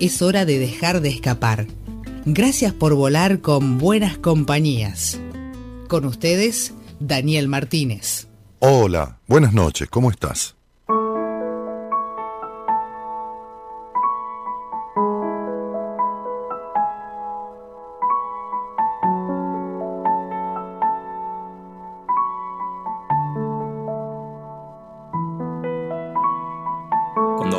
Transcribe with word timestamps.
Es 0.00 0.22
hora 0.22 0.46
de 0.46 0.58
dejar 0.58 1.02
de 1.02 1.10
escapar. 1.10 1.66
Gracias 2.24 2.72
por 2.72 2.94
volar 2.94 3.40
con 3.42 3.76
buenas 3.76 4.16
compañías. 4.16 5.20
Con 5.88 6.06
ustedes, 6.06 6.72
Daniel 7.00 7.48
Martínez. 7.48 8.26
Hola, 8.60 9.18
buenas 9.26 9.52
noches, 9.52 9.90
¿cómo 9.90 10.10
estás? 10.10 10.56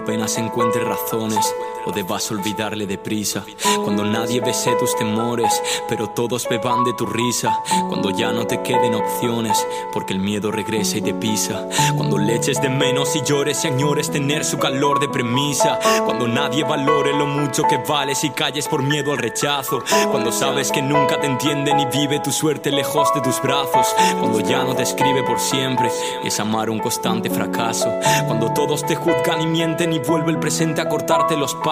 apenas 0.02 0.38
encuentres 0.38 0.84
razones 0.84 1.56
o 1.86 1.92
debas 1.92 2.30
olvidarle 2.32 2.86
deprisa. 2.86 3.44
Cuando 3.84 4.04
nadie 4.04 4.42
bese 4.42 4.76
tus 4.76 4.96
temores, 4.96 5.62
pero 5.90 6.10
todos 6.10 6.48
beban 6.48 6.84
de 6.84 6.94
tu 6.94 7.06
risa. 7.06 7.58
Cuando 7.90 8.12
ya 8.12 8.32
no 8.32 8.46
te 8.46 8.62
queden 8.62 8.96
opciones, 8.96 9.66
porque 9.94 10.14
el 10.14 10.20
miedo 10.20 10.52
regresa 10.52 10.98
y 10.98 11.02
te 11.02 11.14
pisa. 11.14 11.68
Cuando 11.96 12.18
le 12.18 12.36
eches 12.36 12.62
de 12.62 12.70
menos 12.70 13.16
y 13.16 13.22
llores 13.24 13.66
y 13.66 14.12
tener 14.12 14.46
su 14.46 14.58
calor 14.58 15.00
de 15.00 15.10
premisa. 15.10 15.80
Cuando 16.06 16.28
nadie 16.28 16.64
valore 16.64 17.18
lo 17.18 17.26
mucho 17.26 17.64
que 17.64 17.78
vales 17.78 18.24
y 18.24 18.30
calles 18.32 18.68
por 18.68 18.84
miedo 18.84 19.12
al 19.12 19.18
rechazo. 19.18 19.84
Cuando 20.12 20.32
sabes 20.32 20.72
que 20.72 20.82
nunca 20.82 21.20
te 21.20 21.28
entienden 21.28 21.80
y 21.80 21.86
vive 21.86 22.20
tu 22.20 22.32
suerte 22.32 22.72
lejos 22.72 23.14
de 23.16 23.22
tus 23.22 23.42
brazos. 23.42 23.88
Cuando 24.20 24.40
ya 24.40 24.64
no 24.64 24.76
te 24.76 24.84
escribe 24.84 25.24
por 25.24 25.40
siempre 25.40 25.90
y 26.24 26.28
es 26.28 26.40
amar 26.40 26.70
un 26.70 26.80
constante 26.80 27.30
fracaso. 27.30 27.92
Cuando 28.28 28.54
todos 28.54 28.86
te 28.86 28.96
juzgan 28.96 29.42
y 29.42 29.48
mienten 29.48 29.94
y 29.94 30.00
vuelve 30.00 30.32
el 30.32 30.40
presente 30.40 30.82
a 30.82 30.90
cortarte 30.90 31.36
los 31.36 31.56
pasos 31.56 31.71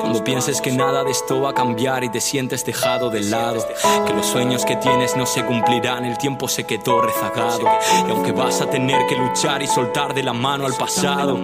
cuando 0.00 0.24
pienses 0.24 0.60
que 0.60 0.72
nada 0.72 1.04
de 1.04 1.10
esto 1.10 1.42
va 1.42 1.50
a 1.50 1.54
cambiar 1.54 2.04
y 2.04 2.08
te 2.08 2.20
sientes 2.20 2.64
dejado 2.64 3.10
de 3.10 3.20
lado. 3.20 3.66
Que 4.06 4.14
los 4.14 4.26
sueños 4.26 4.64
que 4.64 4.76
tienes 4.76 5.16
no 5.16 5.26
se 5.26 5.44
cumplirán, 5.44 6.04
el 6.04 6.16
tiempo 6.16 6.48
se 6.48 6.64
quedó 6.64 7.02
rezagado. 7.02 7.60
Y 8.06 8.10
aunque 8.10 8.32
vas 8.32 8.60
a 8.62 8.70
tener 8.70 9.06
que 9.06 9.16
luchar 9.16 9.62
y 9.62 9.66
soltar 9.66 10.14
de 10.14 10.22
la 10.22 10.32
mano 10.32 10.64
al 10.66 10.74
pasado, 10.74 11.38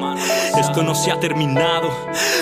esto 0.58 0.82
no 0.82 0.94
se 0.94 1.10
ha 1.12 1.20
terminado. 1.20 1.90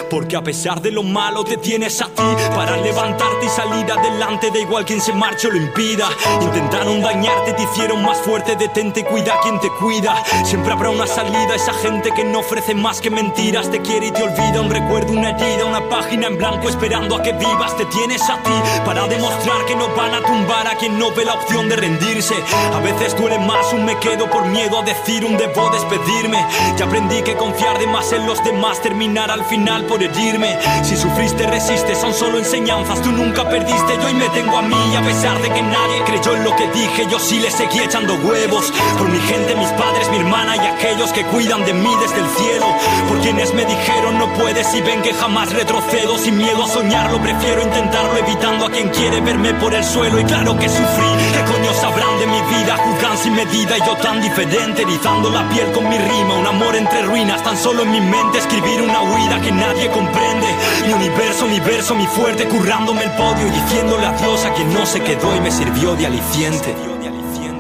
Porque 0.09 0.37
a 0.37 0.43
pesar 0.43 0.81
de 0.81 0.93
lo 0.93 1.03
malo 1.03 1.45
te 1.45 1.56
tienes 1.56 2.01
a 2.01 2.06
ti 2.06 2.23
para 2.55 2.77
levantarte 2.77 3.47
y 3.47 3.48
salir 3.48 3.91
adelante. 3.91 4.51
Da 4.53 4.59
igual 4.59 4.84
quien 4.84 5.01
se 5.01 5.12
marche 5.12 5.48
o 5.48 5.51
lo 5.51 5.56
impida. 5.56 6.09
Intentaron 6.41 7.03
dañarte, 7.03 7.55
te 7.55 7.62
hicieron 7.62 8.03
más 8.05 8.19
fuerte. 8.19 8.56
Detente, 8.56 9.05
cuida 9.05 9.34
a 9.34 9.41
quien 9.41 9.59
te 9.61 9.69
cuida. 9.81 10.23
Siempre 10.45 10.73
habrá 10.73 10.91
una 10.91 11.06
salida. 11.06 11.55
Esa 11.55 11.73
gente 11.75 12.12
que 12.12 12.25
no 12.25 12.41
ofrece 12.41 12.75
más 12.75 13.01
que 13.01 13.11
mentiras 13.11 13.71
te 13.71 13.81
quiere 13.81 14.06
y 14.09 14.11
te 14.12 14.23
olvida. 14.23 14.61
Un 14.61 14.71
recuerdo, 14.71 15.12
una 15.12 15.39
una 15.66 15.88
página 15.88 16.27
en 16.27 16.36
blanco 16.36 16.69
esperando 16.69 17.16
a 17.16 17.22
que 17.22 17.33
vivas. 17.33 17.77
Te 17.77 17.86
tienes 17.86 18.22
a 18.28 18.42
ti 18.42 18.52
para 18.84 19.06
demostrar 19.06 19.64
que 19.66 19.74
no 19.74 19.88
van 19.97 20.14
a 20.14 20.22
tumbar 20.22 20.66
a 20.66 20.77
quien 20.77 20.98
no 20.98 21.12
ve 21.12 21.24
la 21.24 21.34
opción 21.34 21.69
de 21.69 21.77
rendirse. 21.77 22.34
A 22.74 22.80
veces 22.80 23.16
duele 23.16 23.38
más 23.38 23.72
un 23.72 23.84
me 23.84 23.98
quedo 23.98 24.28
por 24.28 24.47
miedo 24.47 24.78
a 24.78 24.82
decir 24.82 25.25
un 25.25 25.37
debo 25.37 25.70
despedirme. 25.70 26.44
Ya 26.76 26.84
aprendí 26.84 27.22
que 27.22 27.37
confiar 27.37 27.78
de 27.78 27.87
más 27.87 28.12
en 28.12 28.26
los 28.26 28.42
demás 28.44 28.82
terminar 28.82 29.31
al 29.31 29.44
final 29.44 29.84
por 29.84 30.03
herirme. 30.03 30.59
Si 30.82 30.97
sufriste, 30.97 31.47
resistes, 31.47 31.98
son 31.98 32.12
solo 32.12 32.38
enseñanzas. 32.38 33.00
Tú 33.00 33.10
nunca 33.10 33.48
perdiste, 33.48 33.98
yo 34.03 34.09
y 34.10 34.15
me 34.15 34.28
tengo 34.31 34.59
a 34.59 34.62
mí. 34.62 34.97
A 34.97 35.03
pesar 35.03 35.41
de 35.41 35.48
que 35.48 35.62
nadie 35.62 36.04
creyó 36.04 36.36
en 36.36 36.44
lo 36.44 36.54
que 36.56 36.69
dije, 36.69 37.06
yo 37.10 37.19
sí 37.19 37.41
le 37.41 37.50
seguí 37.50 37.78
echando 37.78 38.15
huevos. 38.16 38.70
Por 38.98 39.09
mi 39.09 39.20
gente, 39.20 39.54
mis 39.54 39.70
padres, 39.70 40.10
mi 40.10 40.19
hermana 40.19 40.56
y 40.56 40.66
aquellos 40.66 41.12
que 41.12 41.25
cuidan 41.25 41.65
de 41.65 41.72
mí 41.72 41.91
desde 42.00 42.20
el 42.20 42.28
cielo. 42.28 42.66
Por 43.09 43.20
quienes 43.20 43.54
me 43.54 43.65
dijeron 43.65 44.19
no 44.19 44.32
puedes 44.34 44.75
y 44.75 44.82
ven 44.82 45.00
que 45.00 45.15
jamás 45.15 45.29
más 45.30 45.52
retrocedo 45.52 46.18
sin 46.18 46.36
miedo 46.36 46.64
a 46.64 46.68
soñarlo. 46.68 47.20
Prefiero 47.20 47.62
intentarlo 47.62 48.16
evitando 48.18 48.66
a 48.66 48.70
quien 48.70 48.88
quiere 48.88 49.20
verme 49.20 49.54
por 49.54 49.74
el 49.74 49.84
suelo. 49.84 50.20
Y 50.20 50.24
claro 50.24 50.56
que 50.56 50.68
sufrí. 50.68 51.10
¿Qué 51.32 51.52
coño 51.52 51.72
sabrán 51.74 52.18
de 52.18 52.26
mi 52.26 52.41
vida? 52.54 52.76
Juzgan 52.76 53.18
sin 53.18 53.34
medida 53.34 53.78
y 53.78 53.80
yo 53.86 53.96
tan 53.96 54.20
diferente. 54.20 54.82
Erizando 54.82 55.30
la 55.30 55.48
piel 55.48 55.70
con 55.72 55.88
mi 55.88 55.96
rima. 55.96 56.34
Un 56.38 56.46
amor 56.46 56.76
entre 56.76 57.02
ruinas. 57.02 57.42
Tan 57.42 57.56
solo 57.56 57.82
en 57.82 57.92
mi 57.92 58.00
mente 58.00 58.38
escribir 58.38 58.82
una 58.82 59.02
huida 59.02 59.41
que 59.41 59.52
nadie 59.52 59.91
comprende. 59.91 60.46
Mi 60.86 60.92
universo, 60.92 61.47
universo, 61.47 61.94
mi 61.94 62.06
fuerte. 62.06 62.47
Currándome 62.47 63.04
el 63.04 63.10
podio 63.12 63.47
y 63.47 63.50
diciéndole 63.50 64.06
adiós 64.06 64.44
a 64.44 64.52
quien 64.54 64.72
no 64.74 64.84
se 64.84 65.00
quedó 65.00 65.34
y 65.36 65.41
me 65.41 65.50
sirvió 65.50 65.94
de 65.94 66.06
aliciente. 66.06 66.74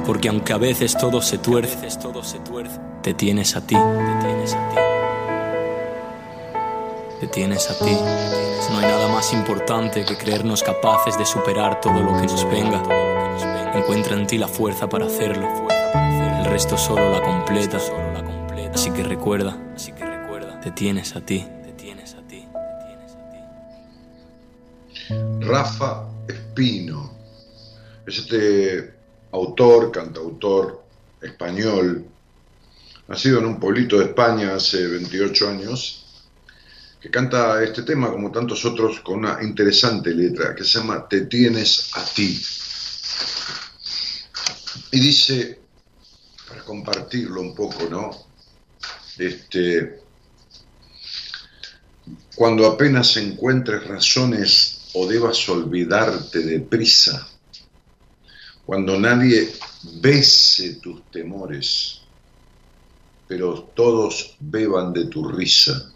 Porque 0.04 0.28
aunque 0.28 0.52
a 0.52 0.58
veces 0.58 0.96
todo 0.98 1.22
se 1.22 1.38
tuerce, 1.38 1.88
te 3.02 3.14
tienes 3.14 3.54
a 3.54 3.60
ti. 3.60 3.76
Te 3.76 4.26
tienes 4.26 4.54
a 4.54 4.68
ti 4.70 4.89
te 7.20 7.26
tienes 7.26 7.70
a 7.70 7.78
ti. 7.78 7.92
No 8.70 8.78
hay 8.78 8.86
nada 8.86 9.08
más 9.08 9.34
importante 9.34 10.06
que 10.06 10.16
creernos 10.16 10.62
capaces 10.62 11.18
de 11.18 11.26
superar 11.26 11.80
todo 11.80 12.00
lo 12.00 12.18
que 12.18 12.26
nos 12.26 12.44
venga. 12.46 12.82
Encuentra 13.74 14.16
en 14.16 14.26
ti 14.26 14.38
la 14.38 14.48
fuerza 14.48 14.88
para 14.88 15.04
hacerlo. 15.04 15.46
El 15.94 16.46
resto 16.46 16.78
solo 16.78 17.10
la 17.10 17.22
completa. 17.22 17.78
Así 18.72 18.90
que 18.90 19.02
recuerda, 19.02 19.58
te 20.62 20.70
tienes 20.70 21.14
a 21.14 21.20
ti. 21.20 21.46
Rafa 25.40 26.06
Espino 26.28 27.12
es 28.06 28.18
este 28.18 28.94
autor, 29.32 29.90
cantautor 29.90 30.84
español, 31.20 32.06
nacido 33.08 33.40
en 33.40 33.46
un 33.46 33.60
pueblito 33.60 33.98
de 33.98 34.04
España 34.06 34.54
hace 34.54 34.86
28 34.86 35.48
años 35.48 36.06
que 37.00 37.10
canta 37.10 37.62
este 37.64 37.82
tema, 37.82 38.10
como 38.10 38.30
tantos 38.30 38.64
otros, 38.66 39.00
con 39.00 39.20
una 39.20 39.42
interesante 39.42 40.10
letra 40.10 40.54
que 40.54 40.64
se 40.64 40.78
llama 40.78 41.08
Te 41.08 41.22
tienes 41.22 41.90
a 41.94 42.04
ti. 42.04 42.38
Y 44.92 45.00
dice, 45.00 45.60
para 46.46 46.62
compartirlo 46.62 47.40
un 47.40 47.54
poco, 47.54 47.88
¿no? 47.88 48.10
Este, 49.16 50.02
cuando 52.36 52.66
apenas 52.66 53.16
encuentres 53.16 53.86
razones 53.86 54.90
o 54.92 55.06
debas 55.06 55.48
olvidarte 55.48 56.40
de 56.40 56.60
prisa, 56.60 57.26
cuando 58.66 59.00
nadie 59.00 59.50
bese 60.00 60.74
tus 60.74 61.10
temores, 61.10 62.02
pero 63.26 63.70
todos 63.74 64.36
beban 64.38 64.92
de 64.92 65.06
tu 65.06 65.26
risa 65.26 65.94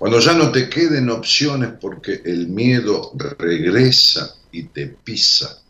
cuando 0.00 0.18
ya 0.18 0.32
no 0.32 0.50
te 0.50 0.70
queden 0.70 1.10
opciones 1.10 1.72
porque 1.78 2.22
el 2.24 2.48
miedo 2.48 3.12
regresa 3.38 4.34
y 4.50 4.62
te 4.62 4.86
pisa. 4.86 5.62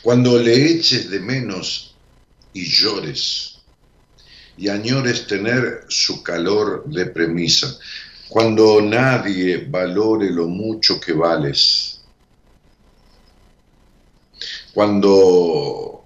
Cuando 0.00 0.38
le 0.38 0.70
eches 0.70 1.10
de 1.10 1.18
menos 1.18 1.96
y 2.52 2.66
llores 2.66 3.58
y 4.56 4.68
añores 4.68 5.26
tener 5.26 5.86
su 5.88 6.22
calor 6.22 6.84
de 6.86 7.06
premisa. 7.06 7.76
Cuando 8.28 8.80
nadie 8.80 9.66
valore 9.68 10.30
lo 10.30 10.46
mucho 10.46 11.00
que 11.00 11.12
vales. 11.12 12.02
Cuando 14.72 16.04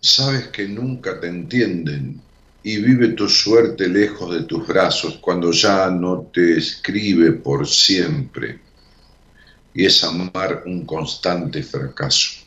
sabes 0.00 0.48
que 0.48 0.66
nunca 0.66 1.20
te 1.20 1.28
entienden 1.28 2.31
y 2.62 2.76
vive 2.76 3.08
tu 3.08 3.28
suerte 3.28 3.88
lejos 3.88 4.32
de 4.32 4.42
tus 4.44 4.66
brazos 4.66 5.18
cuando 5.20 5.50
ya 5.50 5.90
no 5.90 6.30
te 6.32 6.58
escribe 6.58 7.32
por 7.32 7.66
siempre 7.66 8.60
y 9.74 9.86
es 9.86 10.04
amar 10.04 10.62
un 10.66 10.84
constante 10.84 11.62
fracaso. 11.62 12.42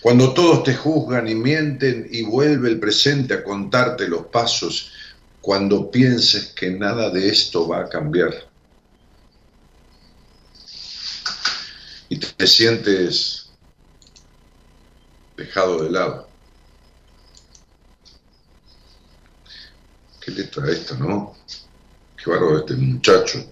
Cuando 0.00 0.32
todos 0.32 0.64
te 0.64 0.74
juzgan 0.74 1.28
y 1.28 1.34
mienten 1.34 2.08
y 2.10 2.22
vuelve 2.22 2.70
el 2.70 2.80
presente 2.80 3.34
a 3.34 3.44
contarte 3.44 4.08
los 4.08 4.26
pasos, 4.26 4.92
cuando 5.40 5.90
pienses 5.90 6.46
que 6.48 6.70
nada 6.70 7.10
de 7.10 7.28
esto 7.28 7.68
va 7.68 7.80
a 7.80 7.88
cambiar. 7.88 8.32
Y 12.08 12.16
te 12.16 12.46
sientes 12.46 13.50
dejado 15.36 15.82
de 15.82 15.90
lado. 15.90 16.27
¿Qué 20.28 20.34
letra 20.34 20.70
esto, 20.70 20.94
no? 20.96 21.36
Qué 22.22 22.28
bárbaro 22.28 22.58
este 22.58 22.74
muchacho. 22.74 23.42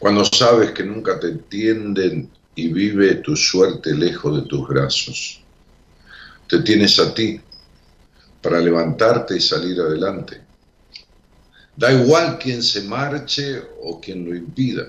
Cuando 0.00 0.24
sabes 0.24 0.72
que 0.72 0.82
nunca 0.82 1.20
te 1.20 1.28
entienden 1.28 2.28
y 2.56 2.66
vive 2.72 3.14
tu 3.16 3.36
suerte 3.36 3.94
lejos 3.94 4.42
de 4.42 4.48
tus 4.48 4.66
brazos. 4.66 5.40
Te 6.48 6.62
tienes 6.62 6.98
a 6.98 7.14
ti 7.14 7.40
para 8.42 8.58
levantarte 8.58 9.36
y 9.36 9.40
salir 9.40 9.80
adelante. 9.80 10.40
Da 11.76 11.92
igual 11.92 12.38
quien 12.38 12.60
se 12.60 12.82
marche 12.82 13.62
o 13.82 14.00
quien 14.00 14.24
lo 14.24 14.34
impida. 14.34 14.88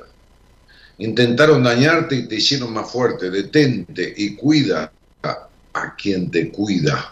Intentaron 0.97 1.61
dañarte 1.61 2.15
y 2.15 2.27
te 2.27 2.37
hicieron 2.37 2.73
más 2.73 2.91
fuerte. 2.91 3.29
Detente 3.29 4.11
y 4.17 4.35
cuida 4.35 4.91
a 5.21 5.95
quien 5.95 6.31
te 6.31 6.51
cuida. 6.51 7.11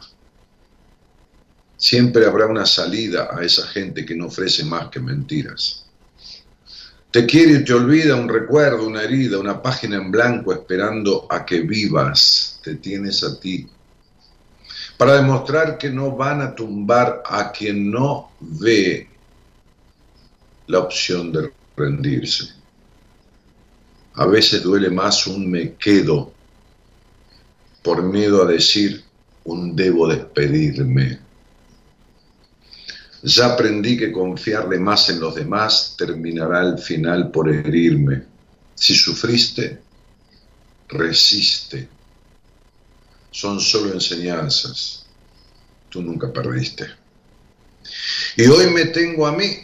Siempre 1.85 2.25
habrá 2.25 2.47
una 2.47 2.65
salida 2.65 3.29
a 3.31 3.43
esa 3.43 3.67
gente 3.67 4.07
que 4.07 4.15
no 4.15 4.25
ofrece 4.25 4.65
más 4.65 4.87
que 4.87 4.99
mentiras. 4.99 5.85
Te 7.11 7.27
quiere 7.27 7.59
y 7.59 7.63
te 7.63 7.75
olvida 7.75 8.15
un 8.15 8.27
recuerdo, 8.27 8.87
una 8.87 9.03
herida, 9.03 9.37
una 9.37 9.61
página 9.61 9.97
en 9.97 10.09
blanco 10.09 10.51
esperando 10.51 11.27
a 11.29 11.45
que 11.45 11.59
vivas. 11.59 12.59
Te 12.63 12.77
tienes 12.77 13.23
a 13.23 13.39
ti. 13.39 13.69
Para 14.97 15.17
demostrar 15.17 15.77
que 15.77 15.91
no 15.91 16.15
van 16.15 16.41
a 16.41 16.55
tumbar 16.55 17.21
a 17.23 17.51
quien 17.51 17.91
no 17.91 18.31
ve 18.39 19.07
la 20.65 20.79
opción 20.79 21.31
de 21.31 21.51
rendirse. 21.77 22.45
A 24.15 24.25
veces 24.25 24.63
duele 24.63 24.89
más 24.89 25.27
un 25.27 25.51
me 25.51 25.75
quedo 25.75 26.33
por 27.83 28.01
miedo 28.01 28.41
a 28.41 28.47
decir 28.47 29.03
un 29.43 29.75
debo 29.75 30.07
despedirme. 30.07 31.24
Ya 33.27 33.53
aprendí 33.53 33.97
que 33.97 34.11
confiarle 34.11 34.77
más 34.77 35.09
en 35.09 35.19
los 35.19 35.33
demás 35.33 35.95
terminará 35.97 36.59
al 36.59 36.77
final 36.77 37.31
por 37.31 37.51
herirme. 37.51 38.21
Si 38.75 38.93
sufriste, 38.93 39.81
resiste. 40.89 41.89
Son 43.31 43.59
solo 43.59 43.93
enseñanzas. 43.93 45.07
Tú 45.89 46.03
nunca 46.03 46.31
perdiste. 46.31 46.85
Y 48.37 48.45
hoy 48.45 48.67
me 48.67 48.85
tengo 48.85 49.25
a 49.25 49.31
mí 49.31 49.57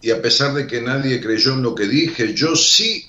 y 0.00 0.10
a 0.10 0.20
pesar 0.20 0.52
de 0.52 0.66
que 0.66 0.80
nadie 0.80 1.20
creyó 1.20 1.52
en 1.52 1.62
lo 1.62 1.72
que 1.72 1.86
dije, 1.86 2.34
yo 2.34 2.56
sí 2.56 3.06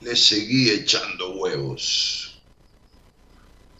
le 0.00 0.14
seguí 0.14 0.70
echando 0.70 1.34
huevos. 1.34 2.40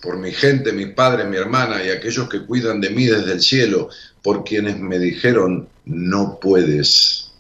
Por 0.03 0.19
mi 0.19 0.33
gente, 0.33 0.73
mi 0.73 0.87
padre, 0.87 1.25
mi 1.27 1.37
hermana 1.37 1.85
y 1.85 1.91
aquellos 1.91 2.29
que 2.29 2.45
cuidan 2.45 2.81
de 2.81 2.91
mí 2.91 3.07
desde 3.07 3.33
el 3.33 3.41
cielo, 3.41 3.91
por 4.23 4.45
quienes 4.45 4.79
me 4.79 4.99
dijeron, 4.99 5.69
no 5.85 6.39
puedes, 6.41 7.33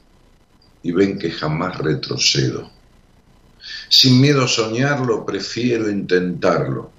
y 0.82 0.92
ven 0.92 1.18
que 1.18 1.30
jamás 1.30 1.78
retrocedo. 1.78 2.70
Sin 3.88 4.20
miedo 4.20 4.44
a 4.44 4.48
soñarlo, 4.48 5.26
prefiero 5.26 5.90
intentarlo, 5.90 6.90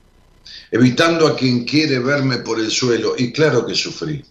evitando 0.70 1.28
a 1.28 1.36
quien 1.36 1.66
quiere 1.66 2.00
verme 2.00 2.38
por 2.38 2.60
el 2.60 2.70
suelo, 2.70 3.16
y 3.18 3.32
claro 3.32 3.66
que 3.66 3.76
sufrí, 3.76 4.24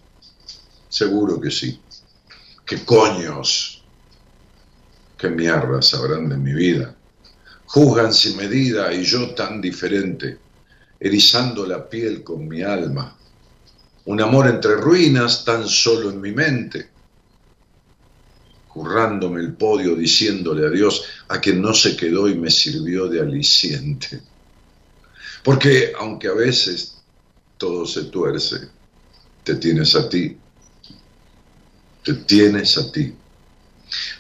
seguro 0.88 1.41
que 1.41 1.50
sí 1.50 1.81
qué 2.70 2.85
coños, 2.85 3.82
qué 5.19 5.29
mierda 5.29 5.82
sabrán 5.82 6.29
de 6.29 6.37
mi 6.37 6.52
vida. 6.52 6.94
Juzgan 7.67 8.14
sin 8.14 8.37
medida 8.37 8.94
y 8.94 9.02
yo 9.02 9.35
tan 9.35 9.61
diferente, 9.61 10.38
erizando 11.00 11.67
la 11.67 11.88
piel 11.88 12.23
con 12.23 12.47
mi 12.47 12.62
alma. 12.62 13.19
Un 14.11 14.21
amor 14.21 14.49
entre 14.49 14.75
ruinas 14.75 15.45
tan 15.45 15.67
solo 15.69 16.11
en 16.11 16.21
mi 16.21 16.33
mente. 16.33 16.89
Currándome 18.69 19.41
el 19.41 19.55
podio 19.55 19.95
diciéndole 19.95 20.67
adiós 20.67 21.05
a 21.29 21.41
quien 21.41 21.62
no 21.62 21.73
se 21.75 21.97
quedó 21.97 22.29
y 22.29 22.35
me 22.35 22.51
sirvió 22.51 23.09
de 23.09 23.21
aliciente. 23.21 24.21
Porque 25.43 25.93
aunque 25.99 26.29
a 26.29 26.35
veces 26.35 26.97
todo 27.57 27.87
se 27.87 28.05
tuerce, 28.05 28.69
te 29.45 29.55
tienes 29.57 29.95
a 29.95 30.09
ti 30.09 30.37
te 32.03 32.15
tienes 32.15 32.79
a 32.79 32.91
ti. 32.91 33.15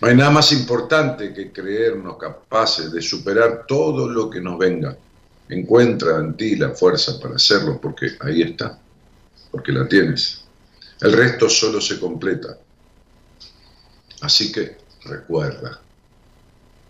No 0.00 0.08
hay 0.08 0.16
nada 0.16 0.30
más 0.30 0.52
importante 0.52 1.32
que 1.32 1.52
creernos 1.52 2.16
capaces 2.18 2.92
de 2.92 3.00
superar 3.00 3.64
todo 3.66 4.08
lo 4.08 4.28
que 4.28 4.40
nos 4.40 4.58
venga. 4.58 4.96
Encuentra 5.48 6.18
en 6.18 6.36
ti 6.36 6.56
la 6.56 6.70
fuerza 6.70 7.18
para 7.20 7.36
hacerlo 7.36 7.80
porque 7.80 8.12
ahí 8.20 8.42
está, 8.42 8.78
porque 9.50 9.72
la 9.72 9.88
tienes. 9.88 10.44
El 11.00 11.12
resto 11.12 11.48
solo 11.48 11.80
se 11.80 11.98
completa. 11.98 12.58
Así 14.20 14.52
que 14.52 14.78
recuerda, 15.04 15.80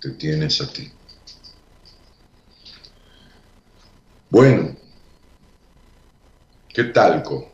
te 0.00 0.10
tienes 0.10 0.60
a 0.60 0.72
ti. 0.72 0.90
Bueno, 4.28 4.76
¿qué 6.68 6.84
talco? 6.84 7.50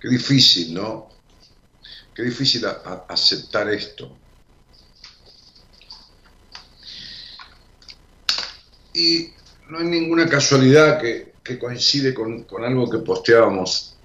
Qué 0.00 0.08
difícil, 0.08 0.74
¿no? 0.74 1.08
Qué 2.14 2.22
difícil 2.22 2.64
aceptar 3.08 3.68
esto. 3.68 4.16
Y 8.94 9.30
no 9.68 9.78
hay 9.78 9.84
ninguna 9.86 10.28
casualidad 10.28 11.00
que, 11.00 11.34
coincide 11.58 12.12
con, 12.12 12.44
algo 12.64 12.90
que 12.90 12.98
posteábamos. 12.98 13.96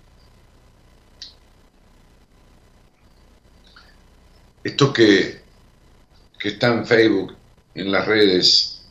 Esto 4.63 4.93
que, 4.93 5.41
que 6.39 6.49
está 6.49 6.67
en 6.67 6.85
Facebook, 6.85 7.35
en 7.73 7.91
las 7.91 8.05
redes, 8.05 8.83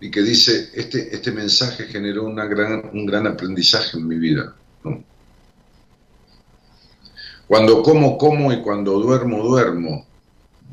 y 0.00 0.10
que 0.10 0.22
dice, 0.22 0.70
este, 0.74 1.14
este 1.14 1.32
mensaje 1.32 1.84
generó 1.84 2.24
una 2.24 2.44
gran, 2.44 2.90
un 2.92 3.06
gran 3.06 3.26
aprendizaje 3.26 3.96
en 3.96 4.06
mi 4.06 4.16
vida. 4.16 4.54
Cuando 7.46 7.82
como, 7.82 8.16
como 8.16 8.52
y 8.52 8.62
cuando 8.62 8.98
duermo, 9.00 9.42
duermo, 9.42 10.06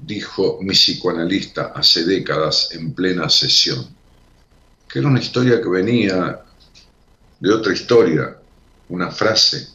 dijo 0.04 0.60
mi 0.62 0.74
psicoanalista 0.74 1.74
hace 1.76 2.06
décadas 2.06 2.70
en 2.72 2.94
plena 2.94 3.30
sesión, 3.30 3.88
que 4.92 5.00
era 5.00 5.08
una 5.08 5.20
historia 5.20 5.62
que 5.62 5.70
venía 5.70 6.42
de 7.40 7.54
otra 7.54 7.72
historia, 7.72 8.38
una 8.90 9.10
frase, 9.10 9.70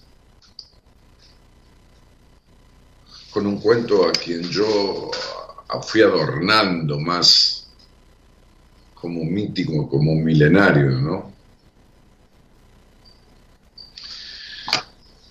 con 3.31 3.47
un 3.47 3.59
cuento 3.59 4.07
a 4.07 4.13
quien 4.13 4.43
yo 4.43 5.11
fui 5.83 6.03
adornando 6.03 7.01
más 7.01 7.67
como 8.95 9.25
mítico, 9.25 9.89
como 9.89 10.15
milenario, 10.15 10.91
¿no? 10.91 11.33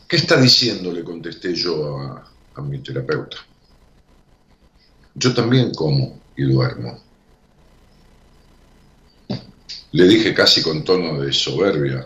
¿Qué 0.08 0.16
está 0.18 0.40
diciendo? 0.40 0.92
Le 0.92 1.04
contesté 1.04 1.54
yo 1.54 2.00
a, 2.56 2.62
mi 2.62 2.80
terapeuta. 2.80 3.38
Yo 5.14 5.34
también 5.34 5.74
como 5.74 6.22
y 6.38 6.44
duermo. 6.44 7.05
Le 9.96 10.06
dije 10.10 10.34
casi 10.34 10.62
con 10.62 10.84
tono 10.84 11.22
de 11.22 11.32
soberbia. 11.32 12.06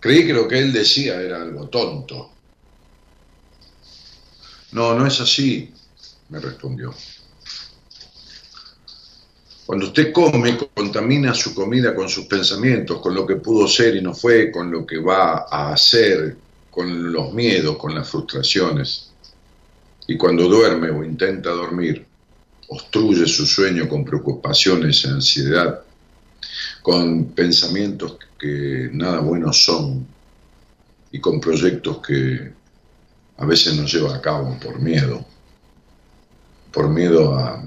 Creí 0.00 0.26
que 0.26 0.32
lo 0.32 0.48
que 0.48 0.58
él 0.58 0.72
decía 0.72 1.20
era 1.20 1.42
algo 1.42 1.68
tonto. 1.68 2.32
No, 4.72 4.96
no 4.96 5.06
es 5.06 5.20
así, 5.20 5.72
me 6.28 6.40
respondió. 6.40 6.92
Cuando 9.64 9.86
usted 9.86 10.12
come, 10.12 10.58
contamina 10.74 11.32
su 11.34 11.54
comida 11.54 11.94
con 11.94 12.08
sus 12.08 12.26
pensamientos, 12.26 13.00
con 13.00 13.14
lo 13.14 13.24
que 13.24 13.36
pudo 13.36 13.68
ser 13.68 13.94
y 13.94 14.02
no 14.02 14.12
fue, 14.12 14.50
con 14.50 14.72
lo 14.72 14.84
que 14.84 14.98
va 14.98 15.46
a 15.48 15.72
hacer, 15.72 16.36
con 16.68 17.12
los 17.12 17.32
miedos, 17.32 17.76
con 17.76 17.94
las 17.94 18.10
frustraciones. 18.10 19.12
Y 20.08 20.16
cuando 20.16 20.48
duerme 20.48 20.90
o 20.90 21.04
intenta 21.04 21.50
dormir, 21.50 22.04
obstruye 22.68 23.26
su 23.26 23.46
sueño 23.46 23.88
con 23.88 24.04
preocupaciones 24.04 25.04
ansiedad, 25.06 25.82
con 26.82 27.26
pensamientos 27.26 28.18
que 28.38 28.90
nada 28.92 29.20
buenos 29.20 29.64
son 29.64 30.06
y 31.10 31.20
con 31.20 31.40
proyectos 31.40 31.98
que 31.98 32.52
a 33.38 33.44
veces 33.46 33.74
no 33.76 33.86
lleva 33.86 34.14
a 34.14 34.20
cabo 34.20 34.58
por 34.60 34.80
miedo, 34.80 35.24
por 36.72 36.88
miedo 36.88 37.34
a 37.38 37.62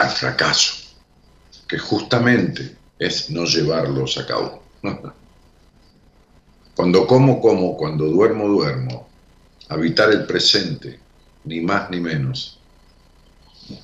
al 0.00 0.10
fracaso, 0.10 0.76
que 1.68 1.78
justamente 1.78 2.76
es 2.98 3.30
no 3.30 3.44
llevarlos 3.44 4.16
a 4.16 4.26
cabo. 4.26 4.62
Cuando 6.74 7.06
como, 7.06 7.40
como, 7.42 7.76
cuando 7.76 8.06
duermo, 8.06 8.48
duermo, 8.48 9.08
habitar 9.68 10.10
el 10.10 10.24
presente, 10.24 10.99
ni 11.44 11.60
más 11.60 11.90
ni 11.90 12.00
menos. 12.00 12.58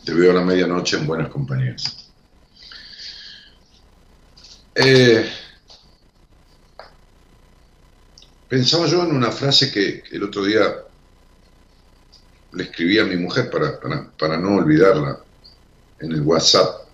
Te 0.05 0.15
veo 0.15 0.33
a 0.33 0.35
la 0.35 0.45
medianoche 0.45 0.97
en 0.97 1.07
buenas 1.07 1.29
compañías. 1.29 2.11
Eh, 4.75 5.27
pensaba 8.49 8.87
yo 8.87 9.03
en 9.05 9.17
una 9.17 9.31
frase 9.31 9.71
que, 9.71 10.03
el 10.11 10.23
otro 10.25 10.45
día 10.45 10.77
le 12.53 12.65
escribí 12.65 12.99
a 12.99 13.05
mi 13.05 13.17
mujer 13.17 13.51
para, 13.51 13.81
para 14.19 14.37
no 14.37 14.57
olvidarla 14.57 15.21
en 16.01 16.13
el 16.13 16.21
WhatsApp. 16.23 16.87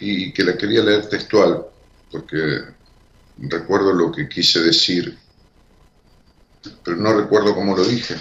Y 0.00 0.32
que 0.32 0.42
la 0.42 0.56
quería 0.56 0.82
leer 0.82 1.08
textual, 1.08 1.64
porque 2.10 2.64
recuerdo 3.38 3.92
lo 3.92 4.12
que 4.12 4.28
quise 4.28 4.60
decir, 4.60 5.16
pero 6.84 6.96
no 6.96 7.12
recuerdo 7.12 7.54
cómo 7.54 7.76
lo 7.76 7.84
dije. 7.84 8.16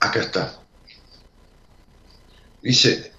Acá 0.00 0.20
está. 0.20 0.58
Dice, 2.62 3.12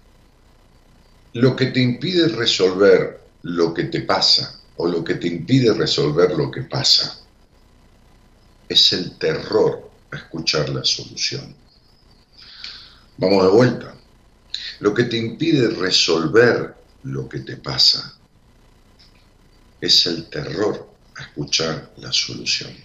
lo 1.34 1.56
que 1.56 1.68
te 1.68 1.80
impide 1.80 2.28
resolver 2.28 3.20
lo 3.44 3.74
que 3.74 3.86
te 3.86 4.02
pasa 4.02 4.60
o 4.78 4.88
lo 4.88 5.04
que 5.04 5.16
te 5.16 5.28
impide 5.28 5.74
resolver 5.74 6.32
lo 6.32 6.52
que 6.52 6.64
pasa 6.64 7.20
es 8.68 8.94
el 8.94 9.18
terror 9.18 9.90
a 10.12 10.18
escuchar 10.18 10.70
la 10.70 10.84
solución. 10.84 11.56
Vamos 13.18 13.44
de 13.44 13.50
vuelta. 13.50 13.96
Lo 14.80 14.94
que 14.94 15.04
te 15.04 15.18
impide 15.18 15.70
resolver 15.70 16.76
lo 17.04 17.28
que 17.28 17.40
te 17.40 17.58
pasa 17.58 18.19
es 19.82 20.06
el 20.06 20.30
terror 20.30 20.90
a 21.16 21.24
escuchar 21.24 21.92
la 21.98 22.12
solución. 22.12 22.76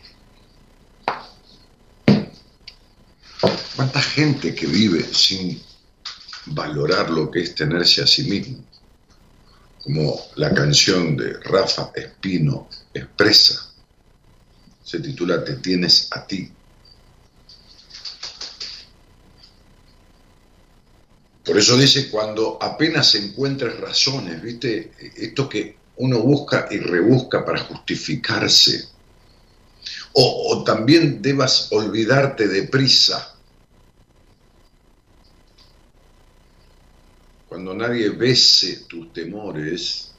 ¿Cuánta 3.76 4.00
gente 4.00 4.54
que 4.54 4.66
vive 4.66 5.02
sin 5.02 5.60
valorar 6.46 7.10
lo 7.10 7.30
que 7.30 7.42
es 7.42 7.54
tenerse 7.54 8.02
a 8.02 8.06
sí 8.06 8.24
mismo? 8.24 8.64
Como 9.82 10.18
la 10.36 10.54
canción 10.54 11.16
de 11.16 11.34
Rafa 11.40 11.90
Espino 11.94 12.68
expresa, 12.94 13.72
se 14.82 15.00
titula 15.00 15.44
Te 15.44 15.56
tienes 15.56 16.08
a 16.12 16.26
ti. 16.26 16.50
Por 21.44 21.58
eso 21.58 21.76
dice, 21.76 22.08
cuando 22.08 22.56
apenas 22.62 23.14
encuentres 23.16 23.78
razones, 23.78 24.40
¿viste? 24.40 24.92
Esto 25.16 25.46
que 25.48 25.83
uno 25.96 26.20
busca 26.20 26.68
y 26.70 26.78
rebusca 26.78 27.44
para 27.44 27.60
justificarse. 27.60 28.88
O, 30.12 30.52
o 30.52 30.64
también 30.64 31.20
debas 31.20 31.68
olvidarte 31.72 32.48
de 32.48 32.64
prisa 32.64 33.34
cuando 37.54 37.72
nadie 37.72 38.08
bese 38.10 38.84
tus 38.88 39.12
temores, 39.12 40.10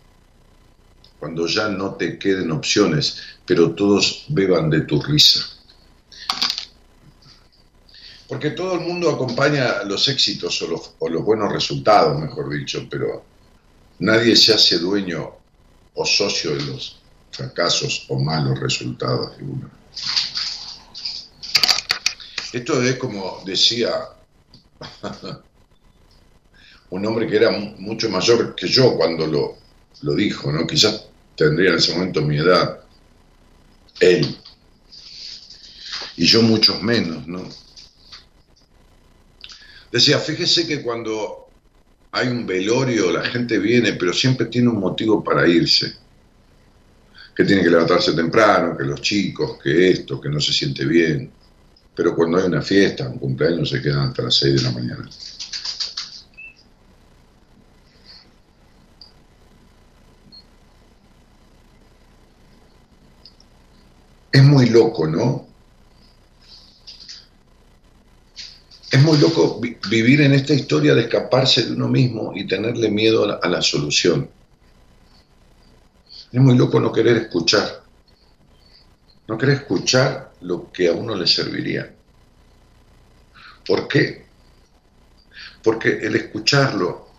cuando 1.20 1.46
ya 1.48 1.68
no 1.68 1.96
te 1.96 2.18
queden 2.18 2.50
opciones, 2.52 3.18
pero 3.46 3.76
todos 3.76 4.24
beban 4.30 4.70
de 4.70 4.82
tu 4.82 5.02
risa. 5.02 5.42
Porque 8.30 8.52
todo 8.52 8.76
el 8.76 8.88
mundo 8.88 9.10
acompaña 9.10 9.84
los 9.84 10.08
éxitos 10.08 10.62
o 10.62 10.68
los, 10.68 10.92
o 10.98 11.10
los 11.10 11.26
buenos 11.26 11.52
resultados, 11.52 12.18
mejor 12.18 12.50
dicho, 12.58 12.88
pero 12.90 13.26
nadie 14.00 14.38
se 14.38 14.54
hace 14.54 14.80
dueño 14.80 15.34
o 15.96 16.06
socio 16.06 16.56
de 16.56 16.64
los 16.66 17.02
fracasos 17.32 18.06
o 18.10 18.20
malos 18.20 18.60
resultados 18.60 19.38
de 19.38 19.44
uno. 19.44 19.70
Esto 22.54 22.82
es 22.82 22.96
como 22.96 23.42
decía 23.46 23.92
un 26.90 27.06
hombre 27.06 27.28
que 27.28 27.36
era 27.36 27.52
mucho 27.52 28.10
mayor 28.10 28.56
que 28.56 28.68
yo 28.68 28.96
cuando 28.96 29.28
lo, 29.28 29.58
lo 30.02 30.14
dijo, 30.14 30.52
¿no? 30.52 30.66
Quizás 30.66 31.06
tendría 31.36 31.72
en 31.72 31.78
ese 31.78 31.94
momento 31.94 32.22
mi 32.22 32.38
edad, 32.38 32.80
él, 34.00 34.38
y 36.18 36.26
yo 36.26 36.42
muchos 36.42 36.82
menos, 36.82 37.28
¿no? 37.28 37.48
Decía, 39.92 40.20
fíjese 40.20 40.68
que 40.68 40.82
cuando 40.82 41.45
hay 42.16 42.30
un 42.30 42.48
velorio 42.48 43.12
la 43.12 43.26
gente 43.26 43.60
viene, 43.60 43.92
pero 43.94 44.14
siempre 44.14 44.46
tiene 44.46 44.70
un 44.70 44.80
motivo 44.80 45.22
para 45.22 45.46
irse. 45.46 45.94
Que 47.36 47.44
tiene 47.44 47.62
que 47.62 47.70
levantarse 47.70 48.14
temprano, 48.14 48.78
que 48.78 48.86
los 48.86 49.02
chicos, 49.02 49.60
que 49.62 49.92
esto, 49.92 50.22
que 50.22 50.30
no 50.30 50.40
se 50.40 50.54
siente 50.54 50.86
bien. 50.86 51.30
Pero 51.94 52.16
cuando 52.16 52.38
hay 52.38 52.46
una 52.46 52.62
fiesta, 52.62 53.10
un 53.10 53.20
cumpleaños, 53.20 53.70
se 53.70 53.82
quedan 53.82 54.08
hasta 54.08 54.24
las 54.24 54.36
6 54.36 54.56
de 54.56 54.62
la 54.62 54.72
mañana. 54.72 55.10
Es 64.32 64.44
muy 64.44 64.70
loco, 64.70 65.06
¿no? 65.06 65.55
Es 68.96 69.04
muy 69.04 69.18
loco 69.18 69.60
vivir 69.90 70.22
en 70.22 70.34
esta 70.34 70.54
historia 70.54 70.96
de 70.96 71.02
escaparse 71.02 71.64
de 71.64 71.74
uno 71.74 71.90
mismo 71.90 72.32
y 72.34 72.48
tenerle 72.48 72.90
miedo 72.90 73.38
a 73.44 73.50
la, 73.50 73.62
solución. 73.62 74.30
Es 76.32 76.40
muy 76.40 76.58
loco 76.58 76.80
no 76.80 76.94
querer 76.94 77.18
escuchar. 77.18 77.84
No 79.28 79.38
querer 79.38 79.56
escuchar 79.56 80.32
lo 80.40 80.72
que 80.72 80.88
a 80.88 80.94
uno 80.94 81.14
le 81.14 81.28
serviría. 81.28 81.94
¿Por 83.68 83.86
qué? 83.90 84.28
Porque 85.62 85.98
el 85.98 86.16
escucharlo 86.16 87.10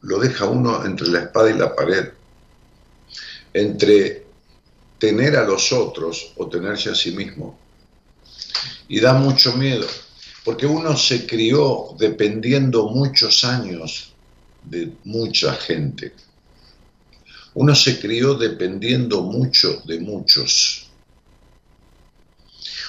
lo 0.00 0.18
deja 0.18 0.46
uno 0.46 0.86
entre 0.86 1.08
la 1.08 1.20
espada 1.20 1.50
y 1.50 1.58
la 1.58 1.76
pared, 1.76 2.12
entre 3.52 4.24
tener 4.98 5.36
a 5.36 5.44
los 5.44 5.70
otros 5.70 6.32
o 6.38 6.48
tenerse 6.48 6.88
a 6.88 6.94
sí 6.94 7.10
mismo. 7.10 7.58
Y 8.88 9.00
da 9.00 9.12
mucho 9.12 9.54
miedo, 9.54 9.86
porque 10.46 10.64
uno 10.64 10.96
se 10.96 11.26
crió 11.26 11.88
dependiendo 11.98 12.86
muchos 12.86 13.44
años 13.44 14.14
de 14.62 14.92
mucha 15.02 15.52
gente. 15.54 16.12
Uno 17.54 17.74
se 17.74 17.98
crió 17.98 18.34
dependiendo 18.34 19.22
mucho 19.22 19.82
de 19.84 19.98
muchos. 19.98 20.88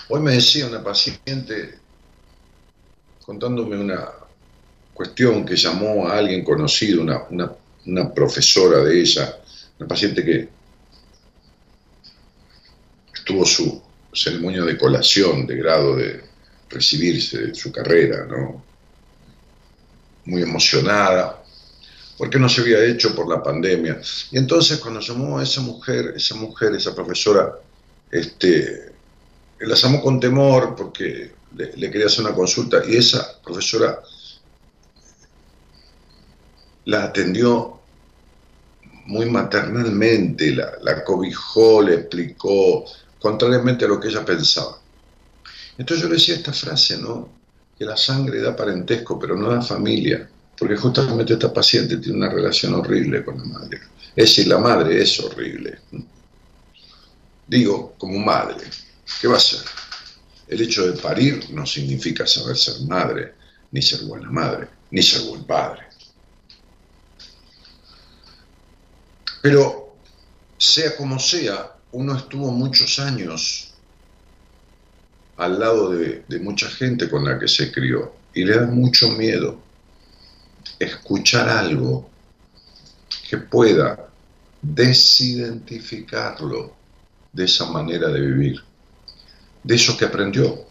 Hoy 0.10 0.22
me 0.22 0.34
decía 0.34 0.68
una 0.68 0.84
paciente, 0.84 1.80
contándome 3.26 3.76
una 3.76 4.08
cuestión 4.94 5.44
que 5.44 5.56
llamó 5.56 6.08
a 6.08 6.16
alguien 6.20 6.44
conocido, 6.44 7.02
una, 7.02 7.24
una 7.88 8.14
profesora 8.14 8.84
de 8.84 9.02
ella, 9.02 9.36
una 9.80 9.88
paciente 9.88 10.24
que 10.24 10.50
tuvo 13.26 13.44
su 13.44 13.82
ceremonia 14.14 14.62
de 14.62 14.78
colación, 14.78 15.48
de 15.48 15.56
grado 15.56 15.96
de 15.96 16.27
recibirse 16.70 17.48
de 17.48 17.56
su 17.56 17.72
carrera, 17.72 18.26
¿no? 18.26 18.64
Muy 20.26 20.42
emocionada, 20.42 21.44
porque 22.18 22.40
no 22.40 22.50
se 22.50 22.62
había 22.62 22.84
hecho 22.84 23.16
por 23.16 23.30
la 23.30 23.42
pandemia. 23.42 24.02
Y 24.32 24.38
entonces 24.38 24.80
cuando 24.80 25.00
llamó 25.00 25.40
a 25.40 25.44
esa 25.44 25.62
mujer, 25.62 26.14
esa 26.16 26.36
mujer, 26.36 26.74
esa 26.74 26.94
profesora, 26.96 27.54
este, 28.12 28.92
la 29.60 29.76
llamó 29.76 30.02
con 30.02 30.20
temor 30.20 30.76
porque 30.76 31.32
le, 31.56 31.92
quería 31.92 32.08
hacer 32.08 32.26
una 32.26 32.34
consulta 32.34 32.82
y 32.86 32.98
esa 32.98 33.42
profesora 33.42 34.00
la 36.86 37.04
atendió 37.04 37.80
muy 39.06 39.26
maternalmente, 39.26 40.52
la, 40.52 40.74
la, 40.82 41.04
cobijó, 41.04 41.82
le 41.82 41.96
explicó, 41.96 42.86
contrariamente 43.20 43.86
a 43.86 43.88
lo 43.88 44.00
que 44.00 44.10
ella 44.10 44.26
pensaba. 44.26 44.80
Entonces 45.78 46.04
yo 46.04 46.10
le 46.10 46.16
decía 46.16 46.36
esta 46.36 46.54
frase, 46.54 46.98
¿no? 46.98 47.30
Que 47.78 47.86
la 47.86 47.96
sangre 47.96 48.42
da 48.42 48.56
parentesco, 48.56 49.20
pero 49.20 49.36
no 49.36 49.50
da 49.50 49.62
familia, 49.62 50.28
porque 50.58 50.76
justamente 50.76 51.34
esta 51.34 51.54
paciente 51.54 51.98
tiene 51.98 52.18
una 52.18 52.30
relación 52.30 52.74
horrible 52.74 53.24
con 53.24 53.38
la 53.38 53.44
madre. 53.44 53.80
Es 54.16 54.30
decir, 54.30 54.48
la 54.48 54.58
madre 54.58 55.02
es 55.02 55.20
horrible. 55.20 55.80
Digo, 57.48 57.94
como 57.98 58.18
madre, 58.20 58.66
¿qué 59.22 59.28
va 59.28 59.38
a 59.38 59.40
ser? 59.40 59.62
El 60.48 60.62
hecho 60.62 60.90
de 60.90 61.00
parir 61.00 61.52
no 61.52 61.66
significa 61.66 62.26
saber 62.26 62.58
ser 62.58 62.82
madre, 62.88 63.36
ni 63.72 63.82
ser 63.82 64.04
buena 64.06 64.32
madre, 64.32 64.68
ni 64.92 65.04
ser 65.04 65.22
buen 65.30 65.44
padre. 65.44 65.84
Pero, 69.42 69.96
sea 70.58 70.96
como 70.96 71.20
sea, 71.20 71.76
uno 71.92 72.18
estuvo 72.18 72.52
muchos 72.52 72.98
años 73.00 73.77
al 75.38 75.60
lado 75.60 75.91
de, 75.91 76.24
mucha 76.39 76.67
gente 76.67 77.08
con 77.10 77.24
la 77.24 77.39
que 77.39 77.48
se 77.48 77.72
crió 77.72 78.12
y 78.34 78.44
le 78.44 78.58
da 78.58 78.65
mucho 78.65 79.12
miedo 79.12 79.62
escuchar 80.79 81.48
algo 81.48 82.10
que 83.29 83.38
pueda 83.38 84.10
desidentificarlo 84.62 86.75
de 87.32 87.46
esa 87.46 87.65
manera 87.65 88.10
de 88.10 88.20
vivir, 88.20 88.62
de 89.63 89.75
eso 89.75 89.96
que 89.96 90.03
aprendió. 90.06 90.65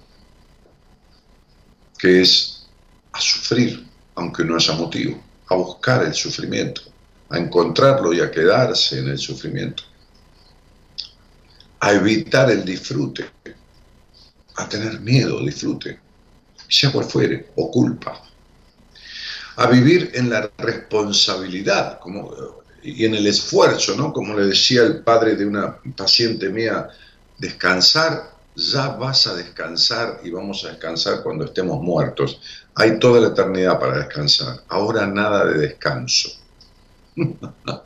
que 1.98 2.20
es 2.20 2.66
a 3.12 3.20
sufrir, 3.20 3.86
aunque 4.16 4.44
no 4.44 4.56
haya 4.56 4.74
motivo, 4.74 5.22
a 5.48 5.54
buscar 5.54 6.04
el 6.04 6.12
sufrimiento, 6.12 6.82
a 7.30 7.38
encontrarlo 7.38 8.12
y 8.12 8.20
a 8.20 8.30
quedarse 8.30 8.98
en 8.98 9.08
el 9.08 9.18
sufrimiento, 9.18 9.82
a 11.80 11.92
evitar 11.92 12.50
el 12.50 12.66
disfrute, 12.66 13.24
a 14.56 14.68
tener 14.68 15.00
miedo, 15.00 15.40
disfrute, 15.40 15.98
sea 16.68 16.90
cual 16.90 17.04
fuere, 17.04 17.50
o 17.56 17.70
culpa, 17.70 18.22
a 19.56 19.66
vivir 19.68 20.10
en 20.14 20.30
la 20.30 20.50
responsabilidad 20.58 21.98
como, 21.98 22.34
y 22.82 23.04
en 23.04 23.14
el 23.14 23.26
esfuerzo, 23.26 23.96
¿no? 23.96 24.12
Como 24.12 24.34
le 24.38 24.46
decía 24.46 24.82
el 24.82 25.02
padre 25.02 25.36
de 25.36 25.46
una 25.46 25.78
paciente 25.96 26.48
mía, 26.48 26.88
descansar, 27.38 28.36
ya 28.54 28.88
vas 28.88 29.26
a 29.26 29.34
descansar 29.34 30.20
y 30.22 30.30
vamos 30.30 30.64
a 30.64 30.68
descansar 30.68 31.22
cuando 31.22 31.44
estemos 31.44 31.80
muertos. 31.82 32.40
Hay 32.74 32.98
toda 32.98 33.20
la 33.20 33.28
eternidad 33.28 33.78
para 33.78 33.98
descansar. 33.98 34.62
Ahora 34.68 35.06
nada 35.06 35.46
de 35.46 35.58
descanso. 35.58 36.30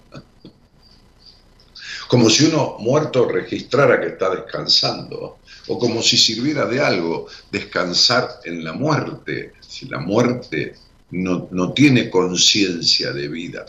como 2.10 2.28
si 2.28 2.46
uno 2.46 2.76
muerto 2.80 3.28
registrara 3.28 4.00
que 4.00 4.08
está 4.08 4.34
descansando, 4.34 5.38
o 5.68 5.78
como 5.78 6.02
si 6.02 6.18
sirviera 6.18 6.66
de 6.66 6.80
algo 6.80 7.28
descansar 7.52 8.40
en 8.44 8.64
la 8.64 8.72
muerte, 8.72 9.52
si 9.60 9.86
la 9.86 10.00
muerte 10.00 10.74
no, 11.12 11.46
no 11.52 11.72
tiene 11.72 12.10
conciencia 12.10 13.12
de 13.12 13.28
vida. 13.28 13.64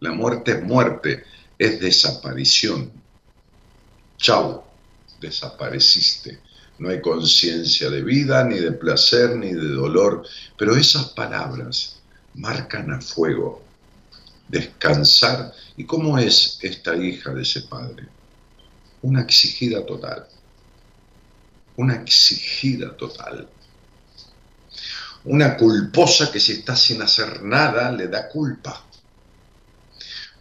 La 0.00 0.10
muerte 0.12 0.52
es 0.52 0.62
muerte, 0.62 1.24
es 1.58 1.80
desaparición. 1.80 2.90
Chau, 4.16 4.64
desapareciste. 5.20 6.38
No 6.78 6.88
hay 6.88 7.02
conciencia 7.02 7.90
de 7.90 8.02
vida, 8.02 8.42
ni 8.42 8.58
de 8.58 8.72
placer, 8.72 9.36
ni 9.36 9.52
de 9.52 9.68
dolor, 9.68 10.24
pero 10.56 10.74
esas 10.76 11.10
palabras 11.10 12.00
marcan 12.32 12.90
a 12.90 13.02
fuego 13.02 13.62
descansar. 14.48 15.52
¿Y 15.76 15.84
cómo 15.84 16.18
es 16.18 16.58
esta 16.60 16.96
hija 16.96 17.32
de 17.32 17.42
ese 17.42 17.62
padre? 17.62 18.08
Una 19.02 19.22
exigida 19.22 19.84
total. 19.84 20.26
Una 21.76 21.96
exigida 21.96 22.96
total. 22.96 23.48
Una 25.24 25.56
culposa 25.56 26.30
que 26.30 26.40
si 26.40 26.52
está 26.52 26.76
sin 26.76 27.00
hacer 27.02 27.42
nada 27.42 27.90
le 27.92 28.08
da 28.08 28.28
culpa. 28.28 28.84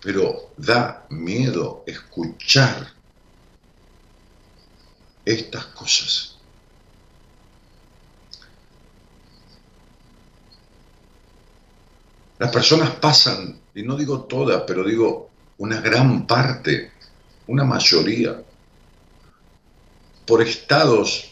Pero 0.01 0.53
da 0.57 1.05
miedo 1.09 1.83
escuchar 1.85 2.91
estas 5.23 5.65
cosas. 5.67 6.35
Las 12.39 12.51
personas 12.51 12.89
pasan 12.95 13.60
y 13.73 13.83
no 13.83 13.95
digo 13.95 14.23
todas, 14.23 14.63
pero 14.67 14.83
digo 14.83 15.29
una 15.57 15.79
gran 15.79 16.27
parte, 16.27 16.91
una 17.47 17.63
mayoría, 17.63 18.41
por 20.25 20.41
estados 20.41 21.31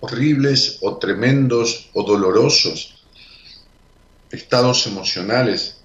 horribles 0.00 0.78
o 0.82 0.96
tremendos 0.96 1.90
o 1.92 2.02
dolorosos, 2.02 3.04
estados 4.30 4.86
emocionales, 4.86 5.80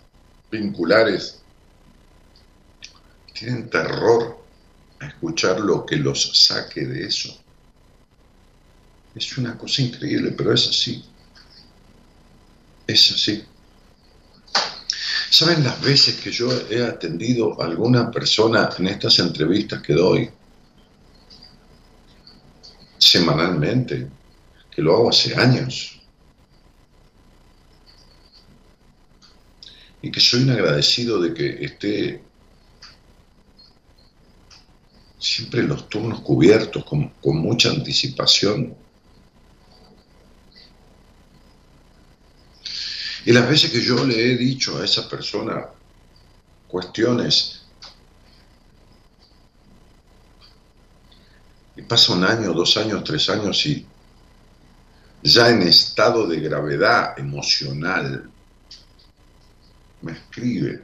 vinculares, 0.52 1.42
tienen 3.34 3.70
terror 3.70 4.38
a 5.00 5.08
escuchar 5.08 5.60
lo 5.60 5.86
que 5.86 5.98
los 5.98 6.46
saque 6.46 6.86
de 6.86 7.06
eso. 7.06 7.38
Es 9.14 9.38
una 9.38 9.58
cosa 9.58 9.82
increíble, 9.82 10.32
pero 10.32 10.54
es 10.54 10.68
así. 10.68 11.04
Es 12.88 13.12
así. 13.12 13.44
¿Saben 15.30 15.64
las 15.64 15.82
veces 15.82 16.16
que 16.22 16.32
yo 16.32 16.50
he 16.70 16.84
atendido 16.84 17.62
a 17.62 17.66
alguna 17.66 18.12
persona 18.12 18.70
en 18.78 18.88
estas 18.88 19.20
entrevistas 19.20 19.82
que 19.82 19.94
doy? 19.94 20.30
Semanalmente, 22.98 24.08
que 24.72 24.82
lo 24.82 24.96
hago 24.96 25.10
hace 25.10 25.36
años. 25.36 26.00
Y 30.02 30.12
que 30.12 30.20
soy 30.20 30.44
un 30.44 30.52
agradecido 30.52 31.20
de 31.20 31.34
que 31.34 31.66
esté 31.66 32.24
siempre 35.18 35.64
los 35.64 35.90
turnos 35.90 36.22
cubiertos, 36.22 36.86
con 36.86 37.12
mucha 37.24 37.72
anticipación 37.72 38.85
Y 43.26 43.34
las 43.34 43.50
veces 43.50 43.72
que 43.72 43.82
yo 43.82 44.06
le 44.06 44.34
he 44.34 44.38
dicho 44.38 44.78
a 44.78 44.86
esa 44.86 45.10
persona 45.10 45.66
cuestiones, 46.68 47.64
y 51.76 51.82
pasa 51.82 52.14
un 52.14 52.24
año, 52.24 52.54
dos 52.54 52.78
años, 52.78 53.04
tres 53.04 53.30
años 53.30 53.66
y 53.66 53.86
ya 55.24 55.50
en 55.50 55.64
estado 55.64 56.28
de 56.28 56.40
gravedad 56.40 57.18
emocional 57.18 58.30
me 60.02 60.12
escribe 60.12 60.84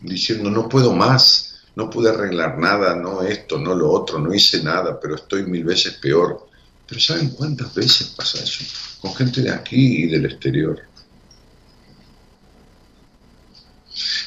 diciendo 0.00 0.50
no 0.50 0.68
puedo 0.68 0.92
más, 0.94 1.56
no 1.74 1.90
pude 1.90 2.10
arreglar 2.10 2.56
nada, 2.56 2.94
no 2.94 3.22
esto, 3.22 3.58
no 3.58 3.74
lo 3.74 3.90
otro, 3.90 4.18
no 4.18 4.32
hice 4.32 4.62
nada, 4.62 4.98
pero 5.00 5.16
estoy 5.16 5.42
mil 5.44 5.64
veces 5.64 5.94
peor. 5.94 6.48
Pero 6.86 7.00
¿saben 7.00 7.30
cuántas 7.30 7.74
veces 7.74 8.08
pasa 8.16 8.42
eso? 8.42 8.64
Con 9.00 9.14
gente 9.14 9.42
de 9.42 9.50
aquí 9.50 10.04
y 10.04 10.06
del 10.06 10.26
exterior. 10.26 10.82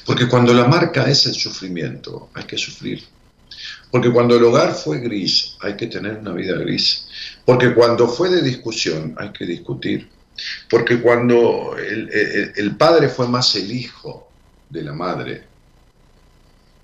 Porque 0.06 0.28
cuando 0.28 0.54
la 0.54 0.68
marca 0.68 1.10
es 1.10 1.26
el 1.26 1.34
sufrimiento, 1.34 2.30
hay 2.34 2.44
que 2.44 2.58
sufrir. 2.58 3.04
Porque 3.90 4.12
cuando 4.12 4.36
el 4.38 4.44
hogar 4.44 4.74
fue 4.74 5.00
gris, 5.00 5.56
hay 5.60 5.76
que 5.76 5.88
tener 5.88 6.18
una 6.18 6.32
vida 6.32 6.56
gris. 6.58 7.08
Porque 7.46 7.74
cuando 7.74 8.08
fue 8.08 8.30
de 8.30 8.42
discusión, 8.42 9.16
hay 9.18 9.32
que 9.32 9.46
discutir. 9.46 10.10
Porque 10.70 11.02
cuando 11.02 11.76
el, 11.78 12.76
padre 12.78 13.10
fue 13.10 13.28
más 13.28 13.56
el 13.56 13.72
hijo 13.72 14.30
de 14.70 14.84
la 14.84 14.94
madre, 14.94 15.44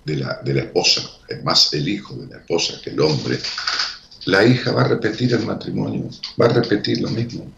de 0.04 0.15
la, 0.17 0.39
de 0.43 0.54
la 0.54 0.62
esposa, 0.62 1.02
es 1.28 1.43
más 1.43 1.73
el 1.73 1.88
hijo 1.88 2.15
de 2.15 2.28
la 2.28 2.38
esposa 2.38 2.80
que 2.84 2.91
el 2.91 3.00
hombre, 3.00 3.39
la 4.26 4.45
hija 4.45 4.73
va 4.73 4.82
a 4.82 4.88
repetir 4.89 5.34
el 5.34 5.45
matrimonio, 5.45 6.10
va 6.39 6.47
a 6.47 6.50
repetir 6.50 7.02
lo 7.02 7.10
mismo. 7.10 7.52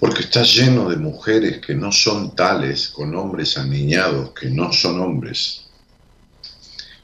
Porque 0.00 0.22
está 0.22 0.42
lleno 0.42 0.88
de 0.88 0.96
mujeres 0.96 1.58
que 1.58 1.74
no 1.74 1.92
son 1.92 2.34
tales, 2.34 2.88
con 2.88 3.14
hombres 3.14 3.58
aniñados 3.58 4.30
que 4.30 4.48
no 4.48 4.72
son 4.72 4.98
hombres, 4.98 5.66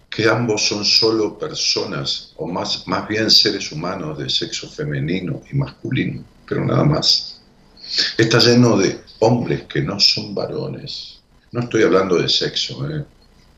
que 0.09 0.27
ambos 0.27 0.67
son 0.67 0.83
solo 0.83 1.39
personas, 1.39 2.33
o 2.37 2.47
más, 2.47 2.89
más 2.89 3.07
bien 3.07 3.31
seres 3.31 3.71
humanos 3.71 4.17
de 4.19 4.31
sexo 4.31 4.67
femenino 4.71 5.43
y 5.53 5.57
masculino, 5.57 6.25
pero 6.49 6.65
nada 6.65 6.85
más. 6.85 7.43
Está 8.17 8.39
lleno 8.39 8.79
de 8.79 8.99
hombres 9.19 9.65
que 9.65 9.83
no 9.83 10.01
son 10.01 10.35
varones. 10.35 11.21
No 11.53 11.61
estoy 11.61 11.83
hablando 11.83 12.17
de 12.17 12.31
sexo, 12.31 12.89
¿eh? 12.89 13.05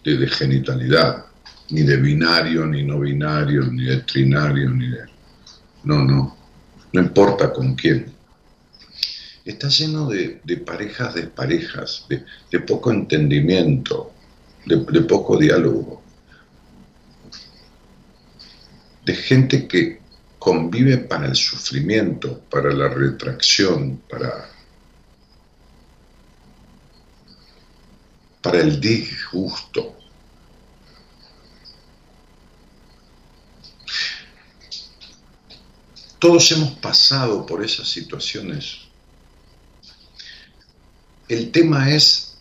de, 0.02 0.16
de 0.16 0.28
genitalidad, 0.28 1.26
ni 1.70 1.82
de 1.82 1.96
binario, 1.96 2.66
ni 2.66 2.82
no 2.82 2.98
binario, 2.98 3.62
ni 3.66 3.84
de 3.84 3.98
trinario, 3.98 4.68
ni 4.70 4.88
de... 4.88 5.04
No, 5.84 6.04
no, 6.04 6.36
no 6.92 7.00
importa 7.00 7.52
con 7.52 7.76
quién 7.76 8.17
está 9.48 9.68
lleno 9.68 10.08
de, 10.08 10.56
parejas 10.58 11.14
desparejas, 11.14 12.04
de, 12.08 12.24
de 12.50 12.60
poco 12.60 12.92
entendimiento, 12.92 14.12
de, 14.66 15.00
poco 15.02 15.38
diálogo, 15.38 16.02
de 19.06 19.14
gente 19.14 19.66
que 19.66 20.02
convive 20.38 20.98
para 20.98 21.26
el 21.26 21.34
sufrimiento, 21.34 22.40
para 22.50 22.70
la 22.70 22.88
retracción, 22.88 24.02
para, 24.10 24.50
para 28.42 28.60
el 28.60 28.78
disgusto. 28.78 29.96
Todos 36.18 36.52
hemos 36.52 36.72
pasado 36.72 37.46
por 37.46 37.64
esas 37.64 37.88
situaciones 37.88 38.87
el 41.28 41.50
tema 41.50 41.90
es, 41.90 42.36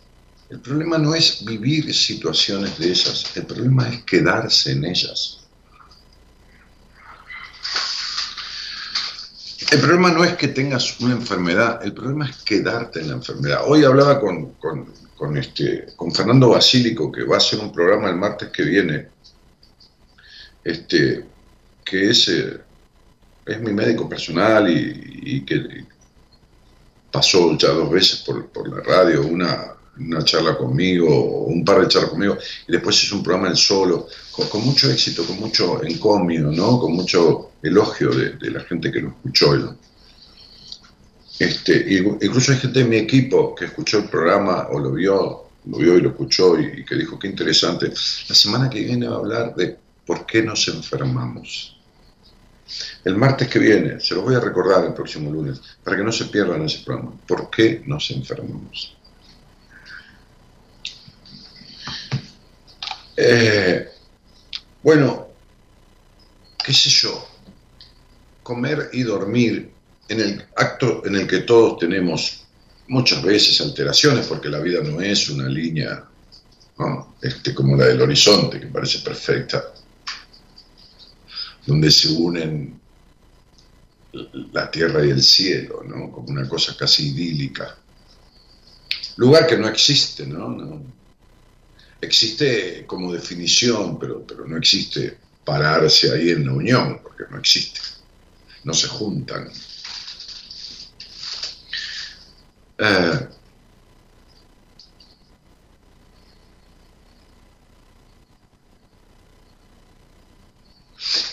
el 0.49 0.59
problema 0.59 0.97
no 0.97 1.13
es 1.13 1.43
vivir 1.43 1.93
situaciones 1.93 2.77
de 2.77 2.91
esas, 2.91 3.35
el 3.35 3.45
problema 3.45 3.89
es 3.89 4.03
quedarse 4.03 4.71
en 4.71 4.85
ellas. 4.85 5.37
El 9.69 9.81
problema 9.81 10.11
no 10.11 10.23
es 10.23 10.33
que 10.37 10.47
tengas 10.47 10.97
una 11.01 11.13
enfermedad, 11.13 11.83
el 11.83 11.93
problema 11.93 12.29
es 12.29 12.37
quedarte 12.37 13.01
en 13.01 13.09
la 13.09 13.15
enfermedad. 13.15 13.63
Hoy 13.65 13.83
hablaba 13.83 14.17
con, 14.17 14.53
con, 14.53 15.37
este, 15.37 15.87
con 15.97 16.13
Fernando 16.13 16.49
Basílico, 16.49 17.11
que 17.11 17.25
va 17.25 17.35
a 17.35 17.39
hacer 17.39 17.59
un 17.59 17.73
programa 17.73 18.09
el 18.09 18.15
martes 18.15 18.49
que 18.49 18.63
viene, 18.63 19.07
este, 20.63 21.25
que 21.83 22.09
es, 22.09 22.29
eh, 22.29 22.61
es 23.45 23.59
mi 23.59 23.73
médico 23.73 24.07
personal 24.07 24.69
y, 24.69 25.43
que 25.45 25.85
pasó 27.17 27.57
ya 27.57 27.69
dos 27.69 27.89
veces 27.89 28.19
por, 28.19 28.69
la 28.69 28.83
radio, 28.83 29.25
una, 29.25 29.73
una 29.97 30.23
charla 30.23 30.55
conmigo, 30.55 31.45
un 31.45 31.65
par 31.65 31.81
de 31.81 31.87
charlas 31.87 32.11
conmigo, 32.11 32.37
y 32.67 32.71
después 32.71 33.03
hizo 33.03 33.15
un 33.15 33.23
programa 33.23 33.49
en 33.49 33.55
solo, 33.55 34.07
con, 34.51 34.63
mucho 34.63 34.91
éxito, 34.91 35.25
con 35.25 35.39
mucho 35.39 35.83
encomio, 35.83 36.51
¿no? 36.51 36.79
con 36.79 36.93
mucho 36.93 37.53
elogio 37.63 38.11
de, 38.11 38.51
la 38.51 38.59
gente 38.65 38.91
que 38.91 39.01
lo 39.01 39.09
escuchó. 39.09 39.75
Este, 41.39 41.85
incluso 42.21 42.51
hay 42.51 42.59
gente 42.59 42.79
de 42.79 42.85
mi 42.85 42.97
equipo 42.97 43.55
que 43.55 43.65
escuchó 43.65 43.97
el 43.97 44.09
programa 44.09 44.67
o 44.71 44.79
lo 44.79 44.91
vio, 44.91 45.49
lo 45.65 45.77
vio 45.79 45.97
y 45.97 46.01
lo 46.01 46.09
escuchó 46.09 46.59
y, 46.59 46.85
que 46.85 46.95
dijo, 46.95 47.17
qué 47.17 47.29
interesante. 47.29 47.91
La 48.29 48.35
semana 48.35 48.69
que 48.69 48.81
viene 48.81 49.07
va 49.07 49.15
a 49.15 49.19
hablar 49.19 49.55
de 49.55 49.75
por 50.05 50.27
qué 50.27 50.43
nos 50.43 50.67
enfermamos. 50.67 51.76
El 53.03 53.15
martes 53.15 53.47
que 53.47 53.59
viene, 53.59 53.99
se 53.99 54.15
los 54.15 54.23
voy 54.23 54.35
a 54.35 54.39
recordar 54.39 54.85
el 54.85 54.93
próximo 54.93 55.31
lunes, 55.31 55.61
para 55.83 55.97
que 55.97 56.03
no 56.03 56.11
se 56.11 56.25
pierdan 56.25 56.63
ese 56.63 56.83
programa. 56.83 57.13
¿Por 57.27 57.49
qué 57.49 57.81
nos 57.85 58.09
enfermamos? 58.11 58.97
Eh, 63.15 63.89
bueno, 64.83 65.27
qué 66.63 66.73
sé 66.73 66.89
yo, 66.89 67.27
comer 68.43 68.89
y 68.93 69.03
dormir 69.03 69.71
en 70.09 70.21
el 70.21 70.45
acto 70.55 71.03
en 71.05 71.15
el 71.15 71.27
que 71.27 71.39
todos 71.39 71.79
tenemos 71.79 72.45
muchas 72.87 73.21
veces 73.23 73.59
alteraciones, 73.61 74.27
porque 74.27 74.49
la 74.49 74.59
vida 74.59 74.81
no 74.81 75.01
es 75.01 75.29
una 75.29 75.47
línea 75.47 76.03
este, 77.21 77.55
como 77.55 77.75
la 77.75 77.87
del 77.87 78.01
horizonte, 78.01 78.59
que 78.59 78.67
parece 78.67 78.99
perfecta, 78.99 79.73
donde 81.67 81.91
se 81.91 82.09
unen 82.09 82.79
la 84.53 84.71
tierra 84.71 85.05
y 85.05 85.09
el 85.09 85.21
cielo, 85.21 85.83
¿no? 85.85 86.11
como 86.11 86.29
una 86.29 86.47
cosa 86.47 86.75
casi 86.75 87.09
idílica. 87.09 87.77
Lugar 89.17 89.45
que 89.45 89.57
no 89.57 89.67
existe, 89.67 90.25
¿no? 90.25 90.81
Existe 91.99 92.85
como 92.87 93.11
definición, 93.11 93.99
pero, 93.99 94.25
pero 94.25 94.47
no 94.47 94.57
existe 94.57 95.17
pararse 95.43 96.11
ahí 96.13 96.29
en 96.29 96.45
la 96.45 96.53
unión, 96.53 97.01
porque 97.03 97.23
no 97.29 97.37
existe, 97.37 97.79
no 98.63 98.73
se 98.73 98.87
juntan. 98.87 99.49
Eh, 102.77 103.27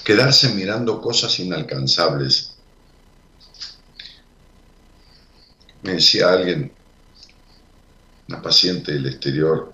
quedarse 0.05 0.51
mirando 0.51 1.01
cosas 1.01 1.39
inalcanzables. 1.41 2.55
Me 5.83 5.95
decía 5.95 6.31
alguien, 6.31 6.73
una 8.29 8.41
paciente 8.41 8.93
del 8.93 9.07
exterior, 9.07 9.73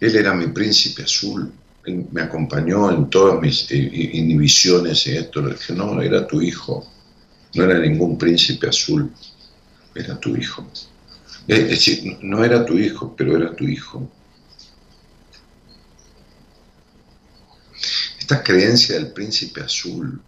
él 0.00 0.16
era 0.16 0.34
mi 0.34 0.48
príncipe 0.48 1.02
azul, 1.02 1.52
él 1.84 2.06
me 2.12 2.22
acompañó 2.22 2.90
en 2.90 3.08
todas 3.08 3.40
mis 3.40 3.70
inhibiciones 3.70 5.06
y 5.06 5.16
esto. 5.16 5.42
Le 5.42 5.54
dije, 5.54 5.72
no, 5.72 6.00
era 6.02 6.26
tu 6.26 6.40
hijo, 6.40 6.86
no 7.54 7.64
era 7.64 7.78
ningún 7.78 8.18
príncipe 8.18 8.68
azul 8.68 9.10
era 9.96 10.18
tu 10.18 10.36
hijo. 10.36 10.66
Es 11.48 11.68
decir, 11.68 12.18
no 12.22 12.44
era 12.44 12.64
tu 12.64 12.78
hijo, 12.78 13.14
pero 13.16 13.36
era 13.36 13.54
tu 13.54 13.64
hijo. 13.64 14.08
Esta 18.28 18.42
creencia 18.42 18.96
del 18.96 19.12
príncipe 19.12 19.60
azul, 19.60 20.20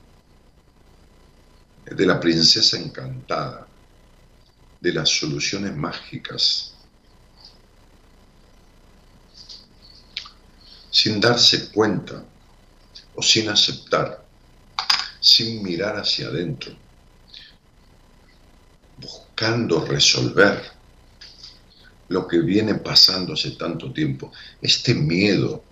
de 1.85 2.07
la 2.07 2.21
princesa 2.21 2.79
encantada, 2.79 3.67
de 4.81 4.93
las 4.93 5.09
soluciones 5.09 5.75
mágicas, 5.75 6.77
sin 10.89 11.19
darse 11.19 11.73
cuenta 11.73 12.25
o 13.17 13.21
sin 13.21 13.49
aceptar, 13.49 14.25
sin 15.19 15.61
mirar 15.61 15.97
hacia 15.97 16.29
adentro, 16.29 16.77
buscando 18.97 19.85
resolver 19.85 20.71
lo 22.07 22.29
que 22.29 22.39
viene 22.39 22.77
pasando 22.77 23.33
hace 23.33 23.57
tanto 23.57 23.93
tiempo, 23.93 24.33
este 24.63 24.95
miedo 24.95 25.68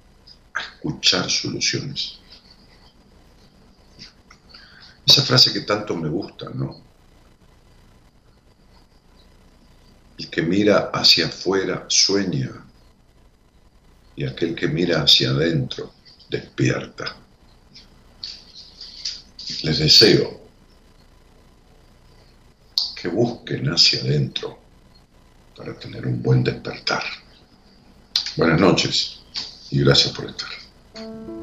escuchar 0.59 1.31
soluciones. 1.31 2.19
Esa 5.07 5.23
frase 5.23 5.53
que 5.53 5.61
tanto 5.61 5.97
me 5.97 6.09
gusta, 6.09 6.51
¿no? 6.51 6.81
El 10.19 10.29
que 10.31 10.43
mira 10.43 10.91
hacia 10.93 11.27
afuera 11.27 11.85
sueña 11.89 12.51
y 14.17 14.25
aquel 14.25 14.55
que 14.55 14.67
mira 14.67 15.03
hacia 15.03 15.31
adentro 15.31 15.93
despierta. 16.29 17.17
Les 19.63 19.79
deseo 19.79 20.41
que 22.97 23.09
busquen 23.09 23.69
hacia 23.69 24.01
adentro 24.01 24.59
para 25.55 25.79
tener 25.79 26.07
un 26.07 26.23
buen 26.23 26.43
despertar. 26.43 27.05
Buenas 28.37 28.61
noches 28.61 29.16
y 29.71 29.81
gracias 29.81 30.15
por 30.15 30.27
estar. 30.27 31.36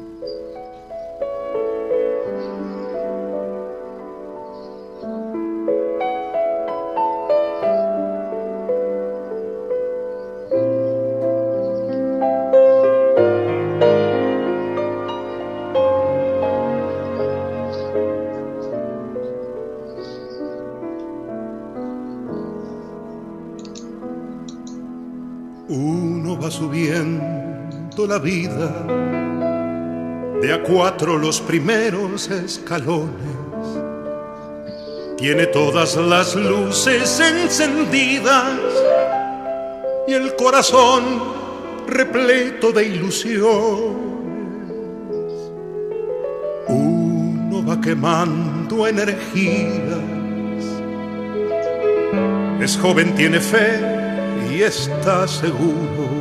Vida, 28.18 28.70
de 30.40 30.52
a 30.52 30.62
cuatro 30.62 31.16
los 31.18 31.40
primeros 31.40 32.30
escalones. 32.30 33.34
Tiene 35.16 35.46
todas 35.46 35.96
las 35.96 36.34
luces 36.34 37.20
encendidas 37.20 38.58
y 40.06 40.12
el 40.12 40.34
corazón 40.36 41.04
repleto 41.86 42.72
de 42.72 42.84
ilusiones. 42.88 43.44
Uno 46.68 47.64
va 47.66 47.80
quemando 47.80 48.86
energías. 48.86 49.72
Es 52.60 52.76
joven, 52.76 53.14
tiene 53.14 53.40
fe 53.40 53.80
y 54.50 54.62
está 54.62 55.26
seguro 55.26 56.13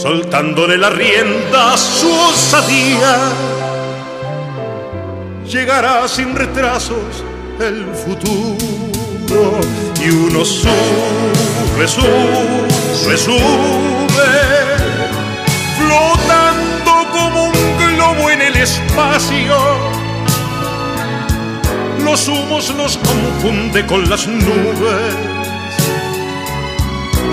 soltándole 0.00 0.78
la 0.78 0.90
rienda 0.90 1.72
a 1.72 1.76
su 1.76 2.08
osadía. 2.08 3.18
Llegará 5.44 6.06
sin 6.06 6.36
retrasos 6.36 7.24
el 7.58 7.84
futuro 7.94 9.60
y 10.00 10.10
uno 10.10 10.44
sube, 10.44 11.88
sube, 11.88 13.16
sube, 13.16 13.40
flotando 15.78 17.10
como 17.10 17.44
un 17.46 17.94
globo 17.96 18.30
en 18.30 18.42
el 18.42 18.56
espacio. 18.56 19.56
Los 22.04 22.28
humos 22.28 22.72
los 22.76 22.98
confunde 22.98 23.84
con 23.84 24.08
las 24.08 24.28
nubes 24.28 25.27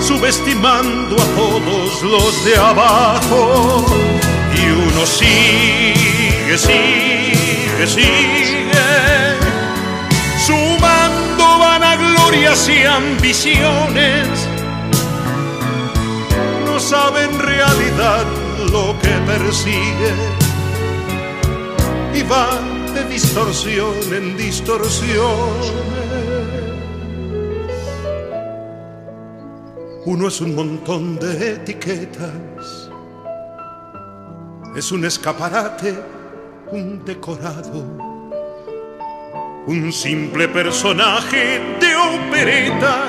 subestimando 0.06 1.16
a 1.16 1.26
todos 1.34 2.02
los 2.02 2.44
de 2.44 2.56
abajo. 2.56 3.84
Y 4.54 4.70
uno 4.70 5.04
sigue, 5.04 6.56
sigue, 6.56 7.86
sigue, 7.86 8.86
sumando 10.46 11.58
vanaglorias 11.58 12.68
y 12.68 12.84
ambiciones. 12.84 14.28
No 16.64 16.78
sabe 16.78 17.24
en 17.24 17.38
realidad 17.38 18.24
lo 18.70 18.96
que 19.00 19.12
persigue 19.26 20.12
y 22.14 22.22
va 22.22 22.48
de 22.94 23.04
distorsión 23.04 23.94
en 24.12 24.36
distorsión 24.36 26.05
Uno 30.06 30.28
es 30.28 30.40
un 30.40 30.54
montón 30.54 31.18
de 31.18 31.54
etiquetas. 31.54 32.88
Es 34.76 34.92
un 34.92 35.04
escaparate, 35.04 35.98
un 36.70 37.04
decorado, 37.04 37.82
un 39.66 39.92
simple 39.92 40.46
personaje 40.46 41.60
de 41.80 41.96
opereta, 41.96 43.08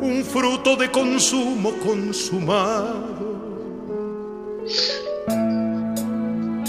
un 0.00 0.24
fruto 0.24 0.76
de 0.76 0.88
consumo 0.88 1.72
consumado. 1.84 3.16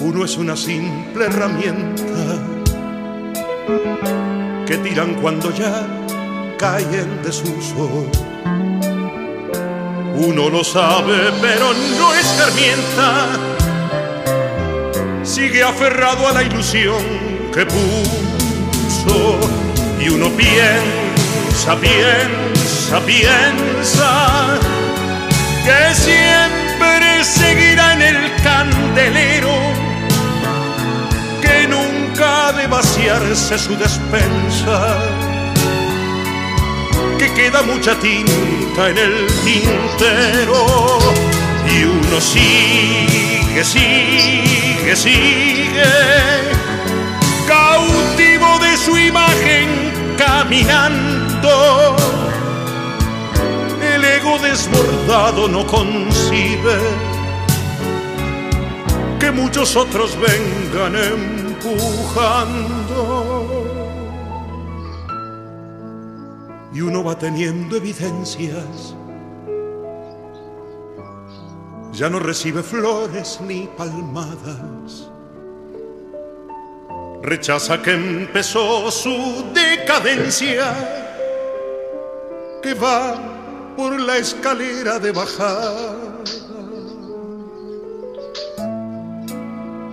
Uno 0.01 0.25
es 0.25 0.35
una 0.37 0.57
simple 0.57 1.25
herramienta 1.25 2.03
que 4.65 4.77
tiran 4.77 5.13
cuando 5.21 5.51
ya 5.51 5.85
cae 6.57 6.83
en 6.83 7.21
desuso. 7.21 8.05
Uno 10.15 10.49
lo 10.49 10.63
sabe, 10.63 11.31
pero 11.39 11.73
no 11.99 12.13
escarmienta. 12.15 13.27
Sigue 15.23 15.63
aferrado 15.63 16.27
a 16.27 16.33
la 16.33 16.43
ilusión 16.43 17.03
que 17.53 17.65
puso. 17.65 19.39
Y 19.99 20.09
uno 20.09 20.29
piensa, 20.31 21.75
piensa, 21.79 22.99
piensa 23.05 24.59
que 25.65 25.95
siempre 25.95 27.23
seguirá 27.23 27.93
en 27.93 28.01
el 28.01 28.41
candelero, 28.41 29.55
que 31.41 31.67
nunca 31.67 32.47
ha 32.47 32.53
de 32.53 32.67
vaciarse 32.67 33.57
su 33.57 33.75
despensa 33.77 35.16
queda 37.37 37.61
mucha 37.61 37.93
tinta 37.99 38.89
en 38.89 38.97
el 38.97 39.27
tintero. 39.45 40.65
Y 41.69 41.83
uno 41.83 42.19
sigue, 42.19 43.63
sigue, 43.63 44.95
sigue, 44.95 45.83
cautivo 47.47 48.57
de 48.59 48.75
su 48.77 48.97
imagen 48.97 49.67
caminando. 50.17 51.95
El 53.93 54.03
ego 54.03 54.39
desbordado 54.39 55.47
no 55.47 55.67
concibe 55.67 56.79
que 59.19 59.29
muchos 59.31 59.75
otros 59.75 60.17
vengan 60.19 60.95
empujando 60.95 62.87
y 66.77 66.81
uno 66.81 67.03
va 67.03 67.17
teniendo 67.17 67.75
evidencias. 67.75 68.95
Ya 71.91 72.07
no 72.07 72.19
recibe 72.19 72.61
flores 72.61 73.39
ni 73.41 73.67
palmadas. 73.75 75.09
Rechaza 77.23 77.81
que 77.81 77.93
empezó 77.93 78.91
su 78.91 79.43
decadencia, 79.55 80.71
que 82.61 82.75
va 82.75 83.73
por 83.75 83.99
la 83.99 84.17
escalera 84.17 84.99
de 84.99 85.11
bajada. 85.11 85.95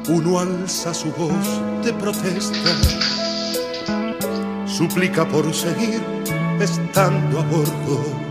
Uno 0.07 0.38
alza 0.38 0.92
su 0.92 1.11
voz 1.12 1.83
de 1.83 1.94
protesta, 1.94 2.73
suplica 4.66 5.27
por 5.27 5.55
seguir 5.55 6.03
estando 6.60 7.40
a 7.40 7.42
bordo 7.42 8.24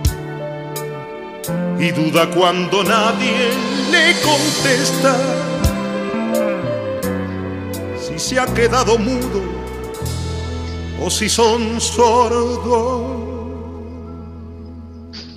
y 1.79 1.91
duda 1.91 2.29
cuando 2.29 2.83
nadie 2.83 3.49
le 3.91 4.15
contesta 4.21 5.17
si 7.99 8.17
se 8.19 8.39
ha 8.39 8.45
quedado 8.53 8.97
mudo 8.97 9.41
o 11.01 11.09
si 11.09 11.27
son 11.27 11.81
sordos. 11.81 13.23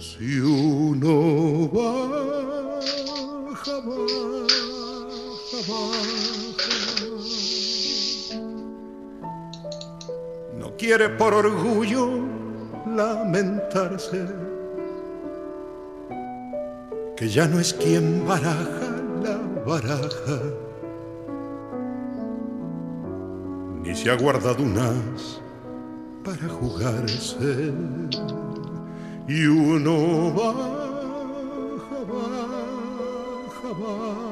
Si 0.00 0.38
uno 0.38 1.68
baja, 1.68 2.92
baja, 3.64 3.76
baja. 5.66 5.96
No 10.58 10.76
quiere 10.76 11.08
por 11.08 11.34
orgullo 11.34 12.45
lamentarse, 12.96 14.26
que 17.16 17.28
ya 17.28 17.46
no 17.46 17.60
es 17.60 17.74
quien 17.74 18.26
baraja 18.26 18.90
la 19.22 19.38
baraja, 19.66 20.40
ni 23.82 23.94
se 23.94 24.10
ha 24.10 24.16
guardado 24.16 24.62
un 24.62 24.78
as 24.78 25.40
para 26.24 26.48
jugarse, 26.48 27.72
y 29.28 29.46
uno 29.46 30.32
baja, 30.32 30.68
baja, 32.12 33.68
baja, 33.80 34.26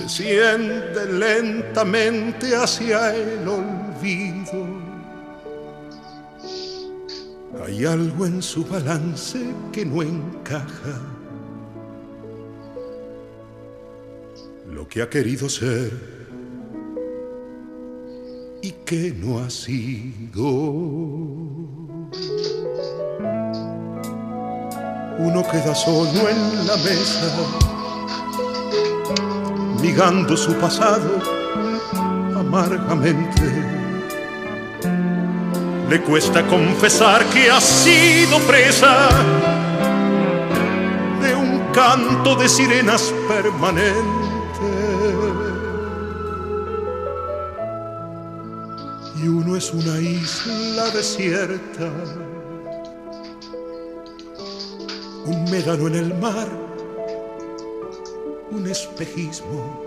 desciende 0.00 1.12
lentamente 1.12 2.54
hacia 2.54 3.14
el 3.14 3.48
olvido 3.48 4.67
hay 7.78 7.86
algo 7.86 8.26
en 8.26 8.42
su 8.42 8.64
balance 8.64 9.38
que 9.70 9.86
no 9.86 10.02
encaja. 10.02 11.00
Lo 14.68 14.88
que 14.88 15.00
ha 15.00 15.08
querido 15.08 15.48
ser 15.48 15.92
y 18.62 18.72
que 18.84 19.12
no 19.12 19.38
ha 19.38 19.48
sido. 19.48 20.42
Uno 25.20 25.42
queda 25.48 25.74
solo 25.74 26.28
en 26.28 26.66
la 26.66 26.76
mesa, 26.78 27.32
migando 29.80 30.36
su 30.36 30.52
pasado 30.54 31.22
amargamente 32.34 33.67
le 35.88 36.02
cuesta 36.02 36.46
confesar 36.46 37.24
que 37.26 37.50
ha 37.50 37.60
sido 37.60 38.38
presa 38.40 39.08
de 41.22 41.34
un 41.34 41.60
canto 41.72 42.36
de 42.36 42.48
sirenas 42.48 43.14
permanente. 43.26 44.28
Y 49.16 49.28
uno 49.28 49.56
es 49.56 49.72
una 49.72 49.98
isla 49.98 50.90
desierta, 50.90 51.90
un 55.24 55.44
médano 55.50 55.88
en 55.88 55.94
el 55.94 56.14
mar, 56.14 56.48
un 58.50 58.66
espejismo. 58.66 59.82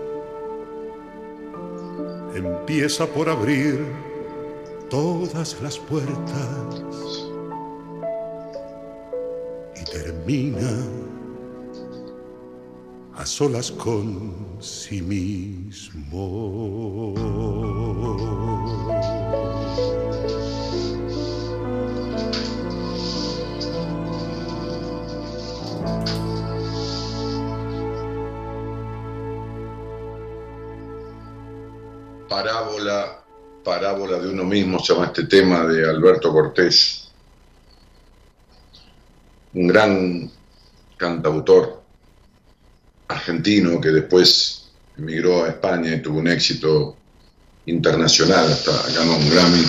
Empieza 2.34 3.06
por 3.06 3.28
abrir 3.28 4.11
todas 4.92 5.58
las 5.62 5.78
puertas 5.78 7.26
y 9.74 9.84
termina 9.90 10.68
a 13.14 13.24
solas 13.24 13.72
con 13.72 14.58
sí 14.60 15.00
mismo. 15.00 16.34
Parábola 32.28 33.21
parábola 33.62 34.18
de 34.18 34.28
uno 34.28 34.44
mismo, 34.44 34.78
se 34.78 34.92
llama 34.92 35.06
este 35.06 35.24
tema 35.24 35.64
de 35.64 35.88
Alberto 35.88 36.32
Cortés, 36.32 37.08
un 39.54 39.66
gran 39.66 40.30
cantautor 40.96 41.82
argentino 43.08 43.80
que 43.80 43.90
después 43.90 44.70
emigró 44.96 45.44
a 45.44 45.48
España 45.48 45.94
y 45.94 46.02
tuvo 46.02 46.18
un 46.18 46.28
éxito 46.28 46.96
internacional, 47.66 48.50
hasta 48.52 48.72
ganó 48.92 49.16
un 49.16 49.30
Grammy, 49.30 49.64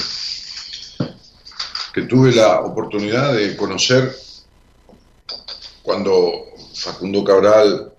que 1.93 2.01
tuve 2.03 2.32
la 2.34 2.62
oportunidad 2.62 3.34
de 3.34 3.56
conocer 3.56 4.15
cuando 5.84 6.45
Facundo 6.73 7.23
Cabral, 7.23 7.93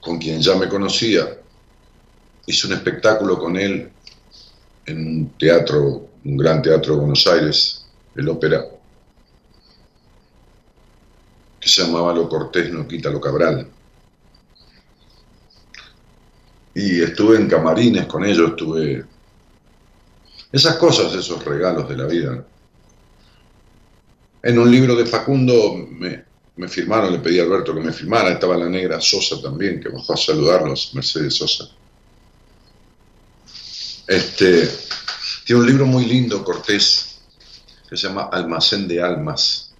con 0.00 0.18
quien 0.18 0.40
ya 0.40 0.56
me 0.56 0.68
conocía, 0.68 1.41
hice 2.46 2.66
un 2.66 2.74
espectáculo 2.74 3.38
con 3.38 3.56
él 3.56 3.90
en 4.86 5.06
un 5.06 5.30
teatro, 5.38 6.08
un 6.24 6.36
gran 6.36 6.62
teatro 6.62 6.94
de 6.94 7.00
Buenos 7.00 7.26
Aires, 7.26 7.86
el 8.14 8.28
Ópera. 8.28 8.64
se 11.60 11.82
llamaba 11.82 12.12
Lo 12.12 12.28
Cortés 12.28 12.72
no 12.72 12.86
quita 12.88 13.08
lo 13.08 13.20
Cabral. 13.20 13.68
Y 16.74 17.02
estuve 17.02 17.36
en 17.36 17.48
camarines 17.48 18.06
con 18.06 18.24
ellos, 18.24 18.50
estuve... 18.50 19.04
Esas 20.50 20.76
cosas, 20.76 21.14
esos 21.14 21.42
regalos 21.44 21.88
de 21.88 21.96
la 21.96 22.06
vida. 22.06 22.44
En 24.42 24.58
un 24.58 24.70
libro 24.70 24.96
de 24.96 25.06
Facundo 25.06 25.74
me, 25.88 26.24
me 26.56 26.68
firmaron, 26.68 27.12
le 27.12 27.20
pedí 27.20 27.38
a 27.38 27.44
Alberto 27.44 27.74
que 27.74 27.80
me 27.80 27.92
firmara, 27.92 28.32
estaba 28.32 28.56
la 28.56 28.68
negra 28.68 29.00
Sosa 29.00 29.40
también, 29.40 29.80
que 29.80 29.88
bajó 29.88 30.14
a 30.14 30.16
saludarlos, 30.16 30.92
Mercedes 30.94 31.34
Sosa. 31.36 31.68
Este, 34.06 34.68
tiene 35.46 35.60
un 35.62 35.66
libro 35.66 35.86
muy 35.86 36.04
lindo, 36.04 36.44
Cortés, 36.44 37.20
que 37.88 37.96
se 37.96 38.08
llama 38.08 38.28
Almacén 38.32 38.88
de 38.88 39.02
Almas. 39.02 39.74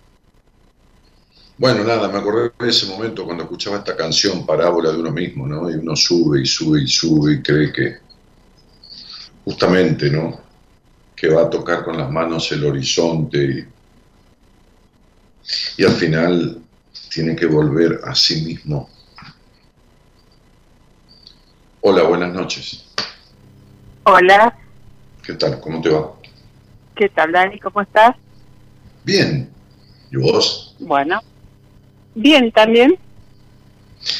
Bueno, 1.58 1.84
nada, 1.84 2.08
me 2.08 2.18
acordé 2.18 2.52
de 2.58 2.68
ese 2.68 2.86
momento 2.86 3.24
cuando 3.24 3.44
escuchaba 3.44 3.78
esta 3.78 3.96
canción, 3.96 4.46
Parábola 4.46 4.90
de 4.90 4.98
uno 4.98 5.12
mismo, 5.12 5.46
¿no? 5.46 5.70
Y 5.70 5.74
uno 5.74 5.94
sube 5.94 6.40
y 6.42 6.46
sube 6.46 6.82
y 6.82 6.88
sube 6.88 7.34
y 7.34 7.42
cree 7.42 7.72
que, 7.72 7.98
justamente, 9.44 10.10
¿no? 10.10 10.40
Que 11.14 11.28
va 11.28 11.42
a 11.42 11.50
tocar 11.50 11.84
con 11.84 11.96
las 11.96 12.10
manos 12.10 12.50
el 12.52 12.64
horizonte 12.64 13.38
y, 13.38 13.66
y 15.82 15.84
al 15.84 15.92
final 15.92 16.62
tiene 17.10 17.36
que 17.36 17.46
volver 17.46 18.00
a 18.04 18.14
sí 18.14 18.42
mismo. 18.42 18.88
Hola, 21.82 22.04
buenas 22.04 22.32
noches. 22.32 22.86
Hola, 24.04 24.54
¿Qué 25.24 25.34
tal? 25.34 25.60
¿Cómo 25.60 25.80
te 25.80 25.90
va? 25.90 26.12
¿qué 26.96 27.08
tal 27.08 27.32
Dani? 27.32 27.58
¿Cómo 27.58 27.80
estás? 27.80 28.16
Bien. 29.04 29.48
¿Y 30.10 30.16
vos? 30.16 30.74
Bueno, 30.80 31.20
bien 32.14 32.50
también. 32.52 32.98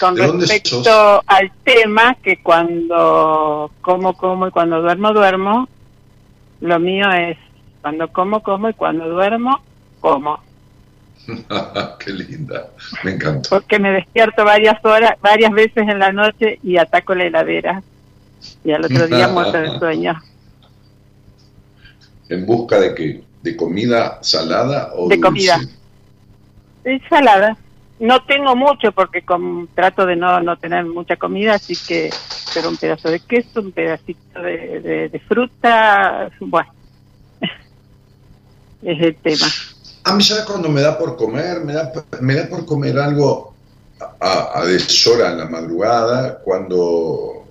Con 0.01 0.15
¿De 0.15 0.27
dónde 0.27 0.47
respecto 0.47 0.83
sos? 0.85 1.25
al 1.27 1.51
tema 1.65 2.17
que 2.23 2.41
cuando 2.43 3.71
como, 3.83 4.17
como 4.17 4.47
y 4.47 4.51
cuando 4.53 4.81
duermo, 4.81 5.13
duermo, 5.13 5.69
lo 6.61 6.79
mío 6.79 7.11
es 7.11 7.37
cuando 7.81 8.09
como, 8.13 8.43
como 8.43 8.69
y 8.69 8.75
cuando 8.75 9.09
duermo, 9.09 9.61
como. 10.01 10.41
Qué 11.99 12.13
linda. 12.13 12.71
Me 13.03 13.13
encantó. 13.13 13.51
Porque 13.51 13.79
me 13.81 13.91
despierto 13.91 14.45
varias 14.45 14.83
horas, 14.85 15.17
varias 15.21 15.53
veces 15.53 15.89
en 15.89 15.99
la 15.99 16.13
noche 16.13 16.59
y 16.63 16.77
ataco 16.77 17.15
la 17.15 17.25
heladera. 17.25 17.83
Y 18.65 18.73
al 18.73 18.85
otro 18.85 19.07
día 19.07 19.29
muerto 19.35 19.59
de 19.59 19.79
sueño. 19.79 20.21
¿En 22.29 22.47
busca 22.47 22.81
de 22.81 22.95
qué? 22.95 23.23
¿De 23.43 23.57
comida 23.57 24.19
salada 24.23 24.93
o 24.95 25.09
De 25.09 25.17
dulce? 25.17 25.21
comida. 25.21 25.61
Ensalada. 26.85 27.57
No 27.99 28.25
tengo 28.25 28.57
mucho 28.57 28.91
porque 28.93 29.25
trato 29.75 30.07
de 30.07 30.17
no, 30.17 30.41
no 30.41 30.57
tener 30.57 30.85
mucha 30.85 31.17
comida, 31.17 31.55
así 31.55 31.77
que 31.77 32.11
pero 32.55 32.69
un 32.69 32.77
pedazo 32.77 33.09
de 33.11 33.21
queso, 33.21 33.61
un 33.61 33.73
pedacito 33.73 34.41
de, 34.43 34.81
de- 34.81 35.09
de 35.09 35.19
fruta, 35.21 36.29
bueno, 36.41 36.69
es 38.83 39.01
el 39.01 39.17
tema. 39.17 39.47
A 40.05 40.15
mí, 40.15 40.23
¿sabes 40.23 40.45
cuando 40.45 40.69
me 40.69 40.81
da 40.83 40.99
por 40.99 41.17
comer? 41.17 41.61
Me 41.61 41.73
da, 41.75 41.93
me 42.21 42.35
da 42.35 42.49
por 42.49 42.67
comer 42.67 42.99
algo 42.99 43.55
a, 44.21 44.59
a 44.59 44.65
deshora 44.67 45.31
en 45.31 45.39
la 45.39 45.47
madrugada, 45.47 46.41
cuando, 46.41 47.42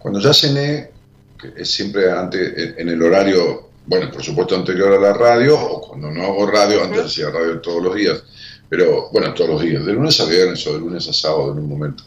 cuando 0.00 0.18
ya 0.18 0.32
cené, 0.32 0.90
que 1.38 1.52
es 1.56 1.70
siempre 1.70 2.10
antes, 2.10 2.76
en, 2.78 2.88
el 2.88 3.02
horario, 3.02 3.68
bueno, 3.86 4.10
por 4.10 4.22
supuesto 4.22 4.56
anterior 4.56 4.94
a 4.94 4.98
la 4.98 5.12
radio, 5.12 5.60
o 5.60 5.80
cuando 5.82 6.10
no 6.10 6.22
hago 6.24 6.50
radio, 6.50 6.82
antes 6.82 7.04
hacía 7.04 7.30
radio 7.30 7.60
todos 7.60 7.82
los 7.82 7.94
días, 7.94 8.22
pero 8.68 9.10
bueno, 9.12 9.34
todos 9.34 9.50
los 9.50 9.62
días, 9.62 9.84
de 9.84 9.92
lunes 9.92 10.18
a 10.20 10.24
viernes 10.24 10.66
o 10.66 10.72
de 10.72 10.80
lunes 10.80 11.06
a 11.06 11.12
sábado 11.12 11.52
en 11.52 11.58
un 11.58 11.68
momento. 11.68 12.02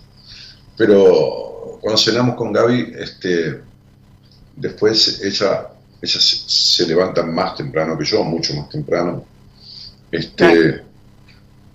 Pero 0.75 1.77
cuando 1.81 1.97
cenamos 1.97 2.35
con 2.35 2.51
Gaby, 2.51 2.93
este, 2.97 3.61
después 4.55 5.21
ella, 5.23 5.67
ella 6.01 6.19
se, 6.19 6.49
se 6.49 6.87
levanta 6.87 7.21
más 7.21 7.55
temprano 7.55 7.95
que 7.95 8.05
yo, 8.05 8.23
mucho 8.23 8.55
más 8.55 8.69
temprano. 8.69 9.23
Este, 10.11 10.81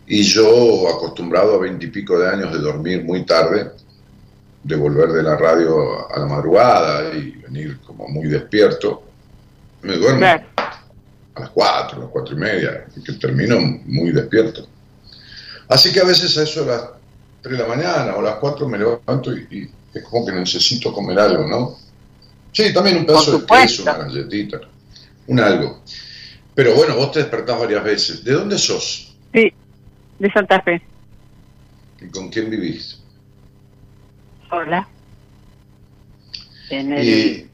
y 0.09 0.23
yo, 0.23 0.89
acostumbrado 0.89 1.55
a 1.55 1.59
veintipico 1.59 2.19
de 2.19 2.29
años 2.29 2.53
de 2.53 2.59
dormir 2.59 3.05
muy 3.05 3.25
tarde, 3.25 3.71
de 4.69 4.77
volver 4.77 5.09
de 5.13 5.23
la 5.23 5.35
radio 5.37 6.11
a 6.15 6.19
la 6.21 6.27
madrugada 6.27 7.15
y 7.15 7.31
venir 7.31 7.79
como 7.87 8.07
muy 8.07 8.29
despierto, 8.29 9.03
me 9.83 9.97
duermo 9.97 10.19
Claro. 10.19 10.45
a 10.57 11.41
las 11.41 11.51
cuatro, 11.51 11.97
a 11.97 12.01
las 12.03 12.11
cuatro 12.11 12.37
y 12.37 12.39
media, 12.39 12.85
y 12.95 13.03
que 13.03 13.15
termino 13.15 13.59
muy 13.87 14.13
despierto. 14.13 14.67
Así 15.69 15.91
que 15.91 16.01
a 16.01 16.05
veces 16.05 16.37
a 16.37 16.43
eso 16.43 16.61
de 16.65 16.67
las 16.67 16.83
3 17.43 17.57
de 17.57 17.63
la 17.63 17.69
mañana 17.69 18.15
o 18.15 18.21
a 18.21 18.23
las 18.23 18.35
4 18.37 18.69
me 18.69 18.79
levanto 18.79 19.33
y, 19.35 19.47
y 19.51 19.71
es 19.97 20.05
como 20.05 20.27
que 20.27 20.33
necesito 20.33 20.93
comer 20.93 21.19
algo, 21.19 21.47
¿no? 21.47 21.77
Sí, 22.53 22.73
también 22.73 22.99
un 22.99 23.07
pedazo 23.07 23.39
de 23.39 23.47
queso, 23.47 23.83
una 23.85 23.95
galletita, 23.95 24.61
un 25.29 25.41
algo. 25.41 25.81
Pero 26.55 26.75
bueno, 26.75 26.95
vos 26.97 27.13
te 27.13 27.21
despertás 27.21 27.59
varias 27.59 27.85
veces. 27.85 28.25
¿De 28.25 28.33
dónde 28.33 28.59
sos? 28.59 29.15
Sí, 29.33 29.53
de 30.19 30.33
Santa 30.33 30.61
Fe. 30.63 30.83
¿Y 32.01 32.09
con 32.09 32.29
quién 32.29 32.51
vivís? 32.51 33.01
Hola. 34.51 34.89
En 36.71 36.93
el, 36.93 37.09
Y, 37.09 37.51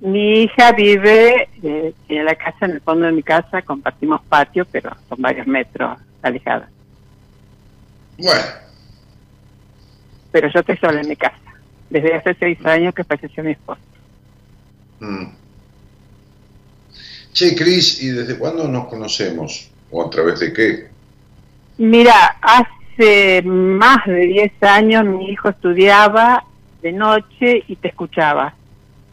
Mi 0.00 0.42
hija 0.42 0.72
vive 0.72 1.48
eh, 1.62 1.94
en 2.08 2.24
la 2.24 2.34
casa, 2.36 2.66
en 2.66 2.72
el 2.72 2.80
fondo 2.80 3.06
de 3.06 3.12
mi 3.12 3.22
casa, 3.22 3.62
compartimos 3.62 4.20
patio, 4.28 4.64
pero 4.70 4.90
son 5.08 5.20
varios 5.20 5.46
metros 5.46 5.98
alejadas. 6.22 6.70
bueno, 8.18 8.42
Pero 10.30 10.48
yo 10.52 10.60
estoy 10.60 10.76
sola 10.76 11.00
en 11.00 11.08
mi 11.08 11.16
casa. 11.16 11.36
Desde 11.90 12.14
hace 12.14 12.34
seis 12.38 12.64
años 12.66 12.94
que 12.94 13.04
falleció 13.04 13.42
mi 13.42 13.52
esposo. 13.52 13.80
mm. 15.00 15.24
Che, 17.32 17.54
Cris, 17.54 18.02
¿y 18.02 18.08
desde 18.08 18.36
cuándo 18.38 18.66
nos 18.68 18.88
conocemos? 18.88 19.70
¿O 19.90 20.04
a 20.04 20.10
través 20.10 20.40
de 20.40 20.52
qué? 20.52 20.88
Mira, 21.78 22.36
hace 22.42 22.68
más 23.44 24.04
de 24.06 24.26
10 24.26 24.62
años 24.62 25.04
mi 25.04 25.30
hijo 25.30 25.48
estudiaba 25.48 26.44
de 26.82 26.92
noche 26.92 27.64
y 27.68 27.76
te 27.76 27.88
escuchaba. 27.88 28.54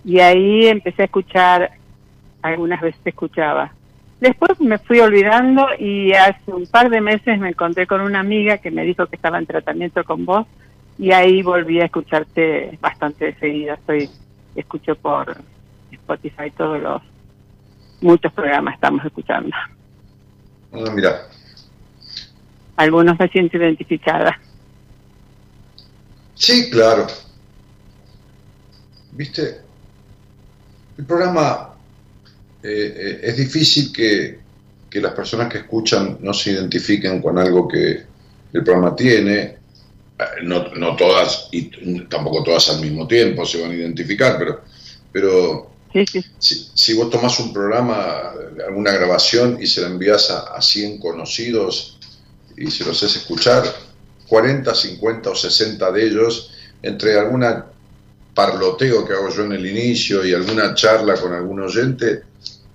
Y 0.03 0.19
ahí 0.19 0.67
empecé 0.67 1.03
a 1.03 1.05
escuchar, 1.05 1.71
algunas 2.41 2.81
veces 2.81 3.01
escuchaba. 3.05 3.71
Después 4.19 4.59
me 4.61 4.77
fui 4.77 4.99
olvidando 4.99 5.67
y 5.77 6.13
hace 6.13 6.51
un 6.51 6.65
par 6.67 6.89
de 6.89 7.01
meses 7.01 7.39
me 7.39 7.49
encontré 7.49 7.85
con 7.85 8.01
una 8.01 8.19
amiga 8.19 8.57
que 8.57 8.71
me 8.71 8.83
dijo 8.83 9.05
que 9.07 9.15
estaba 9.15 9.37
en 9.37 9.45
tratamiento 9.45 10.03
con 10.03 10.25
vos 10.25 10.47
y 10.97 11.11
ahí 11.11 11.41
volví 11.41 11.81
a 11.81 11.85
escucharte 11.85 12.77
bastante 12.81 13.25
de 13.25 13.35
seguida. 13.35 13.73
Estoy, 13.73 14.09
escucho 14.55 14.95
por 14.95 15.35
Spotify 15.91 16.51
todos 16.55 16.81
los, 16.81 17.01
muchos 18.01 18.31
programas 18.31 18.75
estamos 18.75 19.03
escuchando. 19.05 19.55
Ah, 20.71 20.91
mira, 20.93 21.27
Algunos 22.77 23.17
me 23.19 23.27
siento 23.29 23.57
identificada. 23.57 24.39
Sí, 26.33 26.69
claro. 26.69 27.07
Viste, 29.11 29.61
el 30.97 31.05
programa 31.05 31.73
eh, 32.61 32.93
eh, 32.97 33.19
es 33.23 33.37
difícil 33.37 33.93
que, 33.93 34.39
que 34.89 34.99
las 34.99 35.13
personas 35.13 35.51
que 35.51 35.59
escuchan 35.59 36.17
no 36.21 36.33
se 36.33 36.51
identifiquen 36.51 37.21
con 37.21 37.37
algo 37.37 37.67
que 37.67 38.03
el 38.53 38.63
programa 38.63 38.95
tiene. 38.95 39.39
Eh, 39.41 39.57
No, 40.43 40.73
no 40.75 40.95
todas, 40.95 41.47
y 41.51 41.69
tampoco 42.07 42.43
todas 42.43 42.69
al 42.69 42.81
mismo 42.81 43.07
tiempo 43.07 43.45
se 43.45 43.61
van 43.61 43.71
a 43.71 43.75
identificar, 43.75 44.37
pero, 44.37 44.61
pero 45.11 45.71
Sí, 45.93 46.05
sí. 46.07 46.25
si, 46.39 46.69
si 46.73 46.93
vos 46.93 47.09
tomás 47.09 47.39
un 47.39 47.53
programa, 47.53 48.33
alguna 48.67 48.91
grabación 48.91 49.57
y 49.61 49.67
se 49.67 49.79
la 49.81 49.87
envías 49.87 50.29
a, 50.29 50.55
a 50.55 50.61
100 50.61 50.99
conocidos 50.99 51.94
y 52.57 52.71
se 52.71 52.85
los 52.85 53.01
haces 53.03 53.21
escuchar, 53.21 53.63
40, 54.27 54.73
50 54.73 55.29
o 55.29 55.35
60 55.35 55.91
de 55.91 56.05
ellos, 56.05 56.51
entre 56.81 57.19
alguna 57.19 57.65
parloteo 58.33 59.07
que 59.07 59.13
hago 59.13 59.29
yo 59.29 59.43
en 59.43 59.53
el 59.53 59.65
inicio 59.65 60.25
y 60.25 60.33
alguna 60.33 60.73
charla 60.73 61.15
con 61.15 61.33
algún 61.33 61.61
oyente, 61.61 62.23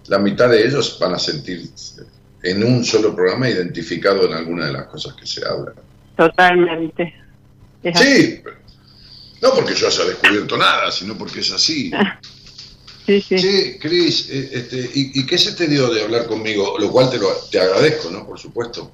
la 0.06 0.18
mitad 0.18 0.48
de 0.48 0.66
ellos 0.66 0.98
van 1.00 1.14
a 1.14 1.18
sentir 1.18 1.68
en 2.42 2.64
un 2.64 2.84
solo 2.84 3.14
programa 3.14 3.48
identificado 3.48 4.26
en 4.26 4.32
alguna 4.32 4.66
de 4.66 4.72
las 4.72 4.86
cosas 4.86 5.14
que 5.14 5.26
se 5.26 5.46
hablan. 5.46 5.74
Totalmente. 6.16 7.14
Es 7.82 7.96
así. 7.96 8.26
Sí, 8.26 8.42
no 9.42 9.54
porque 9.54 9.74
yo 9.74 9.86
haya 9.86 10.04
descubierto 10.04 10.56
nada, 10.56 10.90
sino 10.90 11.16
porque 11.16 11.40
es 11.40 11.52
así. 11.52 11.90
Sí, 13.06 13.20
sí. 13.22 13.38
Sí, 13.38 13.78
Cris, 13.80 14.28
eh, 14.30 14.50
este, 14.52 14.76
¿y, 14.76 15.18
y 15.18 15.26
qué 15.26 15.36
se 15.36 15.52
te 15.52 15.66
dio 15.66 15.92
de 15.92 16.04
hablar 16.04 16.26
conmigo? 16.26 16.76
Lo 16.78 16.92
cual 16.92 17.10
te, 17.10 17.18
lo, 17.18 17.28
te 17.50 17.58
agradezco, 17.58 18.08
¿no? 18.08 18.24
Por 18.24 18.38
supuesto. 18.38 18.92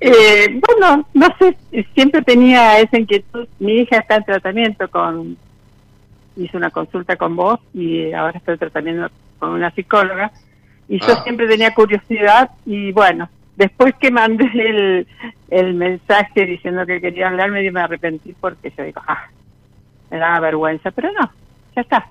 Eh, 0.00 0.60
bueno, 0.68 1.06
no 1.14 1.28
sé, 1.38 1.56
siempre 1.94 2.22
tenía 2.22 2.78
esa 2.80 2.98
inquietud. 2.98 3.46
Mi 3.58 3.80
hija 3.80 3.98
está 3.98 4.16
en 4.16 4.24
tratamiento 4.24 4.88
con, 4.90 5.36
hice 6.36 6.56
una 6.56 6.70
consulta 6.70 7.16
con 7.16 7.36
vos 7.36 7.60
y 7.74 8.12
ahora 8.12 8.38
estoy 8.38 8.56
tratando 8.58 9.10
con 9.38 9.50
una 9.50 9.70
psicóloga. 9.72 10.32
Y 10.88 10.98
yo 11.00 11.06
Ah. 11.12 11.22
siempre 11.22 11.46
tenía 11.46 11.74
curiosidad 11.74 12.50
y 12.64 12.92
bueno, 12.92 13.28
después 13.56 13.94
que 14.00 14.10
mandé 14.10 14.44
el, 14.54 15.06
el 15.50 15.74
mensaje 15.74 16.46
diciendo 16.46 16.86
que 16.86 17.00
quería 17.00 17.28
hablarme 17.28 17.64
y 17.64 17.70
me 17.70 17.80
arrepentí 17.80 18.34
porque 18.40 18.72
yo 18.76 18.84
digo, 18.84 19.02
ah, 19.06 19.26
me 20.10 20.18
daba 20.18 20.40
vergüenza, 20.40 20.90
pero 20.90 21.12
no, 21.12 21.30
ya 21.76 21.82
está. 21.82 22.08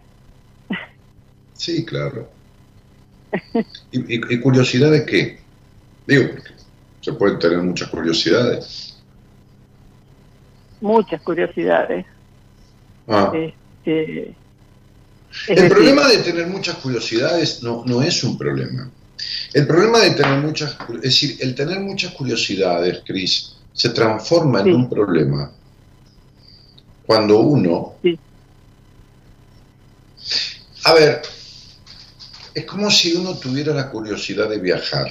Sí, 1.54 1.84
claro. 1.86 2.30
¿Y, 3.92 4.34
y, 4.34 4.40
curiosidad 4.40 4.92
de 4.92 5.06
qué? 5.06 5.40
Digo, 6.06 6.30
se 7.08 7.14
pueden 7.14 7.40
tener 7.40 7.60
muchas 7.60 7.88
curiosidades. 7.88 8.94
Muchas 10.82 11.22
curiosidades. 11.22 12.06
Ah. 13.08 13.32
Este, 13.34 14.36
el 15.48 15.70
problema 15.70 16.06
de 16.10 16.18
tener 16.18 16.48
muchas 16.48 16.76
curiosidades 16.76 17.64
no, 17.64 17.86
no 17.86 18.02
es 18.02 18.22
un 18.26 18.38
problema. 18.38 18.92
El 19.54 19.66
problema 19.66 20.00
de 20.00 20.12
tener 20.12 20.40
muchas, 20.42 20.76
es 20.96 21.02
decir, 21.02 21.38
el 21.40 21.56
tener 21.56 21.80
muchas 21.80 22.12
curiosidades, 22.12 23.02
Cris, 23.06 23.56
se 23.72 23.90
transforma 23.92 24.60
en 24.60 24.74
un 24.74 24.90
problema 24.90 25.50
cuando 27.06 27.40
uno... 27.40 27.96
A 30.84 30.94
ver, 30.94 31.22
es 32.54 32.66
como 32.66 32.92
si 32.92 33.16
uno 33.16 33.38
tuviera 33.38 33.74
la 33.74 33.90
curiosidad 33.90 34.50
de 34.50 34.60
viajar. 34.60 35.10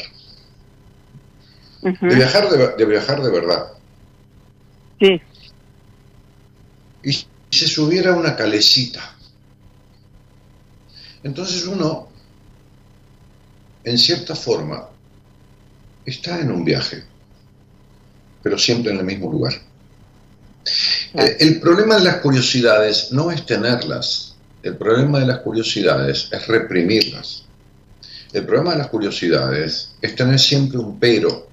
De 2.00 2.14
viajar 2.14 2.48
de, 2.76 2.84
viajar 2.84 3.22
de 3.22 3.30
verdad. 3.30 3.66
Sí. 4.98 5.20
Y 7.02 7.12
se 7.12 7.68
subiera 7.68 8.14
una 8.14 8.34
calecita. 8.34 9.14
Entonces 11.22 11.66
uno 11.66 12.08
en 13.86 13.98
cierta 13.98 14.34
forma, 14.34 14.88
está 16.04 16.40
en 16.40 16.50
un 16.50 16.64
viaje, 16.64 17.04
pero 18.42 18.58
siempre 18.58 18.92
en 18.92 18.98
el 18.98 19.04
mismo 19.04 19.30
lugar. 19.30 19.54
Eh, 21.14 21.36
el 21.38 21.60
problema 21.60 21.94
de 21.94 22.02
las 22.02 22.16
curiosidades 22.16 23.12
no 23.12 23.30
es 23.30 23.46
tenerlas, 23.46 24.34
el 24.64 24.76
problema 24.76 25.20
de 25.20 25.26
las 25.26 25.38
curiosidades 25.38 26.28
es 26.32 26.46
reprimirlas. 26.48 27.44
El 28.32 28.44
problema 28.44 28.72
de 28.72 28.78
las 28.78 28.88
curiosidades 28.88 29.92
es 30.02 30.16
tener 30.16 30.40
siempre 30.40 30.78
un 30.78 30.98
pero, 30.98 31.48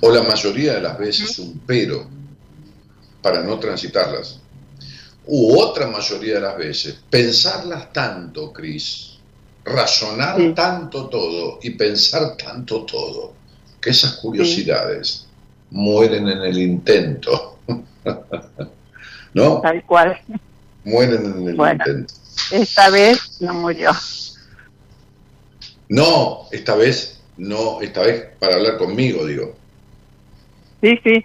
o 0.00 0.10
la 0.10 0.22
mayoría 0.22 0.74
de 0.74 0.80
las 0.80 0.98
veces 0.98 1.38
un 1.38 1.60
pero, 1.66 2.06
para 3.22 3.42
no 3.42 3.58
transitarlas. 3.58 4.40
U 5.26 5.58
otra 5.58 5.86
mayoría 5.86 6.34
de 6.34 6.40
las 6.40 6.56
veces, 6.56 6.98
pensarlas 7.10 7.92
tanto, 7.92 8.52
Cris, 8.52 9.18
razonar 9.64 10.54
tanto 10.54 11.08
todo 11.08 11.58
y 11.62 11.70
pensar 11.70 12.36
tanto 12.36 12.84
todo, 12.84 13.34
que 13.80 13.90
esas 13.90 14.14
curiosidades 14.14 15.26
mueren 15.70 16.28
en 16.28 16.38
el 16.38 16.58
intento. 16.58 17.58
¿No? 19.34 19.60
Tal 19.60 19.84
cual. 19.84 20.18
Mueren 20.84 21.26
en 21.26 21.48
el 21.48 21.54
intento. 21.54 22.14
Esta 22.50 22.88
vez 22.88 23.40
no 23.40 23.52
murió. 23.52 23.90
No, 25.90 26.46
esta 26.50 26.74
vez 26.74 27.20
no, 27.36 27.80
esta 27.80 28.02
vez 28.02 28.26
para 28.38 28.56
hablar 28.56 28.78
conmigo, 28.78 29.26
digo. 29.26 29.54
Sí, 30.80 30.98
sí. 31.02 31.24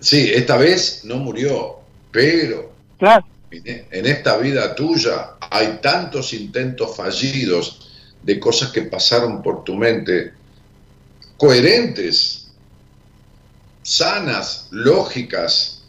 Sí, 0.00 0.30
esta 0.32 0.56
vez 0.56 1.00
no 1.04 1.16
murió, 1.16 1.76
pero 2.10 2.72
claro. 2.98 3.24
en 3.50 4.06
esta 4.06 4.36
vida 4.36 4.74
tuya 4.74 5.36
hay 5.50 5.78
tantos 5.82 6.32
intentos 6.32 6.96
fallidos 6.96 7.90
de 8.22 8.38
cosas 8.38 8.72
que 8.72 8.82
pasaron 8.82 9.42
por 9.42 9.64
tu 9.64 9.74
mente, 9.74 10.32
coherentes, 11.36 12.48
sanas, 13.82 14.68
lógicas, 14.70 15.82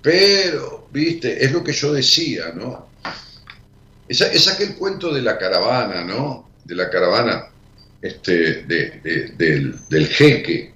pero, 0.00 0.88
viste, 0.92 1.44
es 1.44 1.52
lo 1.52 1.62
que 1.62 1.72
yo 1.72 1.92
decía, 1.92 2.52
¿no? 2.54 2.88
Es, 4.08 4.48
aquel 4.48 4.74
cuento 4.74 5.12
de 5.12 5.22
la 5.22 5.38
caravana, 5.38 6.04
¿no? 6.04 6.50
De 6.64 6.74
la 6.74 6.90
caravana 6.90 7.46
este, 8.00 8.62
del, 8.64 9.76
del 9.88 10.06
jeque. 10.08 10.71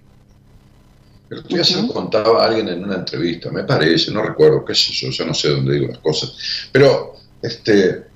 Pero 1.28 1.42
ya 1.48 1.64
se 1.64 1.82
lo 1.82 1.88
contaba 1.88 2.42
a 2.42 2.48
alguien 2.48 2.68
en 2.68 2.84
una 2.84 2.96
entrevista, 2.96 3.50
me 3.50 3.64
parece, 3.64 4.12
no 4.12 4.22
recuerdo, 4.22 4.64
qué 4.64 4.74
sé 4.74 4.92
yo, 4.92 5.10
ya 5.10 5.24
no 5.24 5.34
sé 5.34 5.48
dónde 5.48 5.74
digo 5.74 5.88
las 5.88 5.98
cosas. 5.98 6.34
Pero, 6.72 7.16
este, 7.42 8.06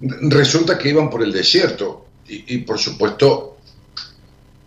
Resulta 0.00 0.76
que 0.76 0.90
iban 0.90 1.08
por 1.08 1.22
el 1.22 1.32
desierto 1.32 2.06
y, 2.26 2.58
por 2.58 2.78
supuesto 2.78 3.56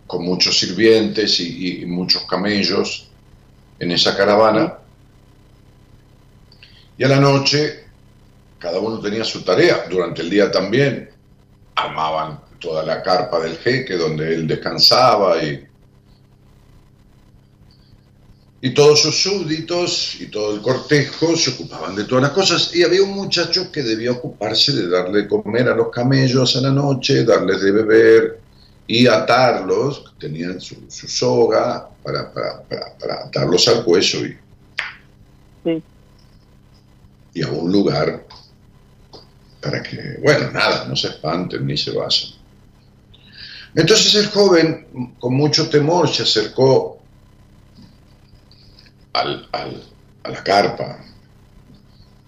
con 0.06 0.24
muchos 0.24 0.58
sirvientes 0.58 1.38
y, 1.40 1.84
muchos 1.86 2.24
camellos 2.24 3.08
en 3.78 3.92
esa 3.92 4.16
caravana. 4.16 4.78
Y 6.96 7.04
a 7.04 7.08
la 7.08 7.20
noche 7.20 7.84
cada 8.58 8.80
uno 8.80 8.98
tenía 8.98 9.22
su 9.22 9.42
tarea, 9.42 9.84
durante 9.88 10.22
el 10.22 10.30
día 10.30 10.50
también 10.50 11.10
armaban 11.76 12.40
toda 12.58 12.82
la 12.82 13.02
carpa 13.02 13.38
del 13.38 13.56
jeque 13.58 13.96
donde 13.96 14.34
él 14.34 14.48
descansaba 14.48 15.40
y 15.40 15.64
y 18.60 18.70
todos 18.70 19.02
sus 19.02 19.22
súbditos 19.22 20.16
y 20.20 20.26
todo 20.26 20.54
el 20.54 20.60
cortejo 20.60 21.36
se 21.36 21.50
ocupaban 21.50 21.94
de 21.94 22.04
todas 22.04 22.22
las 22.22 22.32
cosas 22.32 22.74
y 22.74 22.82
había 22.82 23.02
un 23.02 23.12
muchacho 23.12 23.70
que 23.70 23.82
debía 23.82 24.10
ocuparse 24.10 24.72
de 24.72 24.88
darle 24.88 25.22
de 25.22 25.28
comer 25.28 25.68
a 25.68 25.76
los 25.76 25.90
camellos 25.90 26.56
a 26.56 26.62
la 26.62 26.72
noche, 26.72 27.24
darles 27.24 27.60
de 27.62 27.70
beber 27.70 28.40
y 28.88 29.06
atarlos, 29.06 30.12
tenían 30.18 30.60
su, 30.60 30.76
soga 30.88 31.88
para, 32.02 32.32
atarlos 33.26 33.68
al 33.68 33.84
cuello 33.84 34.26
y, 34.26 34.36
y 37.34 37.42
a 37.42 37.48
un 37.48 37.70
lugar 37.70 38.26
para 39.60 39.82
que, 39.82 40.18
bueno, 40.22 40.50
nada, 40.50 40.86
no 40.88 40.96
se 40.96 41.08
espanten 41.08 41.66
ni 41.66 41.76
se 41.76 41.92
vayan. 41.92 42.32
Entonces 43.74 44.14
el 44.16 44.28
joven, 44.28 45.14
con 45.18 45.34
mucho 45.34 45.68
temor, 45.68 46.08
se 46.08 46.22
acercó 46.22 46.97
al, 49.12 49.48
a 49.52 50.30
la 50.30 50.44
carpa 50.44 51.04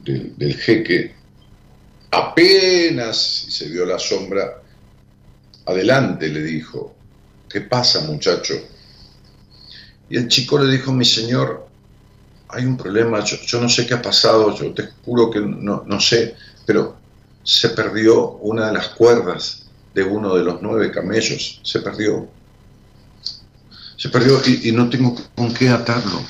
del, 0.04 0.56
jeque, 0.56 1.14
apenas 2.10 3.16
se 3.48 3.68
vio 3.68 3.84
la 3.84 3.98
sombra, 3.98 4.62
adelante 5.66 6.28
le 6.28 6.42
dijo, 6.42 6.94
¿qué 7.48 7.60
pasa 7.60 8.00
muchacho? 8.00 8.54
Y 10.08 10.16
el 10.16 10.28
chico 10.28 10.58
le 10.58 10.72
dijo, 10.72 10.92
mi 10.92 11.04
señor, 11.04 11.68
hay 12.48 12.64
un 12.64 12.76
problema, 12.76 13.22
yo, 13.24 13.60
no 13.60 13.68
sé 13.68 13.86
qué 13.86 13.94
ha 13.94 14.02
pasado, 14.02 14.56
yo 14.56 14.72
te 14.72 14.88
juro 15.04 15.30
que 15.30 15.40
no, 15.40 15.84
no, 15.86 16.00
sé, 16.00 16.34
pero 16.66 16.96
se 17.44 17.70
perdió 17.70 18.30
una 18.38 18.68
de 18.68 18.72
las 18.72 18.88
cuerdas 18.88 19.66
de 19.94 20.02
uno 20.02 20.34
de 20.34 20.44
los 20.44 20.62
nueve 20.62 20.90
camellos, 20.90 21.60
se 21.62 21.80
perdió. 21.80 22.28
Se 23.96 24.08
perdió 24.08 24.40
y 24.46 24.72
no 24.72 24.88
tengo 24.88 25.14
con 25.36 25.52
qué 25.52 25.68
atarlo 25.68 26.22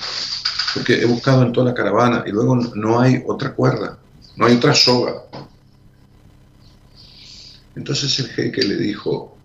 porque 0.74 1.00
he 1.00 1.04
buscado 1.04 1.42
en 1.42 1.52
toda 1.52 1.70
la 1.70 1.74
caravana 1.74 2.24
y 2.26 2.30
luego 2.30 2.56
no 2.56 3.00
hay 3.00 3.22
otra 3.26 3.54
cuerda, 3.54 3.98
no 4.36 4.46
hay 4.46 4.56
otra 4.56 4.74
soga. 4.74 5.22
Entonces 7.74 8.18
el 8.18 8.28
jeque 8.28 8.62
le 8.62 8.76
dijo, 8.76 9.36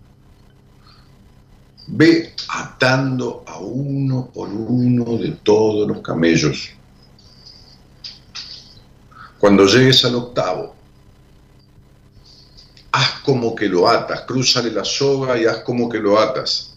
ve 1.87 2.33
atando 2.49 3.43
a 3.47 3.59
uno 3.59 4.29
por 4.33 4.49
uno 4.49 5.17
de 5.17 5.31
todos 5.43 5.87
los 5.87 6.01
camellos. 6.01 6.69
Cuando 9.39 9.65
llegues 9.65 10.03
al 10.05 10.15
octavo, 10.15 10.75
haz 12.91 13.19
como 13.23 13.53
que 13.55 13.67
lo 13.67 13.87
atas, 13.87 14.21
cruzale 14.21 14.71
la 14.71 14.85
soga 14.85 15.37
y 15.39 15.45
haz 15.45 15.59
como 15.59 15.89
que 15.89 15.99
lo 15.99 16.19
atas. 16.19 16.75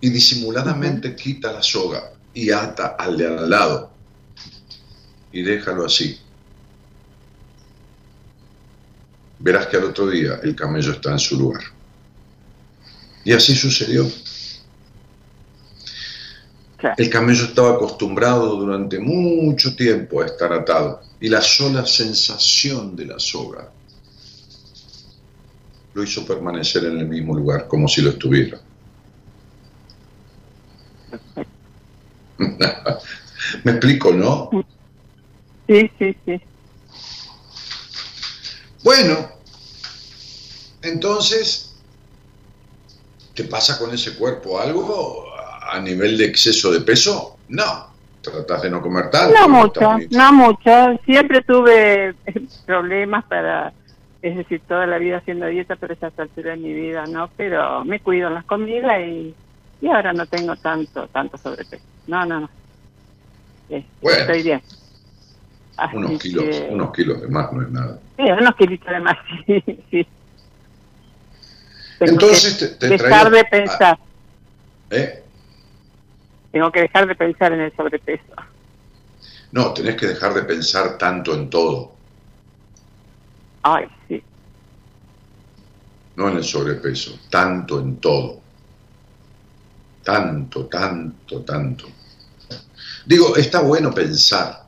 Y 0.00 0.08
disimuladamente 0.08 1.14
quita 1.14 1.52
la 1.52 1.62
soga 1.62 2.12
y 2.34 2.50
ata 2.50 2.96
al 2.98 3.16
de 3.16 3.26
al 3.26 3.50
lado 3.50 3.90
y 5.32 5.42
déjalo 5.42 5.84
así. 5.86 6.18
Verás 9.38 9.66
que 9.68 9.76
al 9.76 9.84
otro 9.84 10.08
día 10.08 10.40
el 10.42 10.54
camello 10.54 10.92
está 10.92 11.12
en 11.12 11.18
su 11.18 11.38
lugar. 11.38 11.62
Y 13.24 13.32
así 13.32 13.54
sucedió. 13.54 14.10
El 16.96 17.10
camello 17.10 17.44
estaba 17.44 17.74
acostumbrado 17.74 18.56
durante 18.56 18.98
mucho 18.98 19.76
tiempo 19.76 20.22
a 20.22 20.26
estar 20.26 20.52
atado 20.52 21.02
y 21.20 21.28
la 21.28 21.42
sola 21.42 21.84
sensación 21.84 22.96
de 22.96 23.04
la 23.04 23.18
soga 23.18 23.70
lo 25.92 26.02
hizo 26.02 26.24
permanecer 26.24 26.84
en 26.84 26.98
el 26.98 27.06
mismo 27.06 27.34
lugar 27.34 27.68
como 27.68 27.86
si 27.86 28.00
lo 28.00 28.10
estuviera. 28.10 28.58
Me 33.64 33.72
explico, 33.72 34.12
¿no? 34.12 34.50
Sí, 35.66 35.90
sí, 35.98 36.16
sí. 36.24 36.40
Bueno, 38.82 39.28
entonces 40.82 41.70
¿Te 43.40 43.44
pasa 43.44 43.78
con 43.78 43.90
ese 43.94 44.16
cuerpo 44.16 44.60
algo 44.60 45.24
a 45.72 45.80
nivel 45.80 46.18
de 46.18 46.26
exceso 46.26 46.70
de 46.70 46.80
peso? 46.80 47.38
No. 47.48 47.86
¿Tratas 48.20 48.62
de 48.62 48.70
no 48.70 48.82
comer 48.82 49.08
tanto? 49.10 49.34
No 49.34 49.48
mucho, 49.48 49.98
no 50.10 50.32
mucho. 50.34 51.00
Siempre 51.06 51.40
tuve 51.40 52.14
problemas 52.66 53.24
para, 53.24 53.72
es 54.20 54.36
decir, 54.36 54.60
toda 54.68 54.86
la 54.86 54.98
vida 54.98 55.16
haciendo 55.16 55.46
dieta, 55.46 55.76
pero 55.76 55.94
esa 55.94 56.12
altura 56.18 56.50
de 56.50 56.58
mi 56.58 56.74
vida 56.74 57.06
no. 57.06 57.30
Pero 57.34 57.82
me 57.84 58.00
cuido 58.00 58.28
en 58.28 58.34
las 58.34 58.44
comidas 58.44 59.00
y, 59.00 59.34
y 59.80 59.88
ahora 59.88 60.12
no 60.12 60.26
tengo 60.26 60.56
tanto, 60.56 61.08
tanto 61.08 61.38
sobrepeso. 61.38 61.89
No, 62.06 62.24
no, 62.26 62.40
no. 62.40 62.50
Bueno, 64.00 64.20
Estoy 64.20 64.42
bien. 64.42 64.62
unos 65.92 66.20
kilos, 66.20 66.62
unos 66.70 66.92
kilos 66.92 67.20
de 67.20 67.28
más 67.28 67.52
no 67.52 67.62
es 67.62 67.70
nada. 67.70 67.98
Sí, 68.16 68.24
unos 68.24 68.54
kilitos 68.56 68.88
de 68.90 69.00
más, 69.00 69.16
sí. 69.46 69.64
sí. 69.90 70.06
Entonces 72.00 72.58
te, 72.58 72.68
te 72.68 72.88
dejar 72.88 73.30
de 73.30 73.44
pensar. 73.44 73.98
¿Eh? 74.90 75.22
Tengo 76.50 76.72
que 76.72 76.80
dejar 76.80 77.06
de 77.06 77.14
pensar 77.14 77.52
en 77.52 77.60
el 77.60 77.76
sobrepeso. 77.76 78.24
No, 79.52 79.72
tenés 79.72 79.96
que 79.96 80.06
dejar 80.06 80.34
de 80.34 80.42
pensar 80.42 80.96
tanto 80.98 81.34
en 81.34 81.50
todo. 81.50 81.92
Ay, 83.62 83.86
sí. 84.08 84.22
No 86.16 86.28
en 86.28 86.38
el 86.38 86.44
sobrepeso, 86.44 87.18
tanto 87.30 87.80
en 87.80 87.96
todo. 87.96 88.39
Tanto, 90.02 90.66
tanto, 90.66 91.40
tanto. 91.42 91.86
Digo, 93.06 93.36
está 93.36 93.60
bueno 93.60 93.92
pensar. 93.92 94.66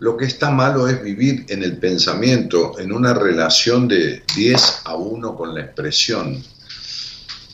Lo 0.00 0.16
que 0.16 0.24
está 0.24 0.50
malo 0.50 0.88
es 0.88 1.02
vivir 1.02 1.44
en 1.48 1.62
el 1.62 1.76
pensamiento, 1.76 2.78
en 2.78 2.92
una 2.92 3.12
relación 3.12 3.86
de 3.86 4.22
10 4.34 4.82
a 4.84 4.94
1 4.94 5.36
con 5.36 5.54
la 5.54 5.60
expresión. 5.60 6.42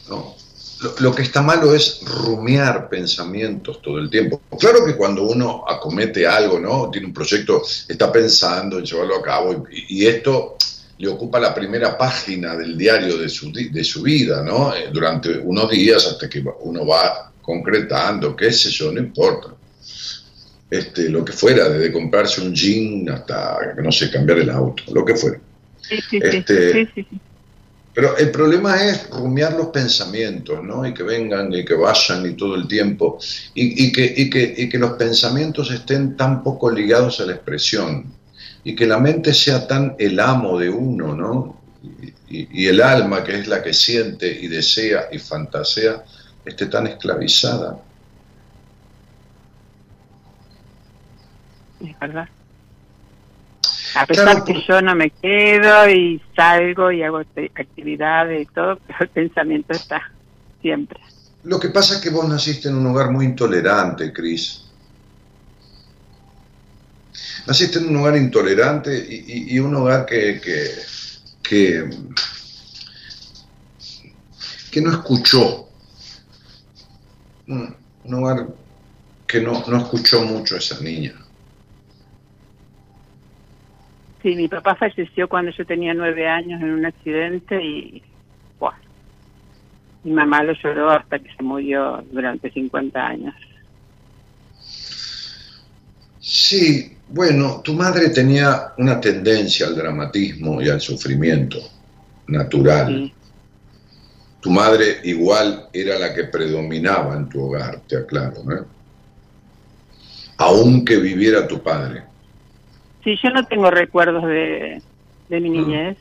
No, 0.09 0.37
lo, 0.99 1.15
que 1.15 1.23
está 1.23 1.43
malo 1.43 1.75
es 1.75 2.01
rumiar 2.05 2.89
pensamientos 2.89 3.81
todo 3.81 3.99
el 3.99 4.11
tiempo. 4.11 4.41
Claro 4.59 4.85
que 4.85 4.95
cuando 4.95 5.23
uno 5.23 5.65
acomete 5.67 6.27
algo, 6.27 6.59
¿no? 6.61 6.91
Tiene 6.91 7.07
un 7.07 7.15
proyecto, 7.15 7.63
está 7.89 8.13
pensando 8.13 8.79
en 8.79 8.85
llevarlo 8.85 9.17
a 9.17 9.23
cabo 9.23 9.67
y, 9.71 10.07
esto 10.07 10.57
le 10.99 11.09
ocupa 11.09 11.39
la 11.39 11.55
primera 11.55 11.97
página 11.97 12.57
del 12.57 12.77
diario 12.77 13.19
de 13.19 13.29
su, 13.29 13.53
de 13.53 13.85
su 13.85 14.03
vida, 14.03 14.43
¿no? 14.43 14.75
Eh, 14.75 14.89
durante 14.93 15.39
unos 15.39 15.71
días 15.71 16.07
hasta 16.07 16.29
que 16.29 16.43
uno 16.61 16.87
va 16.87 17.33
concretando, 17.43 18.35
qué 18.35 18.53
sé 18.53 18.71
yo, 18.71 18.91
no 18.93 19.01
importa. 19.01 19.55
Este, 20.69 21.09
lo 21.09 21.25
que 21.25 21.33
fuera, 21.33 21.69
desde 21.69 21.93
comprarse 21.93 22.41
un 22.41 22.53
jean 22.53 23.09
hasta, 23.09 23.75
no 23.77 23.93
sé, 23.93 24.11
cambiar 24.11 24.39
el 24.39 24.51
auto, 24.51 24.83
lo 24.93 25.05
que 25.05 25.15
fuera. 25.15 25.39
Sí, 25.81 26.01
sí, 26.11 26.19
este, 26.21 26.91
sí, 26.93 27.07
pero 27.97 28.15
el 28.19 28.31
problema 28.31 28.85
es 28.85 29.09
rumiar 29.09 29.55
los 29.55 29.69
pensamientos, 29.69 30.63
¿no? 30.63 30.87
Y 30.87 30.93
que 30.93 31.03
vengan 31.03 31.51
y 31.55 31.65
que 31.65 31.73
vayan 31.73 32.27
y 32.27 32.35
todo 32.35 32.55
el 32.55 32.69
tiempo. 32.69 33.19
Y, 33.55 33.91
que, 33.91 34.13
y, 34.15 34.29
que, 34.29 34.55
y 34.55 34.69
que 34.69 34.79
los 34.79 34.93
pensamientos 34.99 35.71
estén 35.71 36.15
tan 36.15 36.43
poco 36.43 36.71
ligados 36.71 37.21
a 37.21 37.25
la 37.25 37.33
expresión. 37.33 38.13
Y 38.67 38.75
que 38.75 38.87
la 38.87 38.99
mente 38.99 39.33
sea 39.33 39.67
tan 39.69 39.95
el 39.99 40.19
amo 40.19 40.59
de 40.59 40.69
uno, 40.69 41.15
¿no? 41.15 41.61
Y, 42.29 42.65
y 42.65 42.67
el 42.67 42.83
alma, 42.83 43.23
que 43.23 43.39
es 43.39 43.47
la 43.47 43.63
que 43.63 43.73
siente 43.73 44.29
y 44.29 44.49
desea 44.49 45.07
y 45.13 45.19
fantasea, 45.21 46.05
esté 46.45 46.67
tan 46.67 46.89
esclavizada. 46.89 47.79
Es 51.81 51.99
verdad. 51.99 52.29
A 53.95 54.05
pesar 54.05 54.45
que 54.45 54.63
yo 54.69 54.83
no 54.83 54.95
me 54.95 55.11
quedo 55.11 55.89
y 55.89 56.21
salgo 56.35 56.93
y 56.93 57.03
hago 57.03 57.19
actividades 57.19 58.43
y 58.43 58.47
todo, 58.53 58.79
pero 58.87 58.99
el 59.01 59.09
pensamiento 59.09 59.73
está 59.73 60.03
siempre. 60.61 61.01
Lo 61.45 61.59
que 61.59 61.69
pasa 61.69 61.95
es 61.95 62.01
que 62.01 62.11
vos 62.11 62.29
naciste 62.29 62.69
en 62.69 62.77
un 62.77 62.87
hogar 62.89 63.11
muy 63.11 63.25
intolerante, 63.27 64.13
Cris. 64.13 64.66
Naciste 67.47 67.79
en 67.79 67.89
un 67.89 67.97
hogar 67.97 68.17
intolerante 68.17 68.93
y, 69.09 69.59
un 69.59 69.75
hogar 69.75 70.05
que, 70.05 70.41
que, 70.41 70.71
que, 71.43 71.89
que, 74.71 74.81
no 74.81 74.91
escuchó. 74.91 75.69
Un, 77.47 77.77
hogar 78.13 78.49
que 79.27 79.41
no, 79.41 79.65
no 79.69 79.77
escuchó 79.79 80.25
mucho 80.25 80.57
a 80.57 80.59
esa 80.59 80.81
niña. 80.81 81.15
Sí, 84.23 84.35
mi 84.35 84.49
papá 84.49 84.75
falleció 84.75 85.29
cuando 85.29 85.53
yo 85.53 85.65
tenía 85.65 85.95
nueve 85.95 86.27
años 86.29 86.61
en 86.61 86.71
un 86.71 86.87
accidente 86.87 87.63
y 87.63 88.03
mi 90.07 90.13
mamá 90.13 90.41
lo 90.45 90.53
lloró 90.53 90.91
hasta 90.91 91.19
que 91.19 91.35
se 91.35 91.43
murió 91.43 92.01
durante 92.13 92.49
50 92.49 93.05
años. 93.05 93.35
Sí, 96.21 96.96
bueno, 97.09 97.61
tu 97.63 97.75
madre 97.75 98.11
tenía 98.11 98.73
una 98.79 99.01
tendencia 99.01 99.67
al 99.67 99.77
dramatismo 99.77 100.61
y 100.61 100.69
al 100.69 100.81
sufrimiento 100.81 101.59
natural. 102.27 103.13
Tu 104.41 104.51
madre 104.51 105.01
igual 105.05 105.69
era 105.73 105.99
la 105.99 106.13
que 106.15 106.25
predominaba 106.25 107.17
en 107.17 107.29
tu 107.29 107.43
hogar, 107.43 107.81
te 107.87 107.97
aclaro, 107.97 108.43
¿no? 108.45 108.67
Aunque 110.39 110.99
viviera 110.99 111.47
tu 111.47 111.63
padre. 111.63 112.05
Sí, 113.03 113.17
yo 113.23 113.31
no 113.31 113.47
tengo 113.47 113.71
recuerdos 113.71 114.25
de, 114.25 114.83
de 115.29 115.41
mi 115.41 115.51
mm. 115.51 115.53
niñez. 115.53 115.97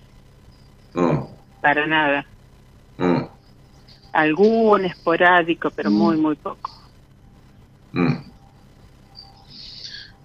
No. 0.93 1.29
Para 1.61 1.85
nada. 1.85 2.25
No. 2.97 3.29
Algún 4.11 4.85
esporádico, 4.85 5.69
pero 5.69 5.89
mm. 5.89 5.93
muy, 5.93 6.17
muy 6.17 6.35
poco. 6.35 6.71
Mm. 7.93 8.17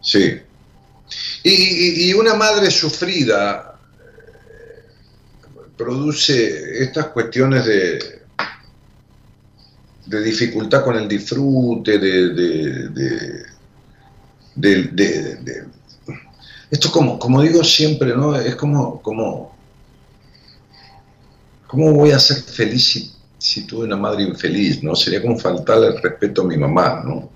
Sí. 0.00 0.40
Y, 1.42 2.10
y, 2.10 2.12
una 2.12 2.34
madre 2.34 2.70
sufrida 2.70 3.78
eh, 3.98 4.82
produce 5.76 6.82
estas 6.82 7.06
cuestiones 7.06 7.64
de, 7.64 8.20
de 10.06 10.22
dificultad 10.22 10.84
con 10.84 10.96
el 10.96 11.08
disfrute, 11.08 11.98
de, 11.98 12.28
de, 12.30 13.38
de, 14.54 15.64
esto 16.70 16.92
como, 16.92 17.18
como 17.18 17.42
digo 17.42 17.64
siempre, 17.64 18.14
¿no? 18.14 18.36
Es 18.36 18.54
como, 18.56 19.00
como, 19.00 19.56
¿cómo 21.66 21.92
voy 21.92 22.10
a 22.10 22.18
ser 22.18 22.42
feliz 22.42 23.14
si, 23.38 23.66
tuve 23.66 23.84
una 23.84 23.96
madre 23.96 24.24
infeliz, 24.24 24.82
¿no? 24.82 24.94
Sería 24.94 25.22
como 25.22 25.38
faltarle 25.38 25.88
el 25.88 26.02
respeto 26.02 26.42
a 26.42 26.46
mi 26.46 26.56
mamá, 26.56 27.02
¿no? 27.04 27.30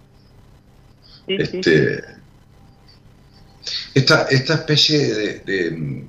este, 1.27 2.05
Esta, 3.95 4.23
esta 4.25 4.55
especie 4.55 5.15
de, 5.45 5.71
mm, 5.71 6.09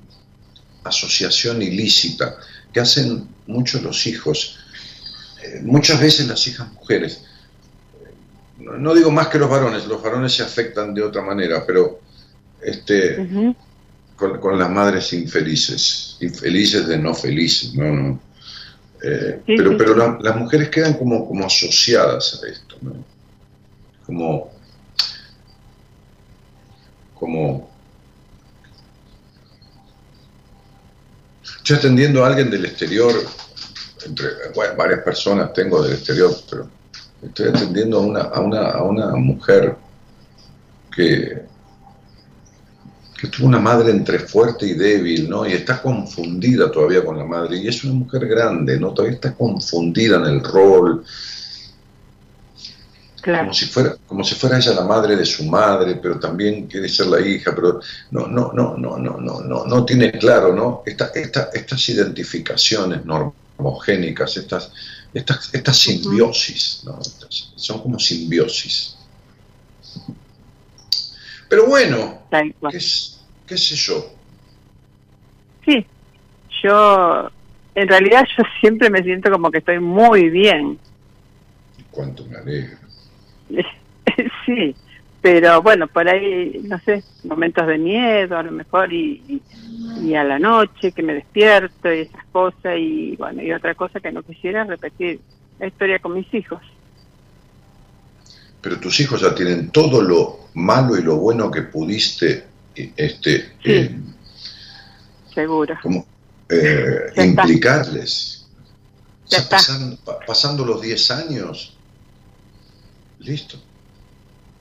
asociación 0.83 1.61
ilícita 1.61 2.37
que 2.73 2.79
hacen 2.79 3.27
muchos 3.47 3.81
los 3.83 4.07
hijos, 4.07 4.57
eh, 5.43 5.61
muchas 5.63 5.99
veces 6.01 6.27
las 6.27 6.47
hijas 6.47 6.71
mujeres, 6.73 7.21
no 8.57 8.93
digo 8.95 9.11
más 9.11 9.27
que 9.27 9.37
los 9.37 9.49
varones, 9.49 9.85
los 9.85 10.01
varones 10.01 10.33
se 10.33 10.43
afectan 10.43 10.93
de 10.93 11.03
otra 11.03 11.21
manera, 11.21 11.65
pero 11.65 11.99
este, 12.61 13.55
con, 14.15 14.57
las 14.57 14.69
madres 14.69 15.13
infelices, 15.13 16.17
infelices 16.21 16.87
de 16.87 16.97
no 16.97 17.13
felices, 17.13 17.73
¿no? 17.75 17.91
no. 17.91 18.19
Eh, 19.03 19.41
pero 19.45 19.77
pero 19.77 20.19
las 20.19 20.35
mujeres 20.35 20.69
quedan 20.69 20.95
como, 20.95 21.27
como 21.27 21.45
asociadas 21.45 22.41
a 22.41 22.47
esto, 22.47 22.77
¿no? 22.81 23.05
Como, 24.05 24.51
como 27.13 27.74
Estoy 31.65 31.77
atendiendo 31.77 32.23
a 32.23 32.27
alguien 32.27 32.51
del 32.51 32.63
exterior, 32.63 33.11
entre 34.05 34.27
varias 34.77 34.99
personas 34.99 35.51
tengo 35.51 35.81
del 35.81 35.93
exterior, 35.93 36.31
pero 36.47 36.69
estoy 37.23 37.47
atendiendo 37.47 37.97
a 37.97 38.01
una, 38.01 38.21
a 38.21 38.39
una, 38.39 38.69
a 38.69 38.83
una 38.83 39.15
mujer 39.15 39.75
que 40.95 41.41
que 43.19 43.27
tuvo 43.29 43.47
una 43.47 43.59
madre 43.59 43.89
entre 43.89 44.19
fuerte 44.19 44.67
y 44.67 44.73
débil, 44.73 45.27
¿no? 45.27 45.47
Y 45.47 45.53
está 45.53 45.81
confundida 45.81 46.69
todavía 46.69 47.03
con 47.03 47.17
la 47.17 47.23
madre. 47.23 47.57
Y 47.57 47.67
es 47.67 47.83
una 47.83 47.93
mujer 47.93 48.27
grande, 48.27 48.79
¿no? 48.79 48.93
Todavía 48.93 49.15
está 49.15 49.33
confundida 49.33 50.17
en 50.17 50.25
el 50.25 50.43
rol. 50.43 51.03
Como 53.25 53.53
si 53.53 53.65
fuera, 53.65 53.95
como 54.05 54.23
si 54.23 54.35
fuera 54.35 54.57
ella 54.57 54.73
la 54.73 54.83
madre 54.83 55.15
de 55.15 55.25
su 55.25 55.45
madre, 55.45 55.95
pero 55.95 56.19
también 56.19 56.67
quiere 56.67 56.87
ser 56.87 57.07
la 57.07 57.19
hija, 57.19 57.53
pero 57.55 57.79
no, 58.11 58.27
no, 58.27 58.51
no, 58.53 58.77
no, 58.77 58.97
no, 58.97 59.17
no, 59.17 59.41
no, 59.41 59.65
no 59.65 59.85
tiene 59.85 60.11
claro, 60.11 60.53
¿no? 60.53 60.83
Esta, 60.85 61.11
esta, 61.15 61.49
estas 61.51 61.89
identificaciones 61.89 63.03
normogénicas, 63.03 64.37
estas, 64.37 64.71
estas, 65.11 65.53
estas 65.55 65.77
simbiosis, 65.77 66.83
¿no? 66.85 66.99
son 67.55 67.81
como 67.81 67.97
simbiosis. 67.97 68.95
Pero 71.49 71.67
bueno, 71.67 72.21
¿qué, 72.69 72.79
sé 73.57 73.75
yo? 73.75 74.13
Sí, 75.65 75.85
yo 76.63 77.31
en 77.73 77.87
realidad 77.87 78.23
yo 78.37 78.43
siempre 78.59 78.89
me 78.89 79.01
siento 79.01 79.31
como 79.31 79.49
que 79.49 79.59
estoy 79.59 79.79
muy 79.79 80.29
bien. 80.29 80.77
Cuánto 81.91 82.25
me 82.25 82.37
alegro. 82.37 82.84
sí, 84.45 84.75
pero 85.21 85.61
bueno, 85.61 85.87
por 85.87 86.07
ahí, 86.07 86.61
no 86.63 86.79
sé, 86.79 87.03
momentos 87.23 87.65
de 87.67 87.77
miedo 87.77 88.37
a 88.37 88.43
lo 88.43 88.51
mejor 88.51 88.93
y, 88.93 89.41
y, 90.01 90.13
a 90.13 90.23
la 90.23 90.37
noche 90.39 90.91
que 90.91 91.01
me 91.01 91.15
despierto 91.15 91.91
y 91.91 92.01
esas 92.01 92.25
cosas 92.31 92.75
y 92.77 93.15
bueno, 93.15 93.41
y 93.41 93.51
otra 93.51 93.73
cosa 93.75 93.99
que 93.99 94.11
no 94.11 94.21
quisiera 94.23 94.63
repetir 94.63 95.19
la 95.59 95.67
historia 95.67 95.99
con 95.99 96.13
mis 96.13 96.31
hijos. 96.33 96.61
Pero 98.61 98.79
tus 98.79 98.99
hijos 98.99 99.21
ya 99.21 99.33
tienen 99.33 99.69
todo 99.69 100.01
lo 100.01 100.39
malo 100.55 100.97
y 100.97 101.03
lo 101.03 101.17
bueno 101.17 101.51
que 101.51 101.63
pudiste 101.63 102.45
este 102.75 103.53
eh, 103.63 103.95
seguro. 105.33 105.75
como, 105.81 106.05
eh, 106.49 107.11
implicarles. 107.17 108.47
pasando, 110.25 110.65
los 110.65 110.81
10 110.81 111.11
años, 111.11 111.74
listo. 113.25 113.57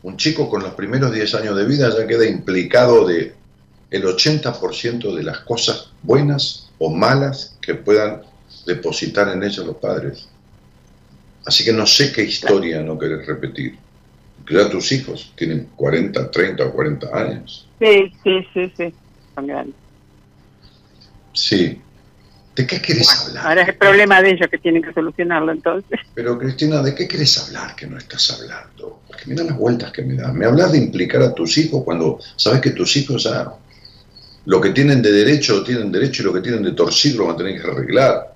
Un 0.02 0.16
chico 0.16 0.48
con 0.50 0.62
los 0.62 0.74
primeros 0.74 1.12
10 1.12 1.34
años 1.36 1.56
de 1.56 1.64
vida 1.64 1.88
ya 1.96 2.06
queda 2.06 2.26
implicado 2.26 3.06
de 3.06 3.34
el 3.90 4.02
80% 4.04 5.14
de 5.14 5.22
las 5.22 5.40
cosas 5.40 5.90
buenas 6.02 6.70
o 6.78 6.90
malas 6.90 7.56
que 7.60 7.74
puedan 7.74 8.22
depositar 8.66 9.28
en 9.28 9.42
ellos 9.42 9.64
los 9.64 9.76
padres. 9.76 10.28
Así 11.46 11.64
que 11.64 11.72
no 11.72 11.86
sé 11.86 12.12
qué 12.12 12.22
historia 12.22 12.82
no 12.82 12.98
querés 12.98 13.26
repetir. 13.26 13.76
Ya 14.50 14.68
tus 14.68 14.92
hijos 14.92 15.32
tienen 15.36 15.68
40, 15.76 16.30
30 16.30 16.64
o 16.64 16.72
40 16.72 17.18
años. 17.18 17.68
Sí, 17.78 18.12
sí, 18.22 18.46
sí, 18.52 18.72
sí. 18.76 18.94
Son 19.34 19.46
grandes. 19.46 19.76
Sí. 21.32 21.80
¿De 22.54 22.66
qué 22.66 22.80
querés 22.80 23.08
hablar? 23.20 23.46
Ahora 23.46 23.62
es 23.62 23.68
el 23.68 23.74
problema 23.74 24.22
de 24.22 24.30
ellos 24.30 24.48
que 24.48 24.58
tienen 24.58 24.82
que 24.82 24.92
solucionarlo 24.92 25.50
entonces. 25.50 25.98
Pero 26.14 26.38
Cristina, 26.38 26.82
¿de 26.82 26.94
qué 26.94 27.08
querés 27.08 27.36
hablar 27.38 27.74
que 27.74 27.86
no 27.86 27.98
estás 27.98 28.30
hablando? 28.30 29.00
Porque 29.08 29.24
mira 29.26 29.42
las 29.42 29.56
vueltas 29.56 29.90
que 29.90 30.02
me 30.02 30.14
das. 30.14 30.32
Me 30.32 30.46
hablas 30.46 30.70
de 30.70 30.78
implicar 30.78 31.22
a 31.22 31.34
tus 31.34 31.58
hijos 31.58 31.82
cuando 31.84 32.20
sabes 32.36 32.60
que 32.60 32.70
tus 32.70 32.96
hijos 32.96 33.24
ya 33.24 33.52
lo 34.46 34.60
que 34.60 34.70
tienen 34.70 35.02
de 35.02 35.10
derecho 35.10 35.64
tienen 35.64 35.90
derecho 35.90 36.22
y 36.22 36.26
lo 36.26 36.32
que 36.32 36.40
tienen 36.42 36.62
de 36.62 36.72
torcido 36.72 37.18
lo 37.18 37.26
van 37.26 37.34
a 37.34 37.38
tener 37.38 37.60
que 37.60 37.68
arreglar. 37.68 38.34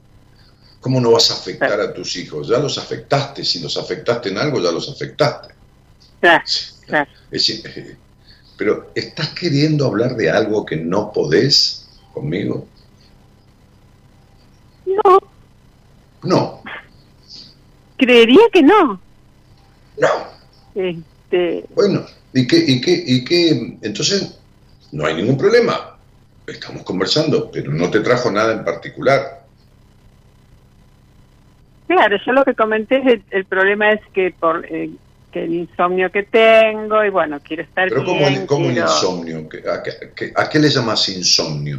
¿Cómo 0.80 1.00
no 1.00 1.12
vas 1.12 1.30
a 1.30 1.34
afectar 1.34 1.80
a 1.80 1.92
tus 1.92 2.16
hijos? 2.16 2.48
Ya 2.48 2.58
los 2.58 2.78
afectaste. 2.78 3.44
Si 3.44 3.60
los 3.60 3.76
afectaste 3.76 4.30
en 4.30 4.38
algo, 4.38 4.60
ya 4.60 4.72
los 4.72 4.88
afectaste. 4.88 5.54
Claro, 6.20 6.44
claro. 6.86 7.10
Eh, 7.30 7.96
pero 8.56 8.90
¿estás 8.94 9.28
queriendo 9.30 9.86
hablar 9.86 10.16
de 10.16 10.30
algo 10.30 10.64
que 10.64 10.76
no 10.76 11.12
podés 11.12 11.86
conmigo? 12.12 12.66
No. 14.88 15.18
No. 16.22 16.62
Creería 17.96 18.42
que 18.52 18.62
no. 18.62 19.00
No. 19.98 20.08
Este... 20.74 21.64
Bueno, 21.74 22.06
¿y 22.32 22.46
qué, 22.46 22.56
y, 22.56 22.80
qué, 22.80 23.02
¿y 23.06 23.24
qué? 23.24 23.76
Entonces, 23.82 24.38
no 24.92 25.06
hay 25.06 25.16
ningún 25.16 25.36
problema. 25.36 25.96
Estamos 26.46 26.82
conversando, 26.82 27.50
pero 27.50 27.72
no 27.72 27.90
te 27.90 28.00
trajo 28.00 28.30
nada 28.30 28.52
en 28.52 28.64
particular. 28.64 29.44
Claro, 31.86 32.16
yo 32.24 32.32
lo 32.32 32.44
que 32.44 32.54
comenté 32.54 33.02
es 33.04 33.20
el, 33.30 33.44
problema 33.44 33.92
es 33.92 34.00
que 34.12 34.34
por 34.38 34.64
eh, 34.66 34.90
que 35.32 35.44
el 35.44 35.54
insomnio 35.54 36.10
que 36.10 36.22
tengo 36.22 37.04
y 37.04 37.10
bueno, 37.10 37.40
quiero 37.42 37.62
estar 37.62 37.88
Pero 37.88 38.02
bien. 38.02 38.46
¿cómo, 38.46 38.68
el 38.70 38.78
insomnio? 38.78 39.48
¿A 39.70 39.82
qué, 39.82 40.32
¿A 40.34 40.48
qué 40.48 40.58
le 40.58 40.68
llamas 40.68 41.08
insomnio? 41.08 41.78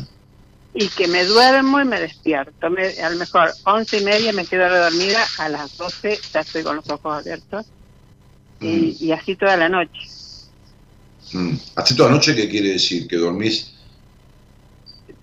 Y 0.73 0.87
que 0.89 1.07
me 1.07 1.25
duermo 1.25 1.81
y 1.81 1.85
me 1.85 1.99
despierto. 1.99 2.69
Me, 2.69 2.87
a 3.01 3.09
lo 3.09 3.17
mejor 3.17 3.51
once 3.65 3.97
y 3.97 4.03
media 4.03 4.31
me 4.33 4.45
quedo 4.45 4.69
dormida, 4.69 5.19
a 5.39 5.49
las 5.49 5.77
doce 5.77 6.19
ya 6.31 6.41
estoy 6.41 6.63
con 6.63 6.75
los 6.75 6.89
ojos 6.89 7.19
abiertos 7.19 7.65
y, 8.59 8.97
mm. 9.01 9.13
así 9.13 9.35
toda 9.35 9.57
la 9.57 9.69
noche. 9.69 10.07
Mm. 11.33 11.55
¿Así 11.75 11.95
toda 11.95 12.09
la 12.09 12.15
noche 12.15 12.35
qué 12.35 12.49
quiere 12.49 12.69
decir? 12.69 13.07
¿Que 13.07 13.17
dormís? 13.17 13.75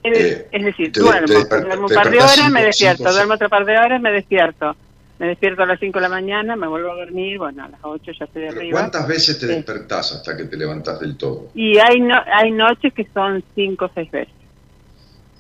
Eh, 0.03 0.49
es 0.53 0.65
decir, 0.65 0.93
duermo, 0.93 1.27
duermo 1.27 1.87
un 1.89 1.95
par 1.95 2.11
de 2.11 2.19
horas, 2.19 2.51
me 2.51 2.65
despierto, 2.65 3.13
duermo 3.13 3.35
otro 3.35 3.49
par 3.49 3.65
de 3.65 3.77
horas, 3.77 4.01
me 4.01 4.13
despierto. 4.13 4.77
Me 5.19 5.29
despierto 5.29 5.63
a 5.63 5.67
las 5.67 5.81
5 5.81 5.99
de 5.99 6.03
la 6.03 6.09
mañana, 6.11 6.57
me 6.57 6.67
vuelvo 6.69 6.93
a 6.93 6.97
dormir, 6.97 7.39
bueno, 7.39 7.65
a 7.65 7.69
las 7.69 7.81
8 7.83 8.13
ya 8.19 8.27
estoy 8.27 8.49
arriba. 8.49 8.79
¿Cuántas 8.79 9.09
veces 9.09 9.39
te 9.39 9.47
despertás 9.47 10.13
hasta 10.13 10.37
que 10.37 10.45
te 10.45 10.59
levantás 10.59 11.01
del 11.01 11.17
todo? 11.17 11.49
Y 11.55 11.79
hay, 11.79 12.01
no, 12.01 12.17
hay 12.27 12.51
noches 12.51 12.93
que 12.93 13.09
son 13.15 13.43
5 13.55 13.85
o 13.85 13.91
6 13.95 14.11
veces. 14.11 14.35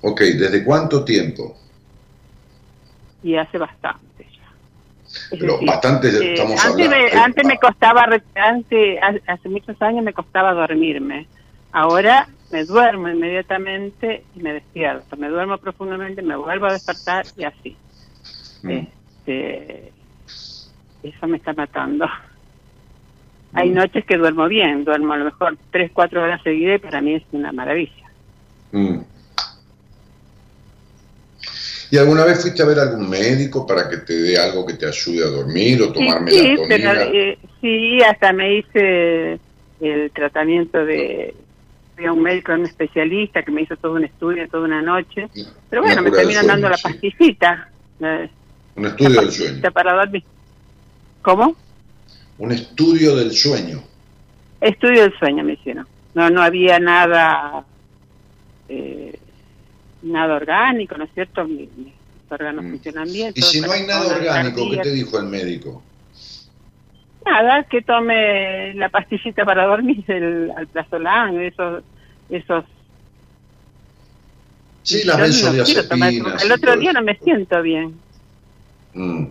Ok, 0.08 0.20
¿desde 0.20 0.62
cuánto 0.62 1.04
tiempo? 1.04 1.56
Y 3.24 3.34
hace 3.34 3.58
bastante 3.58 4.24
ya. 4.30 5.36
Pero 5.36 5.58
bastante 5.66 6.06
eh, 6.10 6.34
estamos 6.34 6.64
antes 6.64 6.88
Me, 6.88 7.10
antes 7.10 7.44
me 7.44 7.58
costaba, 7.58 8.06
antes, 8.36 9.00
hace 9.26 9.48
muchos 9.48 9.82
años 9.82 10.04
me 10.04 10.12
costaba 10.12 10.52
dormirme. 10.52 11.26
Ahora 11.72 12.28
me 12.52 12.64
duermo 12.64 13.08
inmediatamente 13.08 14.22
y 14.36 14.42
me 14.42 14.52
despierto. 14.52 15.16
Me 15.16 15.28
duermo 15.28 15.58
profundamente, 15.58 16.22
me 16.22 16.36
vuelvo 16.36 16.66
a 16.66 16.74
despertar 16.74 17.26
y 17.36 17.42
así. 17.42 17.76
Mm. 18.62 18.70
Este, 18.70 19.92
eso 21.02 21.26
me 21.26 21.38
está 21.38 21.52
matando. 21.52 22.06
Hay 23.54 23.70
mm. 23.70 23.74
noches 23.74 24.04
que 24.04 24.18
duermo 24.18 24.46
bien, 24.46 24.84
duermo 24.84 25.14
a 25.14 25.16
lo 25.16 25.24
mejor 25.24 25.58
3, 25.72 25.90
4 25.92 26.22
horas 26.22 26.40
seguidas 26.44 26.76
y 26.76 26.78
para 26.78 27.00
mí 27.00 27.14
es 27.14 27.24
una 27.32 27.50
maravilla. 27.50 28.06
Mm. 28.70 29.15
¿Y 31.90 31.98
alguna 31.98 32.24
vez 32.24 32.42
fuiste 32.42 32.62
a 32.62 32.66
ver 32.66 32.78
a 32.78 32.82
algún 32.82 33.08
médico 33.08 33.66
para 33.66 33.88
que 33.88 33.98
te 33.98 34.14
dé 34.14 34.38
algo 34.38 34.66
que 34.66 34.74
te 34.74 34.86
ayude 34.86 35.24
a 35.24 35.28
dormir 35.28 35.82
o 35.82 35.92
tomar 35.92 36.28
sí, 36.28 36.56
Sí, 36.56 36.72
eh, 36.72 37.38
sí, 37.60 38.02
hasta 38.02 38.32
me 38.32 38.58
hice 38.58 39.38
el 39.80 40.10
tratamiento 40.12 40.84
de, 40.84 41.34
de 41.96 42.10
un 42.10 42.22
médico, 42.22 42.52
un 42.52 42.64
especialista 42.64 43.42
que 43.42 43.50
me 43.50 43.62
hizo 43.62 43.76
todo 43.76 43.92
un 43.92 44.04
estudio 44.04 44.48
toda 44.48 44.64
una 44.64 44.82
noche. 44.82 45.28
Pero 45.70 45.82
bueno, 45.82 46.02
me 46.02 46.10
terminan 46.10 46.46
dando 46.46 46.68
la 46.68 46.76
pastillita. 46.76 47.68
un 48.74 48.86
estudio 48.86 49.20
del 49.20 49.30
sueño. 49.30 49.72
Para 49.72 49.94
dormir. 49.94 50.24
¿Cómo? 51.22 51.56
Un 52.38 52.52
estudio 52.52 53.16
del 53.16 53.32
sueño. 53.32 53.82
Estudio 54.60 55.02
del 55.02 55.18
sueño 55.18 55.44
me 55.44 55.54
hicieron. 55.54 55.86
No, 56.14 56.30
no 56.30 56.42
había 56.42 56.78
nada... 56.78 57.64
Eh, 58.68 59.18
nada 60.06 60.36
orgánico, 60.36 60.96
¿no 60.96 61.04
es 61.04 61.10
cierto? 61.14 61.44
Mis, 61.44 61.68
órganos 62.28 62.64
mm. 62.64 62.70
funcionan 62.70 63.12
bien. 63.12 63.32
¿Y 63.34 63.42
si 63.42 63.60
no 63.60 63.70
hay 63.70 63.86
nada 63.86 64.06
orgánico, 64.06 64.70
qué 64.70 64.78
te 64.78 64.92
dijo 64.92 65.18
el 65.18 65.26
médico? 65.26 65.82
Nada, 67.24 67.64
que 67.64 67.82
tome 67.82 68.74
la 68.74 68.88
pastillita 68.88 69.44
para 69.44 69.66
dormir, 69.66 70.04
el 70.08 70.52
alplazolán, 70.56 71.40
esos... 71.40 71.82
esos 72.30 72.64
Sí, 74.82 75.02
las 75.04 75.18
benzodiazepinas. 75.18 76.44
el 76.44 76.52
otro 76.52 76.76
día 76.76 76.92
no 76.92 77.02
me 77.02 77.16
siento 77.16 77.60
bien. 77.60 77.98
Mm. 78.94 79.26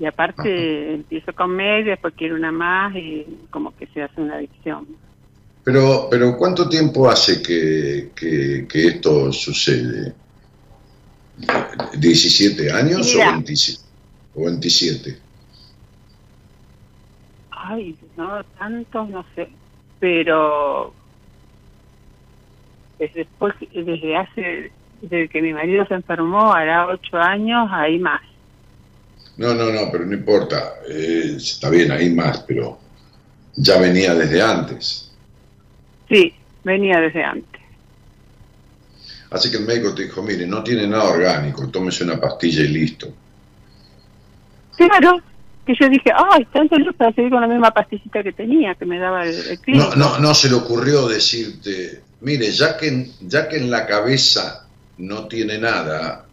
Y 0.00 0.06
aparte 0.06 0.94
empiezo 0.94 1.32
con 1.32 1.54
media, 1.54 1.92
después 1.92 2.14
quiero 2.16 2.34
una 2.34 2.50
más 2.50 2.96
y 2.96 3.24
como 3.50 3.76
que 3.76 3.86
se 3.86 4.02
hace 4.02 4.20
una 4.20 4.34
adicción. 4.34 4.88
Pero, 5.64 6.08
pero 6.10 6.36
¿cuánto 6.36 6.68
tiempo 6.68 7.08
hace 7.08 7.42
que, 7.42 8.10
que, 8.14 8.86
esto 8.86 9.32
sucede? 9.32 10.14
¿17 11.38 12.72
años 12.72 13.14
o, 13.14 13.18
27, 13.18 13.82
o 14.34 14.44
27? 14.44 15.18
Ay, 17.50 17.96
no, 18.16 18.42
tanto 18.58 19.04
no 19.04 19.24
sé, 19.34 19.48
pero 19.98 20.94
después, 22.98 23.54
desde 23.72 24.16
hace, 24.16 24.72
desde 25.02 25.28
que 25.28 25.42
mi 25.42 25.52
marido 25.52 25.86
se 25.86 25.94
enfermó, 25.94 26.52
hará 26.52 26.86
ocho 26.86 27.16
años, 27.16 27.68
hay 27.70 27.98
más. 27.98 28.22
No, 29.36 29.54
no, 29.54 29.70
no, 29.70 29.90
pero 29.90 30.04
no 30.04 30.14
importa, 30.14 30.74
eh, 30.88 31.34
está 31.36 31.70
bien, 31.70 31.90
hay 31.92 32.10
más, 32.10 32.40
pero 32.40 32.78
ya 33.56 33.78
venía 33.78 34.14
desde 34.14 34.42
antes. 34.42 35.09
Sí, 36.10 36.34
venía 36.64 37.00
desde 37.00 37.22
antes. 37.22 37.60
Así 39.30 39.48
que 39.50 39.58
el 39.58 39.64
médico 39.64 39.94
te 39.94 40.02
dijo, 40.02 40.22
mire, 40.22 40.44
no 40.44 40.62
tiene 40.62 40.88
nada 40.88 41.04
orgánico, 41.04 41.68
tómese 41.68 42.02
una 42.02 42.20
pastilla 42.20 42.62
y 42.62 42.68
listo. 42.68 43.06
Claro, 44.76 45.22
que 45.64 45.74
yo 45.78 45.88
dije, 45.88 46.10
ay, 46.12 46.44
tanto 46.52 46.76
luz 46.78 46.96
para 46.96 47.12
seguir 47.12 47.30
con 47.30 47.40
la 47.40 47.46
misma 47.46 47.70
pastillita 47.70 48.24
que 48.24 48.32
tenía, 48.32 48.74
que 48.74 48.86
me 48.86 48.98
daba 48.98 49.24
el, 49.24 49.60
No, 49.68 49.94
no, 49.94 50.18
no 50.18 50.34
se 50.34 50.48
le 50.48 50.56
ocurrió 50.56 51.06
decirte, 51.06 52.02
mire, 52.22 52.50
ya 52.50 52.76
que, 52.76 53.08
ya 53.20 53.48
que 53.48 53.58
en 53.58 53.70
la 53.70 53.86
cabeza 53.86 54.66
no 54.98 55.28
tiene 55.28 55.58
nada, 55.58 56.26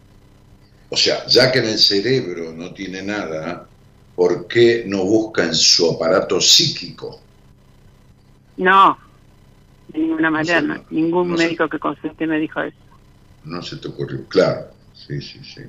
o 0.90 0.96
sea, 0.96 1.24
ya 1.26 1.52
que 1.52 1.60
en 1.60 1.66
el 1.66 1.78
cerebro 1.78 2.52
no 2.52 2.72
tiene 2.72 3.02
nada, 3.02 3.64
¿por 4.16 4.48
qué 4.48 4.82
no 4.88 5.04
busca 5.04 5.44
en 5.44 5.54
su 5.54 5.88
aparato 5.92 6.40
psíquico? 6.40 7.20
No, 8.56 8.98
de 9.88 9.98
ninguna 9.98 10.30
manera. 10.30 10.82
ningún 10.90 11.32
médico 11.32 11.68
que 11.68 11.78
consulte 11.78 12.26
me 12.26 12.38
dijo 12.38 12.60
eso. 12.60 12.76
no 13.44 13.62
se 13.62 13.76
te 13.76 13.88
ocurrió, 13.88 14.24
claro, 14.28 14.68
sí, 14.94 15.20
sí, 15.20 15.40
sí. 15.42 15.62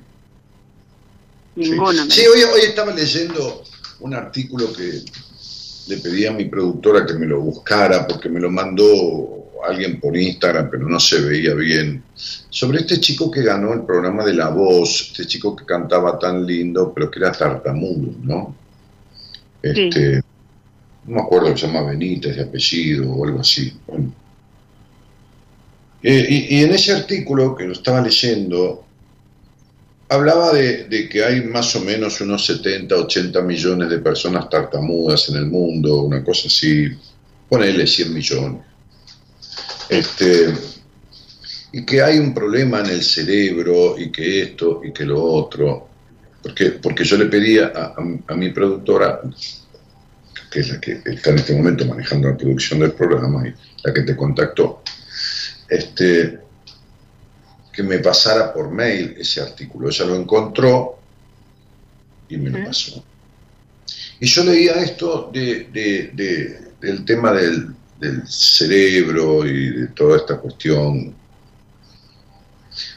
Ninguno. 1.56 2.06
me 2.06 2.12
Sí, 2.12 2.22
hoy, 2.22 2.42
hoy 2.44 2.62
estaba 2.62 2.94
leyendo 2.94 3.64
un 4.02 4.14
artículo 4.14 4.72
que 4.74 5.04
le 5.88 5.98
pedí 5.98 6.26
a 6.26 6.32
mi 6.32 6.46
productora 6.46 7.06
que 7.06 7.14
me 7.14 7.26
lo 7.26 7.42
buscara 7.42 8.08
porque 8.08 8.30
me 8.30 8.40
lo 8.40 8.50
mandó 8.50 9.40
alguien 9.68 10.00
por 10.00 10.16
Instagram, 10.16 10.70
pero 10.70 10.88
no 10.88 11.00
se 11.00 11.20
veía 11.22 11.54
bien. 11.54 12.04
Sobre 12.16 12.80
este 12.80 13.00
chico 13.00 13.30
que 13.30 13.44
ganó 13.44 13.74
el 13.74 13.84
programa 13.84 14.24
de 14.24 14.34
La 14.34 14.50
Voz, 14.50 15.10
este 15.12 15.26
chico 15.26 15.56
que 15.56 15.66
cantaba 15.66 16.18
tan 16.18 16.46
lindo, 16.46 16.94
pero 16.94 17.10
que 17.10 17.20
era 17.20 17.32
tartamudo, 17.32 18.14
¿no? 18.22 18.56
Este, 19.62 20.22
No 21.10 21.16
me 21.16 21.22
acuerdo 21.22 21.52
que 21.52 21.58
se 21.60 21.66
llama 21.66 21.82
Benítez 21.90 22.36
de 22.36 22.44
apellido 22.44 23.12
o 23.12 23.26
algo 23.26 23.40
así. 23.40 23.74
Bueno. 23.88 24.14
Eh, 26.04 26.46
y, 26.52 26.64
en 26.64 26.72
ese 26.72 26.94
artículo 26.94 27.56
que 27.56 27.64
lo 27.66 27.74
estaba 27.74 28.00
leyendo, 28.00 28.86
hablaba 30.08 30.54
de, 30.54 31.10
que 31.12 31.24
hay 31.24 31.42
más 31.46 31.76
o 31.76 31.82
menos 31.82 32.22
unos 32.22 32.46
70, 32.46 32.96
80 32.96 33.42
millones 33.42 33.90
de 33.90 33.98
personas 33.98 34.48
tartamudas 34.52 35.28
en 35.30 35.38
el 35.38 35.48
mundo, 35.48 36.04
una 36.04 36.24
cosa 36.24 36.48
así, 36.48 36.88
ponele 37.50 37.88
100 37.88 38.14
millones. 38.14 38.62
Este, 39.90 40.54
y 41.72 41.84
que 41.86 42.04
hay 42.04 42.20
un 42.20 42.36
problema 42.36 42.82
en 42.82 42.92
el 42.92 43.02
cerebro 43.02 43.98
y 43.98 44.12
que 44.12 44.44
esto 44.44 44.82
y 44.84 44.92
que 44.94 45.06
lo 45.06 45.24
otro. 45.24 45.88
Porque, 46.44 46.66
porque 46.72 47.04
yo 47.04 47.18
le 47.18 47.26
pedía 47.26 47.72
a- 47.76 47.96
a 48.28 48.36
mi 48.36 48.50
productora, 48.52 49.22
que 50.52 50.60
es 50.62 50.70
la 50.70 50.80
que 50.80 51.02
está 51.06 51.30
en 51.32 51.38
este 51.40 51.56
momento 51.56 51.86
manejando 51.86 52.30
la 52.30 52.38
producción 52.38 52.80
del 52.80 52.92
programa 52.94 53.48
y 53.48 53.54
la 53.84 53.94
que 53.94 54.02
te 54.02 54.16
contactó, 54.16 54.82
este, 55.68 56.40
que 57.72 57.84
me 57.84 58.00
pasara 58.00 58.52
por 58.54 58.70
mail 58.72 59.16
ese 59.18 59.42
artículo. 59.42 59.90
Ella 59.90 60.06
lo 60.06 60.16
encontró 60.16 61.00
y 62.30 62.38
me 62.38 62.50
lo 62.50 62.66
pasó. 62.66 63.04
Y 64.20 64.28
yo 64.28 64.44
leía 64.44 64.74
esto 64.74 65.30
de, 65.32 65.70
de- 65.72 66.12
de- 66.14 66.70
del 66.82 67.06
tema 67.06 67.32
del, 67.34 67.76
del 68.00 68.28
cerebro 68.28 69.46
y 69.46 69.70
de 69.72 69.88
toda 69.88 70.18
esta 70.18 70.38
cuestión, 70.38 71.14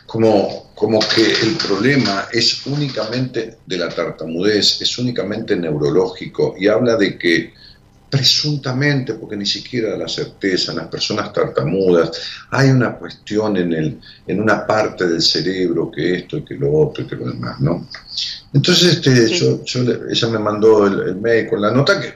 como, 0.06 0.71
como 0.82 0.98
que 0.98 1.22
el 1.22 1.54
problema 1.64 2.26
es 2.32 2.66
únicamente 2.66 3.58
de 3.64 3.78
la 3.78 3.88
tartamudez, 3.88 4.82
es 4.82 4.98
únicamente 4.98 5.54
neurológico 5.54 6.56
y 6.58 6.66
habla 6.66 6.96
de 6.96 7.16
que 7.16 7.54
presuntamente, 8.10 9.14
porque 9.14 9.36
ni 9.36 9.46
siquiera 9.46 9.96
la 9.96 10.08
certeza, 10.08 10.72
en 10.72 10.78
las 10.78 10.88
personas 10.88 11.32
tartamudas, 11.32 12.10
hay 12.50 12.70
una 12.70 12.96
cuestión 12.96 13.56
en, 13.58 13.72
el, 13.72 14.00
en 14.26 14.40
una 14.40 14.66
parte 14.66 15.06
del 15.06 15.22
cerebro 15.22 15.88
que 15.88 16.16
esto 16.16 16.38
y 16.38 16.44
que 16.44 16.56
lo 16.56 16.72
otro 16.72 17.04
y 17.04 17.06
que 17.06 17.14
lo 17.14 17.26
demás, 17.28 17.60
¿no? 17.60 17.86
Entonces 18.52 18.94
este, 18.94 19.28
Sí. 19.28 19.62
yo, 19.64 19.82
ella 20.10 20.28
me 20.30 20.40
mandó 20.40 20.88
el, 20.88 21.10
el 21.10 21.14
mail 21.14 21.48
con 21.48 21.62
la 21.62 21.70
nota 21.70 22.00
que 22.00 22.14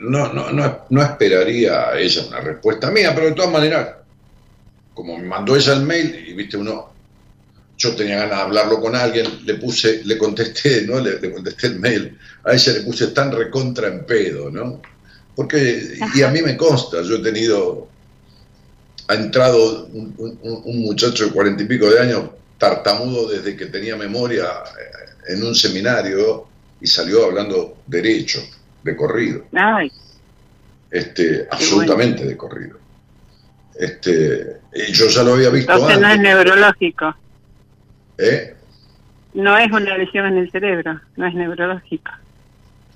no, 0.00 0.32
no, 0.32 0.50
no, 0.52 0.86
no 0.88 1.02
esperaría 1.02 1.90
a 1.90 1.98
ella 1.98 2.24
una 2.28 2.40
respuesta 2.40 2.90
mía, 2.90 3.12
pero 3.14 3.26
de 3.26 3.32
todas 3.32 3.52
maneras, 3.52 3.90
como 4.94 5.18
me 5.18 5.26
mandó 5.26 5.54
ella 5.54 5.74
el 5.74 5.82
mail 5.82 6.24
y 6.28 6.32
viste 6.32 6.56
uno, 6.56 6.95
yo 7.78 7.94
tenía 7.94 8.16
ganas 8.16 8.36
de 8.38 8.42
hablarlo 8.44 8.80
con 8.80 8.94
alguien, 8.96 9.26
le 9.44 9.54
puse, 9.54 10.02
le 10.04 10.16
contesté, 10.16 10.82
¿no? 10.86 10.98
Le, 11.00 11.20
le 11.20 11.32
contesté 11.32 11.66
el 11.68 11.78
mail, 11.80 12.18
a 12.44 12.54
ella 12.54 12.72
le 12.72 12.80
puse 12.80 13.08
tan 13.08 13.32
recontra 13.32 13.88
en 13.88 14.04
pedo, 14.06 14.50
¿no? 14.50 14.80
Porque, 15.34 15.98
y 16.14 16.22
a 16.22 16.28
mí 16.30 16.40
me 16.42 16.56
consta, 16.56 17.02
yo 17.02 17.16
he 17.16 17.22
tenido, 17.22 17.88
ha 19.08 19.14
entrado 19.14 19.86
un, 19.92 20.14
un- 20.18 20.62
un 20.64 20.78
muchacho 20.80 21.26
de 21.26 21.30
cuarenta 21.32 21.62
y 21.62 21.66
pico 21.66 21.90
de 21.90 22.00
años, 22.00 22.30
tartamudo 22.58 23.28
desde 23.28 23.54
que 23.56 23.66
tenía 23.66 23.96
memoria 23.96 24.44
eh, 24.46 25.32
en 25.34 25.44
un 25.44 25.54
seminario 25.54 26.46
y 26.80 26.86
salió 26.86 27.24
hablando 27.26 27.78
derecho, 27.86 28.40
de 28.82 28.96
corrido 28.96 29.44
Ay, 29.52 29.90
este, 30.90 31.46
absolutamente 31.50 32.24
de 32.24 32.36
corrido. 32.36 32.78
Este, 33.78 34.56
y 34.74 34.92
yo 34.92 35.08
ya 35.08 35.22
lo 35.22 35.34
había 35.34 35.50
visto 35.50 35.72
entonces 35.72 36.00
no 36.00 36.08
es 36.08 36.18
neurológico. 36.18 37.14
¿Eh? 38.18 38.56
No 39.34 39.56
es 39.56 39.70
una 39.70 39.98
lesión 39.98 40.26
en 40.26 40.38
el 40.38 40.50
cerebro, 40.50 41.00
no 41.16 41.26
es 41.26 41.34
neurológico. 41.34 42.10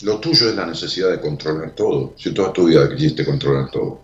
Lo 0.02 0.18
tuyo 0.18 0.48
es 0.48 0.56
la 0.56 0.64
necesidad 0.64 1.10
de 1.10 1.20
controlar 1.20 1.72
todo. 1.72 2.14
Si 2.16 2.32
toda 2.32 2.52
tu 2.52 2.64
vida 2.66 2.88
quisiste 2.88 3.24
controlar 3.24 3.70
todo. 3.70 4.00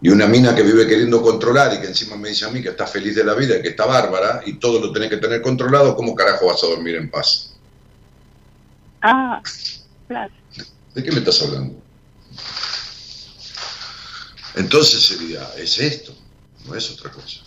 Y 0.00 0.08
una 0.08 0.26
mina 0.26 0.54
que 0.54 0.62
vive 0.62 0.86
queriendo 0.86 1.22
controlar 1.22 1.74
y 1.74 1.80
que 1.80 1.86
encima 1.86 2.16
me 2.16 2.28
dice 2.28 2.44
a 2.44 2.50
mí 2.50 2.60
que 2.60 2.70
está 2.70 2.86
feliz 2.86 3.14
de 3.14 3.24
la 3.24 3.34
vida 3.34 3.56
y 3.56 3.62
que 3.62 3.68
está 3.68 3.86
bárbara 3.86 4.42
y 4.44 4.54
todo 4.54 4.80
lo 4.80 4.92
tenés 4.92 5.10
que 5.10 5.16
tener 5.16 5.42
controlado, 5.42 5.94
¿cómo 5.96 6.14
carajo 6.14 6.46
vas 6.46 6.62
a 6.64 6.66
dormir 6.66 6.96
en 6.96 7.10
paz? 7.10 7.54
Ah, 9.00 9.40
claro. 10.08 10.32
¿De 10.94 11.02
qué 11.02 11.10
me 11.10 11.18
estás 11.18 11.42
hablando? 11.42 11.80
Entonces 14.54 15.02
sería, 15.02 15.48
es 15.56 15.78
esto, 15.78 16.14
no 16.66 16.74
es 16.74 16.90
otra 16.90 17.10
cosa. 17.10 17.40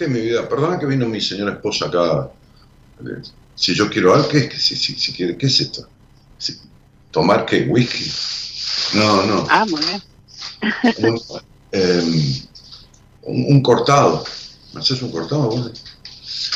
¿Qué 0.00 0.06
es 0.06 0.10
mi 0.10 0.22
vida? 0.22 0.48
Perdona 0.48 0.78
que 0.78 0.86
vino 0.86 1.06
mi 1.06 1.20
señora 1.20 1.52
esposa 1.52 1.88
acá. 1.88 2.30
Eh, 3.00 3.20
Si 3.54 3.74
yo 3.74 3.90
quiero 3.90 4.14
algo, 4.14 4.28
¿qué 4.28 4.38
es? 4.38 4.48
que 4.48 4.56
Si, 4.58 4.74
si, 4.74 4.98
si 4.98 5.12
quiere, 5.12 5.36
¿Qué 5.36 5.44
es 5.44 5.60
esto? 5.60 5.90
Si- 6.38 6.58
¿Tomar 7.10 7.44
qué? 7.44 7.66
¿Whisky? 7.68 8.10
No, 8.94 9.26
no. 9.26 9.46
Ah, 9.50 9.66
muy 9.68 9.78
bien. 9.82 10.02
Un, 10.96 11.20
em, 11.72 12.48
un- 13.24 13.44
un 13.56 13.62
cortado. 13.62 14.24
¿Me 14.72 14.80
haces 14.80 15.02
un 15.02 15.12
cortado? 15.12 15.50
vos? 15.50 15.70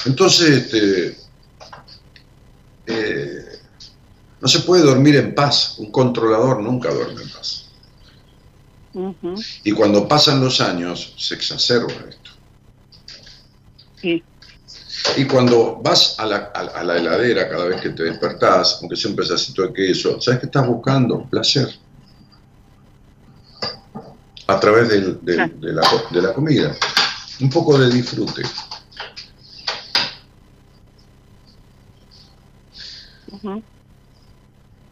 Entonces, 0.06 0.48
este, 0.48 1.18
eh, 2.86 3.44
no 4.40 4.48
se 4.48 4.60
puede 4.60 4.84
dormir 4.84 5.16
en 5.16 5.34
paz. 5.34 5.74
Un 5.80 5.92
controlador 5.92 6.62
nunca 6.62 6.90
duerme 6.94 7.20
en 7.24 7.28
paz. 7.30 7.66
Y 9.64 9.72
cuando 9.72 10.08
pasan 10.08 10.40
los 10.40 10.62
años, 10.62 11.12
se 11.18 11.34
exacerba 11.34 11.92
esto. 12.08 12.23
Sí, 14.04 14.22
Y 15.16 15.26
cuando 15.26 15.76
vas 15.82 16.16
a 16.18 16.26
la, 16.26 16.52
a, 16.54 16.60
a 16.60 16.84
la 16.84 16.98
heladera 16.98 17.48
cada 17.48 17.64
vez 17.64 17.80
que 17.80 17.90
te 17.90 18.02
despertás, 18.04 18.78
aunque 18.82 18.96
sea 18.96 19.10
un 19.10 19.16
pedacito 19.16 19.62
de 19.62 19.72
queso, 19.72 20.20
¿sabes 20.20 20.40
qué 20.40 20.46
estás 20.46 20.66
buscando? 20.66 21.26
Placer. 21.30 21.68
A 24.46 24.60
través 24.60 24.88
del- 24.90 25.18
de, 25.22 25.72
la, 25.72 25.82
co- 25.82 26.08
de 26.14 26.22
la 26.22 26.32
comida. 26.34 26.74
Un 27.40 27.48
poco 27.50 27.78
de 27.78 27.90
disfrute. 27.90 28.42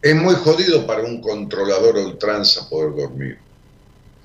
Es 0.01 0.15
muy 0.15 0.35
jodido 0.35 0.85
para 0.85 1.01
un 1.03 1.19
controlador 1.19 1.97
ultranza 1.97 2.69
poder 2.69 2.93
dormir. 2.95 3.39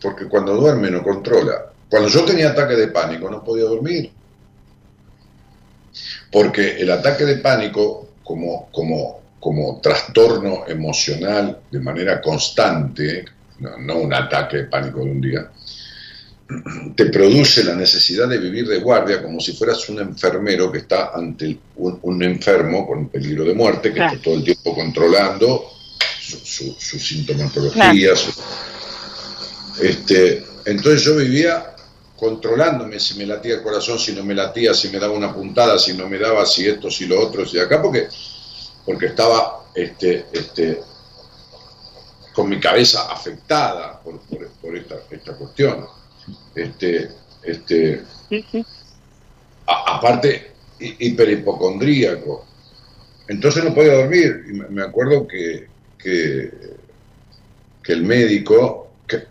Porque 0.03 0.29
cuando 0.29 0.57
duerme 0.57 0.91
no 0.91 1.03
controla. 1.03 1.55
Cuando 1.89 2.09
yo 2.11 2.25
tenía 2.25 2.51
ataque 2.51 2.77
de 2.77 2.89
pánico 2.89 3.31
no 3.31 3.45
podía 3.45 3.65
dormir. 3.65 4.18
Porque 6.31 6.77
el 6.79 6.91
ataque 6.91 7.25
de 7.25 7.37
pánico, 7.37 8.09
como, 8.25 8.69
como, 8.73 9.21
como 9.41 9.81
trastorno 9.81 10.65
emocional 10.67 11.59
de 11.71 11.81
manera 11.81 12.21
constante, 12.21 13.25
no, 13.61 13.79
no 13.79 13.97
un 13.99 14.13
ataque 14.15 14.57
de 14.59 14.65
pánico 14.65 14.99
de 15.05 15.11
un 15.11 15.21
día, 15.21 15.51
te 16.97 17.07
produce 17.07 17.63
la 17.63 17.75
necesidad 17.75 18.27
de 18.27 18.39
vivir 18.39 18.67
de 18.67 18.79
guardia 18.79 19.23
como 19.23 19.39
si 19.39 19.53
fueras 19.53 19.87
un 19.91 19.99
enfermero 20.01 20.73
que 20.73 20.79
está 20.79 21.11
ante 21.15 21.59
un, 21.77 21.99
un 22.03 22.23
enfermo 22.23 22.87
con 22.87 23.09
peligro 23.11 23.45
de 23.45 23.55
muerte, 23.55 23.91
que 23.91 23.97
Claro. 23.97 24.13
está 24.15 24.25
todo 24.25 24.35
el 24.37 24.45
tiempo 24.45 24.75
controlando 24.75 25.65
su, 26.21 26.39
su- 26.39 26.77
su 26.79 26.99
sintomatología. 26.99 28.17
su- 28.17 28.33
este, 29.83 30.45
entonces 30.65 31.03
yo 31.03 31.17
vivía 31.17 31.75
controlándome 32.19 32.99
si 32.99 33.17
me 33.17 33.27
latía 33.27 33.55
el 33.57 33.63
corazón, 33.63 33.99
si 33.99 34.13
no 34.13 34.25
me 34.25 34.35
latía, 34.35 34.75
si 34.75 34.89
me 34.89 34.99
daba 34.99 35.15
una 35.15 35.33
puntada, 35.33 35.79
si 35.79 35.93
no 35.97 36.09
me 36.09 36.19
daba, 36.19 36.45
si 36.45 36.67
esto, 36.67 36.91
si 36.91 37.07
lo 37.07 37.21
otro, 37.21 37.47
si 37.47 37.59
acá, 37.59 37.81
porque, 37.81 38.09
porque 38.85 39.07
estaba 39.07 39.65
este, 39.75 40.27
este, 40.33 40.81
con 42.35 42.49
mi 42.49 42.59
cabeza 42.59 43.11
afectada 43.13 44.01
por, 44.03 44.21
por- 44.23 44.49
por 44.61 44.77
esta, 44.77 44.97
esta 45.11 45.37
cuestión. 45.37 45.87
Este, 46.55 47.09
este, 47.43 48.03
sí, 48.29 48.45
sí. 48.51 48.67
a- 49.67 49.97
aparte, 49.97 50.55
hi- 50.81 50.97
hiperhipocondríaco. 50.99 52.47
Entonces 53.29 53.63
no 53.63 53.75
podía 53.75 53.95
dormir. 53.95 54.45
Y 54.49 54.53
me- 54.55 54.69
me 54.69 54.83
acuerdo 54.83 55.27
que, 55.27 55.69
que, 55.99 56.51
que 57.83 57.93
el 57.93 58.03
médico, 58.03 58.95
que, 59.07 59.25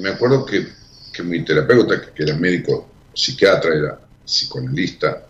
me 0.00 0.10
acuerdo 0.10 0.44
que, 0.44 0.66
que 1.18 1.24
mi 1.24 1.44
terapeuta, 1.44 2.14
que, 2.14 2.22
era 2.22 2.36
médico 2.36 2.88
psiquiatra, 3.12 3.74
era 3.74 4.00
psicoanalista, 4.24 5.26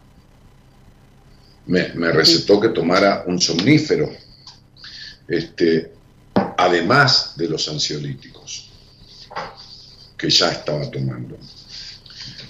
me, 1.66 1.94
me 1.94 2.12
recetó 2.12 2.60
que 2.60 2.68
tomara 2.68 3.24
un 3.26 3.40
somnífero, 3.40 4.10
este, 5.26 5.92
además 6.58 7.32
de 7.38 7.48
los 7.48 7.66
ansiolíticos 7.68 8.70
que 10.18 10.28
ya 10.28 10.50
estaba 10.50 10.90
tomando. 10.90 11.38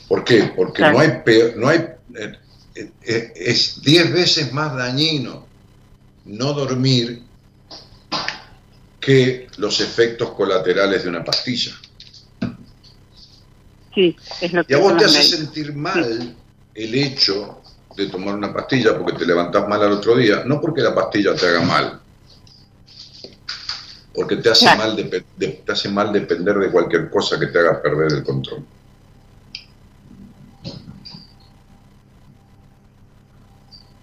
¿Por 0.09 0.25
qué? 0.25 0.53
Porque 0.57 0.83
no 0.83 0.99
hay 0.99 1.23
peor, 1.25 1.57
no 1.57 1.69
hay 1.69 1.79
eh, 2.17 2.39
eh, 2.75 3.33
es 3.37 3.81
diez 3.83 4.13
veces 4.13 4.53
más 4.53 4.75
dañino 4.75 5.47
no 6.25 6.53
dormir 6.55 7.23
que 8.99 9.47
los 9.59 9.81
efectos 9.81 10.31
colaterales 10.31 11.05
de 11.05 11.09
una 11.09 11.23
pastilla. 11.23 11.73
Sí, 13.99 14.17
es 14.41 14.53
lo 14.53 14.65
que 14.65 14.75
y 14.75 14.77
a 14.77 14.79
vos 14.79 14.97
te 14.97 15.07
hace 15.07 15.25
sentir 15.25 15.75
mal 15.75 16.37
el 16.73 16.95
hecho 16.95 17.61
de 17.97 18.07
tomar 18.07 18.37
una 18.37 18.55
pastilla 18.55 18.97
porque 18.97 19.19
te 19.19 19.27
levantás 19.27 19.67
mal 19.67 19.83
al 19.83 19.91
otro 19.91 20.15
día, 20.15 20.45
no 20.47 20.61
porque 20.61 20.83
la 20.83 20.95
pastilla 20.95 21.35
te 21.35 21.49
haga 21.49 21.63
mal, 21.63 22.01
porque 24.15 24.37
te 24.37 24.51
hace, 24.51 24.67
mal, 24.77 24.95
te 24.95 25.73
hace 25.73 25.89
mal 25.89 26.13
depender 26.13 26.59
de 26.59 26.71
cualquier 26.71 27.11
cosa 27.11 27.41
que 27.41 27.49
te 27.49 27.59
haga 27.59 27.83
perder 27.83 28.19
el 28.19 28.23
control. 28.23 28.65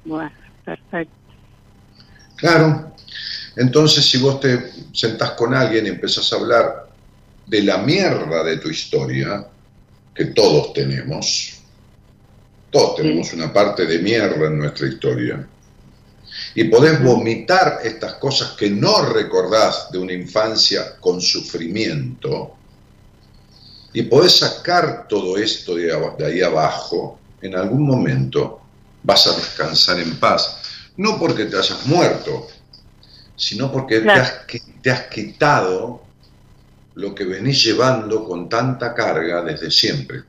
Bueno, 0.04 0.34
perfecto. 0.66 1.16
Claro. 2.36 2.94
Entonces, 3.56 4.04
si 4.04 4.18
vos 4.18 4.42
te 4.42 4.74
sentás 4.92 5.32
con 5.32 5.54
alguien 5.54 5.86
y 5.86 5.90
empezás 5.90 6.34
a 6.34 6.36
hablar 6.36 6.90
de 7.46 7.64
la 7.64 7.78
mierda 7.78 8.44
de 8.44 8.58
tu 8.58 8.70
historia, 8.70 9.52
que 10.16 10.26
todos 10.28 10.72
tenemos, 10.72 11.60
todos 12.72 12.96
tenemos 12.96 13.34
una 13.34 13.52
parte 13.52 13.86
de 13.86 14.00
mierda 14.00 14.48
en 14.48 14.58
nuestra 14.58 14.88
historia, 14.88 15.46
y 16.56 16.64
podés 16.66 17.04
vomitar 17.04 17.80
estas 17.84 18.16
cosas 18.16 18.52
que 18.52 18.70
no 18.70 19.06
recordás 19.12 19.92
de 19.92 20.00
una 20.00 20.14
infancia 20.14 20.98
con 21.02 21.22
sufrimiento, 21.22 22.56
y 23.92 24.04
podés 24.04 24.40
sacar 24.40 25.08
todo 25.08 25.38
esto 25.38 25.76
de, 25.76 25.94
ahí 26.26 26.42
abajo, 26.42 27.20
en 27.42 27.56
algún 27.56 27.86
momento 27.86 28.62
vas 29.04 29.28
a 29.28 29.36
descansar 29.36 30.00
en 30.00 30.18
paz. 30.18 30.58
No 30.98 31.18
porque 31.18 31.46
te 31.46 31.58
hayas 31.58 31.86
muerto, 31.86 32.48
sino 33.38 33.72
porque 33.72 34.02
te, 34.02 34.12
has, 34.12 34.42
te 34.82 34.92
has 34.92 35.04
quitado 35.04 36.05
lo 36.96 37.14
que 37.14 37.26
venís 37.26 37.64
llevando 37.64 38.24
con 38.24 38.48
tanta 38.50 38.94
carga 38.94 39.42
desde 39.44 39.70
siempre. 39.70 40.24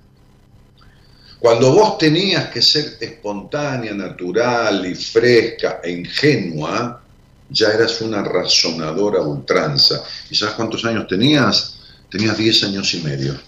Cuando 1.39 1.73
vos 1.73 1.99
tenías 1.99 2.47
que 2.51 2.62
ser 2.62 2.97
espontánea, 3.01 3.95
natural 3.95 4.85
y 4.87 4.95
fresca 4.95 5.81
e 5.83 5.91
ingenua, 5.91 7.03
ya 7.49 7.69
eras 7.69 8.01
una 8.01 8.23
razonadora 8.23 9.21
ultranza. 9.21 10.03
¿Y 10.31 10.35
sabes 10.35 10.55
cuántos 10.55 10.85
años 10.85 11.07
tenías? 11.07 11.79
Tenías 12.11 12.37
10 12.37 12.64
años 12.64 12.93
y 12.95 13.01
medio. 13.03 13.39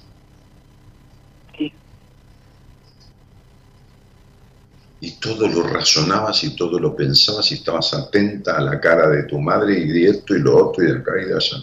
y 5.01 5.13
todo 5.13 5.47
lo 5.47 5.63
razonabas 5.63 6.43
y 6.45 6.57
todo 6.57 6.79
lo 6.79 6.97
pensabas 6.97 7.51
y 7.53 7.55
estabas 7.55 7.95
atenta 7.95 8.57
a 8.57 8.61
la 8.61 8.81
cara 8.81 9.09
de 9.09 9.25
tu 9.25 9.39
madre 9.39 9.79
y 9.79 9.87
de 9.87 10.11
esto 10.11 10.35
y 10.35 10.41
lo 10.41 10.69
otro 10.69 10.83
y 10.83 10.89
de 10.89 10.99
acá 10.99 11.13
y 11.23 11.25
de 11.27 11.35
allá. 11.35 11.59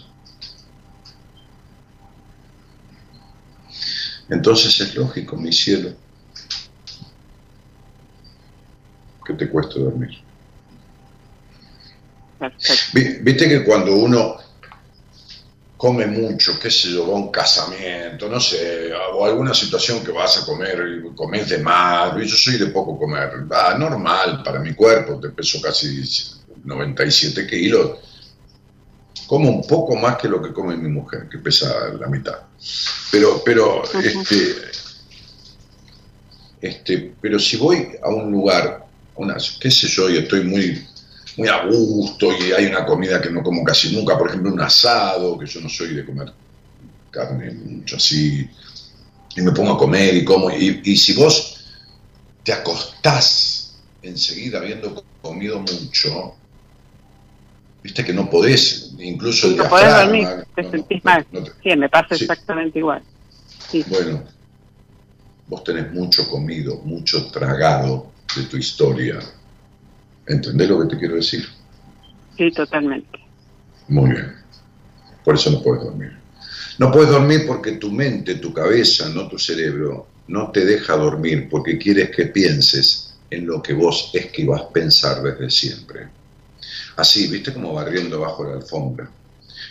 Entonces 4.28 4.80
es 4.80 4.94
lógico, 4.94 5.36
mi 5.36 5.52
cielo, 5.52 5.92
que 9.24 9.34
te 9.34 9.48
cueste 9.48 9.80
dormir. 9.80 10.18
Viste 13.22 13.48
que 13.48 13.64
cuando 13.64 13.96
uno 13.96 14.36
come 15.76 16.06
mucho, 16.06 16.58
qué 16.58 16.70
sé 16.70 16.90
yo, 16.90 17.06
va 17.06 17.14
a 17.14 17.20
un 17.20 17.30
casamiento, 17.30 18.28
no 18.28 18.40
sé, 18.40 18.92
o 19.14 19.24
alguna 19.24 19.52
situación 19.54 20.02
que 20.02 20.10
vas 20.10 20.38
a 20.38 20.46
comer 20.46 21.02
y 21.04 21.14
comes 21.14 21.48
de 21.48 21.58
más, 21.58 22.14
yo 22.16 22.36
soy 22.36 22.56
de 22.56 22.66
poco 22.66 22.98
comer, 22.98 23.50
va, 23.50 23.76
normal 23.76 24.42
para 24.42 24.58
mi 24.58 24.74
cuerpo, 24.74 25.20
te 25.20 25.30
peso 25.30 25.60
casi 25.60 26.02
97 26.64 27.46
kilos, 27.46 27.98
como 29.26 29.50
un 29.50 29.66
poco 29.66 29.96
más 29.96 30.16
que 30.16 30.28
lo 30.28 30.40
que 30.40 30.52
come 30.52 30.76
mi 30.76 30.88
mujer, 30.88 31.28
que 31.30 31.38
pesa 31.38 31.88
la 31.98 32.06
mitad. 32.06 32.38
Pero, 33.10 33.42
pero, 33.44 33.82
este, 33.94 34.56
este, 36.60 37.14
pero 37.20 37.38
si 37.38 37.56
voy 37.56 37.96
a 38.02 38.08
un 38.08 38.30
lugar, 38.30 38.86
una, 39.16 39.36
qué 39.60 39.70
sé 39.70 39.88
yo, 39.88 40.08
y 40.08 40.18
estoy 40.18 40.44
muy 40.44 40.86
muy 41.36 41.48
a 41.48 41.66
gusto 41.66 42.28
y 42.32 42.52
hay 42.52 42.66
una 42.66 42.84
comida 42.86 43.20
que 43.20 43.30
no 43.30 43.42
como 43.42 43.62
casi 43.62 43.94
nunca, 43.94 44.16
por 44.16 44.28
ejemplo 44.28 44.52
un 44.52 44.60
asado, 44.60 45.38
que 45.38 45.46
yo 45.46 45.60
no 45.60 45.68
soy 45.68 45.94
de 45.94 46.04
comer 46.04 46.32
carne 47.10 47.50
mucho 47.50 47.96
así, 47.96 48.48
y 49.36 49.42
me 49.42 49.52
pongo 49.52 49.72
a 49.72 49.78
comer 49.78 50.14
y 50.14 50.24
como, 50.24 50.50
y, 50.50 50.96
si 50.96 51.14
vos 51.14 51.64
te 52.42 52.52
acostás 52.52 53.74
enseguida 54.02 54.58
habiendo 54.58 55.04
comido 55.20 55.60
mucho, 55.60 56.34
viste 57.82 58.04
que 58.04 58.12
no 58.12 58.30
podés, 58.30 58.85
incluso 58.98 59.48
el 59.48 59.56
no 59.56 59.68
podés 59.68 59.94
dormir, 59.94 60.28
te 60.54 60.70
sentís 60.70 61.04
mal. 61.04 61.26
sí, 61.62 61.76
me 61.76 61.88
pasa 61.88 62.14
exactamente 62.14 62.78
igual. 62.78 63.02
Bueno, 63.88 64.22
vos 65.48 65.64
tenés 65.64 65.92
mucho 65.92 66.28
comido, 66.28 66.76
mucho 66.84 67.30
tragado 67.30 68.12
de 68.36 68.42
tu 68.44 68.56
historia 68.56 69.18
¿Entendés 70.26 70.68
lo 70.68 70.80
que 70.80 70.94
te 70.94 70.98
quiero 70.98 71.14
decir? 71.14 71.46
Sí, 72.36 72.50
totalmente. 72.50 73.18
Muy 73.88 74.10
bien. 74.10 74.34
Por 75.24 75.36
eso 75.36 75.50
no 75.50 75.62
puedes 75.62 75.84
dormir. 75.84 76.12
No 76.78 76.90
puedes 76.90 77.10
dormir 77.10 77.44
porque 77.46 77.72
tu 77.72 77.90
mente, 77.90 78.34
tu 78.36 78.52
cabeza, 78.52 79.08
no 79.08 79.28
tu 79.28 79.38
cerebro, 79.38 80.08
no 80.28 80.50
te 80.50 80.64
deja 80.64 80.96
dormir 80.96 81.48
porque 81.48 81.78
quieres 81.78 82.10
que 82.10 82.26
pienses 82.26 83.14
en 83.30 83.46
lo 83.46 83.62
que 83.62 83.72
vos 83.72 84.10
esquivas 84.12 84.62
pensar 84.72 85.22
desde 85.22 85.48
siempre. 85.48 86.08
Así, 86.96 87.28
viste 87.28 87.52
como 87.52 87.72
barriendo 87.74 88.20
bajo 88.20 88.44
la 88.44 88.54
alfombra 88.54 89.10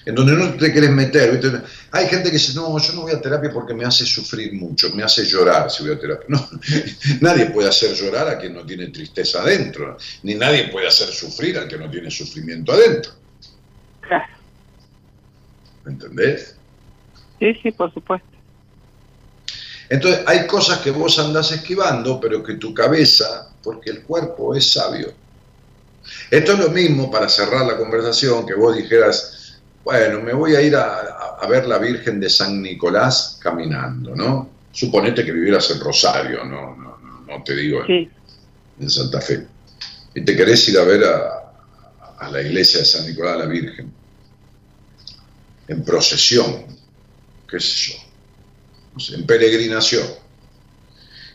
en 0.05 0.13
donde 0.13 0.33
no 0.33 0.53
te 0.53 0.71
quieres 0.71 0.91
meter. 0.91 1.63
Hay 1.91 2.07
gente 2.07 2.29
que 2.29 2.37
dice, 2.37 2.53
no, 2.53 2.77
yo 2.77 2.93
no 2.93 3.01
voy 3.01 3.13
a 3.13 3.21
terapia 3.21 3.51
porque 3.51 3.73
me 3.73 3.85
hace 3.85 4.05
sufrir 4.05 4.53
mucho, 4.53 4.89
me 4.93 5.03
hace 5.03 5.25
llorar 5.25 5.69
si 5.71 5.83
voy 5.83 5.93
a 5.93 5.99
terapia. 5.99 6.25
No, 6.29 6.47
nadie 7.21 7.47
puede 7.47 7.69
hacer 7.69 7.93
llorar 7.93 8.27
a 8.27 8.37
quien 8.37 8.53
no 8.53 8.65
tiene 8.65 8.87
tristeza 8.87 9.41
adentro, 9.41 9.97
ni 10.23 10.35
nadie 10.35 10.69
puede 10.69 10.87
hacer 10.87 11.07
sufrir 11.07 11.57
a 11.57 11.67
quien 11.67 11.81
no 11.81 11.89
tiene 11.89 12.11
sufrimiento 12.11 12.71
adentro. 12.71 13.11
¿Me 15.83 15.91
entendés? 15.93 16.55
Sí, 17.39 17.53
sí, 17.61 17.71
por 17.71 17.93
supuesto. 17.93 18.27
Entonces, 19.89 20.23
hay 20.25 20.47
cosas 20.47 20.79
que 20.79 20.91
vos 20.91 21.19
andás 21.19 21.51
esquivando, 21.51 22.19
pero 22.19 22.43
que 22.43 22.55
tu 22.55 22.73
cabeza, 22.73 23.55
porque 23.61 23.91
el 23.91 24.03
cuerpo 24.03 24.55
es 24.55 24.71
sabio. 24.71 25.24
Esto 26.29 26.53
es 26.53 26.59
lo 26.59 26.69
mismo 26.69 27.09
para 27.09 27.29
cerrar 27.29 27.65
la 27.65 27.77
conversación, 27.77 28.45
que 28.45 28.53
vos 28.53 28.75
dijeras, 28.75 29.59
bueno, 29.83 30.21
me 30.21 30.33
voy 30.33 30.55
a 30.55 30.61
ir 30.61 30.75
a, 30.75 31.45
ver 31.47 31.67
la 31.67 31.77
Virgen 31.77 32.19
de 32.19 32.27
San 32.27 32.61
Nicolás 32.61 33.37
caminando, 33.39 34.15
¿no? 34.15 34.49
Suponete 34.71 35.23
que 35.23 35.31
vivieras 35.31 35.69
en 35.69 35.79
Rosario, 35.79 36.43
no, 36.43 36.75
no, 36.75 36.97
no 37.27 37.43
te 37.43 37.55
digo 37.55 37.83
en, 37.87 38.89
Santa 38.89 39.21
Fe. 39.21 39.45
Y 40.15 40.21
te 40.21 40.35
querés 40.35 40.67
ir 40.69 40.79
a 40.79 40.83
ver 40.83 41.03
a, 41.03 42.31
la 42.31 42.41
iglesia 42.41 42.79
de 42.79 42.85
San 42.85 43.05
Nicolás 43.05 43.37
la 43.37 43.45
Virgen, 43.45 43.93
en 45.67 45.83
procesión, 45.83 46.65
qué 47.47 47.59
sé 47.59 47.93
yo, 47.93 49.15
en 49.15 49.25
peregrinación. 49.27 50.24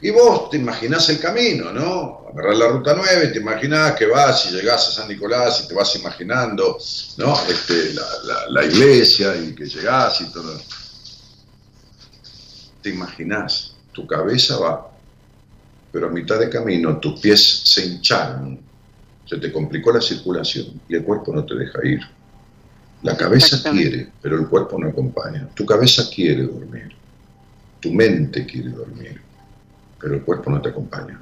Y 0.03 0.11
vos 0.11 0.48
te 0.48 0.57
imaginás 0.57 1.09
el 1.11 1.20
camino, 1.20 1.72
¿no? 1.72 2.26
Agarrás 2.32 2.59
la 2.59 2.68
ruta 2.68 2.94
9, 2.96 3.28
te 3.28 3.38
imaginás 3.38 3.92
que 3.94 4.07
vas 4.07 4.46
y 4.46 4.55
llegás 4.55 4.88
a 4.88 4.92
San 4.92 5.09
Nicolás 5.09 5.62
y 5.62 5.68
te 5.68 5.74
vas 5.74 5.94
imaginando, 5.96 6.78
¿no? 7.18 7.34
Este, 7.46 7.92
la, 8.48 8.64
iglesia 8.64 9.36
y 9.36 9.55
que 9.55 9.66
llegás 9.66 10.22
y 10.22 10.32
todo. 10.32 10.59
Te 12.80 12.88
imaginás, 12.88 13.74
tu 13.92 14.07
cabeza 14.07 14.59
va, 14.59 14.90
pero 15.92 16.07
a 16.07 16.11
mitad 16.11 16.38
de 16.38 16.48
camino 16.48 16.98
tus 16.98 17.20
pies 17.20 17.62
se 17.64 17.84
hincharon, 17.84 18.59
se 19.26 19.36
te 19.36 19.53
complicó 19.53 19.92
la 19.92 20.01
circulación 20.01 20.80
y 20.88 20.94
el 20.94 21.05
cuerpo 21.05 21.34
no 21.34 21.44
te 21.44 21.55
deja 21.57 21.78
ir. 21.84 22.01
La 23.03 23.16
cabeza 23.18 23.70
quiere, 23.70 24.12
pero 24.22 24.38
el 24.38 24.46
cuerpo 24.46 24.78
no 24.78 24.88
acompaña. 24.88 25.48
Tu 25.55 25.66
cabeza 25.66 26.09
quiere 26.09 26.44
dormir, 26.44 26.88
tu 27.80 27.92
mente 27.92 28.46
quiere 28.46 28.70
dormir 28.70 29.30
pero 30.01 30.14
el 30.14 30.22
cuerpo 30.22 30.51
no 30.51 30.61
te 30.61 30.70
acompaña. 30.70 31.20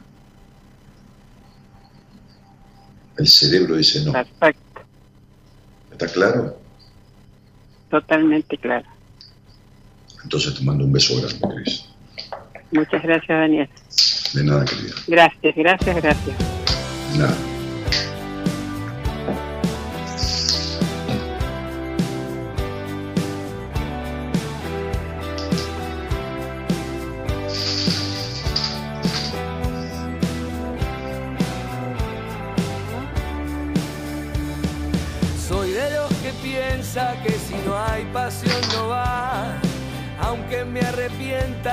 El 3.17 3.27
cerebro 3.27 3.77
dice 3.77 4.05
no. 4.05 4.13
Perfecto. 4.13 4.83
¿Está 5.91 6.07
claro? 6.07 6.57
Totalmente 7.91 8.57
claro. 8.59 8.87
Entonces 10.23 10.55
te 10.55 10.63
mando 10.63 10.85
un 10.85 10.93
beso 10.93 11.17
grande, 11.17 11.63
Cris. 11.63 11.85
Muchas 12.71 13.03
gracias, 13.03 13.29
Daniel. 13.29 13.69
De 14.35 14.45
nada, 14.45 14.65
querida. 14.65 14.95
Gracias, 15.07 15.57
gracias, 15.57 15.97
gracias. 15.97 16.37
nada. 17.17 17.58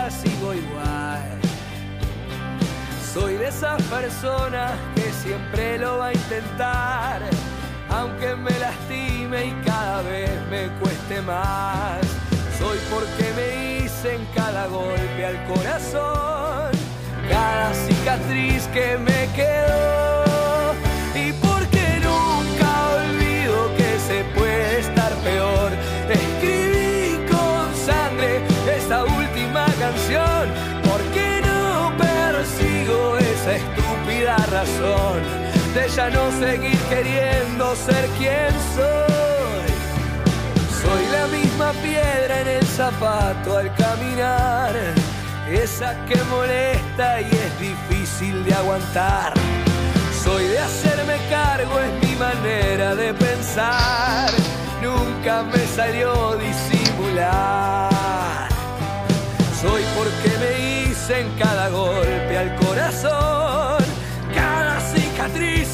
Sigo 0.10 0.54
igual. 0.54 1.40
Soy 3.14 3.36
de 3.36 3.48
esas 3.48 3.82
personas 3.84 4.74
que 4.96 5.12
siempre 5.24 5.78
lo 5.78 5.98
va 6.00 6.08
a 6.08 6.14
intentar. 6.14 7.22
Aunque 7.90 8.36
me 8.36 8.52
lastime 8.60 9.46
y 9.46 9.52
cada 9.66 10.02
vez 10.02 10.32
me 10.50 10.68
cueste 10.80 11.22
más. 11.22 12.02
Soy 12.60 12.78
porque 12.92 13.32
me 13.36 13.86
hice 13.86 14.16
en 14.16 14.26
cada 14.36 14.68
golpe 14.68 15.26
al 15.26 15.44
corazón. 15.46 16.72
Cada 17.30 17.74
cicatriz 17.74 18.68
que 18.74 18.98
me 18.98 19.30
quedó 19.36 20.26
de 35.74 35.90
ya 35.96 36.10
no 36.10 36.32
seguir 36.40 36.78
queriendo 36.90 37.76
ser 37.76 38.06
quien 38.18 38.54
soy. 38.76 39.74
Soy 40.82 41.06
la 41.12 41.28
misma 41.28 41.72
piedra 41.82 42.42
en 42.42 42.48
el 42.48 42.66
zapato 42.66 43.58
al 43.58 43.74
caminar, 43.76 44.74
esa 45.50 45.96
que 46.06 46.22
molesta 46.26 47.22
y 47.22 47.26
es 47.26 47.60
difícil 47.60 48.44
de 48.46 48.54
aguantar. 48.54 49.34
Soy 50.24 50.44
de 50.46 50.60
hacerme 50.60 51.18
cargo, 51.30 51.80
es 51.80 52.10
mi 52.10 52.16
manera 52.16 52.96
de 52.96 53.14
pensar 53.14 54.32
nunca 54.86 55.44
me 55.44 55.66
salió 55.76 56.38
disimular. 56.38 57.90
Soy 59.62 59.84
porque 59.98 60.32
me 60.42 60.52
hice 60.90 61.22
en 61.22 61.30
cada 61.40 61.70
golpe 61.70 62.38
al 62.38 62.56
corazón, 62.56 63.45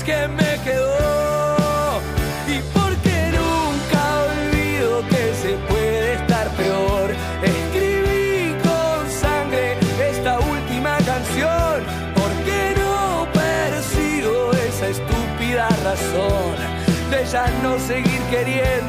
que 0.03 0.27
me 0.27 0.59
quedó. 0.63 1.99
Y 2.47 2.59
porque 2.73 3.31
nunca 3.37 4.01
olvido 4.31 5.03
que 5.09 5.33
se 5.41 5.53
puede 5.69 6.13
estar 6.13 6.47
peor. 6.51 7.11
Escribí 7.43 8.55
con 8.63 9.09
sangre 9.09 9.77
esta 10.11 10.39
última 10.39 10.97
canción, 10.97 11.83
porque 12.15 12.75
no 12.79 13.27
persigo 13.33 14.51
esa 14.69 14.87
estúpida 14.87 15.69
razón 15.83 16.55
de 17.11 17.25
ya 17.25 17.45
no 17.61 17.77
seguir 17.79 18.21
queriendo 18.29 18.80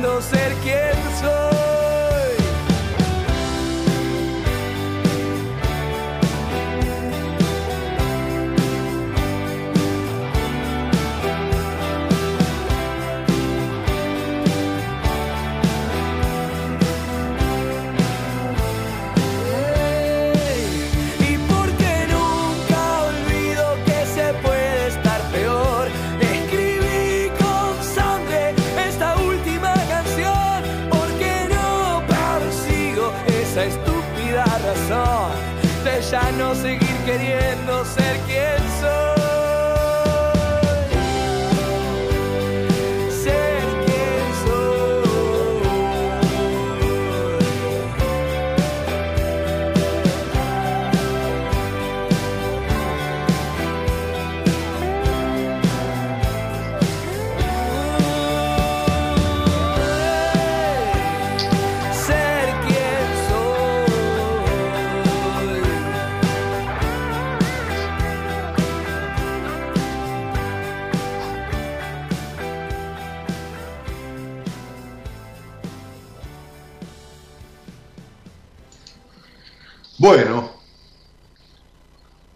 Bueno, 80.03 80.51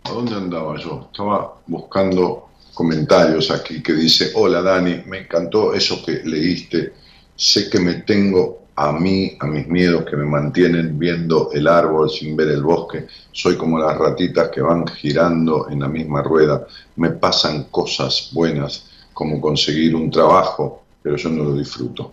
¿a 0.05 0.11
dónde 0.11 0.37
andaba 0.37 0.77
yo? 0.79 1.09
Estaba 1.11 1.57
buscando 1.67 2.51
comentarios 2.73 3.51
aquí 3.51 3.83
que 3.83 3.93
dice, 3.93 4.31
hola 4.37 4.63
Dani, 4.63 5.03
me 5.07 5.23
encantó 5.23 5.75
eso 5.75 6.01
que 6.07 6.23
leíste, 6.23 6.93
sé 7.35 7.69
que 7.69 7.81
me 7.81 7.95
tengo 7.95 8.67
a 8.77 8.93
mí, 8.93 9.37
a 9.41 9.49
mis 9.49 9.67
miedos 9.67 10.05
que 10.09 10.15
me 10.15 10.27
mantienen 10.27 10.97
viendo 10.97 11.51
el 11.51 11.67
árbol 11.67 12.09
sin 12.09 12.37
ver 12.37 12.51
el 12.51 12.63
bosque, 12.63 13.09
soy 13.33 13.57
como 13.57 13.81
las 13.81 13.99
ratitas 13.99 14.49
que 14.51 14.61
van 14.61 14.87
girando 14.87 15.69
en 15.69 15.81
la 15.81 15.89
misma 15.89 16.23
rueda, 16.23 16.69
me 16.95 17.11
pasan 17.11 17.65
cosas 17.65 18.31
buenas 18.33 18.85
como 19.13 19.41
conseguir 19.41 19.97
un 19.97 20.09
trabajo, 20.09 20.85
pero 21.03 21.17
yo 21.17 21.31
no 21.31 21.43
lo 21.43 21.57
disfruto. 21.57 22.13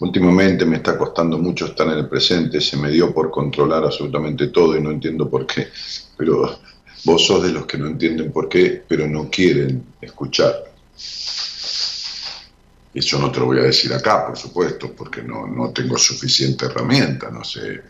Últimamente 0.00 0.64
me 0.64 0.76
está 0.76 0.96
costando 0.96 1.38
mucho 1.38 1.66
estar 1.66 1.86
en 1.88 1.98
el 1.98 2.08
presente, 2.08 2.60
se 2.60 2.76
me 2.76 2.90
dio 2.90 3.12
por 3.12 3.30
controlar 3.30 3.84
absolutamente 3.84 4.48
todo 4.48 4.76
y 4.76 4.82
no 4.82 4.90
entiendo 4.90 5.28
por 5.28 5.46
qué, 5.46 5.68
pero 6.16 6.58
vos 7.04 7.26
sos 7.26 7.42
de 7.42 7.52
los 7.52 7.66
que 7.66 7.78
no 7.78 7.86
entienden 7.86 8.32
por 8.32 8.48
qué, 8.48 8.82
pero 8.86 9.06
no 9.06 9.28
quieren 9.30 9.84
escuchar. 10.00 10.54
Eso 12.94 13.18
no 13.18 13.32
te 13.32 13.40
lo 13.40 13.46
voy 13.46 13.58
a 13.58 13.62
decir 13.62 13.92
acá, 13.92 14.26
por 14.26 14.36
supuesto, 14.36 14.92
porque 14.96 15.20
no, 15.20 15.48
no 15.48 15.70
tengo 15.70 15.98
suficiente 15.98 16.66
herramienta, 16.66 17.28
no 17.28 17.42
sé. 17.42 17.82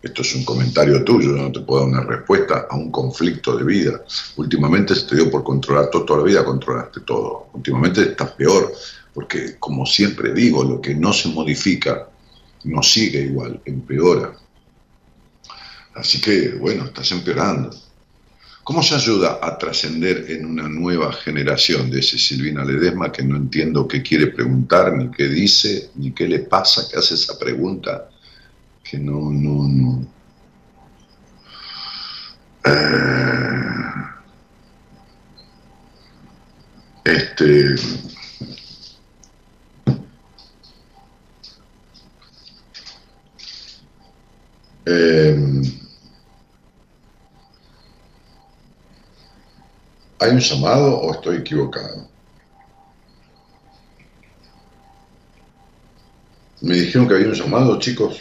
Esto 0.00 0.22
es 0.22 0.34
un 0.36 0.44
comentario 0.44 1.02
tuyo, 1.02 1.34
yo 1.34 1.42
no 1.42 1.50
te 1.50 1.60
puedo 1.60 1.80
dar 1.80 1.88
una 1.88 2.02
respuesta 2.02 2.66
a 2.70 2.76
un 2.76 2.92
conflicto 2.92 3.56
de 3.56 3.64
vida. 3.64 4.04
Últimamente 4.36 4.94
se 4.94 5.06
te 5.06 5.16
dio 5.16 5.30
por 5.30 5.42
controlar 5.42 5.90
todo, 5.90 6.04
toda 6.04 6.18
la 6.20 6.26
vida 6.26 6.44
controlaste 6.44 7.00
todo. 7.00 7.48
Últimamente 7.54 8.02
estás 8.02 8.32
peor, 8.32 8.70
porque 9.14 9.56
como 9.58 9.86
siempre 9.86 10.34
digo, 10.34 10.64
lo 10.64 10.80
que 10.80 10.94
no 10.94 11.12
se 11.12 11.28
modifica 11.28 12.08
no 12.64 12.82
sigue 12.82 13.22
igual, 13.22 13.60
empeora. 13.64 14.34
Así 15.94 16.20
que, 16.20 16.56
bueno, 16.56 16.84
estás 16.86 17.12
empeorando. 17.12 17.70
¿Cómo 18.64 18.82
se 18.82 18.94
ayuda 18.94 19.38
a 19.42 19.56
trascender 19.58 20.24
en 20.30 20.46
una 20.46 20.68
nueva 20.68 21.12
generación 21.12 21.90
de 21.90 22.00
ese 22.00 22.18
Silvina 22.18 22.64
Ledesma 22.64 23.12
que 23.12 23.22
no 23.22 23.36
entiendo 23.36 23.86
qué 23.86 24.02
quiere 24.02 24.28
preguntar, 24.28 24.96
ni 24.96 25.10
qué 25.10 25.28
dice, 25.28 25.90
ni 25.96 26.12
qué 26.12 26.26
le 26.26 26.40
pasa 26.40 26.88
que 26.90 26.98
hace 26.98 27.14
esa 27.14 27.38
pregunta? 27.38 28.08
Que 28.82 28.98
no, 28.98 29.30
no, 29.30 29.68
no. 29.68 30.06
Eh, 32.64 33.34
este 37.04 37.74
Eh, 44.86 45.34
¿Hay 50.18 50.30
un 50.32 50.40
llamado 50.40 50.98
o 50.98 51.12
estoy 51.12 51.36
equivocado? 51.36 52.08
Me 56.62 56.74
dijeron 56.74 57.06
que 57.06 57.14
había 57.14 57.28
un 57.28 57.34
llamado, 57.34 57.78
chicos. 57.78 58.20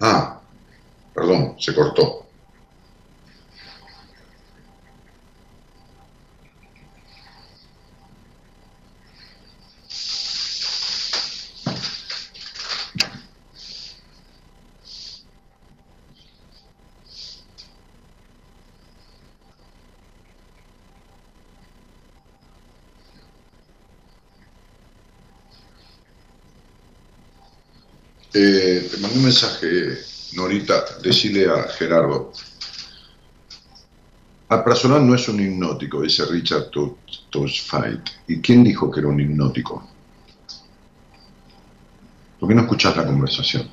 Ah, 0.00 0.40
perdón, 1.14 1.56
se 1.58 1.74
cortó. 1.74 2.25
Eh, 28.38 28.86
te 28.90 28.98
mandé 28.98 29.16
un 29.16 29.24
mensaje, 29.24 29.96
Norita, 30.34 30.84
decirle 31.02 31.46
a 31.48 31.62
Gerardo. 31.68 32.32
Al 34.50 34.62
personal 34.62 35.06
no 35.06 35.14
es 35.14 35.26
un 35.30 35.40
hipnótico, 35.40 36.02
dice 36.02 36.26
Richard 36.26 36.70
Fight. 37.64 38.10
¿Y 38.28 38.42
quién 38.42 38.62
dijo 38.62 38.90
que 38.90 39.00
era 39.00 39.08
un 39.08 39.18
hipnótico? 39.18 39.88
¿Por 42.38 42.46
qué 42.46 42.54
no 42.54 42.60
escuchás 42.60 42.94
la 42.98 43.06
conversación? 43.06 43.70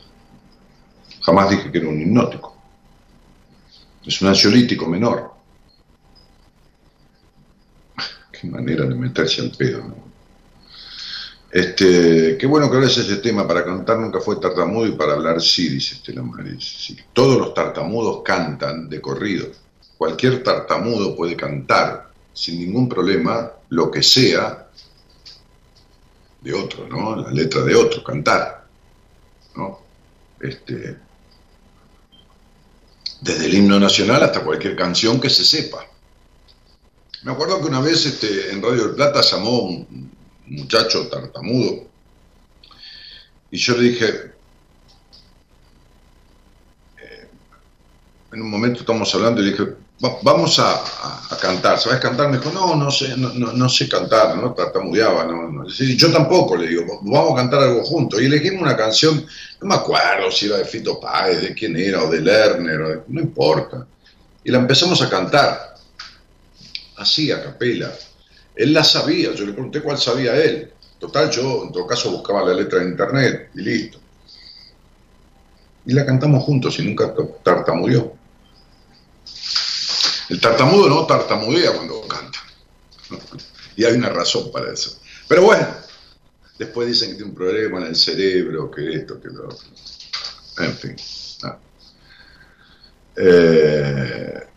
Jamás 1.23 1.49
dije 1.49 1.69
que 1.69 1.79
era 1.79 1.89
un 1.89 1.99
hipnótico. 1.99 2.55
Es 4.05 4.21
un 4.21 4.29
ansiolítico 4.29 4.87
menor. 4.87 5.33
Qué 8.31 8.47
manera 8.47 8.85
de 8.85 8.95
meterse 8.95 9.41
al 9.41 9.51
pedo. 9.51 9.83
¿no? 9.89 10.12
Este, 11.53 12.35
qué 12.35 12.47
bueno 12.47 12.67
que 12.67 12.77
hables 12.77 12.97
ese 12.97 13.17
tema. 13.17 13.47
Para 13.47 13.63
cantar 13.63 13.99
nunca 13.99 14.19
fue 14.19 14.37
tartamudo 14.37 14.87
y 14.87 14.93
para 14.93 15.13
hablar 15.13 15.39
sí, 15.39 15.69
dice 15.69 15.93
Estela 15.95 16.23
Maris. 16.23 16.95
Todos 17.13 17.37
los 17.37 17.53
tartamudos 17.53 18.23
cantan 18.25 18.89
de 18.89 18.99
corrido. 18.99 19.45
Cualquier 19.95 20.41
tartamudo 20.41 21.15
puede 21.15 21.35
cantar 21.35 22.09
sin 22.33 22.57
ningún 22.57 22.89
problema 22.89 23.51
lo 23.69 23.91
que 23.91 24.01
sea 24.01 24.67
de 26.41 26.53
otro, 26.55 26.87
¿no? 26.87 27.17
La 27.17 27.29
letra 27.29 27.61
de 27.61 27.75
otro, 27.75 28.03
cantar, 28.03 28.65
¿no? 29.55 29.79
Este, 30.39 30.97
desde 33.21 33.45
el 33.45 33.53
himno 33.53 33.79
nacional 33.79 34.23
hasta 34.23 34.43
cualquier 34.43 34.75
canción 34.75 35.21
que 35.21 35.29
se 35.29 35.45
sepa. 35.45 35.85
Me 37.21 37.31
acuerdo 37.31 37.61
que 37.61 37.67
una 37.67 37.79
vez 37.79 38.07
este, 38.07 38.49
en 38.49 38.59
Radio 38.59 38.87
del 38.87 38.95
Plata 38.95 39.21
llamó 39.21 39.59
un 39.59 40.22
muchacho 40.47 41.07
tartamudo 41.07 41.93
y 43.53 43.57
yo 43.57 43.77
le 43.77 43.83
dije, 43.83 44.07
eh, 46.97 47.27
en 48.31 48.41
un 48.41 48.49
momento 48.49 48.79
estamos 48.79 49.13
hablando 49.13 49.41
y 49.41 49.45
le 49.45 49.51
dije, 49.51 49.63
vamos 50.23 50.57
a, 50.57 50.81
cantar, 51.39 51.79
¿sabes 51.79 51.99
cantar? 51.99 52.31
Me 52.31 52.39
dijo, 52.39 52.49
no, 52.51 52.75
no 52.75 52.89
sé, 52.89 53.15
no, 53.15 53.29
no, 53.29 53.69
sé 53.69 53.87
cantar, 53.87 54.35
¿no? 54.37 54.53
Tartamudeaba, 54.53 55.25
¿no? 55.25 55.67
Yo 55.67 56.11
tampoco, 56.11 56.57
le 56.57 56.67
digo, 56.67 56.99
vamos 57.03 57.33
a 57.33 57.35
cantar 57.35 57.61
algo 57.61 57.83
juntos. 57.83 58.19
Y 58.23 58.25
elegimos 58.25 58.63
una 58.63 58.75
canción, 58.75 59.23
no 59.61 59.67
me 59.67 59.75
acuerdo 59.75 60.31
si 60.31 60.47
era 60.47 60.57
de 60.57 60.65
Fito 60.65 60.99
Páez, 60.99 61.41
de 61.43 61.53
quién 61.53 61.77
era, 61.77 62.01
o 62.01 62.09
de 62.09 62.21
Lerner, 62.21 63.03
no 63.07 63.21
importa. 63.21 63.85
Y 64.43 64.49
la 64.49 64.57
empezamos 64.57 64.99
a 65.03 65.11
cantar, 65.11 65.75
así, 66.97 67.31
a 67.31 67.43
capela. 67.43 67.93
Él 68.55 68.73
la 68.73 68.83
sabía, 68.83 69.33
yo 69.33 69.45
le 69.45 69.53
pregunté 69.53 69.81
cuál 69.81 69.97
sabía 69.97 70.35
él. 70.35 70.71
Total, 70.99 71.29
yo 71.31 71.63
en 71.63 71.71
todo 71.71 71.87
caso 71.87 72.11
buscaba 72.11 72.45
la 72.45 72.53
letra 72.53 72.81
en 72.81 72.89
internet 72.89 73.49
y 73.55 73.61
listo. 73.61 73.99
Y 75.85 75.93
la 75.93 76.05
cantamos 76.05 76.43
juntos 76.43 76.79
y 76.79 76.83
nunca 76.83 77.13
tartamudeó. 77.43 78.13
El 80.29 80.39
tartamudo 80.39 80.87
no 80.87 81.05
tartamudea 81.05 81.73
cuando 81.73 82.07
canta. 82.07 82.39
Y 83.75 83.83
hay 83.83 83.93
una 83.93 84.09
razón 84.09 84.51
para 84.51 84.71
eso. 84.71 84.97
Pero 85.27 85.43
bueno, 85.43 85.67
después 86.57 86.87
dicen 86.87 87.09
que 87.09 87.15
tiene 87.15 87.31
un 87.31 87.35
problema 87.35 87.79
en 87.79 87.87
el 87.87 87.95
cerebro, 87.95 88.71
que 88.71 88.93
esto, 88.93 89.19
que 89.19 89.27
lo 89.29 89.45
otro. 89.45 89.67
En 90.59 90.73
fin. 90.77 90.95
Eh, 93.15 94.47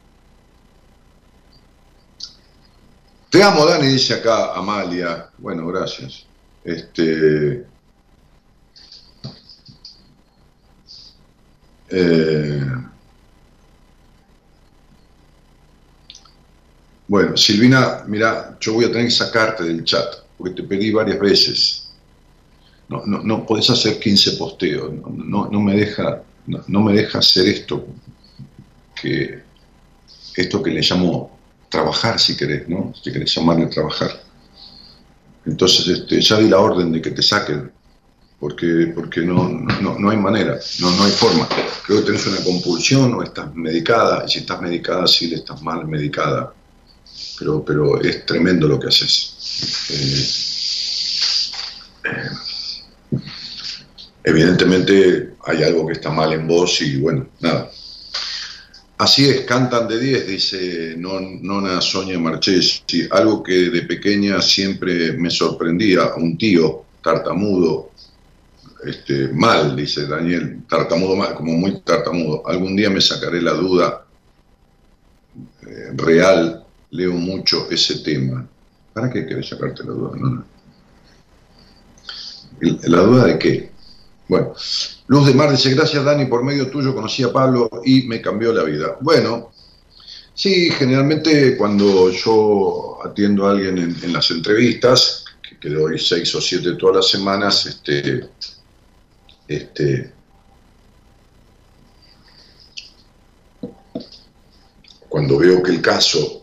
te 3.30 3.42
amo, 3.42 3.66
Dani, 3.66 3.86
dice 3.88 4.14
acá 4.14 4.54
Amalia. 4.54 5.30
Bueno, 5.38 5.66
gracias. 5.66 6.26
Este. 6.64 7.66
Eh, 11.88 12.76
Bueno, 17.08 17.36
Silvina, 17.36 18.02
mira, 18.08 18.56
yo 18.60 18.74
voy 18.74 18.84
a 18.84 18.88
tener 18.88 19.04
que 19.04 19.12
sacarte 19.12 19.62
del 19.64 19.84
chat, 19.84 20.06
porque 20.36 20.54
te 20.54 20.62
pedí 20.64 20.90
varias 20.90 21.20
veces. 21.20 21.88
No, 22.88 23.02
no, 23.06 23.22
no 23.22 23.46
podés 23.46 23.70
hacer 23.70 23.98
15 24.00 24.32
posteos, 24.32 24.92
no, 24.92 25.48
no, 25.48 25.60
me 25.60 25.74
deja, 25.74 26.22
no, 26.46 26.82
me 26.82 26.92
deja 26.92 27.18
hacer 27.18 27.48
esto 27.48 27.86
que 29.00 29.42
esto 30.36 30.62
que 30.62 30.70
le 30.70 30.82
llamo 30.82 31.35
trabajar 31.76 32.18
si 32.18 32.36
querés, 32.36 32.68
¿no? 32.68 32.92
Si 33.02 33.12
querés 33.12 33.34
llamarle 33.34 33.66
trabajar. 33.66 34.10
Entonces 35.44 35.86
este, 35.88 36.20
ya 36.20 36.38
di 36.38 36.48
la 36.48 36.58
orden 36.58 36.92
de 36.92 37.00
que 37.00 37.10
te 37.10 37.22
saquen, 37.22 37.70
porque, 38.40 38.92
porque 38.94 39.20
no, 39.22 39.48
no, 39.84 39.98
no 39.98 40.10
hay 40.10 40.16
manera, 40.16 40.58
no, 40.80 40.90
no 40.96 41.04
hay 41.04 41.12
forma. 41.12 41.48
Creo 41.86 42.00
que 42.00 42.06
tenés 42.06 42.26
una 42.26 42.42
compulsión 42.42 43.14
o 43.14 43.22
estás 43.22 43.54
medicada, 43.54 44.24
y 44.26 44.30
si 44.30 44.38
estás 44.40 44.60
medicada, 44.60 45.06
sí, 45.06 45.32
estás 45.32 45.62
mal 45.62 45.86
medicada 45.86 46.52
pero, 47.38 47.64
pero 47.64 48.00
es 48.00 48.24
tremendo 48.26 48.68
lo 48.68 48.78
que 48.78 48.88
haces. 48.88 49.34
Eh, 49.90 50.26
eh, 52.04 53.18
evidentemente 54.24 55.34
hay 55.44 55.62
algo 55.62 55.86
que 55.86 55.94
está 55.94 56.10
mal 56.10 56.32
en 56.32 56.46
vos 56.46 56.80
y 56.80 56.96
bueno, 56.98 57.28
nada. 57.40 57.70
Así 58.98 59.28
es, 59.28 59.42
cantan 59.42 59.86
de 59.88 59.98
10, 59.98 60.26
dice 60.26 60.94
Nona 60.96 61.82
Sonia 61.82 62.18
Marchesi, 62.18 63.06
algo 63.10 63.42
que 63.42 63.68
de 63.70 63.82
pequeña 63.82 64.40
siempre 64.40 65.12
me 65.12 65.28
sorprendía, 65.28 66.14
un 66.16 66.38
tío 66.38 66.84
tartamudo, 67.02 67.90
este, 68.84 69.28
mal, 69.28 69.76
dice 69.76 70.06
Daniel, 70.06 70.62
tartamudo 70.68 71.14
mal, 71.14 71.34
como 71.34 71.52
muy 71.52 71.80
tartamudo. 71.80 72.46
Algún 72.48 72.74
día 72.74 72.88
me 72.88 73.00
sacaré 73.00 73.42
la 73.42 73.52
duda 73.52 74.06
eh, 75.62 75.90
real 75.94 76.64
leo 76.90 77.12
mucho 77.12 77.68
ese 77.70 77.98
tema. 77.98 78.46
¿Para 78.92 79.10
qué 79.10 79.26
querés 79.26 79.48
sacarte 79.48 79.84
la 79.84 79.92
duda? 79.92 80.16
No, 80.16 80.44
¿La 82.60 82.98
duda 83.00 83.24
de 83.26 83.38
qué? 83.38 83.75
Bueno, 84.28 84.54
Luz 85.06 85.26
de 85.26 85.34
Mar 85.34 85.50
dice, 85.50 85.74
gracias 85.74 86.04
Dani, 86.04 86.26
por 86.26 86.42
medio 86.42 86.68
tuyo 86.68 86.94
conocí 86.94 87.22
a 87.22 87.32
Pablo 87.32 87.70
y 87.84 88.02
me 88.02 88.20
cambió 88.20 88.52
la 88.52 88.64
vida. 88.64 88.96
Bueno, 89.00 89.52
sí, 90.34 90.70
generalmente 90.70 91.56
cuando 91.56 92.10
yo 92.10 92.98
atiendo 93.04 93.46
a 93.46 93.52
alguien 93.52 93.78
en, 93.78 94.12
las 94.12 94.30
entrevistas, 94.30 95.24
que, 95.40 95.58
que, 95.58 95.68
doy 95.68 95.98
seis 95.98 96.34
o 96.34 96.40
siete 96.40 96.74
todas 96.74 96.96
las 96.96 97.08
semanas, 97.08 97.66
este, 97.66 98.28
este, 99.46 100.12
cuando 105.08 105.38
veo 105.38 105.62
que 105.62 105.70
el 105.70 105.80
caso 105.80 106.42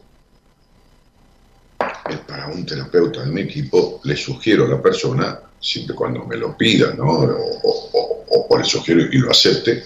para 2.27 2.47
un 2.47 2.65
terapeuta 2.65 3.23
de 3.23 3.31
mi 3.31 3.41
equipo, 3.41 4.01
le 4.03 4.15
sugiero 4.15 4.65
a 4.65 4.69
la 4.69 4.81
persona, 4.81 5.39
siempre 5.63 5.95
cuando 5.95 6.25
me 6.25 6.35
lo 6.35 6.57
pida, 6.57 6.93
¿no? 6.93 7.05
o, 7.07 8.57
le 8.57 8.65
sugiero 8.65 9.01
y 9.01 9.17
lo 9.17 9.31
acepte, 9.31 9.83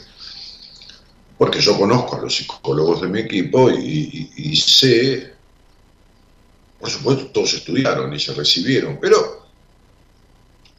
porque 1.38 1.62
yo 1.62 1.78
conozco 1.78 2.18
a 2.18 2.22
los 2.22 2.36
psicólogos 2.36 3.02
de 3.02 3.08
mi 3.08 3.20
equipo 3.20 3.70
y, 3.70 4.56
sé, 4.58 5.34
por 6.80 6.90
supuesto, 6.90 7.28
todos 7.28 7.54
estudiaron 7.54 8.14
y 8.14 8.20
se 8.20 8.34
recibieron, 8.34 8.98
pero 9.00 9.48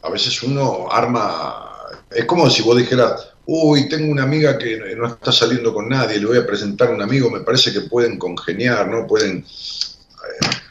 a 0.03 0.11
veces 0.11 0.43
uno 0.43 0.89
arma, 0.91 1.71
es 2.11 2.27
como 2.27 2.51
si 2.51 2.63
vos 2.63 2.77
dijeras, 2.77 3.29
uy, 3.47 3.89
tengo 3.89 4.13
una 4.13 4.25
amiga 4.25 4.59
que 4.59 4.95
no 4.97 5.07
está 5.07 5.33
saliendo 5.33 5.73
con 5.73 5.89
nadie, 5.89 6.19
le 6.19 6.27
voy 6.27 6.39
a 6.39 6.47
presentar 6.47 6.89
a 6.89 6.95
un 6.95 7.01
amigo, 7.01 7.31
me 7.31 7.41
parece 7.41 7.73
que 7.73 7.83
pueden 7.83 8.19
congeniar, 8.19 8.89
¿no? 8.89 9.07
Pueden 9.07 9.47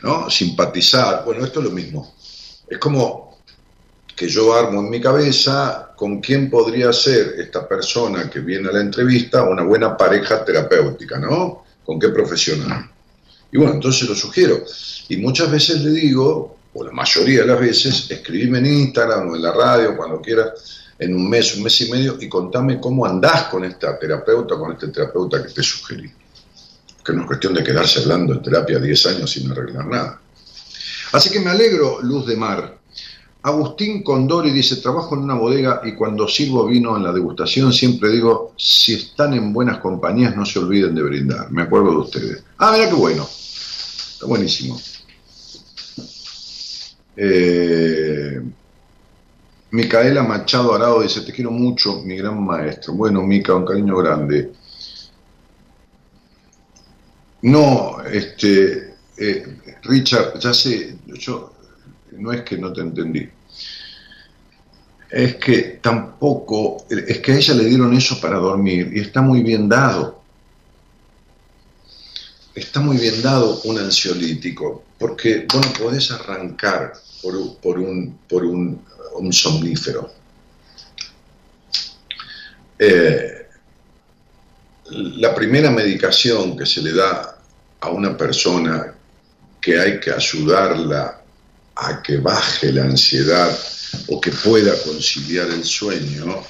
¿no? 0.03 0.29
Simpatizar. 0.29 1.23
Bueno, 1.25 1.45
esto 1.45 1.59
es 1.59 1.65
lo 1.65 1.71
mismo. 1.71 2.13
Es 2.69 2.77
como 2.77 3.26
que 4.17 4.27
yo 4.27 4.53
armo 4.53 4.81
en 4.81 4.89
mi 4.89 4.99
cabeza 4.99 5.91
con 5.95 6.19
quién 6.19 6.49
podría 6.49 6.91
ser 6.91 7.35
esta 7.37 7.67
persona 7.67 8.29
que 8.29 8.39
viene 8.39 8.67
a 8.67 8.71
la 8.73 8.81
entrevista 8.81 9.43
una 9.43 9.63
buena 9.63 9.95
pareja 9.95 10.43
terapéutica, 10.43 11.19
¿no? 11.19 11.63
¿Con 11.85 11.99
qué 11.99 12.09
profesional? 12.09 12.89
Y 13.51 13.57
bueno, 13.57 13.75
entonces 13.75 14.09
lo 14.09 14.15
sugiero. 14.15 14.63
Y 15.07 15.17
muchas 15.17 15.51
veces 15.51 15.81
le 15.81 15.91
digo, 15.91 16.57
o 16.73 16.83
la 16.83 16.91
mayoría 16.91 17.41
de 17.41 17.47
las 17.47 17.59
veces, 17.59 18.09
escribime 18.09 18.57
en 18.57 18.65
Instagram 18.65 19.29
o 19.29 19.35
en 19.35 19.41
la 19.43 19.53
radio, 19.53 19.95
cuando 19.95 20.19
quieras, 20.19 20.49
en 20.97 21.15
un 21.15 21.29
mes, 21.29 21.55
un 21.55 21.63
mes 21.63 21.79
y 21.81 21.91
medio, 21.91 22.17
y 22.19 22.27
contame 22.27 22.81
cómo 22.81 23.05
andás 23.05 23.43
con 23.43 23.63
esta 23.63 23.97
terapeuta, 23.99 24.57
con 24.57 24.73
este 24.73 24.87
terapeuta 24.87 25.45
que 25.45 25.53
te 25.53 25.61
sugerí 25.61 26.11
que 27.07 27.13
no 27.13 27.21
es 27.21 27.27
cuestión 27.27 27.53
de 27.53 27.63
quedarse 27.63 28.01
hablando 28.01 28.33
en 28.33 28.41
terapia 28.41 28.79
10 28.79 29.05
años 29.05 29.31
sin 29.31 29.49
arreglar 29.49 29.85
nada. 29.85 30.19
Así 31.13 31.29
que 31.29 31.39
me 31.39 31.49
alegro, 31.49 32.01
Luz 32.01 32.27
de 32.27 32.35
Mar. 32.35 32.77
Agustín 33.43 34.03
Condori 34.03 34.51
dice, 34.51 34.77
trabajo 34.77 35.15
en 35.15 35.21
una 35.21 35.35
bodega 35.35 35.81
y 35.85 35.93
cuando 35.93 36.27
sirvo 36.27 36.65
vino 36.65 36.97
en 36.97 37.03
la 37.03 37.13
degustación 37.13 37.71
siempre 37.71 38.09
digo, 38.09 38.53
si 38.57 38.95
están 38.95 39.33
en 39.33 39.53
buenas 39.53 39.77
compañías 39.77 40.35
no 40.35 40.45
se 40.45 40.59
olviden 40.59 40.95
de 40.95 41.03
brindar. 41.03 41.51
Me 41.51 41.61
acuerdo 41.61 41.91
de 41.91 41.97
ustedes. 41.97 42.43
Ah, 42.57 42.71
mira 42.73 42.89
qué 42.89 42.95
bueno. 42.95 43.23
Está 43.23 44.25
buenísimo. 44.25 44.79
Eh, 47.15 48.41
Micaela 49.71 50.23
Machado 50.23 50.73
Arado 50.73 51.01
dice, 51.01 51.21
te 51.21 51.31
quiero 51.31 51.51
mucho, 51.51 52.01
mi 52.01 52.15
gran 52.17 52.43
maestro. 52.43 52.93
Bueno, 52.93 53.21
Mica, 53.23 53.53
un 53.53 53.65
cariño 53.65 53.97
grande. 53.97 54.51
No, 57.41 58.01
este, 58.03 58.95
eh, 59.17 59.57
Richard, 59.83 60.39
ya 60.39 60.53
sé, 60.53 60.97
yo 61.05 61.56
no 62.11 62.31
es 62.31 62.41
que 62.41 62.57
no 62.57 62.73
te 62.73 62.81
entendí. 62.81 63.29
Es 65.09 65.35
que 65.35 65.79
tampoco, 65.81 66.85
es 66.89 67.19
que 67.19 67.31
a 67.31 67.37
ella 67.37 67.53
le 67.53 67.65
dieron 67.65 67.93
eso 67.93 68.19
para 68.19 68.37
dormir 68.37 68.91
y 68.93 68.99
está 68.99 69.21
muy 69.21 69.41
bien 69.41 69.69
dado. 69.69 70.21
Está 72.53 72.79
muy 72.79 72.97
bien 72.97 73.21
dado 73.21 73.61
un 73.65 73.77
ansiolítico, 73.77 74.83
porque 74.97 75.45
vos 75.53 75.65
no 75.65 75.73
podés 75.73 76.11
arrancar 76.11 76.93
por, 77.21 77.57
por, 77.57 77.79
un, 77.79 78.17
por 78.27 78.43
un 78.43 78.81
somnífero. 79.31 80.11
Eh, 82.79 83.47
la 84.89 85.33
primera 85.33 85.71
medicación 85.71 86.55
que 86.55 86.65
se 86.65 86.81
le 86.81 86.93
da 86.93 87.37
a 87.79 87.89
una 87.89 88.15
persona 88.15 88.93
que 89.59 89.79
hay 89.79 89.99
que 89.99 90.11
ayudarla 90.11 91.21
a 91.79 92.01
que 92.01 92.17
baje 92.17 92.71
la 92.71 92.83
ansiedad 92.83 93.57
o 94.07 94.19
que 94.19 94.31
pueda 94.31 94.73
conciliar 94.83 95.49
el 95.49 95.63
sueño, 95.63 96.43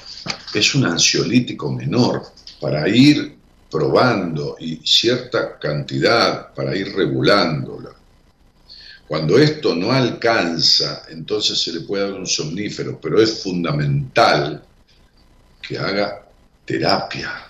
es 0.54 0.74
un 0.74 0.86
ansiolítico 0.86 1.72
menor 1.72 2.22
para 2.60 2.88
ir 2.88 3.36
probando 3.70 4.56
y 4.58 4.76
cierta 4.76 5.58
cantidad 5.58 6.52
para 6.54 6.74
ir 6.74 6.94
regulándola. 6.94 7.90
Cuando 9.06 9.38
esto 9.38 9.74
no 9.74 9.90
alcanza, 9.90 11.04
entonces 11.08 11.58
se 11.58 11.72
le 11.72 11.80
puede 11.80 12.10
dar 12.10 12.18
un 12.18 12.26
somnífero, 12.26 12.98
pero 13.00 13.20
es 13.20 13.42
fundamental 13.42 14.62
que 15.62 15.78
haga 15.78 16.26
terapia. 16.64 17.47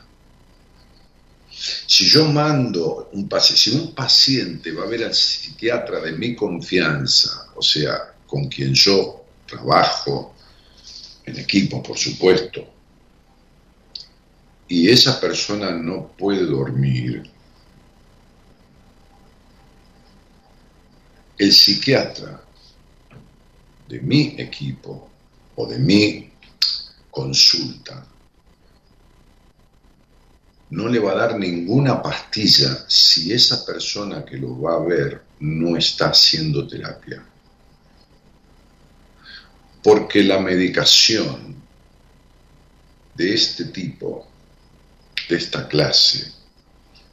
Si 1.59 2.05
yo 2.06 2.24
mando 2.26 3.10
un 3.12 3.28
paciente, 3.28 3.60
si 3.60 3.70
un 3.70 3.94
paciente 3.94 4.70
va 4.72 4.85
a 4.85 4.86
ver 4.86 5.05
al 5.05 5.14
psiquiatra 5.14 6.01
de 6.01 6.12
mi 6.12 6.35
confianza, 6.35 7.51
o 7.56 7.62
sea, 7.62 8.14
con 8.26 8.48
quien 8.48 8.72
yo 8.74 9.24
trabajo, 9.47 10.35
en 11.24 11.39
equipo, 11.39 11.82
por 11.82 11.98
supuesto, 11.98 12.64
y 14.68 14.89
esa 14.89 15.20
persona 15.20 15.72
no 15.72 16.09
puede 16.16 16.44
dormir, 16.44 17.28
el 21.39 21.52
psiquiatra 21.52 22.43
de 23.89 24.01
mi 24.01 24.35
equipo 24.39 25.09
o 25.56 25.66
de 25.66 25.78
mi 25.78 26.30
consulta 27.10 28.06
no 30.70 30.89
le 30.89 30.99
va 30.99 31.12
a 31.12 31.16
dar 31.16 31.39
ninguna 31.39 32.03
pastilla 32.03 32.85
si 32.89 33.32
esa 33.32 33.65
persona 33.65 34.24
que 34.24 34.36
lo 34.36 34.61
va 34.61 34.74
a 34.74 34.85
ver 34.85 35.23
no 35.40 35.77
está 35.77 36.11
haciendo 36.11 36.66
terapia. 36.66 37.24
Porque 39.82 40.23
la 40.23 40.39
medicación 40.39 41.57
de 43.15 43.35
este 43.35 43.66
tipo, 43.66 44.27
de 45.28 45.36
esta 45.36 45.66
clase, 45.66 46.32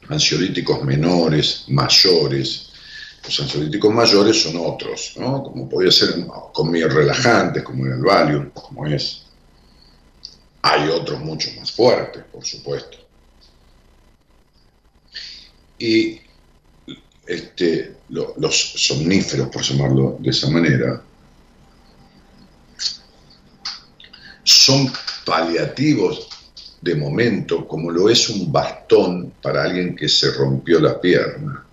ansiolíticos 0.08 0.84
menores, 0.84 1.64
mayores, 1.68 2.70
los 3.24 3.40
ansiolíticos 3.40 3.92
mayores 3.92 4.42
son 4.42 4.56
otros, 4.58 5.14
¿no? 5.16 5.42
Como 5.42 5.68
podría 5.68 5.90
ser 5.90 6.26
con 6.52 6.70
mis 6.70 6.92
relajantes, 6.92 7.62
como 7.62 7.86
el 7.86 8.00
Valium, 8.00 8.50
como 8.50 8.86
es. 8.86 9.22
Hay 10.62 10.88
otros 10.88 11.20
mucho 11.20 11.50
más 11.58 11.72
fuertes, 11.72 12.24
por 12.30 12.44
supuesto. 12.44 13.05
Y 15.78 16.20
este, 17.26 17.96
los 18.08 18.72
somníferos, 18.76 19.48
por 19.48 19.62
llamarlo 19.62 20.16
de 20.20 20.30
esa 20.30 20.48
manera, 20.50 21.02
son 24.42 24.90
paliativos 25.24 26.28
de 26.80 26.94
momento, 26.94 27.66
como 27.66 27.90
lo 27.90 28.08
es 28.08 28.28
un 28.28 28.52
bastón 28.52 29.32
para 29.42 29.64
alguien 29.64 29.96
que 29.96 30.08
se 30.08 30.30
rompió 30.32 30.78
la 30.78 31.00
pierna 31.00 31.66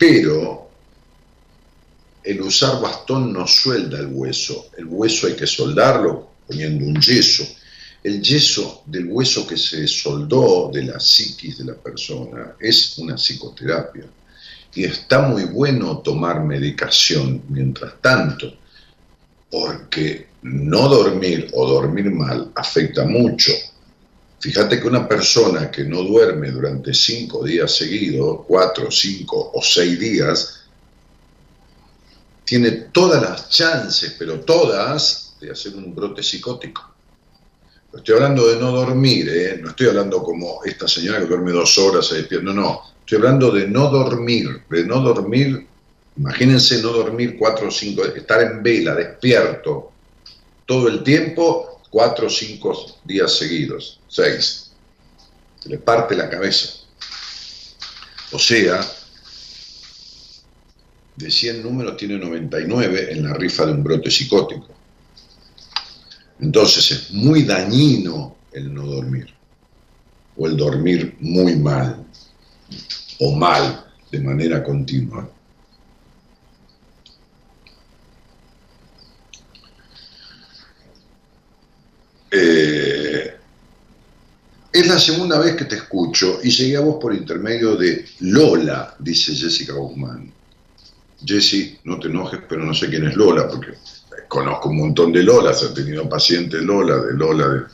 pero 0.00 0.70
el 2.24 2.40
usar 2.40 2.80
bastón 2.80 3.34
no 3.34 3.46
suelda 3.46 3.98
el 3.98 4.06
hueso, 4.06 4.70
el 4.78 4.86
hueso 4.86 5.26
hay 5.26 5.36
que 5.36 5.46
soldarlo 5.46 6.30
poniendo 6.46 6.86
un 6.86 6.98
yeso. 7.02 7.44
El 8.02 8.22
yeso 8.22 8.82
del 8.86 9.06
hueso 9.06 9.46
que 9.46 9.56
se 9.56 9.86
soldó 9.86 10.70
de 10.72 10.84
la 10.84 10.98
psiquis 10.98 11.58
de 11.58 11.64
la 11.64 11.74
persona 11.74 12.54
es 12.58 12.96
una 12.98 13.16
psicoterapia. 13.16 14.04
Y 14.74 14.84
está 14.84 15.22
muy 15.22 15.44
bueno 15.44 15.98
tomar 15.98 16.44
medicación 16.44 17.42
mientras 17.48 18.00
tanto, 18.00 18.54
porque 19.50 20.28
no 20.42 20.88
dormir 20.88 21.50
o 21.52 21.68
dormir 21.68 22.10
mal 22.10 22.52
afecta 22.54 23.04
mucho 23.04 23.52
Fíjate 24.40 24.80
que 24.80 24.88
una 24.88 25.06
persona 25.06 25.70
que 25.70 25.84
no 25.84 26.02
duerme 26.02 26.50
durante 26.50 26.94
cinco 26.94 27.44
días 27.44 27.76
seguidos, 27.76 28.40
cuatro, 28.46 28.90
cinco 28.90 29.50
o 29.52 29.62
seis 29.62 30.00
días, 30.00 30.62
tiene 32.42 32.70
todas 32.90 33.20
las 33.20 33.50
chances, 33.50 34.16
pero 34.18 34.40
todas, 34.40 35.34
de 35.38 35.50
hacer 35.50 35.76
un 35.76 35.94
brote 35.94 36.22
psicótico. 36.22 36.90
Estoy 37.94 38.14
hablando 38.14 38.46
de 38.46 38.56
no 38.56 38.70
dormir, 38.70 39.28
¿eh? 39.28 39.58
no 39.60 39.70
estoy 39.70 39.88
hablando 39.88 40.22
como 40.22 40.62
esta 40.64 40.86
señora 40.86 41.18
que 41.18 41.26
duerme 41.26 41.50
dos 41.50 41.76
horas, 41.76 42.06
se 42.06 42.16
despierta, 42.16 42.46
no, 42.46 42.54
no, 42.54 42.82
estoy 43.00 43.18
hablando 43.18 43.50
de 43.50 43.66
no 43.66 43.90
dormir, 43.90 44.62
de 44.70 44.84
no 44.84 45.00
dormir, 45.00 45.66
imagínense 46.16 46.80
no 46.82 46.90
dormir 46.90 47.36
cuatro 47.36 47.66
o 47.66 47.70
cinco, 47.70 48.04
estar 48.04 48.42
en 48.42 48.62
vela, 48.62 48.94
despierto, 48.94 49.90
todo 50.66 50.86
el 50.86 51.02
tiempo 51.02 51.80
cuatro 51.90 52.28
o 52.28 52.30
cinco 52.30 53.00
días 53.04 53.36
seguidos, 53.36 54.00
seis. 54.08 54.70
Se 55.58 55.68
le 55.68 55.78
parte 55.78 56.14
la 56.14 56.30
cabeza. 56.30 56.80
O 58.32 58.38
sea, 58.38 58.80
de 61.16 61.30
100 61.30 61.62
números 61.62 61.96
tiene 61.96 62.16
99 62.18 63.12
en 63.12 63.24
la 63.24 63.34
rifa 63.34 63.66
de 63.66 63.72
un 63.72 63.82
brote 63.82 64.10
psicótico. 64.10 64.68
Entonces 66.40 66.90
es 66.90 67.10
muy 67.12 67.42
dañino 67.44 68.36
el 68.52 68.72
no 68.72 68.86
dormir, 68.86 69.28
o 70.36 70.46
el 70.46 70.56
dormir 70.56 71.16
muy 71.20 71.56
mal, 71.56 72.04
o 73.20 73.36
mal 73.36 73.84
de 74.10 74.20
manera 74.20 74.62
continua. 74.64 75.28
Eh, 82.32 83.36
es 84.72 84.86
la 84.86 84.98
segunda 84.98 85.38
vez 85.38 85.56
que 85.56 85.64
te 85.64 85.76
escucho 85.76 86.38
y 86.42 86.50
llegué 86.50 86.76
a 86.76 86.80
vos 86.80 86.96
por 87.00 87.14
intermedio 87.14 87.76
de 87.76 88.06
Lola, 88.20 88.94
dice 88.98 89.34
Jessica 89.34 89.74
Guzmán. 89.74 90.32
Jessy, 91.22 91.78
no 91.84 91.98
te 91.98 92.08
enojes, 92.08 92.40
pero 92.48 92.64
no 92.64 92.72
sé 92.72 92.88
quién 92.88 93.06
es 93.06 93.14
Lola, 93.14 93.46
porque 93.48 93.74
conozco 94.30 94.70
un 94.70 94.78
montón 94.78 95.12
de 95.12 95.22
Lolas, 95.22 95.62
he 95.62 95.74
tenido 95.74 96.08
pacientes 96.08 96.62
Lola, 96.62 96.96
de 96.96 97.14
Lola, 97.14 97.68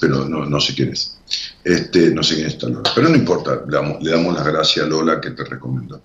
pero 0.00 0.28
no, 0.28 0.44
no 0.44 0.60
sé 0.60 0.74
quién 0.74 0.88
es. 0.88 1.18
Este, 1.62 2.10
no 2.10 2.22
sé 2.22 2.36
quién 2.36 2.48
es 2.48 2.60
Lola. 2.62 2.90
Pero 2.94 3.08
no 3.08 3.16
importa, 3.16 3.62
le 3.64 3.76
damos, 3.76 4.02
le 4.02 4.10
damos 4.10 4.34
las 4.34 4.46
gracias 4.46 4.84
a 4.84 4.88
Lola 4.88 5.20
que 5.20 5.30
te 5.30 5.44
recomiendo. 5.44 6.00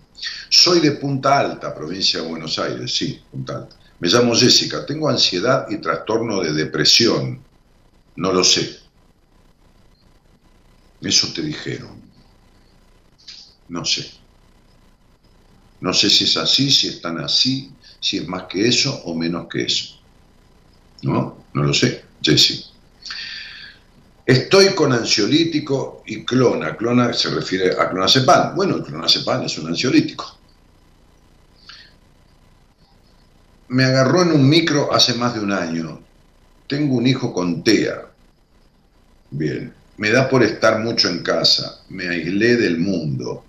Soy 0.50 0.82
de 0.82 0.92
Punta 0.92 1.40
Alta, 1.40 1.74
provincia 1.74 2.22
de 2.22 2.28
Buenos 2.28 2.60
Aires, 2.60 2.94
sí, 2.94 3.20
Punta 3.32 3.56
Alta. 3.56 3.76
Me 4.00 4.10
llamo 4.10 4.36
Jessica, 4.36 4.86
tengo 4.86 5.08
ansiedad 5.08 5.66
y 5.70 5.78
trastorno 5.78 6.42
de 6.42 6.52
depresión 6.52 7.42
no 8.16 8.32
lo 8.32 8.44
sé. 8.44 8.80
Eso 11.02 11.34
te 11.34 11.42
dijeron. 11.42 12.02
No 13.70 13.84
sé. 13.84 14.12
No 15.84 15.94
sé 15.94 16.10
si 16.10 16.24
es 16.24 16.38
así, 16.38 16.72
si 16.72 16.88
es 16.88 17.02
tan 17.02 17.20
así, 17.20 17.70
si 18.00 18.20
es 18.20 18.26
más 18.26 18.44
que 18.44 18.66
eso 18.66 19.02
o 19.04 19.14
menos 19.14 19.50
que 19.50 19.64
eso. 19.64 20.00
¿No? 21.02 21.44
No 21.54 21.64
lo 21.64 21.74
sé, 21.74 22.06
Jesse. 22.22 22.72
Estoy 24.26 24.74
con 24.76 24.94
ansiolítico 24.94 26.02
y 26.06 26.24
clona. 26.24 26.78
Clona 26.78 27.12
se 27.12 27.32
refiere 27.32 27.74
a 27.78 27.90
clonazepam. 27.90 28.56
Bueno, 28.56 28.78
el 28.78 28.84
clonazepam 28.84 29.44
es 29.44 29.58
un 29.58 29.68
ansiolítico. 29.68 30.40
Me 33.68 33.84
agarró 33.84 34.22
en 34.22 34.32
un 34.32 34.48
micro 34.48 34.94
hace 34.94 35.16
más 35.16 35.34
de 35.34 35.42
un 35.42 35.52
año. 35.52 36.00
Tengo 36.66 36.96
un 36.96 37.08
hijo 37.08 37.34
con 37.34 37.62
TEA. 37.62 38.06
Bien, 39.32 39.74
me 39.98 40.12
da 40.12 40.30
por 40.30 40.44
estar 40.44 40.80
mucho 40.80 41.10
en 41.10 41.24
casa, 41.24 41.82
me 41.90 42.08
aislé 42.08 42.56
del 42.56 42.78
mundo 42.78 43.44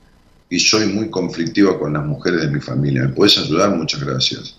y 0.55 0.61
soy 0.61 0.87
muy 0.87 1.11
conflictiva 1.11 1.77
con 1.77 1.95
las 1.95 2.05
mujeres 2.05 2.43
de 2.43 2.47
mi 2.49 2.61
familia. 2.61 3.03
¿Me 3.03 3.09
puedes 3.09 3.37
ayudar? 3.39 3.75
Muchas 3.75 4.05
gracias. 4.05 4.55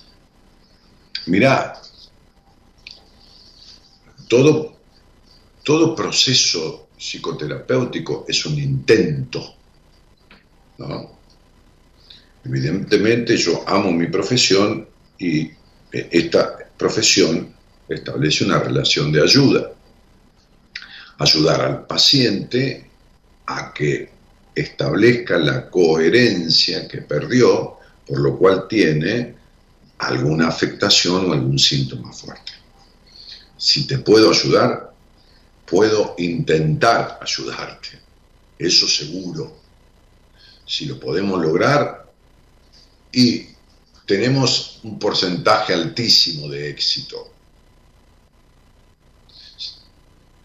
Mirá, 1.27 1.81
todo, 4.27 4.75
todo 5.63 5.95
proceso 5.95 6.89
psicoterapéutico 6.97 8.25
es 8.27 8.45
un 8.45 8.59
intento, 8.59 9.55
¿no? 10.79 11.17
Evidentemente 12.43 13.37
yo 13.37 13.63
amo 13.65 13.89
mi 13.93 14.07
profesión 14.07 14.85
y 15.17 15.49
esta 15.93 16.57
profesión 16.77 17.55
establece 17.87 18.43
una 18.43 18.59
relación 18.59 19.13
de 19.13 19.23
ayuda. 19.23 19.71
Ayudar 21.19 21.61
al 21.61 21.85
paciente 21.87 22.89
a 23.45 23.73
que 23.73 24.14
establezca 24.55 25.37
la 25.37 25.69
coherencia 25.69 26.87
que 26.87 27.01
perdió, 27.01 27.77
por 28.07 28.19
lo 28.19 28.37
cual 28.37 28.67
tiene 28.67 29.35
alguna 29.97 30.47
afectación 30.47 31.29
o 31.29 31.33
algún 31.33 31.59
síntoma 31.59 32.13
fuerte. 32.13 32.53
Si 33.57 33.85
te 33.85 33.99
puedo 33.99 34.31
ayudar, 34.31 34.93
puedo 35.65 36.15
intentar 36.17 37.19
ayudarte, 37.21 37.99
eso 38.57 38.87
seguro. 38.87 39.57
Si 40.65 40.85
lo 40.85 40.99
podemos 40.99 41.41
lograr 41.41 42.11
y 43.11 43.47
tenemos 44.05 44.79
un 44.83 44.99
porcentaje 44.99 45.73
altísimo 45.73 46.47
de 46.47 46.69
éxito, 46.69 47.34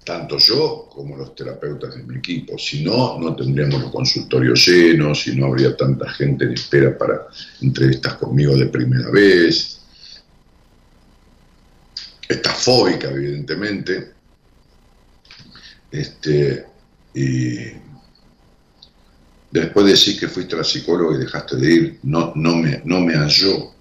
tanto 0.05 0.39
yo 0.39 0.89
como 0.93 1.17
los 1.17 1.35
terapeutas 1.35 1.95
de 1.95 2.03
mi 2.03 2.19
equipo. 2.19 2.59
Si 2.59 2.83
no, 2.83 3.19
no 3.19 3.37
tendríamos 3.37 3.83
los 3.83 3.93
consultorios 3.93 4.67
llenos, 4.67 5.23
si 5.23 5.37
no 5.37 5.47
habría 5.47 5.77
tanta 5.77 6.09
gente 6.11 6.45
en 6.45 6.53
espera 6.53 6.97
para 6.97 7.27
entrevistas 7.61 8.15
conmigo 8.15 8.57
de 8.57 8.67
primera 8.67 9.11
vez. 9.11 9.81
Está 12.29 12.53
fóbica, 12.53 13.11
evidentemente. 13.11 14.13
Este, 15.91 16.65
y 17.15 17.57
después 19.51 19.87
de 19.87 19.93
decir 19.93 20.19
que 20.19 20.29
fuiste 20.29 20.55
a 20.55 20.59
la 20.59 20.65
psicóloga 20.65 21.17
y 21.17 21.21
dejaste 21.21 21.57
de 21.57 21.73
ir, 21.73 21.99
no, 22.05 22.33
no, 22.37 22.57
me, 22.57 22.81
no 22.85 23.01
me 23.01 23.15
halló. 23.15 23.73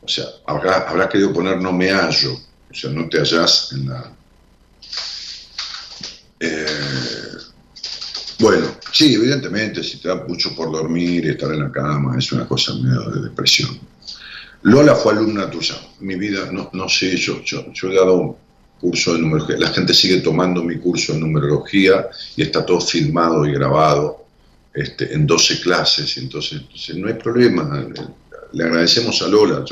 O 0.00 0.08
sea, 0.08 0.24
habrá, 0.46 0.88
habrá 0.88 1.08
querido 1.08 1.32
poner 1.32 1.60
no 1.60 1.72
me 1.72 1.90
hallo. 1.90 2.34
O 2.70 2.74
sea, 2.74 2.90
no 2.90 3.08
te 3.08 3.18
hallás 3.18 3.72
en 3.72 3.88
la, 3.88 4.16
eh, 6.42 6.66
bueno, 8.40 8.66
sí, 8.92 9.14
evidentemente, 9.14 9.84
si 9.84 9.98
te 9.98 10.08
da 10.08 10.16
mucho 10.26 10.52
por 10.56 10.72
dormir 10.72 11.24
y 11.24 11.28
estar 11.28 11.52
en 11.52 11.60
la 11.60 11.70
cama, 11.70 12.18
es 12.18 12.32
una 12.32 12.48
cosa 12.48 12.74
medio 12.74 13.08
de 13.10 13.28
depresión. 13.28 13.78
Lola 14.62 14.96
fue 14.96 15.12
alumna 15.12 15.48
tuya. 15.48 15.76
Mi 16.00 16.16
vida, 16.16 16.50
no, 16.50 16.68
no 16.72 16.88
sé, 16.88 17.16
yo, 17.16 17.40
yo, 17.44 17.64
he 17.64 17.94
dado 17.94 18.36
curso 18.80 19.12
de 19.12 19.20
numerología. 19.20 19.58
La 19.58 19.68
gente 19.68 19.94
sigue 19.94 20.20
tomando 20.20 20.64
mi 20.64 20.78
curso 20.78 21.12
de 21.12 21.20
numerología 21.20 22.08
y 22.34 22.42
está 22.42 22.66
todo 22.66 22.80
filmado 22.80 23.46
y 23.46 23.52
grabado 23.52 24.24
este, 24.74 25.14
en 25.14 25.24
12 25.24 25.60
clases. 25.60 26.16
Entonces, 26.16 26.62
entonces, 26.62 26.96
no 26.96 27.06
hay 27.06 27.14
problema. 27.14 27.86
Le 28.52 28.64
agradecemos 28.64 29.22
a 29.22 29.28
Lola. 29.28 29.64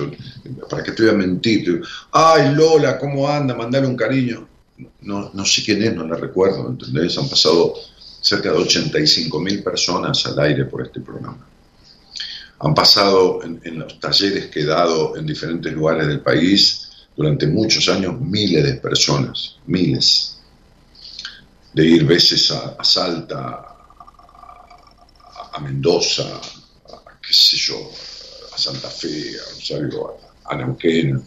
¿Para 0.70 0.84
qué 0.84 0.92
te 0.92 1.02
voy 1.02 1.10
a 1.10 1.16
mentir? 1.16 1.82
Ay, 2.12 2.55
Lola, 2.55 2.98
¿cómo 2.98 3.28
anda? 3.28 3.56
Mandale 3.56 3.88
un 3.88 3.97
cariño 3.97 4.49
no, 5.02 5.31
no 5.32 5.44
sé 5.44 5.62
quién 5.62 5.82
es, 5.82 5.94
no 5.94 6.07
la 6.07 6.16
recuerdo, 6.16 6.69
¿entendés? 6.69 7.16
Han 7.19 7.28
pasado 7.28 7.74
cerca 8.20 8.52
de 8.52 8.59
85 8.59 9.40
mil 9.40 9.62
personas 9.62 10.24
al 10.27 10.39
aire 10.40 10.65
por 10.65 10.82
este 10.82 11.01
programa. 11.01 11.47
Han 12.62 12.74
pasado 12.74 13.40
en, 13.43 13.78
los 13.78 13.98
talleres 13.98 14.47
que 14.47 14.61
he 14.61 14.66
dado 14.66 15.16
en 15.16 15.24
diferentes 15.24 15.73
lugares 15.73 16.07
del 16.07 16.20
país 16.20 16.90
durante 17.16 17.47
muchos 17.47 17.89
años 17.89 18.20
miles 18.20 18.62
de 18.65 18.74
personas, 18.74 19.57
miles. 19.66 20.36
De 21.73 21.86
ir 21.86 22.05
veces 22.05 22.51
a, 22.51 22.85
Salta, 22.85 23.66
a, 25.52 25.61
Mendoza, 25.61 26.24
a, 26.27 27.19
qué 27.27 27.32
sé 27.32 27.57
yo, 27.57 27.90
a 28.55 28.59
Santa 28.59 28.90
Fe, 28.90 29.36
a 29.39 29.55
Rosario, 29.55 30.16
a, 30.44 30.55
Neuquén. 30.57 31.23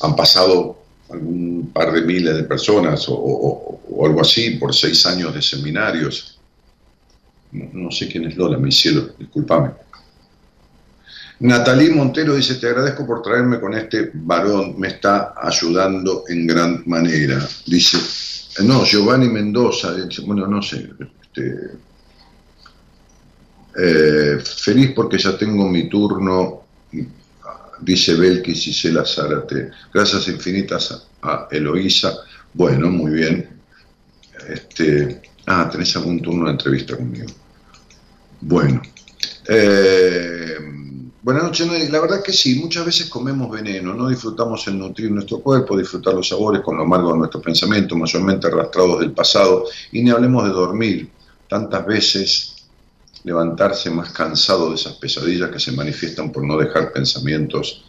Han 0.00 0.16
pasado 0.16 0.82
algún 1.10 1.70
par 1.72 1.92
de 1.92 2.02
miles 2.02 2.36
de 2.36 2.44
personas 2.44 3.06
o, 3.08 3.80
algo 4.04 4.20
así 4.20 4.50
por 4.52 4.74
seis 4.74 5.04
años 5.06 5.34
de 5.34 5.42
seminarios. 5.42 6.38
No, 7.52 7.90
sé 7.90 8.08
quién 8.08 8.24
es 8.24 8.36
Lola, 8.36 8.58
mi 8.58 8.70
cielo, 8.70 9.10
discúlpame. 9.18 9.70
Natalí 11.40 11.90
Montero 11.90 12.34
dice, 12.34 12.56
te 12.56 12.66
agradezco 12.66 13.06
por 13.06 13.22
traerme 13.22 13.60
con 13.60 13.72
este 13.74 14.10
varón, 14.12 14.78
me 14.78 14.88
está 14.88 15.34
ayudando 15.40 16.24
en 16.28 16.46
gran 16.46 16.82
manera. 16.86 17.38
Dice, 17.64 17.98
no, 18.64 18.84
Giovanni 18.84 19.28
Mendoza, 19.28 19.94
bueno, 20.26 20.46
no 20.46 20.60
sé, 20.60 20.90
este, 21.00 21.70
eh, 23.80 24.38
feliz 24.40 24.92
porque 24.94 25.18
ya 25.18 25.38
tengo 25.38 25.68
mi 25.68 25.88
turno 25.88 26.67
dice 27.80 28.14
Belkis 28.14 28.66
y 28.68 28.72
Cela 28.72 29.04
Zárate. 29.04 29.70
Gracias 29.92 30.28
infinitas 30.28 31.06
a, 31.22 31.48
Eloísa. 31.50 32.14
Bueno, 32.54 32.90
muy 32.90 33.12
bien. 33.12 33.60
Este, 34.48 35.22
ah, 35.46 35.68
tenés 35.70 35.94
algún 35.96 36.20
turno 36.20 36.46
de 36.46 36.52
entrevista 36.52 36.96
conmigo. 36.96 37.26
Bueno. 38.40 38.82
Eh, 39.48 40.56
buenas 41.22 41.42
noches. 41.42 41.90
La 41.90 42.00
verdad 42.00 42.22
que 42.22 42.32
sí, 42.32 42.58
muchas 42.60 42.84
veces 42.84 43.08
comemos 43.08 43.50
veneno, 43.50 43.94
no 43.94 44.08
disfrutamos 44.08 44.66
el 44.68 44.78
nutrir 44.78 45.10
nuestro 45.10 45.40
cuerpo, 45.40 45.76
disfrutar 45.76 46.14
los 46.14 46.28
sabores 46.28 46.60
con 46.62 46.76
lo 46.76 46.82
amargo 46.82 47.12
de 47.12 47.18
nuestro 47.18 47.40
pensamiento, 47.40 47.96
mayormente 47.96 48.46
arrastrados 48.46 49.00
del 49.00 49.12
pasado, 49.12 49.64
y 49.92 50.02
ni 50.02 50.10
hablemos 50.10 50.44
de 50.44 50.50
dormir. 50.50 51.10
Tantas 51.48 51.86
veces 51.86 52.57
levantarse 53.24 53.90
más 53.90 54.12
cansado 54.12 54.70
de 54.70 54.76
esas 54.76 54.94
pesadillas 54.94 55.50
que 55.50 55.60
se 55.60 55.72
manifiestan 55.72 56.30
por 56.32 56.44
no 56.44 56.56
dejar 56.56 56.92
pensamientos 56.92 57.84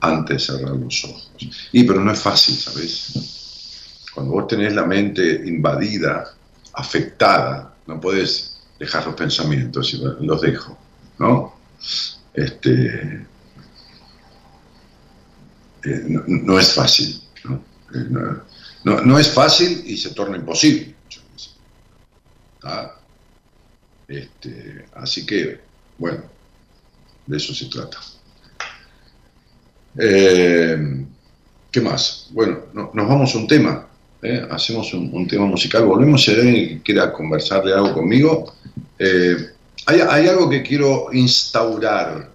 antes 0.00 0.46
de 0.46 0.58
cerrar 0.58 0.76
los 0.76 1.04
ojos. 1.04 1.30
Y 1.72 1.84
pero 1.84 2.00
no 2.00 2.12
es 2.12 2.18
fácil, 2.20 2.54
¿sabes? 2.56 4.04
Cuando 4.14 4.32
vos 4.32 4.46
tenés 4.46 4.74
la 4.74 4.84
mente 4.84 5.42
invadida, 5.44 6.34
afectada, 6.72 7.74
no 7.86 8.00
podés 8.00 8.60
dejar 8.78 9.06
los 9.06 9.14
pensamientos 9.14 9.94
los 10.20 10.40
dejo, 10.40 10.76
¿no? 11.18 11.54
Este, 12.32 13.26
eh, 15.84 16.02
no, 16.06 16.58
es 16.58 16.72
fácil, 16.72 17.20
eh, 17.44 18.06
¿no? 18.84 19.00
¿no? 19.00 19.18
es 19.18 19.30
fácil 19.30 19.82
y 19.86 19.96
se 19.96 20.10
torna 20.10 20.36
imposible 20.36 20.94
veces. 21.32 21.54
Este, 24.08 24.84
así 24.94 25.24
que, 25.24 25.60
bueno, 25.98 26.22
de 27.26 27.36
eso 27.36 27.54
se 27.54 27.66
trata. 27.66 27.98
Eh, 29.98 31.06
¿Qué 31.70 31.80
más? 31.80 32.28
Bueno, 32.30 32.66
nos 32.72 33.08
vamos 33.08 33.34
a 33.34 33.38
un 33.38 33.46
tema. 33.46 33.88
¿eh? 34.22 34.46
Hacemos 34.50 34.92
un, 34.94 35.26
tema 35.26 35.46
musical. 35.46 35.84
Volvemos 35.84 36.22
si 36.22 36.32
alguien 36.32 36.80
quiera 36.80 37.12
conversarle 37.12 37.72
algo 37.72 37.94
conmigo. 37.94 38.54
Eh, 38.98 39.36
hay, 39.86 40.28
algo 40.28 40.48
que 40.48 40.62
quiero 40.62 41.08
instaurar 41.12 42.30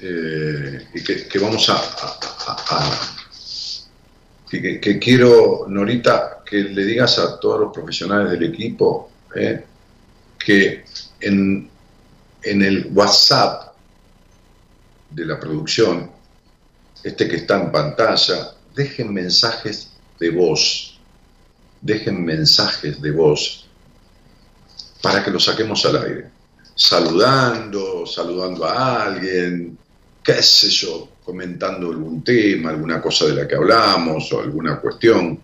y 0.00 1.02
que, 1.02 1.38
vamos 1.40 1.70
a, 1.70 1.80
que, 4.50 4.98
quiero, 4.98 5.66
Norita, 5.68 6.42
que 6.44 6.56
le 6.58 6.84
digas 6.84 7.18
a 7.18 7.40
todos 7.40 7.60
los 7.60 7.72
profesionales 7.72 8.30
del 8.30 8.44
equipo 8.52 9.10
que 10.44 10.84
en, 11.20 11.70
el 12.42 12.90
WhatsApp 12.92 13.74
de 15.10 15.24
la 15.24 15.40
producción, 15.40 16.10
este 17.02 17.28
que 17.28 17.36
está 17.36 17.60
en 17.60 17.72
pantalla, 17.72 18.52
dejen 18.74 19.12
mensajes 19.12 19.90
de 20.20 20.30
voz, 20.30 20.98
dejen 21.80 22.24
mensajes 22.24 23.00
de 23.00 23.10
voz 23.10 23.66
para 25.00 25.24
que 25.24 25.30
los 25.30 25.44
saquemos 25.44 25.84
al 25.86 26.02
aire, 26.02 26.30
saludando, 26.74 28.04
saludando 28.06 28.66
a 28.66 29.04
alguien, 29.04 29.78
qué 30.22 30.42
sé 30.42 30.68
yo, 30.68 31.08
comentando 31.24 31.90
algún 31.90 32.22
tema, 32.22 32.70
alguna 32.70 33.00
cosa 33.00 33.26
de 33.26 33.34
la 33.34 33.48
que 33.48 33.54
hablamos 33.54 34.30
o 34.32 34.40
alguna 34.40 34.78
cuestión. 34.78 35.40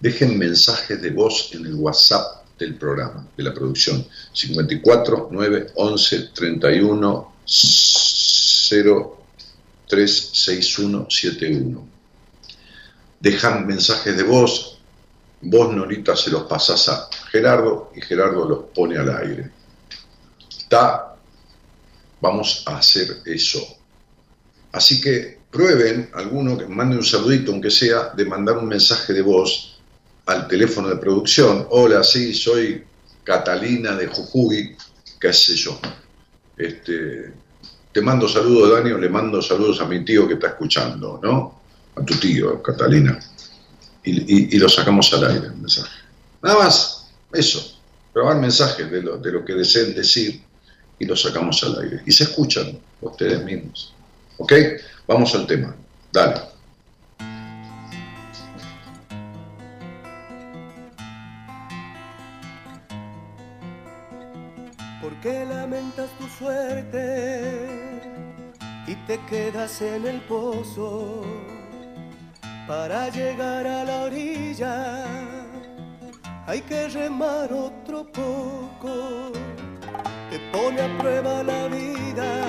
Dejen 0.00 0.38
mensajes 0.38 1.00
de 1.00 1.10
voz 1.10 1.50
en 1.54 1.66
el 1.66 1.74
WhatsApp 1.74 2.41
del 2.62 2.76
programa, 2.76 3.26
de 3.36 3.42
la 3.42 3.52
producción. 3.52 4.06
54 4.32 5.28
9 5.30 5.72
11 5.74 6.28
31 6.34 7.32
0 7.44 9.18
3 9.88 10.30
6 10.32 10.78
1 10.78 11.06
7 11.08 11.56
1. 11.56 11.88
Dejan 13.20 13.66
mensajes 13.66 14.16
de 14.16 14.22
voz, 14.22 14.78
vos 15.42 15.74
Norita 15.74 16.16
se 16.16 16.30
los 16.30 16.44
pasás 16.44 16.88
a 16.88 17.08
Gerardo 17.30 17.92
y 17.94 18.00
Gerardo 18.00 18.48
los 18.48 18.64
pone 18.74 18.96
al 18.96 19.14
aire. 19.16 19.50
Está, 20.48 21.16
vamos 22.20 22.64
a 22.66 22.78
hacer 22.78 23.18
eso. 23.26 23.60
Así 24.72 25.00
que 25.00 25.42
prueben, 25.50 26.10
alguno 26.14 26.56
que 26.56 26.66
mande 26.66 26.96
un 26.96 27.04
saludito, 27.04 27.52
aunque 27.52 27.70
sea, 27.70 28.10
de 28.16 28.24
mandar 28.24 28.56
un 28.56 28.68
mensaje 28.68 29.12
de 29.12 29.22
voz 29.22 29.71
al 30.32 30.48
teléfono 30.48 30.88
de 30.88 30.96
producción, 30.96 31.66
hola, 31.70 32.02
sí, 32.02 32.34
soy 32.34 32.82
Catalina 33.22 33.94
de 33.94 34.06
Jujuy, 34.06 34.76
qué 35.20 35.32
sé 35.32 35.54
yo. 35.54 35.78
Este, 36.56 37.32
te 37.92 38.00
mando 38.00 38.28
saludos, 38.28 38.70
Dani, 38.70 38.98
le 39.00 39.08
mando 39.08 39.40
saludos 39.42 39.80
a 39.80 39.84
mi 39.84 40.04
tío 40.04 40.26
que 40.26 40.34
está 40.34 40.48
escuchando, 40.48 41.20
¿no? 41.22 41.60
A 41.94 42.04
tu 42.04 42.14
tío, 42.16 42.62
Catalina. 42.62 43.18
Y, 44.04 44.58
lo 44.58 44.68
sacamos 44.68 45.12
al 45.12 45.26
aire, 45.26 45.46
el 45.46 45.56
mensaje. 45.56 45.90
Nada 46.42 46.58
más, 46.58 47.06
eso. 47.32 47.78
Probar 48.12 48.38
mensajes 48.38 48.90
de 48.90 49.02
lo, 49.02 49.16
de 49.18 49.32
lo 49.32 49.44
que 49.44 49.54
deseen 49.54 49.94
decir 49.94 50.42
y 50.98 51.04
lo 51.04 51.16
sacamos 51.16 51.62
al 51.62 51.80
aire. 51.82 52.02
Y 52.04 52.12
se 52.12 52.24
escuchan 52.24 52.78
ustedes 53.00 53.44
mismos. 53.44 53.94
¿Ok? 54.38 54.52
Vamos 55.06 55.34
al 55.34 55.46
tema. 55.46 55.74
Dale. 56.12 56.51
¿Por 65.22 65.30
qué 65.30 65.44
lamentas 65.44 66.10
tu 66.18 66.26
suerte 66.26 67.68
y 68.88 68.94
te 69.06 69.20
quedas 69.26 69.80
en 69.80 70.04
el 70.04 70.20
pozo 70.22 71.22
para 72.66 73.08
llegar 73.08 73.64
a 73.64 73.84
la 73.84 74.02
orilla? 74.02 75.04
Hay 76.48 76.60
que 76.62 76.88
remar 76.88 77.52
otro 77.52 78.04
poco, 78.10 79.30
te 80.28 80.40
pone 80.50 80.80
a 80.80 80.98
prueba 80.98 81.44
la 81.44 81.68
vida 81.68 82.42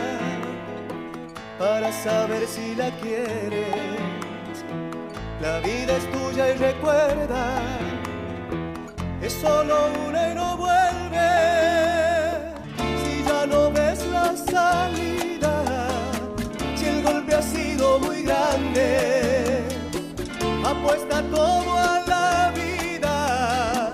para 1.59 1.91
saber 1.91 2.47
si 2.47 2.73
la 2.73 2.89
quieres. 3.01 4.65
La 5.39 5.59
vida 5.59 5.95
es 5.95 6.11
tuya 6.11 6.55
y 6.55 6.57
recuerda, 6.57 7.61
es 9.21 9.33
solo 9.33 9.91
una 10.07 10.31
y 10.31 10.33
no 10.33 10.57
vuelve. 10.57 12.02
Apuesta 20.65 21.21
todo 21.31 21.77
a 21.77 22.03
la 22.07 22.51
vida, 22.55 23.93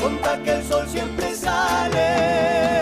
conta 0.00 0.42
que 0.42 0.52
el 0.52 0.64
sol 0.64 0.86
siempre 0.88 1.34
sale. 1.34 2.77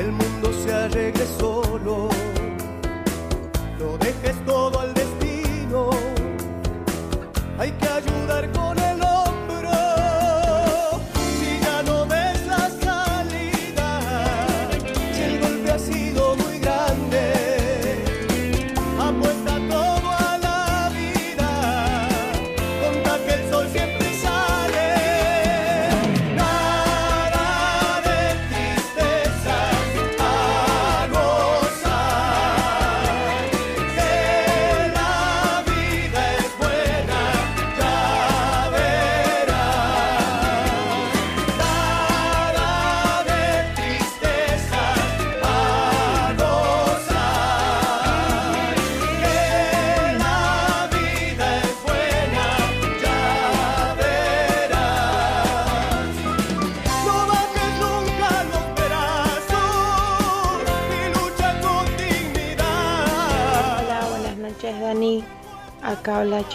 Habla 0.00 0.29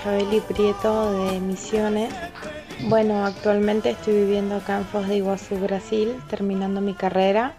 Chabeli 0.05 0.39
Prieto 0.39 1.13
de 1.13 1.39
Misiones. 1.39 2.13
Bueno, 2.81 3.25
actualmente 3.25 3.89
estoy 3.89 4.13
viviendo 4.13 4.57
acá 4.57 4.77
en 4.77 4.85
Foz 4.85 5.07
de 5.07 5.15
Iguazú, 5.15 5.55
Brasil, 5.57 6.21
terminando 6.29 6.79
mi 6.79 6.93
carrera. 6.93 7.55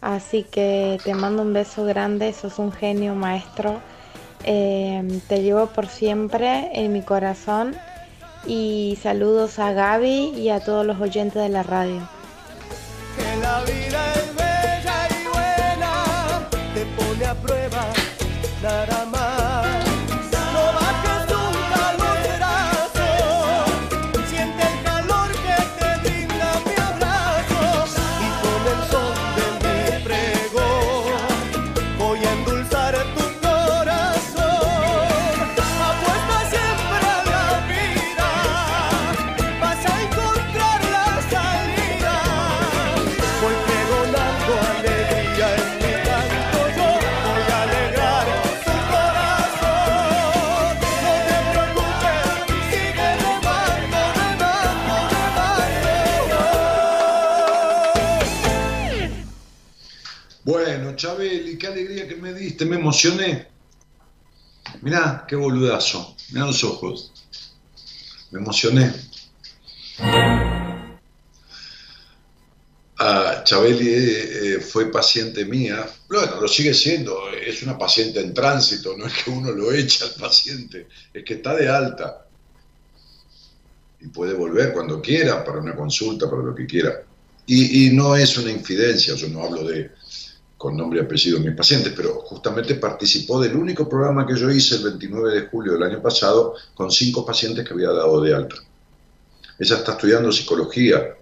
Así 0.00 0.44
que 0.44 1.00
te 1.02 1.14
mando 1.14 1.42
un 1.42 1.52
beso 1.52 1.84
grande, 1.84 2.32
sos 2.32 2.60
un 2.60 2.70
genio 2.70 3.16
maestro. 3.16 3.80
Eh, 4.44 5.20
te 5.26 5.42
llevo 5.42 5.66
por 5.66 5.88
siempre 5.88 6.70
en 6.72 6.92
mi 6.92 7.02
corazón. 7.02 7.74
Y 8.46 8.96
saludos 9.02 9.58
a 9.58 9.72
Gaby 9.72 10.34
y 10.36 10.50
a 10.50 10.60
todos 10.60 10.86
los 10.86 11.00
oyentes 11.00 11.42
de 11.42 11.48
la 11.48 11.64
radio. 11.64 12.08
la 13.42 13.60
vida 13.64 14.12
es 14.14 14.36
bella 14.36 15.08
y 15.10 15.26
buena, 15.26 16.48
te 16.74 16.86
pone 16.96 17.26
a 17.26 17.34
prueba, 17.34 17.86
nada 18.62 19.04
Chabeli, 60.98 61.56
qué 61.56 61.68
alegría 61.68 62.08
que 62.08 62.16
me 62.16 62.34
diste, 62.34 62.66
me 62.66 62.76
emocioné. 62.76 63.46
Mirá, 64.82 65.24
qué 65.26 65.36
boludazo, 65.36 66.16
mirá 66.32 66.46
los 66.46 66.62
ojos. 66.64 67.12
Me 68.32 68.40
emocioné. 68.40 68.92
Ah, 73.00 73.42
Chabeli 73.44 73.88
eh, 73.88 74.56
eh, 74.56 74.60
fue 74.60 74.90
paciente 74.90 75.44
mía, 75.44 75.88
bueno, 76.08 76.40
lo 76.40 76.48
sigue 76.48 76.74
siendo, 76.74 77.30
es 77.30 77.62
una 77.62 77.78
paciente 77.78 78.18
en 78.18 78.34
tránsito, 78.34 78.96
no 78.96 79.06
es 79.06 79.22
que 79.22 79.30
uno 79.30 79.52
lo 79.52 79.70
eche 79.70 80.04
al 80.04 80.10
paciente, 80.20 80.88
es 81.14 81.24
que 81.24 81.34
está 81.34 81.54
de 81.54 81.68
alta 81.68 82.26
y 84.00 84.08
puede 84.08 84.34
volver 84.34 84.72
cuando 84.72 85.00
quiera 85.00 85.44
para 85.44 85.60
una 85.60 85.76
consulta, 85.76 86.28
para 86.28 86.42
lo 86.42 86.54
que 86.56 86.66
quiera. 86.66 87.04
Y, 87.46 87.86
y 87.86 87.90
no 87.92 88.16
es 88.16 88.36
una 88.36 88.50
infidencia, 88.50 89.14
yo 89.14 89.28
no 89.28 89.44
hablo 89.44 89.62
de, 89.62 89.92
con 90.58 90.76
nombre 90.76 90.98
y 90.98 91.04
apellido 91.04 91.38
mis 91.38 91.54
pacientes, 91.54 91.92
pero 91.96 92.14
justamente 92.14 92.74
participó 92.74 93.40
del 93.40 93.54
único 93.54 93.88
programa 93.88 94.26
que 94.26 94.34
yo 94.34 94.50
hice 94.50 94.74
el 94.74 94.82
29 94.82 95.40
de 95.40 95.46
julio 95.46 95.74
del 95.74 95.84
año 95.84 96.02
pasado 96.02 96.56
con 96.74 96.90
cinco 96.90 97.24
pacientes 97.24 97.64
que 97.64 97.72
había 97.72 97.90
dado 97.90 98.20
de 98.20 98.34
alta. 98.34 98.56
Ella 99.56 99.76
está 99.76 99.92
estudiando 99.92 100.32
psicología. 100.32 101.14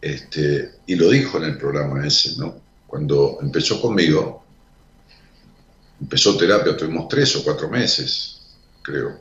Este, 0.00 0.76
y 0.86 0.94
lo 0.94 1.10
dijo 1.10 1.38
en 1.38 1.44
el 1.44 1.58
programa 1.58 2.06
ese, 2.06 2.36
¿no? 2.38 2.60
Cuando 2.86 3.38
empezó 3.42 3.80
conmigo, 3.80 4.44
empezó 6.00 6.36
terapia, 6.36 6.76
tuvimos 6.76 7.08
tres 7.08 7.34
o 7.34 7.42
cuatro 7.42 7.68
meses, 7.68 8.40
creo. 8.82 9.18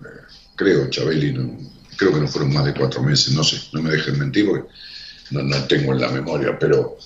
Eh, 0.00 0.20
creo, 0.56 0.90
Chabeli, 0.90 1.32
creo 1.96 2.12
que 2.12 2.20
no 2.20 2.26
fueron 2.26 2.52
más 2.52 2.64
de 2.64 2.74
cuatro 2.74 3.02
meses, 3.02 3.32
no 3.32 3.44
sé, 3.44 3.60
no 3.72 3.82
me 3.82 3.90
dejen 3.90 4.18
mentir 4.18 4.46
porque 4.46 4.68
no, 5.30 5.42
no 5.42 5.66
tengo 5.66 5.92
en 5.92 6.00
la 6.00 6.08
memoria, 6.08 6.58
pero 6.58 6.96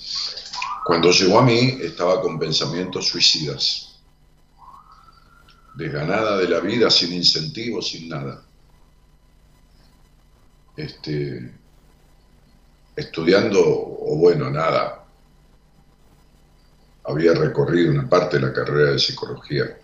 cuando 0.84 1.10
llegó 1.10 1.38
a 1.38 1.44
mí 1.44 1.78
estaba 1.82 2.20
con 2.20 2.38
pensamientos 2.38 3.08
suicidas, 3.08 4.00
desganada 5.74 6.36
de 6.38 6.48
la 6.48 6.60
vida, 6.60 6.90
sin 6.90 7.12
incentivos, 7.12 7.88
sin 7.88 8.08
nada. 8.08 8.42
Este, 10.76 11.52
estudiando, 12.96 13.60
o 13.64 14.16
bueno, 14.16 14.50
nada, 14.50 15.04
había 17.04 17.32
recorrido 17.34 17.92
una 17.92 18.08
parte 18.08 18.38
de 18.38 18.46
la 18.46 18.52
carrera 18.52 18.92
de 18.92 18.98
psicología. 18.98 19.78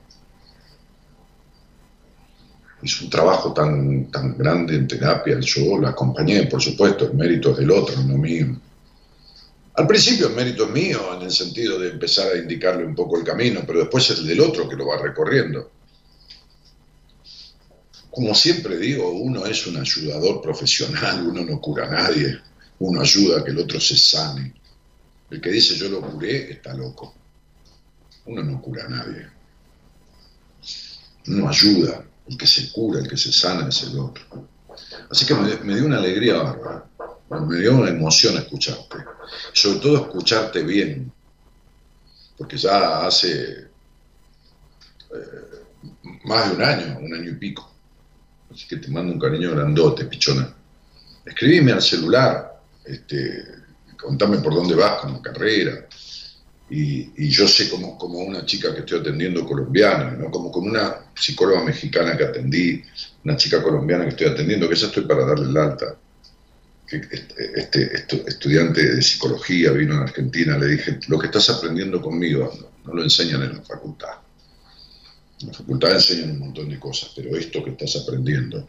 Hizo 2.84 3.04
un 3.04 3.10
trabajo 3.10 3.54
tan, 3.54 4.10
tan 4.10 4.36
grande 4.36 4.76
en 4.76 4.86
terapia, 4.86 5.40
yo 5.40 5.78
la 5.80 5.90
acompañé, 5.90 6.46
por 6.46 6.62
supuesto, 6.62 7.06
el 7.06 7.14
mérito 7.14 7.52
es 7.52 7.56
del 7.56 7.70
otro, 7.70 7.96
no 8.02 8.18
mío. 8.18 8.60
Al 9.76 9.86
principio 9.86 10.28
el 10.28 10.34
mérito 10.34 10.66
es 10.66 10.70
mío, 10.70 11.16
en 11.16 11.22
el 11.22 11.30
sentido 11.30 11.78
de 11.78 11.90
empezar 11.90 12.30
a 12.32 12.36
indicarle 12.36 12.84
un 12.84 12.94
poco 12.94 13.18
el 13.18 13.24
camino, 13.24 13.62
pero 13.66 13.80
después 13.80 14.08
es 14.10 14.18
el 14.18 14.26
del 14.26 14.40
otro 14.40 14.68
que 14.68 14.76
lo 14.76 14.86
va 14.86 14.98
recorriendo. 14.98 15.70
Como 18.10 18.34
siempre 18.34 18.76
digo, 18.76 19.10
uno 19.10 19.44
es 19.46 19.66
un 19.66 19.78
ayudador 19.78 20.40
profesional, 20.40 21.26
uno 21.26 21.42
no 21.42 21.60
cura 21.60 21.86
a 21.86 21.90
nadie, 21.90 22.38
uno 22.78 23.00
ayuda 23.00 23.40
a 23.40 23.44
que 23.44 23.50
el 23.50 23.58
otro 23.58 23.80
se 23.80 23.96
sane. 23.96 24.54
El 25.30 25.40
que 25.40 25.50
dice 25.50 25.74
yo 25.74 25.88
lo 25.88 26.00
curé 26.00 26.52
está 26.52 26.74
loco. 26.74 27.14
Uno 28.26 28.42
no 28.44 28.62
cura 28.62 28.84
a 28.84 28.88
nadie. 28.88 29.26
Uno 31.26 31.48
ayuda. 31.48 32.04
El 32.26 32.38
que 32.38 32.46
se 32.46 32.72
cura, 32.72 33.00
el 33.00 33.08
que 33.08 33.16
se 33.16 33.32
sana 33.32 33.68
es 33.68 33.82
el 33.82 33.98
otro. 33.98 34.24
Así 35.10 35.26
que 35.26 35.34
me, 35.34 35.74
dio 35.74 35.84
una 35.84 35.98
alegría 35.98 36.42
bárbara. 36.42 36.86
Me 37.46 37.58
dio 37.58 37.76
una 37.76 37.90
emoción 37.90 38.36
escucharte. 38.36 38.98
Sobre 39.52 39.80
todo 39.80 39.96
escucharte 39.96 40.62
bien. 40.62 41.12
Porque 42.36 42.56
ya 42.56 43.06
hace 43.06 43.68
eh, 45.14 45.54
más 46.24 46.48
de 46.48 46.56
un 46.56 46.62
año, 46.62 46.98
un 47.00 47.14
año 47.14 47.30
y 47.30 47.34
pico. 47.34 47.70
Así 48.52 48.66
que 48.66 48.76
te 48.76 48.88
mando 48.88 49.12
un 49.12 49.20
cariño 49.20 49.50
grandote, 49.50 50.04
pichona. 50.04 50.54
Escribime 51.24 51.72
al 51.72 51.82
celular, 51.82 52.60
este, 52.84 53.44
contame 53.96 54.38
por 54.38 54.54
dónde 54.54 54.74
vas 54.74 55.00
con 55.00 55.14
la 55.14 55.22
carrera. 55.22 55.86
Y, 56.70 57.28
yo 57.28 57.46
sé 57.46 57.68
como, 57.68 57.98
como 57.98 58.18
una 58.20 58.44
chica 58.46 58.72
que 58.72 58.80
estoy 58.80 59.00
atendiendo 59.00 59.46
colombiana, 59.46 60.12
¿no? 60.12 60.30
como, 60.30 60.50
como 60.50 60.68
una 60.68 60.96
psicóloga 61.14 61.62
mexicana 61.62 62.16
que 62.16 62.24
atendí, 62.24 62.82
una 63.24 63.36
chica 63.36 63.62
colombiana 63.62 64.04
que 64.04 64.10
estoy 64.10 64.26
atendiendo, 64.28 64.68
que 64.68 64.74
ya 64.74 64.86
estoy 64.86 65.04
para 65.04 65.26
darle 65.26 65.48
el 65.48 65.56
alta, 65.56 65.96
este, 66.86 67.96
este 67.98 68.24
estudiante 68.28 68.94
de 68.94 69.02
psicología 69.02 69.72
vino 69.72 69.96
a 69.96 70.02
Argentina, 70.02 70.56
le 70.56 70.68
dije, 70.68 71.00
lo 71.08 71.18
que 71.18 71.26
estás 71.26 71.50
aprendiendo 71.50 72.00
conmigo 72.00 72.52
no, 72.60 72.68
no 72.84 72.94
lo 72.94 73.02
enseñan 73.02 73.42
en 73.42 73.56
la 73.56 73.62
facultad. 73.62 74.18
En 75.40 75.48
la 75.48 75.54
facultad 75.54 75.92
enseñan 75.92 76.32
un 76.32 76.38
montón 76.40 76.68
de 76.68 76.78
cosas, 76.78 77.12
pero 77.16 77.36
esto 77.36 77.64
que 77.64 77.70
estás 77.70 77.96
aprendiendo 77.96 78.66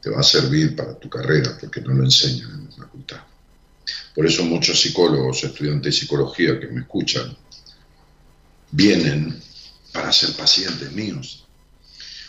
te 0.00 0.10
va 0.10 0.20
a 0.20 0.22
servir 0.22 0.76
para 0.76 0.98
tu 0.98 1.08
carrera, 1.08 1.56
porque 1.58 1.80
no 1.80 1.94
lo 1.94 2.04
enseñan 2.04 2.50
en 2.50 2.64
la 2.66 2.76
facultad. 2.76 3.20
Por 4.14 4.26
eso 4.26 4.44
muchos 4.44 4.80
psicólogos, 4.80 5.44
estudiantes 5.44 5.94
de 5.94 6.00
psicología 6.00 6.58
que 6.58 6.68
me 6.68 6.80
escuchan, 6.80 7.36
vienen 8.70 9.40
para 9.92 10.12
ser 10.12 10.32
pacientes 10.32 10.90
míos. 10.92 11.46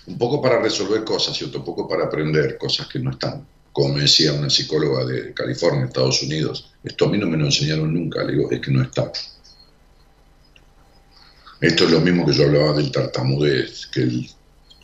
Un 0.07 0.17
poco 0.17 0.41
para 0.41 0.61
resolver 0.61 1.03
cosas 1.03 1.39
y 1.41 1.45
otro 1.45 1.63
poco 1.63 1.87
para 1.87 2.05
aprender 2.05 2.57
cosas 2.57 2.87
que 2.87 2.99
no 2.99 3.11
están. 3.11 3.45
Como 3.71 3.95
me 3.95 4.01
decía 4.01 4.33
una 4.33 4.49
psicóloga 4.49 5.03
de 5.05 5.33
California, 5.33 5.85
Estados 5.85 6.21
Unidos, 6.21 6.71
esto 6.83 7.05
a 7.05 7.09
mí 7.09 7.17
no 7.17 7.27
me 7.27 7.37
lo 7.37 7.45
enseñaron 7.45 7.93
nunca, 7.93 8.23
le 8.23 8.33
digo, 8.33 8.51
es 8.51 8.61
que 8.61 8.71
no 8.71 8.81
está. 8.81 9.11
Esto 11.59 11.85
es 11.85 11.91
lo 11.91 11.99
mismo 11.99 12.25
que 12.25 12.33
yo 12.33 12.43
hablaba 12.43 12.73
del 12.73 12.91
tartamudez, 12.91 13.87
que 13.87 14.01
el, 14.01 14.29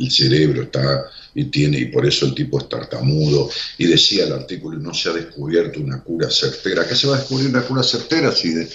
el 0.06 0.12
cerebro 0.12 0.64
está 0.64 1.06
y 1.34 1.46
tiene, 1.46 1.80
y 1.80 1.86
por 1.86 2.06
eso 2.06 2.26
el 2.26 2.36
tipo 2.36 2.60
es 2.60 2.68
tartamudo. 2.68 3.50
Y 3.78 3.88
decía 3.88 4.26
el 4.26 4.34
artículo, 4.34 4.78
no 4.78 4.94
se 4.94 5.10
ha 5.10 5.14
descubierto 5.14 5.80
una 5.80 6.04
cura 6.04 6.30
certera. 6.30 6.88
¿Qué 6.88 6.96
se 6.96 7.08
va 7.08 7.16
a 7.16 7.20
descubrir 7.20 7.48
una 7.48 7.64
cura 7.64 7.84
certera 7.84 8.32
si 8.32 8.50
de 8.50 8.68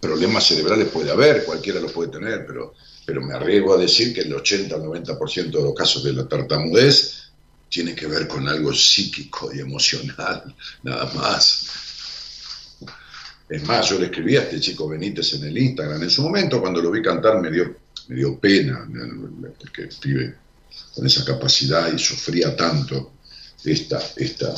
problemas 0.00 0.46
cerebrales 0.46 0.88
puede 0.88 1.10
haber, 1.10 1.44
cualquiera 1.44 1.78
lo 1.78 1.88
puede 1.88 2.10
tener, 2.10 2.46
pero, 2.46 2.74
pero 3.04 3.20
me 3.20 3.34
arriesgo 3.34 3.74
a 3.74 3.78
decir 3.78 4.14
que 4.14 4.22
el 4.22 4.32
80 4.32 4.74
al 4.74 4.82
90% 4.82 5.50
de 5.50 5.62
los 5.62 5.74
casos 5.74 6.02
de 6.02 6.14
la 6.14 6.26
tartamudez 6.26 7.30
tiene 7.68 7.94
que 7.94 8.06
ver 8.06 8.26
con 8.26 8.48
algo 8.48 8.72
psíquico 8.72 9.50
y 9.54 9.60
emocional, 9.60 10.54
nada 10.82 11.12
más. 11.14 11.66
Es 13.48 13.62
más, 13.64 13.88
yo 13.88 13.98
le 13.98 14.06
escribí 14.06 14.36
a 14.36 14.42
este 14.42 14.60
chico 14.60 14.88
Benítez 14.88 15.34
en 15.34 15.44
el 15.44 15.58
Instagram. 15.58 16.02
En 16.02 16.10
su 16.10 16.22
momento, 16.22 16.60
cuando 16.60 16.80
lo 16.80 16.90
vi 16.90 17.02
cantar, 17.02 17.40
me 17.40 17.50
dio, 17.50 17.76
me 18.10 18.16
dio 18.16 18.40
pena, 18.40 18.88
porque 19.56 19.84
escribe 19.84 20.34
con 20.92 21.06
esa 21.06 21.24
capacidad 21.24 21.92
y 21.92 21.98
sufría 21.98 22.56
tanto 22.56 23.12
esta, 23.64 24.02
esta 24.16 24.52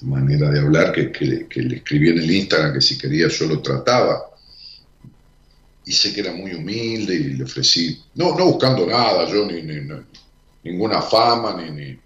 manera 0.00 0.50
de 0.50 0.60
hablar 0.60 0.92
que, 0.92 1.12
le 1.20 1.76
escribí 1.76 2.08
en 2.08 2.18
el 2.20 2.30
Instagram 2.30 2.72
que 2.72 2.80
si 2.80 2.96
quería 2.96 3.28
yo 3.28 3.46
lo 3.46 3.60
trataba. 3.60 4.30
Y 5.84 5.92
sé 5.92 6.14
que 6.14 6.20
era 6.20 6.32
muy 6.32 6.54
humilde 6.54 7.14
y 7.14 7.34
le 7.34 7.44
ofrecí, 7.44 8.00
no, 8.14 8.34
no 8.34 8.46
buscando 8.46 8.86
nada, 8.86 9.30
yo 9.30 9.44
ni, 9.44 9.62
ninguna 10.62 11.02
fama 11.02 11.60
ni, 11.60 11.98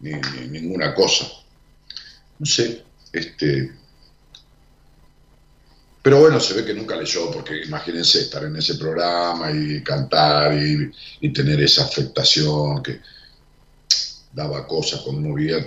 ni, 0.00 0.48
ninguna 0.48 0.94
cosa. 0.94 1.26
No 2.38 2.46
sé, 2.46 2.82
este, 3.12 3.72
pero 6.06 6.20
bueno, 6.20 6.38
se 6.38 6.54
ve 6.54 6.64
que 6.64 6.72
nunca 6.72 6.94
leyó, 6.94 7.32
porque 7.32 7.64
imagínense 7.64 8.20
estar 8.20 8.44
en 8.44 8.54
ese 8.54 8.76
programa 8.76 9.50
y 9.50 9.82
cantar 9.82 10.56
y, 10.56 11.32
tener 11.32 11.60
esa 11.60 11.82
afectación 11.82 12.80
que 12.80 13.00
daba 14.32 14.68
cosas, 14.68 15.00
conmovía, 15.00 15.66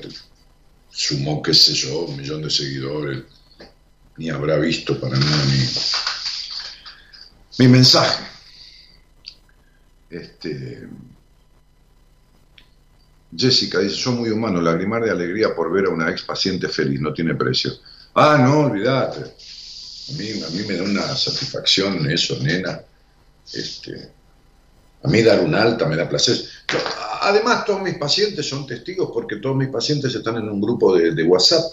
sumó, 0.89 1.41
qué 1.41 1.53
sé 1.53 1.73
yo, 1.73 2.05
un 2.05 2.15
millón 2.15 2.41
de 2.41 2.49
seguidores, 2.49 3.23
ni 4.15 4.29
habrá 4.29 4.55
visto 4.55 4.97
para 4.97 5.19
nada 5.19 5.43
mi, 5.43 5.67
mi 7.57 7.67
mensaje. 7.67 8.23
Este, 10.09 10.87
Jessica 13.35 13.79
dice, 13.79 13.95
soy 13.97 14.13
muy 14.13 14.29
humano, 14.29 14.61
lagrimar 14.61 15.03
de 15.03 15.11
alegría 15.11 15.53
por 15.53 15.69
ver 15.69 15.87
a 15.87 15.89
una 15.89 16.09
ex 16.09 16.21
paciente 16.21 16.69
feliz, 16.69 17.01
no 17.01 17.11
tiene 17.13 17.35
precio. 17.35 17.73
Ah, 18.13 18.37
no, 18.39 18.67
olvídate. 18.67 19.48
A 20.09 20.17
mí, 20.17 20.31
a 20.41 20.49
mí 20.49 20.63
me 20.67 20.75
da 20.75 20.83
una 20.83 21.15
satisfacción 21.15 22.09
eso, 22.09 22.37
nena. 22.41 22.81
Este, 23.53 24.11
a 25.03 25.07
mí 25.07 25.21
dar 25.21 25.39
un 25.41 25.55
alta 25.55 25.85
me 25.85 25.95
da 25.95 26.09
placer. 26.09 26.37
además, 27.21 27.65
todos 27.65 27.81
mis 27.81 27.97
pacientes 27.97 28.47
son 28.47 28.67
testigos 28.67 29.11
porque 29.13 29.37
todos 29.37 29.55
mis 29.55 29.69
pacientes 29.69 30.13
están 30.13 30.37
en 30.37 30.49
un 30.49 30.61
grupo 30.61 30.95
de, 30.95 31.23
WhatsApp. 31.23 31.63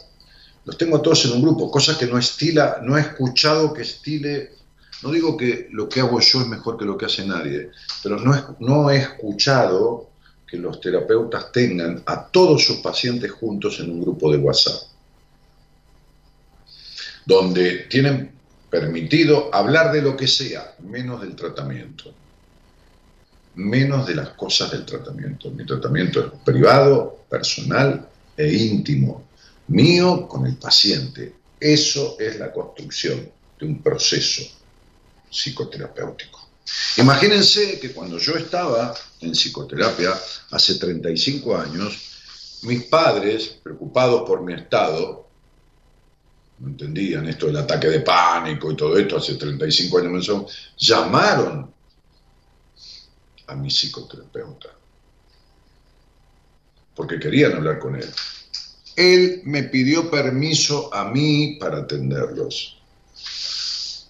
Los 0.64 0.76
tengo 0.76 1.00
todos 1.00 1.24
en 1.26 1.32
un 1.32 1.42
grupo, 1.42 1.70
cosa 1.70 1.96
que 1.96 2.06
no 2.06 2.18
estila, 2.18 2.80
no 2.82 2.96
he 2.96 3.00
escuchado 3.00 3.72
que 3.72 3.82
estile. 3.82 4.52
No 5.02 5.10
digo 5.10 5.36
que 5.36 5.68
lo 5.72 5.88
que 5.88 6.00
hago 6.00 6.20
yo 6.20 6.40
es 6.40 6.46
mejor 6.46 6.78
que 6.78 6.84
lo 6.84 6.96
que 6.96 7.06
hace 7.06 7.26
nadie, 7.26 7.70
pero 8.02 8.18
no, 8.18 8.56
no 8.60 8.90
he 8.90 8.96
escuchado 8.96 10.10
que 10.46 10.56
los 10.56 10.80
terapeutas 10.80 11.52
tengan 11.52 12.02
a 12.06 12.26
todos 12.26 12.64
sus 12.64 12.78
pacientes 12.78 13.30
juntos 13.32 13.78
en 13.80 13.90
un 13.90 14.00
grupo 14.00 14.30
de 14.30 14.38
WhatsApp 14.38 14.95
donde 17.26 17.86
tienen 17.90 18.30
permitido 18.70 19.50
hablar 19.52 19.92
de 19.92 20.00
lo 20.00 20.16
que 20.16 20.28
sea, 20.28 20.74
menos 20.78 21.20
del 21.20 21.34
tratamiento, 21.34 22.14
menos 23.56 24.06
de 24.06 24.14
las 24.14 24.30
cosas 24.30 24.70
del 24.70 24.86
tratamiento. 24.86 25.50
Mi 25.50 25.66
tratamiento 25.66 26.20
es 26.20 26.32
privado, 26.44 27.24
personal 27.28 28.08
e 28.36 28.52
íntimo, 28.52 29.24
mío 29.68 30.28
con 30.28 30.46
el 30.46 30.56
paciente. 30.56 31.34
Eso 31.58 32.16
es 32.20 32.38
la 32.38 32.52
construcción 32.52 33.28
de 33.58 33.66
un 33.66 33.82
proceso 33.82 34.42
psicoterapéutico. 35.30 36.48
Imagínense 36.98 37.80
que 37.80 37.92
cuando 37.92 38.18
yo 38.18 38.36
estaba 38.36 38.94
en 39.20 39.32
psicoterapia 39.32 40.12
hace 40.50 40.76
35 40.76 41.56
años, 41.56 42.60
mis 42.62 42.84
padres, 42.84 43.58
preocupados 43.62 44.22
por 44.26 44.42
mi 44.42 44.54
estado, 44.54 45.25
no 46.58 46.68
entendían 46.68 47.28
esto 47.28 47.46
del 47.46 47.58
ataque 47.58 47.88
de 47.88 48.00
pánico 48.00 48.70
y 48.70 48.76
todo 48.76 48.96
esto, 48.96 49.16
hace 49.16 49.34
35 49.34 49.98
años 49.98 50.28
me 50.28 50.46
llamaron 50.78 51.70
a 53.46 53.54
mi 53.54 53.70
psicoterapeuta, 53.70 54.70
porque 56.94 57.18
querían 57.18 57.52
hablar 57.52 57.78
con 57.78 57.96
él. 57.96 58.10
Él 58.96 59.42
me 59.44 59.64
pidió 59.64 60.10
permiso 60.10 60.92
a 60.92 61.10
mí 61.10 61.58
para 61.60 61.78
atenderlos. 61.78 62.78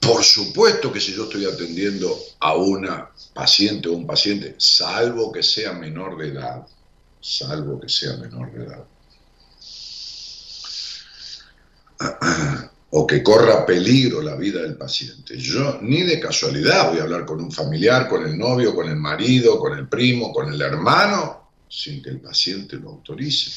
Por 0.01 0.23
supuesto 0.23 0.93
que 0.93 1.01
si 1.01 1.13
yo 1.13 1.25
estoy 1.25 1.47
atendiendo 1.47 2.17
a 2.39 2.55
una 2.55 3.11
paciente 3.35 3.89
o 3.89 3.93
un 3.95 4.07
paciente, 4.07 4.55
salvo 4.59 5.33
que 5.33 5.43
sea 5.43 5.73
menor 5.73 6.17
de 6.17 6.29
edad, 6.29 6.65
salvo 7.21 7.81
que 7.81 7.89
sea 7.89 8.17
menor 8.17 8.53
de 8.53 8.65
edad, 8.65 8.85
o 12.91 13.07
que 13.07 13.23
corra 13.23 13.67
peligro 13.67 14.23
la 14.23 14.37
vida 14.37 14.63
del 14.63 14.77
paciente. 14.77 15.37
Yo 15.37 15.79
ni 15.83 16.03
de 16.03 16.21
casualidad 16.21 16.91
voy 16.91 16.99
a 16.99 17.03
hablar 17.03 17.27
con 17.27 17.41
un 17.41 17.53
familiar, 17.53 18.09
con 18.09 18.25
el 18.25 18.39
novio, 18.39 18.75
con 18.75 18.89
el 18.89 18.97
marido, 18.97 19.59
con 19.59 19.77
el 19.77 19.89
primo, 19.89 20.33
con 20.33 20.53
el 20.53 20.61
hermano, 20.61 21.51
sin 21.69 22.03
que 22.03 22.11
el 22.11 22.21
paciente 22.21 22.77
lo 22.77 22.91
autorice. 22.91 23.51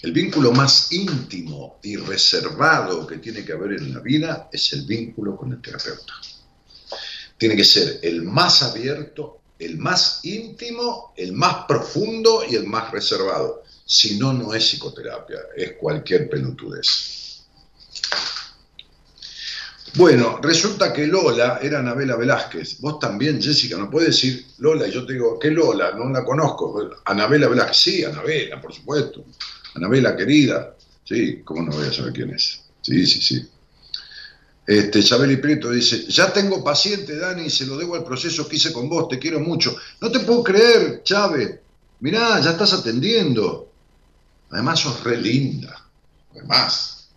El 0.00 0.12
vínculo 0.12 0.52
más 0.52 0.92
íntimo 0.92 1.78
y 1.82 1.96
reservado 1.96 3.06
que 3.06 3.18
tiene 3.18 3.44
que 3.44 3.52
haber 3.52 3.72
en 3.72 3.92
la 3.92 4.00
vida 4.00 4.48
es 4.52 4.72
el 4.72 4.86
vínculo 4.86 5.36
con 5.36 5.52
el 5.52 5.60
terapeuta. 5.60 6.14
Tiene 7.36 7.56
que 7.56 7.64
ser 7.64 7.98
el 8.02 8.22
más 8.22 8.62
abierto, 8.62 9.40
el 9.58 9.76
más 9.78 10.20
íntimo, 10.24 11.12
el 11.16 11.32
más 11.32 11.64
profundo 11.66 12.42
y 12.48 12.54
el 12.54 12.66
más 12.66 12.92
reservado. 12.92 13.64
Si 13.90 14.18
no, 14.18 14.34
no 14.34 14.52
es 14.52 14.64
psicoterapia, 14.64 15.38
es 15.56 15.72
cualquier 15.72 16.28
pelotudez. 16.28 17.46
Bueno, 19.94 20.38
resulta 20.42 20.92
que 20.92 21.06
Lola 21.06 21.58
era 21.62 21.78
Anabela 21.78 22.14
Velázquez. 22.16 22.80
Vos 22.80 22.98
también, 22.98 23.40
Jessica, 23.40 23.78
no 23.78 23.88
puedes 23.88 24.10
decir 24.10 24.44
Lola 24.58 24.86
y 24.86 24.92
yo 24.92 25.06
te 25.06 25.14
digo, 25.14 25.38
¿qué 25.38 25.50
Lola? 25.50 25.92
No 25.92 26.10
la 26.10 26.22
conozco. 26.22 26.90
Anabela 27.06 27.48
Velázquez, 27.48 27.76
sí, 27.78 28.04
Anabela, 28.04 28.60
por 28.60 28.74
supuesto. 28.74 29.24
Anabela 29.74 30.14
querida, 30.14 30.76
sí, 31.04 31.40
¿cómo 31.42 31.62
no 31.62 31.72
voy 31.72 31.86
a 31.86 31.92
saber 31.92 32.12
quién 32.12 32.30
es? 32.30 32.60
Sí, 32.82 33.06
sí, 33.06 33.22
sí. 33.22 33.48
Este, 34.66 35.02
Chabeli 35.02 35.38
Prieto 35.38 35.70
dice, 35.70 36.04
ya 36.08 36.30
tengo 36.30 36.62
paciente, 36.62 37.16
Dani, 37.16 37.48
se 37.48 37.64
lo 37.64 37.78
debo 37.78 37.94
al 37.94 38.04
proceso 38.04 38.46
que 38.46 38.56
hice 38.56 38.70
con 38.70 38.86
vos, 38.86 39.08
te 39.08 39.18
quiero 39.18 39.40
mucho. 39.40 39.74
No 40.02 40.10
te 40.10 40.20
puedo 40.20 40.42
creer, 40.42 41.02
Chávez. 41.02 41.58
Mirá, 42.00 42.38
ya 42.40 42.50
estás 42.50 42.74
atendiendo. 42.74 43.67
Además 44.50 44.80
sos 44.80 45.04
re 45.04 45.20
linda, 45.20 45.88
además. 46.32 47.08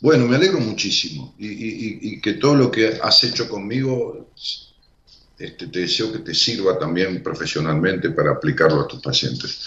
Bueno, 0.00 0.26
me 0.26 0.36
alegro 0.36 0.60
muchísimo 0.60 1.34
y, 1.38 2.20
que 2.20 2.34
todo 2.34 2.54
lo 2.54 2.70
que 2.70 2.98
has 3.02 3.22
hecho 3.24 3.48
conmigo, 3.48 4.30
este, 5.38 5.66
te 5.66 5.80
deseo 5.80 6.10
que 6.10 6.20
te 6.20 6.34
sirva 6.34 6.78
también 6.78 7.22
profesionalmente 7.22 8.10
para 8.10 8.32
aplicarlo 8.32 8.80
a 8.80 8.88
tus 8.88 9.00
pacientes. 9.00 9.60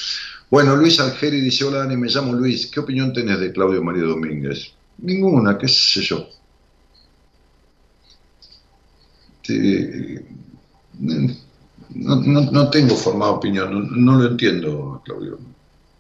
Bueno, 0.50 0.76
Luis 0.76 1.00
Algeri 1.00 1.40
dice, 1.40 1.64
hola 1.64 1.80
Dani, 1.80 1.98
me 1.98 2.10
llamo 2.10 2.34
Luis, 2.34 2.68
¿qué 2.68 2.80
opinión 2.80 3.14
tenés 3.14 3.40
de 3.40 3.52
Claudio 3.52 3.84
María 3.84 4.04
Domínguez? 4.04 4.74
Ninguna, 4.98 5.58
qué 5.58 5.68
sé 5.68 6.02
yo. 6.02 6.28
no, 11.96 12.70
tengo 12.70 12.96
formada 12.96 13.32
opinión, 13.34 13.72
no, 13.72 14.14
no 14.14 14.22
lo 14.22 14.30
entiendo, 14.30 15.02
Claudio. 15.06 15.53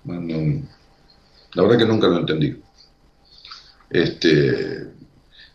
La 0.05 1.63
verdad 1.63 1.77
que 1.77 1.85
nunca 1.85 2.07
lo 2.07 2.19
entendí. 2.19 2.61
Este, 3.89 4.87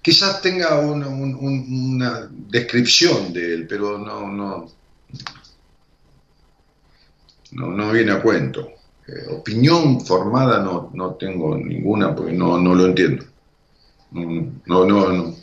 quizás 0.01 0.41
tenga 0.41 0.79
una, 0.81 2.29
descripción 2.31 3.33
de 3.33 3.55
él, 3.55 3.67
pero 3.67 3.99
no, 3.99 4.29
no, 4.31 4.71
no, 7.53 7.93
viene 7.93 8.13
a 8.13 8.23
cuento. 8.23 8.69
Eh, 9.07 9.27
opinión 9.31 10.01
formada 10.03 10.63
no, 10.63 10.91
no 10.95 11.15
tengo 11.15 11.57
ninguna 11.57 12.15
porque 12.15 12.33
no, 12.33 12.61
no 12.61 12.75
lo 12.75 12.87
entiendo. 12.87 13.25
No, 14.11 14.85
no, 14.87 15.13
no. 15.13 15.35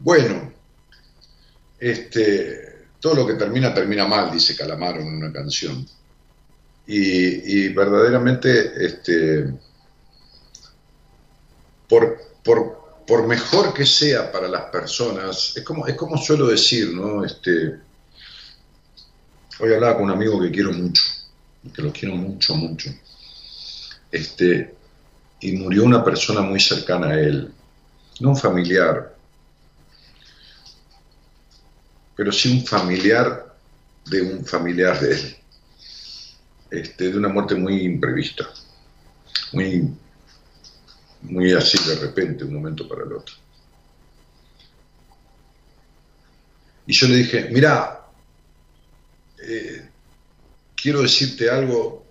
bueno, 0.00 0.52
este, 1.78 2.67
todo 3.00 3.14
lo 3.14 3.26
que 3.26 3.34
termina, 3.34 3.72
termina 3.72 4.06
mal, 4.06 4.30
dice 4.30 4.56
Calamaro 4.56 5.00
en 5.00 5.16
una 5.16 5.32
canción. 5.32 5.86
Y, 6.86 7.68
verdaderamente, 7.68 8.72
este, 8.84 9.52
por, 11.86 12.18
por, 12.42 13.26
mejor 13.26 13.74
que 13.74 13.84
sea 13.84 14.32
para 14.32 14.48
las 14.48 14.64
personas, 14.70 15.52
es 15.54 15.62
como, 15.64 15.86
es 15.86 15.94
como 15.96 16.16
suelo 16.16 16.46
decir, 16.46 16.94
¿no? 16.94 17.24
Este, 17.24 17.78
hoy 19.60 19.74
hablaba 19.74 19.96
con 19.96 20.04
un 20.04 20.12
amigo 20.12 20.40
que 20.40 20.50
quiero 20.50 20.72
mucho, 20.72 21.02
que 21.74 21.82
lo 21.82 21.92
quiero 21.92 22.14
mucho, 22.14 22.54
mucho. 22.54 22.90
Este, 24.10 24.74
y 25.40 25.52
murió 25.52 25.84
una 25.84 26.02
persona 26.02 26.40
muy 26.40 26.58
cercana 26.58 27.08
a 27.08 27.20
él, 27.20 27.52
no 28.20 28.30
un 28.30 28.36
familiar, 28.36 29.17
pero 32.18 32.32
sí 32.32 32.50
un 32.50 32.66
familiar 32.66 33.54
de 34.06 34.22
un 34.22 34.44
familiar 34.44 34.98
de 34.98 35.12
él, 35.12 35.36
este, 36.68 37.12
de 37.12 37.16
una 37.16 37.28
muerte 37.28 37.54
muy 37.54 37.82
imprevista, 37.82 38.44
muy, 39.52 39.94
muy 41.22 41.52
así 41.52 41.78
de 41.88 41.94
repente, 41.94 42.42
un 42.42 42.54
momento 42.54 42.88
para 42.88 43.04
el 43.04 43.12
otro. 43.12 43.36
Y 46.88 46.92
yo 46.92 47.06
le 47.06 47.18
dije, 47.18 47.50
mira, 47.52 48.00
eh, 49.40 49.88
quiero 50.74 51.02
decirte 51.02 51.48
algo, 51.48 52.04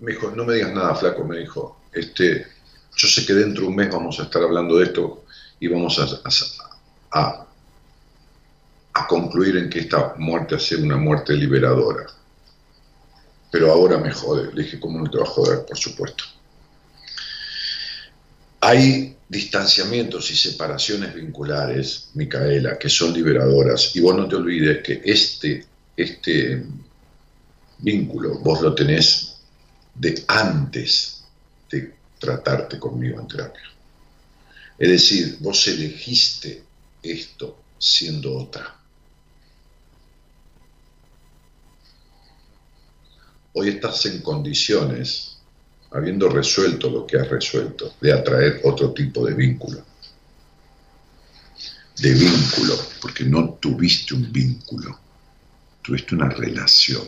me 0.00 0.12
dijo, 0.12 0.32
no 0.32 0.44
me 0.44 0.52
digas 0.52 0.74
nada, 0.74 0.94
flaco, 0.96 1.24
me 1.24 1.38
dijo, 1.38 1.80
este, 1.94 2.46
yo 2.94 3.08
sé 3.08 3.24
que 3.24 3.32
dentro 3.32 3.62
de 3.62 3.68
un 3.68 3.76
mes 3.76 3.90
vamos 3.90 4.20
a 4.20 4.24
estar 4.24 4.42
hablando 4.42 4.76
de 4.76 4.84
esto 4.84 5.24
y 5.58 5.68
vamos 5.68 5.98
a, 7.10 7.45
concluir 9.08 9.56
en 9.56 9.68
que 9.68 9.80
esta 9.80 10.14
muerte 10.16 10.54
ha 10.54 10.58
sido 10.58 10.82
una 10.84 10.96
muerte 10.96 11.34
liberadora. 11.34 12.06
Pero 13.50 13.72
ahora 13.72 13.98
me 13.98 14.10
jode. 14.10 14.50
Dije, 14.54 14.80
¿cómo 14.80 14.98
no 14.98 15.10
te 15.10 15.18
va 15.18 15.24
a 15.24 15.28
joder? 15.28 15.64
Por 15.66 15.76
supuesto. 15.76 16.24
Hay 18.60 19.16
distanciamientos 19.28 20.30
y 20.30 20.36
separaciones 20.36 21.14
vinculares, 21.14 22.10
Micaela, 22.14 22.78
que 22.78 22.88
son 22.88 23.12
liberadoras. 23.12 23.94
Y 23.94 24.00
vos 24.00 24.16
no 24.16 24.28
te 24.28 24.36
olvides 24.36 24.82
que 24.82 25.02
este, 25.04 25.66
este 25.96 26.64
vínculo 27.78 28.38
vos 28.38 28.60
lo 28.62 28.74
tenés 28.74 29.36
de 29.94 30.24
antes 30.28 31.24
de 31.70 31.94
tratarte 32.18 32.78
conmigo 32.78 33.20
en 33.20 33.28
terapia. 33.28 33.62
Es 34.78 34.90
decir, 34.90 35.36
vos 35.40 35.66
elegiste 35.68 36.62
esto 37.02 37.58
siendo 37.78 38.36
otra. 38.36 38.74
Hoy 43.58 43.70
estás 43.70 44.04
en 44.04 44.20
condiciones, 44.20 45.38
habiendo 45.90 46.28
resuelto 46.28 46.90
lo 46.90 47.06
que 47.06 47.16
has 47.16 47.26
resuelto, 47.26 47.94
de 48.02 48.12
atraer 48.12 48.60
otro 48.64 48.92
tipo 48.92 49.24
de 49.24 49.32
vínculo. 49.32 49.82
De 51.96 52.12
vínculo, 52.12 52.74
porque 53.00 53.24
no 53.24 53.54
tuviste 53.54 54.12
un 54.12 54.30
vínculo, 54.30 54.98
tuviste 55.80 56.14
una 56.14 56.28
relación 56.28 57.04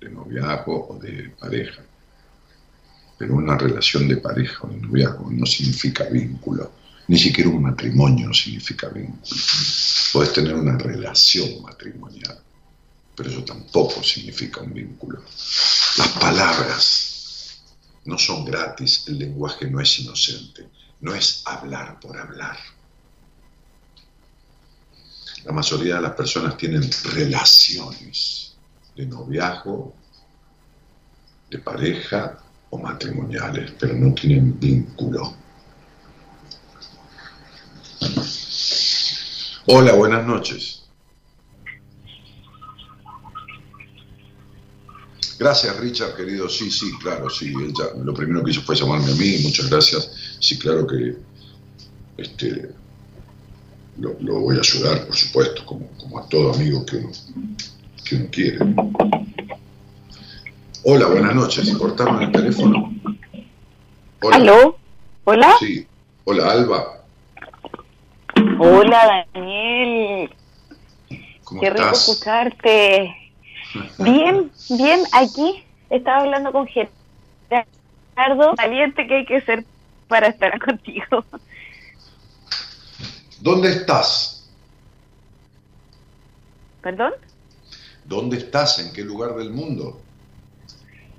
de 0.00 0.10
noviazgo 0.10 0.90
o 0.90 0.98
de 1.00 1.30
pareja. 1.30 1.82
Pero 3.18 3.34
una 3.34 3.58
relación 3.58 4.06
de 4.06 4.18
pareja 4.18 4.60
o 4.62 4.68
de 4.68 4.76
noviazgo 4.76 5.28
no 5.28 5.44
significa 5.44 6.04
vínculo, 6.04 6.70
ni 7.08 7.18
siquiera 7.18 7.50
un 7.50 7.62
matrimonio 7.62 8.32
significa 8.32 8.88
vínculo. 8.90 9.40
Puedes 10.12 10.32
tener 10.34 10.54
una 10.54 10.78
relación 10.78 11.62
matrimonial, 11.62 12.40
pero 13.14 13.30
eso 13.30 13.44
tampoco 13.44 14.02
significa 14.02 14.60
un 14.60 14.72
vínculo. 14.72 15.22
Las 15.98 16.08
palabras 16.20 17.62
no 18.04 18.18
son 18.18 18.44
gratis, 18.44 19.04
el 19.08 19.18
lenguaje 19.18 19.70
no 19.70 19.80
es 19.80 19.98
inocente, 20.00 20.68
no 21.00 21.14
es 21.14 21.42
hablar 21.44 22.00
por 22.00 22.18
hablar. 22.18 22.58
La 25.44 25.52
mayoría 25.52 25.96
de 25.96 26.02
las 26.02 26.14
personas 26.14 26.56
tienen 26.56 26.88
relaciones 27.04 28.54
de 28.96 29.06
noviazgo, 29.06 29.94
de 31.50 31.58
pareja 31.58 32.38
o 32.70 32.78
matrimoniales, 32.78 33.72
pero 33.78 33.94
no 33.94 34.14
tienen 34.14 34.58
vínculo. 34.58 35.34
Hola, 39.66 39.92
buenas 39.92 40.26
noches. 40.26 40.81
Gracias, 45.42 45.76
Richard, 45.80 46.14
querido. 46.14 46.48
Sí, 46.48 46.70
sí, 46.70 46.92
claro, 47.00 47.28
sí. 47.28 47.52
lo 47.52 48.14
primero 48.14 48.44
que 48.44 48.52
hizo 48.52 48.62
fue 48.62 48.76
llamarme 48.76 49.10
a 49.10 49.14
mí. 49.16 49.38
Muchas 49.42 49.68
gracias. 49.68 50.36
Sí, 50.38 50.56
claro 50.56 50.86
que 50.86 51.16
este, 52.16 52.70
lo, 53.98 54.14
voy 54.14 54.56
a 54.56 54.60
ayudar, 54.60 55.04
por 55.04 55.16
supuesto, 55.16 55.66
como, 55.66 56.16
a 56.16 56.28
todo 56.28 56.54
amigo 56.54 56.86
que 56.86 56.98
uno, 56.98 57.10
que 58.04 58.30
quiere. 58.30 58.58
Hola, 60.84 61.08
buenas 61.08 61.34
noches. 61.34 61.76
¿Cortaron 61.76 62.22
el 62.22 62.30
teléfono? 62.30 62.94
Hola. 64.20 64.36
¿Aló? 64.36 64.78
¿Hola? 65.24 65.56
Sí. 65.58 65.84
Hola, 66.22 66.52
Alba. 66.52 67.04
Hola 68.60 69.26
Daniel, 69.34 70.30
qué 71.08 71.70
rico 71.70 71.90
escucharte. 71.90 73.21
Bien, 73.98 74.50
bien, 74.70 75.00
aquí 75.12 75.64
estaba 75.90 76.22
hablando 76.22 76.52
con 76.52 76.66
Gerardo, 76.66 78.54
valiente 78.56 79.06
que 79.06 79.14
hay 79.14 79.26
que 79.26 79.40
ser 79.42 79.64
para 80.08 80.28
estar 80.28 80.58
contigo. 80.60 81.24
¿Dónde 83.40 83.70
estás? 83.70 84.48
¿Perdón? 86.82 87.12
¿Dónde 88.04 88.38
estás? 88.38 88.78
¿En 88.78 88.92
qué 88.92 89.02
lugar 89.02 89.34
del 89.36 89.50
mundo? 89.50 90.00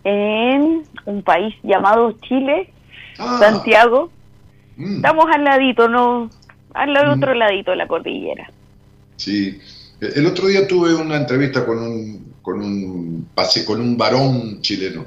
En 0.04 0.84
un 1.06 1.24
país 1.24 1.56
llamado 1.64 2.12
Chile, 2.22 2.72
ah. 3.18 3.38
Santiago. 3.40 4.12
Mm. 4.76 4.98
Estamos 4.98 5.26
al 5.34 5.44
ladito, 5.44 5.88
no, 5.88 6.30
al 6.74 7.10
otro 7.10 7.34
ladito 7.34 7.72
de 7.72 7.78
la 7.78 7.88
cordillera. 7.88 8.50
Sí, 9.16 9.60
el 10.02 10.26
otro 10.26 10.48
día 10.48 10.68
tuve 10.68 10.94
una 10.96 11.16
entrevista 11.16 11.66
con 11.66 11.80
un 11.80 12.33
con 12.44 12.62
un 12.62 13.28
pase 13.34 13.66
con 13.66 13.82
un 13.82 13.98
varón 13.98 14.62
chileno. 14.62 15.06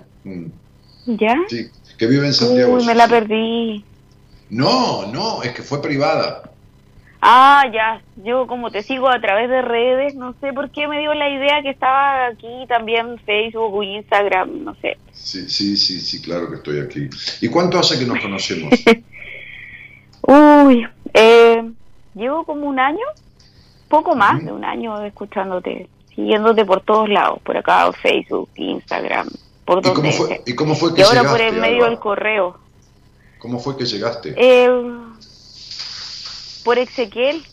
¿Ya? 1.06 1.36
Sí, 1.48 1.70
que 1.96 2.06
vive 2.06 2.26
en 2.26 2.34
Santiago. 2.34 2.74
Uy, 2.74 2.84
me 2.84 2.94
la 2.96 3.06
perdí. 3.06 3.84
No, 4.50 5.06
no, 5.12 5.42
es 5.42 5.52
que 5.52 5.62
fue 5.62 5.80
privada. 5.80 6.50
Ah, 7.20 7.64
ya. 7.72 8.02
Yo 8.24 8.46
como 8.46 8.70
te 8.70 8.82
sigo 8.82 9.08
a 9.08 9.20
través 9.20 9.48
de 9.48 9.62
redes, 9.62 10.14
no 10.14 10.34
sé 10.40 10.52
por 10.52 10.70
qué 10.70 10.88
me 10.88 11.00
dio 11.00 11.14
la 11.14 11.28
idea 11.28 11.62
que 11.62 11.70
estaba 11.70 12.26
aquí 12.26 12.64
también 12.68 13.18
Facebook 13.18 13.74
o 13.74 13.82
Instagram, 13.82 14.64
no 14.64 14.74
sé. 14.76 14.96
Sí, 15.12 15.48
sí, 15.48 15.76
sí, 15.76 16.00
sí, 16.00 16.22
claro 16.22 16.48
que 16.48 16.56
estoy 16.56 16.80
aquí. 16.80 17.08
¿Y 17.40 17.48
cuánto 17.48 17.78
hace 17.78 17.98
que 17.98 18.06
nos 18.06 18.20
conocemos? 18.20 18.72
Uy, 20.22 20.86
eh, 21.14 21.70
llevo 22.14 22.44
como 22.44 22.66
un 22.66 22.80
año, 22.80 23.06
poco 23.88 24.14
más 24.16 24.44
de 24.44 24.52
un 24.52 24.64
año 24.64 25.02
escuchándote, 25.04 25.88
siguiéndote 26.16 26.64
por 26.64 26.80
todos 26.80 27.08
lados, 27.08 27.40
por 27.42 27.56
acá, 27.56 27.92
Facebook, 27.92 28.48
Instagram, 28.56 29.28
por 29.64 29.82
donde. 29.82 30.00
¿Y 30.00 30.02
cómo 30.02 30.12
fue, 30.12 30.42
¿y 30.46 30.54
cómo 30.54 30.74
fue 30.74 30.94
que 30.94 31.02
y 31.02 31.04
ahora 31.04 31.22
por 31.30 31.40
el 31.40 31.56
medio 31.60 31.84
del 31.84 31.98
correo. 31.98 32.58
¿Cómo 33.38 33.60
fue 33.60 33.76
que 33.76 33.84
llegaste? 33.84 34.34
Eh, 34.36 34.68
por 36.64 36.78
Ezequiel, 36.78 37.44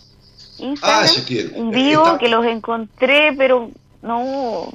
Instagram, 0.58 1.02
ah, 1.02 1.06
Ezequiel. 1.06 1.54
vivo 1.72 2.18
que 2.18 2.30
los 2.30 2.46
encontré, 2.46 3.34
pero 3.38 3.70
no, 4.02 4.72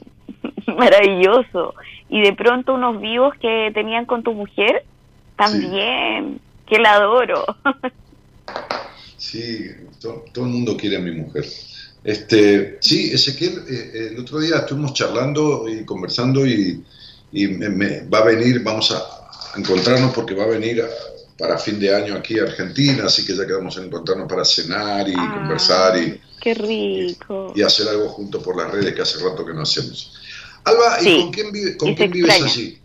maravilloso. 0.67 1.75
Y 2.11 2.23
de 2.23 2.33
pronto 2.35 2.75
unos 2.75 3.01
vivos 3.01 3.35
que 3.41 3.71
tenían 3.75 4.07
con 4.07 4.23
tu 4.23 4.33
mujer, 4.33 4.85
también, 5.37 6.41
que 6.67 6.79
la 6.79 6.95
adoro. 6.95 7.45
Sí, 9.19 9.69
todo, 10.01 10.25
el 10.37 10.43
mundo 10.43 10.77
quiere 10.77 10.97
a 10.97 11.01
mi 11.01 11.11
mujer. 11.11 11.45
Este, 12.09 12.79
sí, 12.81 13.13
Ezequiel, 13.13 13.65
eh, 13.69 13.91
eh, 13.93 14.09
el 14.13 14.21
otro 14.21 14.39
día 14.41 14.57
estuvimos 14.57 14.95
charlando 14.95 15.69
y 15.69 15.85
conversando 15.85 16.47
y, 16.47 16.83
me, 17.33 18.09
va 18.09 18.21
a 18.21 18.25
venir, 18.25 18.63
vamos 18.63 18.93
a 18.93 19.59
encontrarnos 19.59 20.15
porque 20.15 20.33
va 20.33 20.45
a 20.45 20.47
venir 20.47 20.83
para 21.37 21.59
fin 21.59 21.79
de 21.79 21.95
año 21.95 22.15
aquí 22.15 22.39
a 22.39 22.45
Argentina, 22.45 23.05
así 23.05 23.27
que 23.27 23.37
ya 23.37 23.47
quedamos 23.47 23.77
en 23.77 23.85
encontrarnos 23.85 24.27
para 24.27 24.43
cenar 24.47 25.07
y 25.07 25.13
ah, 25.19 25.35
conversar 25.35 25.99
y, 25.99 26.19
qué 26.41 26.55
rico. 26.55 27.53
Y, 27.55 27.61
hacer 27.61 27.87
algo 27.89 28.09
juntos 28.09 28.43
por 28.43 28.57
las 28.57 28.71
redes 28.73 28.95
que 28.95 29.03
hace 29.03 29.23
rato 29.23 29.45
que 29.45 29.53
no 29.53 29.61
hacemos. 29.61 30.19
Alba, 30.65 31.03
¿y 31.03 31.21
con 31.25 31.31
quién, 31.31 31.53
vive, 31.53 31.77
con 31.77 31.95
quién 31.95 32.11
vives 32.11 32.43
allí? 32.43 32.79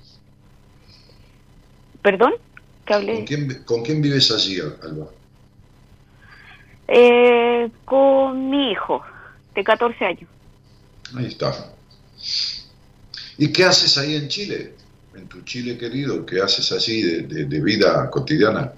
¿Perdón? 2.01 2.33
¿Con 2.85 3.25
quién, 3.25 3.63
¿Con 3.63 3.83
quién 3.83 4.01
vives 4.01 4.29
allí, 4.31 4.59
Alba? 4.59 5.07
Eh, 6.89 7.69
con 7.85 8.49
mi 8.49 8.71
hijo, 8.71 9.01
de 9.53 9.63
14 9.63 10.05
años. 10.05 10.29
Ahí 11.15 11.27
está. 11.27 11.53
¿Y 13.37 13.51
qué 13.51 13.65
haces 13.65 13.97
ahí 13.97 14.15
en 14.15 14.27
Chile? 14.27 14.73
En 15.15 15.27
tu 15.27 15.41
Chile 15.41 15.77
querido, 15.77 16.25
¿qué 16.25 16.41
haces 16.41 16.71
así 16.71 17.01
de, 17.01 17.61
vida 17.61 18.09
cotidiana? 18.09 18.73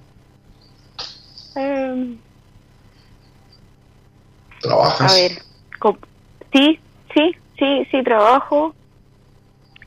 Em, 1.56 2.18
¿Trabajas? 4.61 5.14
A 5.14 5.15
ver, 5.15 5.31
sí, 6.52 6.80
sí, 7.14 7.35
sí, 7.57 7.88
sí, 7.89 8.03
trabajo. 8.03 8.76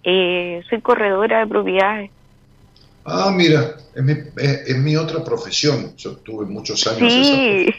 Eh, 0.05 0.63
soy 0.71 0.81
corredora 0.81 1.41
de 1.41 1.47
propiedades. 1.47 2.11
Ah, 3.05 3.31
mira, 3.35 3.77
es 3.95 4.03
mi, 4.03 4.13
es, 4.37 4.77
mi 4.77 4.97
otra 4.97 5.25
profesión. 5.25 5.97
Yo 5.97 6.17
tuve 6.17 6.47
muchos 6.47 6.87
años. 6.87 7.13
Sí. 7.13 7.75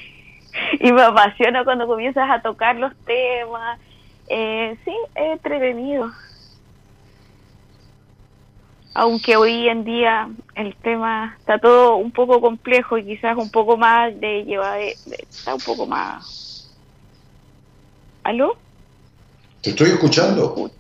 y 0.79 0.91
me 0.91 1.01
apasiona 1.01 1.63
cuando 1.63 1.87
comienzas 1.87 2.29
a 2.29 2.41
tocar 2.41 2.75
los 2.75 2.93
temas. 3.05 3.79
Eh, 4.27 4.77
sí, 4.85 4.95
es 5.15 5.33
entretenido. 5.33 6.11
Aunque 8.93 9.37
hoy 9.37 9.69
en 9.69 9.83
día 9.83 10.29
el 10.55 10.75
tema 10.75 11.37
está 11.39 11.59
todo 11.59 11.95
un 11.95 12.11
poco 12.11 12.41
complejo 12.41 12.97
y 12.97 13.05
quizás 13.05 13.37
un 13.37 13.49
poco 13.49 13.77
más 13.77 14.19
de 14.19 14.43
llevar, 14.43 14.79
está 14.81 15.53
un 15.53 15.61
poco 15.61 15.85
más... 15.85 16.75
¿Aló? 18.23 18.57
Te 19.61 19.71
estoy 19.71 19.89
escuchando. 19.89 20.71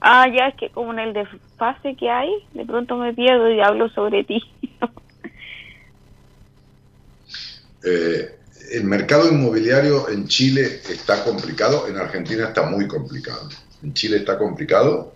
Ah, 0.00 0.28
ya 0.28 0.48
es 0.48 0.54
que 0.56 0.70
como 0.70 0.92
en 0.92 0.98
el 0.98 1.12
desfase 1.12 1.96
que 1.96 2.10
hay, 2.10 2.30
de 2.52 2.64
pronto 2.64 2.96
me 2.96 3.14
pierdo 3.14 3.50
y 3.50 3.60
hablo 3.60 3.88
sobre 3.90 4.24
ti. 4.24 4.42
eh, 7.84 8.38
el 8.74 8.84
mercado 8.84 9.28
inmobiliario 9.28 10.08
en 10.08 10.26
Chile 10.26 10.62
está 10.90 11.22
complicado, 11.22 11.86
en 11.86 11.96
Argentina 11.96 12.48
está 12.48 12.62
muy 12.62 12.88
complicado. 12.88 13.48
¿En 13.82 13.94
Chile 13.94 14.16
está 14.16 14.36
complicado? 14.36 15.12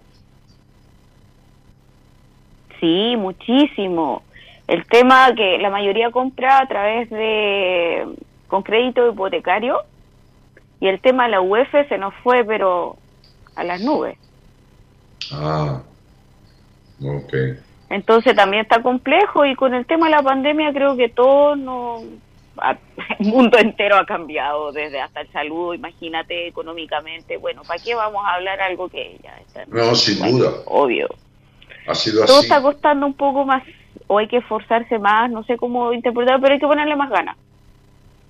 Sí, 2.79 3.17
muchísimo. 3.17 4.23
El 4.69 4.87
tema 4.87 5.35
que 5.35 5.59
la 5.59 5.71
mayoría 5.71 6.11
compra 6.11 6.61
a 6.61 6.69
través 6.69 7.11
de 7.11 8.07
con 8.47 8.63
crédito 8.63 9.11
hipotecario 9.11 9.83
y 10.81 10.87
el 10.87 11.01
tema 11.01 11.25
de 11.25 11.31
la 11.31 11.41
UEF 11.41 11.71
se 11.89 11.99
nos 11.99 12.15
fue 12.23 12.45
pero 12.45 12.97
a 13.57 13.65
las 13.65 13.81
nubes. 13.81 14.17
Ah, 15.33 15.83
ok. 17.03 17.35
Entonces 17.91 18.37
también 18.37 18.63
está 18.63 18.83
complejo 18.83 19.45
y 19.45 19.57
con 19.57 19.75
el 19.75 19.85
tema 19.87 20.07
de 20.07 20.13
la 20.13 20.23
pandemia 20.23 20.73
creo 20.73 20.97
que 20.97 21.09
todo 21.09 22.05
el 23.19 23.27
mundo 23.27 23.59
entero 23.59 23.97
ha 23.97 24.07
cambiado, 24.07 24.73
desde 24.73 25.01
hasta 25.01 25.21
el 25.23 25.33
saludo, 25.33 25.75
imagínate 25.75 26.49
económicamente. 26.49 27.37
Bueno, 27.37 27.63
¿para 27.67 27.83
qué 27.83 27.95
vamos 27.95 28.25
a 28.25 28.35
hablar 28.35 28.61
algo 28.61 28.89
que 28.89 29.19
ya 29.23 29.37
está? 29.39 29.65
No, 29.67 29.95
sin 29.95 30.19
duda. 30.21 30.53
Obvio. 30.67 31.09
Ha 31.87 31.95
sido 31.95 32.25
Todo 32.27 32.43
está 32.43 32.61
costando 32.61 33.07
un 33.07 33.15
poco 33.15 33.45
más, 33.45 33.63
o 34.07 34.19
hay 34.19 34.29
que 34.29 34.39
esforzarse 34.39 34.99
más, 34.99 35.31
no 35.31 35.43
sé 35.45 35.57
cómo 35.57 35.93
interpretar, 35.93 36.41
pero 36.41 36.55
hay 36.55 36.61
que 36.61 36.67
ponerle 36.67 36.97
más 36.97 37.11
ganas 37.11 37.37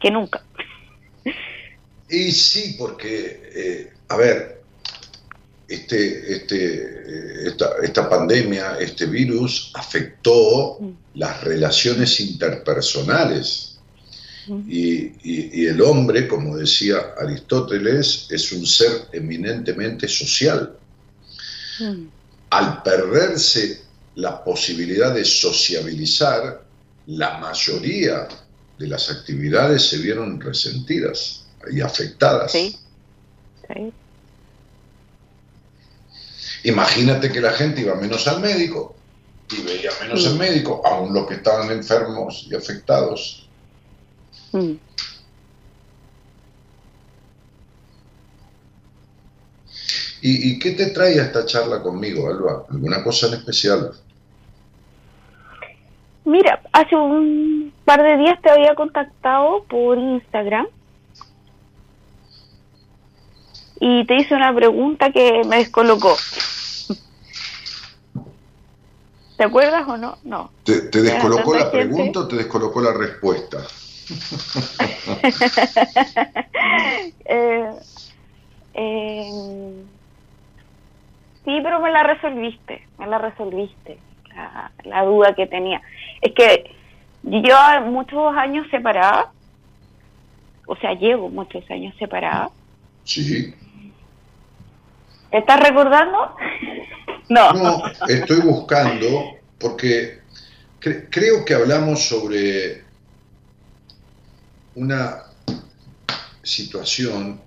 que 0.01 0.11
nunca. 0.11 0.43
Y 2.11 2.33
sí, 2.33 2.75
porque, 2.79 3.51
eh, 3.55 3.93
a 4.09 4.17
ver, 4.17 4.63
este, 5.69 6.33
este, 6.33 7.47
esta, 7.47 7.73
esta, 7.83 8.09
pandemia, 8.09 8.79
este 8.81 9.05
virus, 9.05 9.71
afectó 9.75 10.79
mm. 10.81 11.19
las 11.19 11.45
relaciones 11.45 12.19
interpersonales. 12.21 13.68
Y, 14.69 15.13
y, 15.23 15.67
el 15.67 15.81
hombre, 15.83 16.27
como 16.27 16.57
decía 16.57 17.15
Aristóteles, 17.19 18.27
es 18.31 18.53
un 18.53 18.67
ser 18.67 19.09
eminentemente 19.13 20.09
social. 20.09 20.77
Mm. 21.81 22.07
Al 22.51 22.83
perderse 22.83 23.83
la 24.15 24.43
posibilidad 24.43 25.15
de 25.15 25.25
sociabilizar, 25.25 26.65
la 27.07 27.39
mayoría 27.39 28.29
de 28.79 28.87
las 28.87 29.11
actividades 29.11 29.89
se 29.89 29.99
vieron 29.99 30.41
resentidas 30.41 31.47
y 31.71 31.81
afectadas. 31.81 32.53
Sí. 32.53 32.77
Sí. 33.67 33.93
Imagínate 36.65 37.31
que 37.31 37.41
la 37.41 37.53
gente 37.53 37.83
iba 37.83 37.95
menos 37.95 38.27
al 38.27 38.41
médico 38.41 38.95
y 39.51 39.63
veía 39.63 39.91
menos 40.01 40.27
al 40.27 40.37
médico, 40.37 40.83
aun 40.85 41.15
los 41.15 41.27
que 41.27 41.35
estaban 41.35 41.71
enfermos 41.71 42.47
y 42.51 42.55
afectados. 42.55 43.48
Mm. 44.53 44.73
¿Y, 50.21 50.51
¿Y, 50.51 50.59
qué 50.59 50.73
te 50.73 50.87
trae 50.87 51.21
a 51.21 51.25
esta 51.25 51.47
charla 51.47 51.81
conmigo, 51.81 52.29
Alba? 52.29 52.65
¿Alguna 52.69 53.05
cosa 53.05 53.29
en 53.29 53.35
especial? 53.35 53.93
Mira, 56.25 56.61
hace 56.73 56.97
un 56.97 57.73
par 57.85 58.03
de 58.03 58.17
días 58.17 58.41
te 58.43 58.51
había 58.51 58.75
contactado 58.75 59.65
por 59.65 59.97
Instagram 59.97 60.67
y 63.81 64.05
te 64.05 64.17
hice 64.17 64.35
una 64.35 64.55
pregunta 64.55 65.11
que 65.13 65.43
me 65.47 65.57
descolocó. 65.57 66.17
¿Te 69.39 69.45
acuerdas 69.45 69.87
o 69.87 69.97
no? 69.97 70.19
No. 70.25 70.51
¿Te, 70.65 70.81
descolocó 70.91 71.55
la 71.55 71.71
pregunta 71.71 72.21
o 72.21 72.29
te 72.29 72.37
descolocó 72.37 72.81
la 72.81 72.93
respuesta? 72.93 73.59
Eh, 77.31 77.71
eh, 78.73 79.85
sí, 81.45 81.61
pero 81.63 81.81
me 81.81 81.91
la 81.91 82.03
resolviste, 82.03 82.87
me 82.99 83.07
la 83.07 83.19
resolviste, 83.19 83.99
la, 84.35 84.73
la 84.85 85.05
duda 85.05 85.35
que 85.35 85.47
tenía. 85.47 85.83
Es 86.23 86.33
que 86.33 86.71
yo 87.23 87.57
muchos 87.87 88.35
años 88.35 88.67
separada, 88.71 89.31
o 90.67 90.75
sea, 90.77 90.95
llevo 90.95 91.29
muchos 91.29 91.71
años 91.71 91.95
separada. 91.99 92.51
Sí. 93.05 93.55
¿Te 95.31 95.39
estás 95.39 95.61
recordando? 95.61 96.35
no. 97.29 97.53
No, 97.53 97.83
estoy 98.09 98.41
buscando 98.41 99.37
porque 99.59 100.21
creo 100.81 101.45
que 101.45 101.55
hablamos 101.55 102.09
sobre 102.09 102.88
una 104.79 105.25
situación 106.43 107.41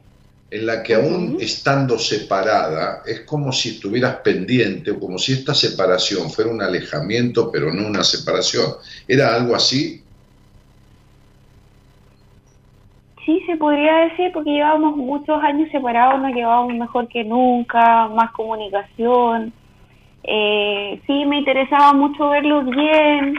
en 0.51 0.65
la 0.65 0.83
que 0.83 0.95
aún 0.95 1.37
estando 1.39 1.97
separada 1.97 3.03
es 3.05 3.21
como 3.21 3.53
si 3.53 3.69
estuvieras 3.69 4.17
pendiente 4.17 4.91
o 4.91 4.99
como 4.99 5.17
si 5.17 5.31
esta 5.31 5.53
separación 5.53 6.29
fuera 6.29 6.51
un 6.51 6.61
alejamiento 6.61 7.49
pero 7.51 7.73
no 7.73 7.87
una 7.87 8.03
separación. 8.03 8.65
¿Era 9.07 9.33
algo 9.33 9.55
así? 9.55 10.03
Sí, 13.25 13.41
se 13.45 13.55
podría 13.55 13.95
decir 14.09 14.31
porque 14.33 14.51
llevábamos 14.51 14.97
muchos 14.97 15.41
años 15.41 15.69
separados, 15.71 16.21
nos 16.21 16.33
llevábamos 16.33 16.73
mejor 16.73 17.07
que 17.07 17.23
nunca, 17.23 18.09
más 18.09 18.31
comunicación. 18.31 19.53
Eh, 20.23 21.01
sí, 21.07 21.25
me 21.25 21.37
interesaba 21.37 21.93
mucho 21.93 22.29
verlos 22.29 22.65
bien. 22.65 23.35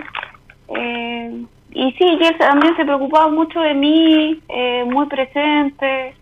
Eh, 0.69 1.45
y 1.75 1.93
sí, 1.93 2.05
él 2.05 2.37
también 2.39 2.77
se 2.77 2.85
preocupaba 2.85 3.29
mucho 3.29 3.61
de 3.61 3.75
mí, 3.75 4.41
eh, 4.49 4.85
muy 4.85 5.07
presente. 5.07 6.15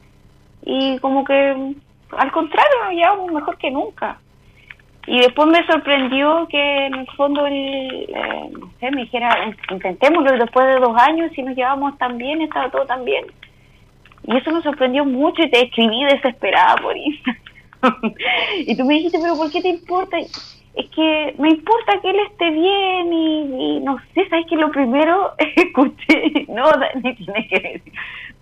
Y 0.62 0.98
como 0.98 1.24
que, 1.24 1.74
al 2.16 2.32
contrario, 2.32 2.84
nos 2.84 2.92
llevábamos 2.92 3.32
mejor 3.32 3.58
que 3.58 3.70
nunca. 3.70 4.18
Y 5.06 5.18
después 5.18 5.48
me 5.48 5.66
sorprendió 5.66 6.46
que 6.48 6.86
en 6.86 6.94
el 6.94 7.06
fondo, 7.16 7.46
el, 7.46 8.08
no 8.52 8.70
sé, 8.78 8.90
me 8.92 9.02
dijera, 9.02 9.52
intentémoslo 9.70 10.32
después 10.38 10.66
de 10.66 10.78
dos 10.78 10.96
años, 10.96 11.32
si 11.34 11.42
nos 11.42 11.56
llevamos 11.56 11.98
tan 11.98 12.16
bien, 12.16 12.42
estaba 12.42 12.70
todo 12.70 12.86
tan 12.86 13.04
bien. 13.04 13.24
Y 14.24 14.36
eso 14.36 14.52
me 14.52 14.62
sorprendió 14.62 15.04
mucho 15.04 15.42
y 15.42 15.50
te 15.50 15.64
escribí 15.64 16.04
desesperada 16.04 16.76
por 16.76 16.96
Instagram. 16.96 17.42
y 18.66 18.76
tú 18.76 18.84
me 18.84 18.94
dijiste, 18.94 19.18
pero 19.20 19.36
¿por 19.36 19.50
qué 19.50 19.62
te 19.62 19.70
importa? 19.70 20.18
Es 20.74 20.88
que 20.90 21.34
me 21.38 21.50
importa 21.50 22.00
que 22.00 22.10
él 22.10 22.20
esté 22.30 22.50
bien 22.50 23.12
y, 23.12 23.80
no 23.80 23.98
sé, 24.14 24.28
¿sabes 24.28 24.46
que 24.46 24.56
Lo 24.56 24.70
primero 24.70 25.32
escuché, 25.38 26.46
no, 26.48 26.64
ni 27.02 27.14
tiene 27.16 27.48
que 27.48 27.60
decir. 27.60 27.92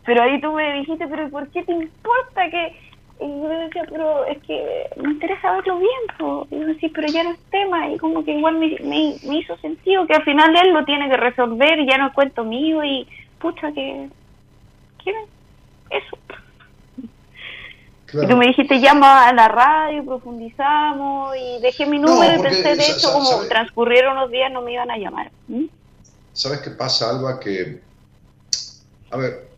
Pero 0.05 0.23
ahí 0.23 0.41
tú 0.41 0.53
me 0.53 0.75
dijiste, 0.75 1.07
pero 1.07 1.29
¿por 1.31 1.49
qué 1.51 1.63
te 1.63 1.73
importa 1.73 2.51
que...? 2.51 2.89
Y 3.21 3.27
yo 3.27 3.49
decía, 3.49 3.83
pero 3.91 4.25
es 4.27 4.39
que 4.45 4.87
me 4.97 5.11
interesa 5.11 5.53
verlo 5.53 5.79
bien. 5.79 6.47
Y 6.51 6.61
yo 6.61 6.67
decía, 6.67 6.89
pero 6.95 7.09
ya 7.09 7.25
no 7.25 7.31
es 7.31 7.51
tema. 7.51 7.91
Y 7.91 7.99
como 7.99 8.25
que 8.25 8.33
igual 8.33 8.59
me, 8.59 8.69
me, 8.81 9.17
me 9.27 9.39
hizo 9.39 9.57
sentido 9.57 10.07
que 10.07 10.15
al 10.15 10.23
final 10.23 10.55
él 10.57 10.73
lo 10.73 10.85
tiene 10.85 11.09
que 11.09 11.17
resolver 11.17 11.81
y 11.81 11.87
ya 11.89 11.99
no 11.99 12.09
es 12.09 12.13
cuento 12.13 12.45
mío 12.45 12.85
y 12.85 13.09
pucha 13.41 13.73
que... 13.73 14.09
¿Quieren? 15.03 15.25
eso. 15.91 16.19
Y 18.13 18.27
tú 18.27 18.37
me 18.37 18.47
dijiste, 18.47 18.81
llama 18.81 19.29
a 19.29 19.33
la 19.33 19.49
radio, 19.49 20.05
profundizamos, 20.05 21.37
y 21.37 21.61
dejé 21.61 21.87
mi 21.87 21.99
número 21.99 22.39
y 22.39 22.43
pensé, 22.43 22.77
de 22.77 22.91
hecho, 22.91 23.13
como 23.13 23.43
transcurrieron 23.49 24.17
los 24.17 24.31
días, 24.31 24.51
no 24.53 24.63
me 24.63 24.73
iban 24.73 24.91
a 24.91 24.97
llamar. 24.97 25.31
¿Mm? 25.47 25.67
¿Sabes 26.33 26.61
qué 26.61 26.71
pasa, 26.71 27.11
Alba? 27.11 27.39
Que, 27.39 27.81
a 29.11 29.17
ver, 29.17 29.49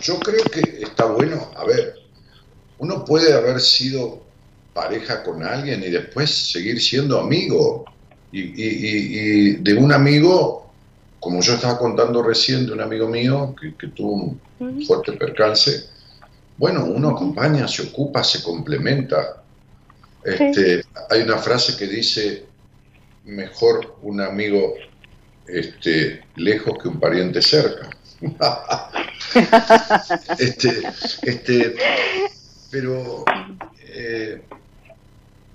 yo, 0.00 0.20
creo 0.20 0.44
que 0.44 0.82
está 0.82 1.06
bueno, 1.06 1.50
a 1.56 1.64
ver, 1.64 1.94
uno 2.78 3.04
puede 3.04 3.32
haber 3.32 3.60
sido 3.60 4.22
pareja 4.74 5.22
con 5.22 5.42
alguien 5.42 5.82
y 5.82 5.90
después 5.90 6.30
seguir 6.30 6.80
siendo 6.80 7.18
amigo. 7.20 7.84
y 8.32 9.56
de 9.56 9.74
un 9.74 9.92
amigo 9.92 10.62
como 11.22 11.40
yo 11.40 11.54
estaba 11.54 11.78
contando 11.78 12.20
recién 12.20 12.66
de 12.66 12.72
un 12.72 12.80
amigo 12.80 13.06
mío 13.06 13.54
que, 13.78 13.86
tuvo 13.86 14.36
un 14.58 14.84
fuerte 14.84 15.12
percance, 15.12 15.84
bueno, 16.56 16.84
uno 16.84 17.10
acompaña, 17.10 17.66
se 17.66 17.82
ocupa, 17.82 18.22
se 18.22 18.42
complementa. 18.42 19.42
Este, 20.24 20.84
Hay 21.10 21.22
una 21.22 21.38
frase 21.38 21.76
que 21.76 21.86
dice, 21.86 22.46
mejor 23.24 23.96
un 24.02 24.20
amigo 24.20 24.74
este, 25.46 26.24
lejos 26.36 26.78
que 26.80 26.88
un 26.88 27.00
pariente 27.00 27.42
cerca. 27.42 27.90
este, 30.38 30.82
este, 31.22 31.74
pero 32.70 33.24
eh, 33.80 34.42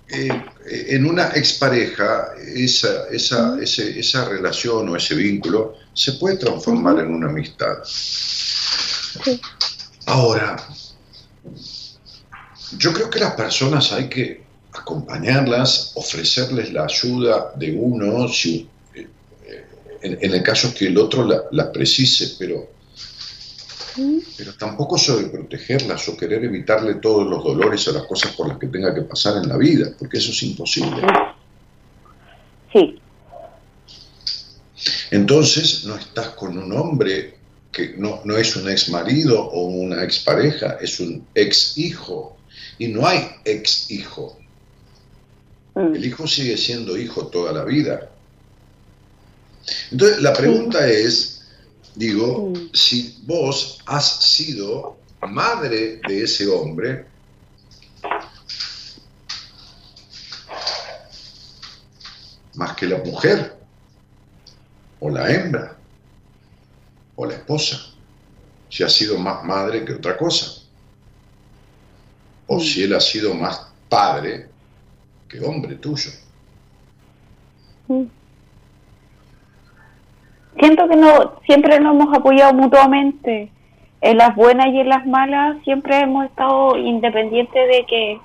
eh, 0.09 0.29
en 0.65 1.05
una 1.05 1.29
expareja 1.29 2.33
esa, 2.37 3.07
esa, 3.09 3.57
esa 3.61 4.29
relación 4.29 4.89
o 4.89 4.95
ese 4.95 5.15
vínculo 5.15 5.75
se 5.93 6.13
puede 6.13 6.37
transformar 6.37 6.99
en 6.99 7.13
una 7.13 7.27
amistad. 7.27 7.77
Ahora, 10.05 10.57
yo 12.77 12.93
creo 12.93 13.09
que 13.09 13.19
las 13.19 13.33
personas 13.33 13.91
hay 13.91 14.07
que 14.09 14.43
acompañarlas, 14.73 15.91
ofrecerles 15.95 16.71
la 16.71 16.85
ayuda 16.85 17.53
de 17.55 17.75
uno, 17.75 18.27
si, 18.27 18.69
eh, 18.93 19.07
en, 20.01 20.33
el 20.33 20.43
caso 20.43 20.73
que 20.73 20.87
el 20.87 20.97
otro 20.97 21.25
la, 21.25 21.43
la 21.51 21.71
precise, 21.71 22.35
pero 22.37 22.77
pero 24.37 24.53
tampoco 24.53 24.97
protegerlas 25.31 26.07
o 26.07 26.15
querer 26.15 26.43
evitarle 26.43 26.95
todos 26.95 27.27
los 27.27 27.43
dolores 27.43 27.87
o 27.87 27.93
las 27.93 28.03
cosas 28.03 28.31
por 28.35 28.47
las 28.47 28.57
que 28.57 28.67
tenga 28.67 28.93
que 28.93 29.01
pasar 29.01 29.37
en 29.37 29.49
la 29.49 29.57
vida, 29.57 29.91
porque 29.97 30.17
eso 30.17 30.31
es 30.31 30.43
imposible. 30.43 31.01
Sí. 32.71 32.99
Entonces 35.09 35.85
no 35.85 35.95
estás 35.95 36.29
con 36.29 36.57
un 36.57 36.71
hombre 36.73 37.37
que 37.71 37.95
no, 37.97 38.21
no 38.23 38.37
es 38.37 38.55
un 38.55 38.69
ex 38.69 38.89
marido 38.89 39.43
o 39.43 39.65
una 39.65 40.03
ex 40.03 40.19
pareja, 40.19 40.77
es 40.79 40.99
un 40.99 41.25
ex 41.33 41.77
hijo. 41.77 42.36
Y 42.77 42.87
no 42.87 43.07
hay 43.07 43.29
ex 43.45 43.89
hijo. 43.89 44.37
Mm. 45.75 45.95
El 45.95 46.05
hijo 46.05 46.27
sigue 46.27 46.57
siendo 46.57 46.97
hijo 46.97 47.27
toda 47.27 47.51
la 47.53 47.63
vida. 47.63 48.09
Entonces 49.91 50.21
la 50.21 50.33
pregunta 50.33 50.87
es, 50.87 51.37
Digo, 51.97 52.53
si 52.73 53.23
vos 53.25 53.79
has 53.87 54.21
sido 54.23 54.97
madre 55.19 55.99
de 56.07 56.23
ese 56.23 56.47
hombre, 56.47 57.07
que 62.77 62.85
la 62.85 62.99
mujer, 62.99 63.57
o 64.99 65.09
la 65.09 65.27
hembra, 65.31 65.75
o 67.15 67.25
la 67.25 67.33
esposa, 67.33 67.79
si 68.69 68.83
ha 68.83 68.89
sido 68.89 69.17
más 69.17 69.43
madre 69.43 69.83
que 69.83 69.93
otra 69.93 70.15
cosa, 70.15 70.56
o 72.47 72.57
mm. 72.57 72.59
si 72.59 72.83
él 72.83 72.95
ha 72.95 72.99
sido 72.99 73.33
más 73.33 73.71
padre 73.89 74.47
que 75.27 75.39
hombre 75.41 75.75
tuyo. 75.75 76.11
Mm. 77.87 78.03
Siento 80.59 80.87
que 80.87 80.95
no, 80.95 81.39
siempre 81.45 81.79
nos 81.79 81.93
hemos 81.93 82.17
apoyado 82.17 82.53
mutuamente. 82.53 83.51
En 83.99 84.17
las 84.17 84.35
buenas 84.35 84.67
y 84.67 84.79
en 84.79 84.89
las 84.89 85.05
malas 85.07 85.57
siempre 85.63 85.99
hemos 85.99 86.25
estado 86.25 86.77
independientes 86.77 87.67
de 87.67 87.85
que 87.85 88.19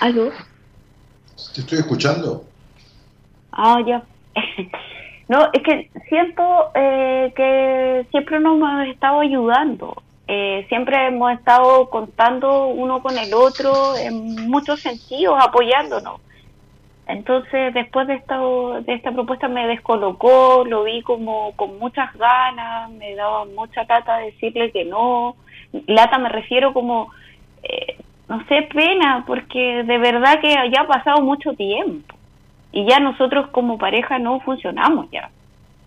¿Aló? 0.00 0.30
¿Te 1.54 1.60
estoy 1.62 1.78
escuchando? 1.78 2.44
Ah, 3.52 3.78
ya. 3.86 4.02
no, 5.28 5.48
es 5.52 5.62
que 5.62 5.90
siento 6.08 6.70
eh, 6.74 7.32
que 7.34 8.06
siempre 8.10 8.40
nos 8.40 8.56
hemos 8.56 8.86
estado 8.88 9.20
ayudando. 9.20 10.02
Eh, 10.26 10.64
siempre 10.68 11.06
hemos 11.06 11.32
estado 11.32 11.88
contando 11.90 12.68
uno 12.68 13.02
con 13.02 13.16
el 13.16 13.32
otro 13.34 13.96
en 13.96 14.48
muchos 14.48 14.80
sentidos, 14.80 15.36
apoyándonos. 15.40 16.20
Entonces, 17.06 17.74
después 17.74 18.06
de 18.06 18.14
esta, 18.14 18.38
de 18.38 18.94
esta 18.94 19.12
propuesta 19.12 19.48
me 19.48 19.66
descolocó, 19.66 20.64
lo 20.66 20.84
vi 20.84 21.02
como 21.02 21.52
con 21.56 21.78
muchas 21.78 22.14
ganas, 22.14 22.90
me 22.90 23.14
daba 23.14 23.44
mucha 23.44 23.84
lata 23.84 24.18
decirle 24.18 24.70
que 24.72 24.84
no. 24.84 25.36
Lata 25.86 26.18
me 26.18 26.30
refiero 26.30 26.72
como 26.72 27.10
eh, 27.62 27.96
no 28.28 28.44
sé, 28.46 28.62
pena, 28.74 29.24
porque 29.26 29.84
de 29.84 29.98
verdad 29.98 30.40
que 30.40 30.48
ya 30.48 30.82
ha 30.82 30.86
pasado 30.86 31.20
mucho 31.20 31.52
tiempo 31.54 32.13
y 32.74 32.84
ya 32.90 32.98
nosotros 32.98 33.50
como 33.50 33.78
pareja 33.78 34.18
no 34.18 34.40
funcionamos 34.40 35.08
ya 35.12 35.30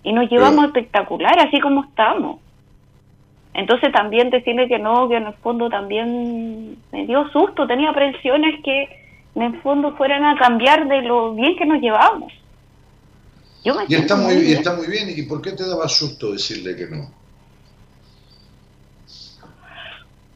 y 0.03 0.13
nos 0.13 0.29
llevamos 0.29 0.65
espectacular 0.65 1.37
así 1.45 1.59
como 1.59 1.83
estamos. 1.83 2.39
Entonces 3.53 3.91
también 3.91 4.29
decirle 4.29 4.69
que 4.69 4.79
no, 4.79 5.09
que 5.09 5.17
en 5.17 5.27
el 5.27 5.33
fondo 5.33 5.69
también 5.69 6.77
me 6.93 7.05
dio 7.05 7.27
susto, 7.29 7.67
tenía 7.67 7.91
presiones 7.91 8.63
que 8.63 8.87
en 9.35 9.41
el 9.41 9.61
fondo 9.61 9.97
fueran 9.97 10.23
a 10.23 10.37
cambiar 10.37 10.87
de 10.87 11.01
lo 11.01 11.33
bien 11.33 11.57
que 11.57 11.65
nos 11.65 11.81
llevamos. 11.81 12.31
Yo 13.65 13.73
y, 13.89 13.95
está 13.95 14.15
muy, 14.15 14.35
y 14.35 14.53
está 14.53 14.73
muy 14.73 14.87
bien, 14.87 15.09
¿y 15.09 15.23
por 15.23 15.41
qué 15.41 15.51
te 15.51 15.67
daba 15.67 15.89
susto 15.89 16.31
decirle 16.31 16.73
que 16.77 16.87
no? 16.87 17.11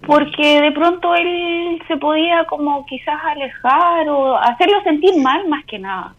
porque 0.05 0.61
de 0.61 0.71
pronto 0.71 1.13
él 1.13 1.79
se 1.87 1.95
podía 1.97 2.43
como 2.45 2.83
quizás 2.87 3.21
alejar 3.23 4.09
o 4.09 4.35
hacerlo 4.35 4.81
sentir 4.83 5.15
mal 5.21 5.47
más 5.47 5.63
que 5.65 5.77
nada. 5.77 6.15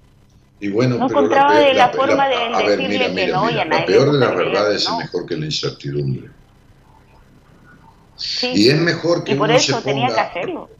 Y 0.63 0.71
bueno, 0.71 0.97
no 0.97 1.07
encontraba 1.07 1.59
de 1.59 1.75
la, 1.75 1.89
forma 1.91 2.29
de, 2.29 2.77
decirle 2.77 3.15
que 3.15 3.27
no 3.27 3.51
y 3.51 3.59
a 3.59 3.65
nadie. 3.65 3.87
Peor 3.87 4.13
de 4.13 4.19
la 4.19 4.31
verdad 4.31 4.73
es 4.73 4.89
mejor 4.97 5.27
que 5.27 5.37
la 5.37 5.47
incertidumbre. 5.47 6.31
Y 8.43 8.69
es 8.69 8.81
mejor 8.81 9.25
que 9.25 9.33
y 9.33 9.35
por 9.35 9.49
uno 9.49 9.59
eso 9.59 9.79
se 9.79 9.83
tenía 9.83 10.07
ponga, 10.07 10.15
que 10.15 10.39
hacerlo. 10.39 10.71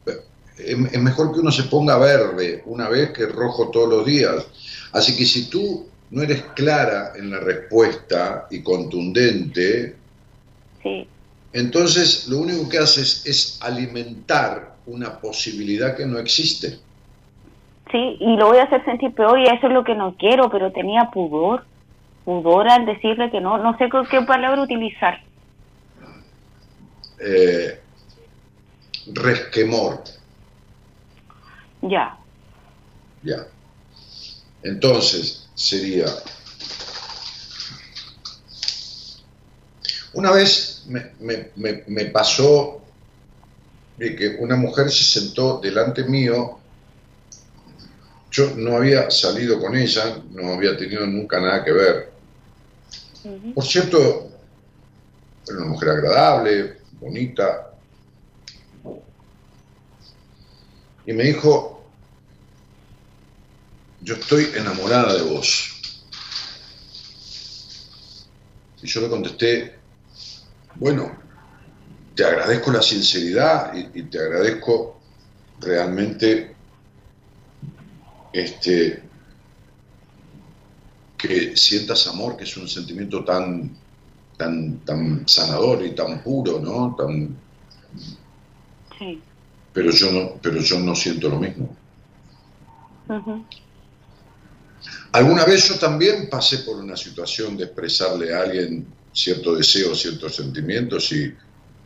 Es 0.57 1.01
mejor 1.01 1.35
que 1.35 1.41
uno 1.41 1.51
se 1.51 1.65
ponga 1.65 1.99
verde 1.99 2.63
una 2.67 2.89
vez 2.89 3.11
que 3.11 3.27
rojo 3.27 3.71
todos 3.71 3.89
los 3.89 4.07
días. 4.07 4.47
Así 4.93 5.17
que 5.17 5.27
si 5.27 5.51
tú 5.51 5.89
no 6.11 6.23
eres 6.23 6.45
clara 6.55 7.13
en 7.17 7.31
la 7.31 7.41
respuesta 7.41 8.47
y 8.51 8.63
contundente, 8.63 9.97
sí 10.83 11.09
entonces 11.53 12.29
lo 12.29 12.39
único 12.39 12.69
que 12.69 12.79
haces 12.79 13.23
es 13.27 13.59
alimentar 13.61 14.77
una 14.87 15.21
posibilidad 15.21 15.97
que 15.97 16.07
no 16.07 16.19
existe. 16.19 16.79
Sí, 17.93 18.17
y 18.21 18.37
lo 18.37 18.49
voy 18.49 18.59
a 18.59 18.65
hacer 18.65 18.85
sentir 18.85 19.15
peor 19.15 19.39
y 19.39 19.45
eso 19.45 19.67
es 19.67 19.73
lo 19.73 19.85
que 19.85 19.95
no 19.95 20.17
quiero, 20.17 20.51
pero 20.51 20.73
tenía 20.73 21.11
pudor, 21.13 21.65
pudor 22.25 22.69
al 22.69 22.87
decirle 22.87 23.31
que 23.31 23.41
no, 23.41 23.59
no 23.59 23.77
sé 23.79 23.89
qué 24.11 24.23
palabra 24.23 24.63
utilizar. 24.63 25.21
Eh, 27.21 27.81
resquemor. 29.13 30.03
Ya. 31.83 32.17
Ya. 33.23 33.47
Entonces 34.63 35.51
sería 35.55 36.07
Una 40.15 40.31
vez 40.31 40.85
me, 40.87 42.05
pasó 42.07 42.83
de 43.97 44.15
que 44.15 44.37
una 44.41 44.57
mujer 44.57 44.91
se 44.91 45.05
sentó 45.05 45.59
delante 45.59 46.05
mío, 46.05 46.59
yo 48.33 48.57
no 48.57 48.79
había 48.79 49.11
salido 49.11 49.61
con 49.61 49.77
ella, 49.77 50.21
no 50.31 50.55
había 50.55 50.77
tenido 50.77 51.07
nunca 51.07 51.39
nada 51.39 51.65
que 51.65 51.73
ver. 51.73 52.13
Por 53.55 53.65
cierto, 53.65 54.33
era 55.47 55.59
una 55.59 55.67
mujer 55.67 55.91
agradable, 55.91 56.79
bonita, 56.99 57.73
y 61.07 61.13
me 61.13 61.25
dijo, 61.25 61.85
yo 64.01 64.15
estoy 64.15 64.51
enamorada 64.55 65.15
de 65.15 65.23
vos. 65.23 65.69
Y 68.83 68.87
yo 68.87 69.01
le 69.01 69.09
contesté, 69.09 69.79
bueno, 70.77 71.17
te 72.15 72.25
agradezco 72.25 72.73
la 72.73 72.83
sinceridad 72.83 73.73
y, 73.75 74.03
te 74.05 74.19
agradezco 74.19 75.01
realmente 75.61 76.52
este 78.33 79.03
que 81.23 81.57
sientas 81.57 82.09
amor, 82.09 82.37
que 82.37 82.45
es 82.45 82.57
un 82.57 82.69
sentimiento 82.69 83.25
tan, 83.25 83.71
tan, 84.37 84.79
tan 84.79 85.29
sanador 85.29 85.85
y 85.85 85.95
tan 85.95 86.21
puro, 86.21 86.59
¿no? 86.59 86.97
Tan... 86.99 87.37
Sí. 88.99 89.21
Pero 89.73 89.91
yo 89.93 90.11
no, 90.11 90.41
pero 90.43 90.61
yo 90.61 90.81
no 90.81 90.97
siento 90.97 91.29
lo 91.29 91.39
mismo. 91.39 91.77
Alguna 95.13 95.45
vez 95.45 95.69
yo 95.69 95.79
también 95.79 96.29
pasé 96.29 96.59
por 96.59 96.77
una 96.77 96.97
situación 96.97 97.57
de 97.57 97.65
expresarle 97.65 98.35
a 98.35 98.41
alguien 98.41 98.87
cierto 99.13 99.55
deseo, 99.55 99.95
ciertos 99.95 100.35
sentimientos 100.35 101.13
y, 101.13 101.33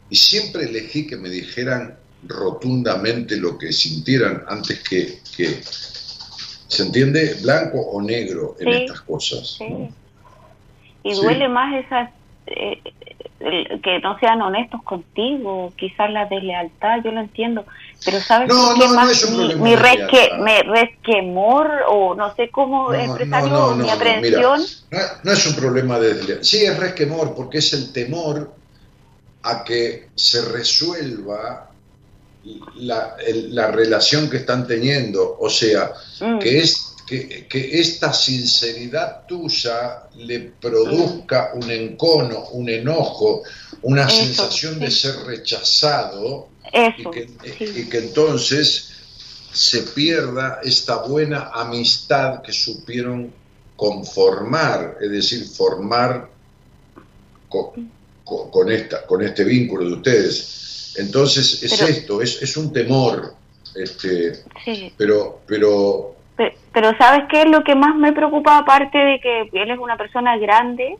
y 0.08 0.16
siempre 0.16 0.64
elegí 0.64 1.06
que 1.06 1.16
me 1.16 1.28
dijeran 1.28 1.98
rotundamente 2.26 3.36
lo 3.36 3.58
que 3.58 3.72
sintieran 3.72 4.44
antes 4.48 4.80
que, 4.88 5.20
que 5.36 5.60
¿se 6.68 6.82
entiende? 6.82 7.36
Blanco 7.42 7.80
o 7.80 8.02
negro 8.02 8.56
en 8.58 8.68
estas 8.68 9.00
cosas. 9.02 9.58
Y 11.02 11.14
duele 11.14 11.48
más 11.48 11.84
esas, 11.84 12.10
eh, 12.46 12.80
que 13.38 14.00
no 14.02 14.18
sean 14.18 14.40
honestos 14.42 14.82
contigo, 14.82 15.72
quizás 15.76 16.10
la 16.10 16.26
deslealtad, 16.26 17.02
yo 17.04 17.12
lo 17.12 17.20
entiendo, 17.20 17.64
pero 18.04 18.18
¿sabes 18.20 18.48
no, 18.48 18.74
qué 18.74 18.88
no, 18.88 18.94
más? 18.94 19.30
mi, 19.30 19.54
mi 19.56 19.76
resque, 19.76 20.30
me 20.40 20.62
resquemor 20.62 21.70
o 21.88 22.14
no 22.14 22.34
sé 22.34 22.48
cómo 22.48 22.92
expresarlo, 22.92 23.76
mi 23.76 23.90
aprensión. 23.90 24.60
no, 25.22 25.32
es 25.32 25.46
un 25.46 25.54
problema 25.54 25.98
de 25.98 26.14
deslealtad, 26.14 26.44
sí 26.44 26.64
es 26.64 26.78
resquemor 26.78 27.34
porque 27.34 27.58
es 27.58 27.72
el 27.72 27.92
temor 27.92 28.54
a 29.42 29.62
que 29.62 30.08
se 30.14 30.42
resuelva 30.50 31.70
la, 32.76 33.16
la 33.50 33.70
relación 33.70 34.30
que 34.30 34.38
están 34.38 34.66
teniendo, 34.66 35.36
o 35.38 35.50
sea, 35.50 35.92
mm. 36.20 36.38
que 36.38 36.58
es 36.60 36.86
que, 37.06 37.80
esta 37.80 38.12
sinceridad 38.12 39.26
tuya 39.26 40.02
le 40.16 40.40
produzca 40.60 41.52
un 41.54 41.70
encono, 41.70 42.48
un 42.50 42.68
enojo, 42.68 43.42
una 43.82 44.08
sensación 44.08 44.78
de 44.80 44.90
ser 44.90 45.14
rechazado 45.24 46.48
y, 46.72 47.04
que, 47.88 47.98
entonces 47.98 48.90
se 49.52 49.82
pierda 49.82 50.60
esta 50.62 50.96
buena 51.04 51.50
amistad 51.54 52.42
que 52.42 52.52
supieron 52.52 53.32
conformar, 53.76 54.98
es 55.00 55.10
decir, 55.10 55.46
formar 55.46 56.28
con, 57.48 58.70
esta, 58.70 59.06
con 59.06 59.22
este 59.22 59.44
vínculo 59.44 59.86
de 59.86 59.92
ustedes. 59.94 60.65
Entonces 60.98 61.62
es 61.62 61.80
esto, 61.80 62.22
es, 62.22 62.42
es, 62.42 62.56
un 62.56 62.72
temor, 62.72 63.34
este, 63.74 64.32
pero, 64.96 65.40
pero 65.46 66.16
pero 66.72 66.92
¿sabes 66.98 67.24
qué 67.30 67.42
es 67.42 67.48
lo 67.48 67.64
que 67.64 67.74
más 67.74 67.96
me 67.96 68.12
preocupa 68.12 68.58
aparte 68.58 68.98
de 68.98 69.20
que 69.20 69.48
él 69.52 69.70
es 69.70 69.78
una 69.78 69.96
persona 69.96 70.36
grande 70.36 70.98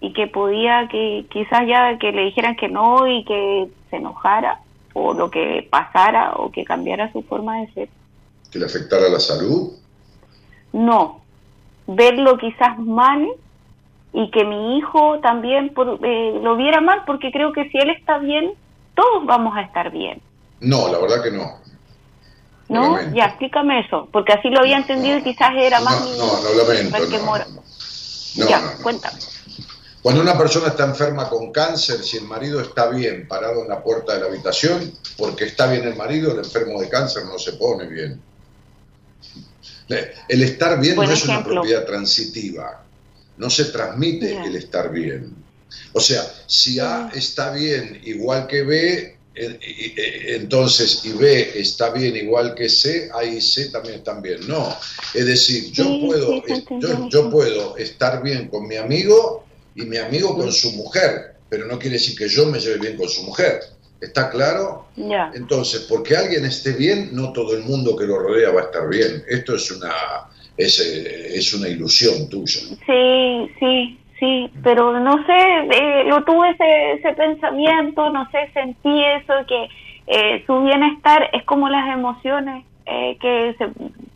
y 0.00 0.12
que 0.12 0.28
podía 0.28 0.86
que 0.88 1.26
quizás 1.30 1.66
ya 1.66 1.98
que 1.98 2.12
le 2.12 2.26
dijeran 2.26 2.54
que 2.54 2.68
no 2.68 3.06
y 3.08 3.24
que 3.24 3.68
se 3.90 3.96
enojara 3.96 4.60
o 4.92 5.12
lo 5.14 5.30
que 5.30 5.66
pasara 5.68 6.34
o 6.36 6.50
que 6.52 6.64
cambiara 6.64 7.12
su 7.12 7.22
forma 7.22 7.60
de 7.60 7.72
ser? 7.72 7.88
¿Que 8.52 8.60
le 8.60 8.66
afectara 8.66 9.08
la 9.08 9.18
salud? 9.18 9.72
No, 10.72 11.22
verlo 11.86 12.38
quizás 12.38 12.78
mal 12.78 13.26
y 14.12 14.30
que 14.30 14.44
mi 14.44 14.78
hijo 14.78 15.18
también 15.20 15.72
eh, 16.02 16.40
lo 16.42 16.56
viera 16.56 16.80
mal 16.80 17.02
porque 17.04 17.32
creo 17.32 17.52
que 17.52 17.68
si 17.70 17.78
él 17.78 17.90
está 17.90 18.18
bien 18.18 18.52
todos 18.96 19.24
vamos 19.26 19.56
a 19.56 19.60
estar 19.60 19.92
bien. 19.92 20.20
No, 20.60 20.90
la 20.90 20.98
verdad 20.98 21.22
que 21.22 21.30
no. 21.30 21.60
¿No? 22.68 23.00
Ya, 23.14 23.26
explícame 23.26 23.86
eso, 23.86 24.08
porque 24.10 24.32
así 24.32 24.48
lo 24.48 24.58
había 24.58 24.78
entendido 24.78 25.18
y 25.18 25.22
quizás 25.22 25.50
era 25.56 25.80
más... 25.80 26.00
No, 26.00 26.16
no, 26.16 26.42
no, 26.42 26.54
lamento. 26.54 26.98
ya, 28.34 28.76
cuéntame. 28.82 29.18
Cuando 30.02 30.22
una 30.22 30.36
persona 30.38 30.68
está 30.68 30.84
enferma 30.84 31.28
con 31.28 31.52
cáncer, 31.52 32.02
si 32.02 32.16
el 32.16 32.24
marido 32.24 32.60
está 32.60 32.88
bien 32.88 33.26
parado 33.28 33.62
en 33.62 33.68
la 33.68 33.82
puerta 33.82 34.14
de 34.14 34.20
la 34.20 34.26
habitación, 34.26 34.92
porque 35.16 35.44
está 35.44 35.66
bien 35.66 35.86
el 35.86 35.96
marido, 35.96 36.32
el 36.32 36.38
enfermo 36.38 36.80
de 36.80 36.88
cáncer 36.88 37.24
no 37.26 37.38
se 37.38 37.52
pone 37.52 37.86
bien. 37.86 38.20
El 39.88 40.42
estar 40.42 40.80
bien 40.80 40.96
no 40.96 41.02
es 41.02 41.24
una 41.24 41.44
propiedad 41.44 41.84
transitiva, 41.84 42.82
no 43.36 43.50
se 43.50 43.66
transmite 43.66 44.36
el 44.44 44.56
estar 44.56 44.90
bien. 44.90 45.45
O 45.92 46.00
sea, 46.00 46.22
si 46.46 46.78
A 46.78 47.10
está 47.14 47.52
bien 47.52 48.00
igual 48.04 48.46
que 48.46 48.62
B, 48.62 49.16
entonces 49.34 51.04
y 51.04 51.12
B 51.12 51.52
está 51.54 51.90
bien 51.90 52.16
igual 52.16 52.54
que 52.54 52.68
C, 52.68 53.10
A 53.14 53.24
y 53.24 53.40
C 53.40 53.70
también 53.70 53.96
están 53.96 54.22
bien. 54.22 54.46
No, 54.48 54.74
es 55.14 55.26
decir, 55.26 55.70
yo, 55.72 55.84
puedo, 56.00 56.42
yo, 57.10 57.30
puedo 57.30 57.76
estar 57.76 58.22
bien 58.22 58.48
con 58.48 58.66
mi 58.66 58.76
amigo 58.76 59.44
y 59.74 59.82
mi 59.82 59.98
amigo 59.98 60.34
con 60.34 60.52
su 60.52 60.72
mujer, 60.72 61.36
pero 61.48 61.66
no 61.66 61.78
quiere 61.78 61.96
decir 61.96 62.16
que 62.16 62.28
yo 62.28 62.46
me 62.46 62.58
lleve 62.58 62.78
bien 62.78 62.96
con 62.96 63.08
su 63.08 63.22
mujer. 63.22 63.60
¿Está 64.00 64.28
claro? 64.28 64.88
Entonces, 65.34 65.86
porque 65.88 66.16
alguien 66.16 66.44
esté 66.44 66.72
bien, 66.72 67.10
no 67.12 67.32
todo 67.32 67.56
el 67.56 67.62
mundo 67.62 67.96
que 67.96 68.04
lo 68.04 68.18
rodea 68.18 68.50
va 68.50 68.62
a 68.62 68.64
estar 68.64 68.88
bien. 68.88 69.24
Esto 69.26 69.56
es 69.56 69.70
una, 69.70 69.92
es, 70.56 70.78
es 70.78 71.54
una 71.54 71.68
ilusión 71.68 72.28
tuya. 72.28 72.60
Sí, 72.86 73.50
sí, 73.58 73.98
sí, 74.18 74.50
pero 74.62 74.98
no 75.00 75.24
sé, 75.26 75.38
eh, 75.72 76.04
lo 76.06 76.24
tuve 76.24 76.50
ese, 76.50 76.92
ese 76.92 77.12
pensamiento, 77.14 78.10
no 78.10 78.28
sé, 78.30 78.50
sentí 78.52 79.04
eso, 79.04 79.32
que 79.46 79.68
eh, 80.06 80.44
su 80.46 80.62
bienestar 80.62 81.28
es 81.32 81.44
como 81.44 81.68
las 81.68 81.88
emociones, 81.92 82.64
eh, 82.86 83.16
que 83.20 83.54
se, 83.58 83.68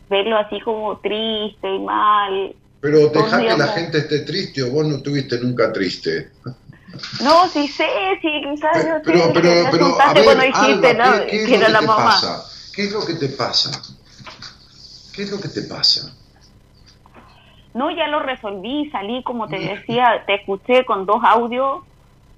verlo 0.09 0.37
así 0.37 0.59
como 0.61 0.97
triste 0.97 1.75
y 1.75 1.79
mal. 1.79 2.55
Pero 2.81 3.09
deja 3.09 3.39
que 3.39 3.57
la 3.57 3.67
gente 3.67 3.97
esté 3.99 4.19
triste 4.19 4.63
o 4.63 4.71
vos 4.71 4.87
no 4.87 4.97
estuviste 4.97 5.39
nunca 5.39 5.71
triste. 5.71 6.31
No, 7.23 7.47
sí 7.47 7.69
sé, 7.69 7.87
sí, 8.21 8.27
quizás 8.43 8.85
yo 8.85 8.95
pero, 9.05 9.31
pero, 9.33 9.49
pero, 9.71 10.01
a 10.01 10.13
ver, 10.13 10.25
cuando 10.25 10.43
dijiste, 10.43 10.93
¿no? 10.93 11.25
¿qué 11.25 11.43
es 11.43 11.47
que 11.47 11.55
era 11.55 11.69
la 11.69 11.81
mamá. 11.81 12.05
Pasa? 12.05 12.43
¿Qué 12.73 12.83
es 12.83 12.91
lo 12.91 13.05
que 13.05 13.13
te 13.13 13.29
pasa? 13.29 13.81
¿Qué 15.13 15.23
es 15.23 15.31
lo 15.31 15.39
que 15.39 15.47
te 15.47 15.61
pasa? 15.61 16.13
No, 17.73 17.89
ya 17.91 18.07
lo 18.07 18.19
resolví, 18.19 18.89
salí, 18.91 19.23
como 19.23 19.47
te 19.47 19.59
decía, 19.59 20.23
te 20.27 20.35
escuché 20.35 20.83
con 20.85 21.05
dos 21.05 21.21
audios. 21.23 21.79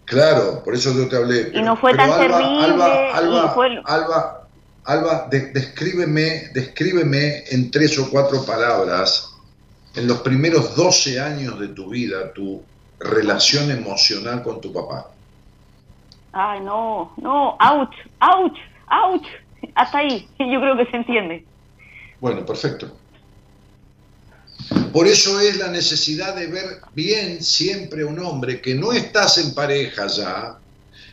Claro, 0.06 0.62
por 0.64 0.76
eso 0.76 0.94
yo 0.94 1.08
te 1.10 1.16
hablé. 1.16 1.52
y 1.54 1.62
no 1.62 1.76
fue 1.76 1.96
tan 1.96 2.12
terrible. 2.12 3.10
Alba, 3.12 3.56
Alba, 3.86 4.48
Alba, 4.86 5.28
descríbeme, 5.30 6.50
descríbeme 6.54 7.44
en 7.50 7.72
tres 7.72 7.98
o 8.00 8.10
cuatro 8.12 8.46
palabras, 8.46 9.30
en 9.96 10.08
los 10.08 10.20
primeros 10.22 10.76
12 10.76 11.20
años 11.20 11.60
de 11.60 11.70
tu 11.70 11.90
vida, 11.90 12.34
tu 12.34 12.64
relación 13.00 13.72
emocional 13.72 14.44
con 14.44 14.60
tu 14.62 14.74
papá. 14.74 15.08
Ay, 16.34 16.60
no, 16.62 17.14
no, 17.18 17.58
ouch, 17.60 17.96
ouch, 18.20 18.58
ouch. 18.90 19.28
Hasta 19.76 20.00
ahí, 20.00 20.28
yo 20.40 20.60
creo 20.60 20.76
que 20.76 20.86
se 20.88 20.98
entiende. 20.98 21.46
Bueno, 22.20 22.46
perfecto. 22.46 23.03
Por 24.92 25.08
eso 25.08 25.40
es 25.40 25.58
la 25.58 25.70
necesidad 25.70 26.36
de 26.36 26.48
ver 26.48 26.82
bien 26.94 27.44
siempre 27.44 28.06
un 28.06 28.20
hombre 28.20 28.62
que 28.62 28.76
no 28.76 28.94
estás 28.94 29.40
en 29.40 29.54
pareja 29.54 30.08
ya 30.08 30.60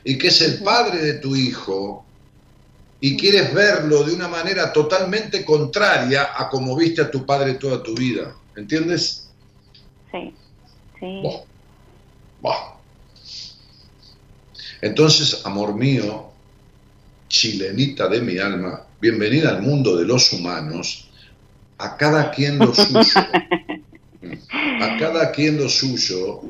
y 0.05 0.19
que 0.19 0.29
es 0.29 0.41
el 0.43 0.63
padre 0.63 0.99
de 0.99 1.15
tu 1.15 1.35
hijo 1.35 2.05
y 3.01 3.17
quieres 3.17 3.55
verlo 3.55 4.05
de 4.05 4.13
una 4.13 4.29
manera 4.29 4.73
totalmente 4.73 5.45
contraria 5.45 6.31
a 6.37 6.51
como 6.51 6.77
viste 6.77 7.01
a 7.01 7.11
tu 7.11 7.25
padre 7.25 7.55
toda 7.55 7.83
tu 7.83 7.95
vida. 7.95 8.37
¿Entiendes? 8.55 9.31
Sí, 10.13 10.35
sí. 10.99 11.23
Entonces, 14.83 15.43
amor 15.45 15.75
mío, 15.75 16.31
chilenita 17.29 18.09
de 18.09 18.21
mi 18.21 18.39
alma, 18.39 18.83
bienvenida 19.01 19.51
al 19.51 19.63
mundo 19.63 19.97
de 19.97 20.05
los 20.05 20.33
humanos 20.33 21.10
a 21.81 21.97
cada 21.97 22.31
quien 22.31 22.59
lo 22.59 22.75
suyo, 22.75 23.01
a 24.53 24.99
cada 24.99 25.33
quien 25.33 25.57
lo 25.57 25.69
suyo, 25.69 26.43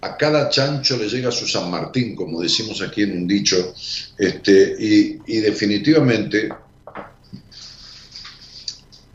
a 0.00 0.16
cada 0.16 0.48
chancho 0.48 0.96
le 0.96 1.08
llega 1.08 1.32
su 1.32 1.46
San 1.46 1.70
Martín, 1.70 2.14
como 2.14 2.40
decimos 2.40 2.80
aquí 2.80 3.02
en 3.02 3.18
un 3.18 3.26
dicho, 3.26 3.74
este, 4.16 4.76
y, 4.78 5.18
y 5.26 5.36
definitivamente, 5.38 6.48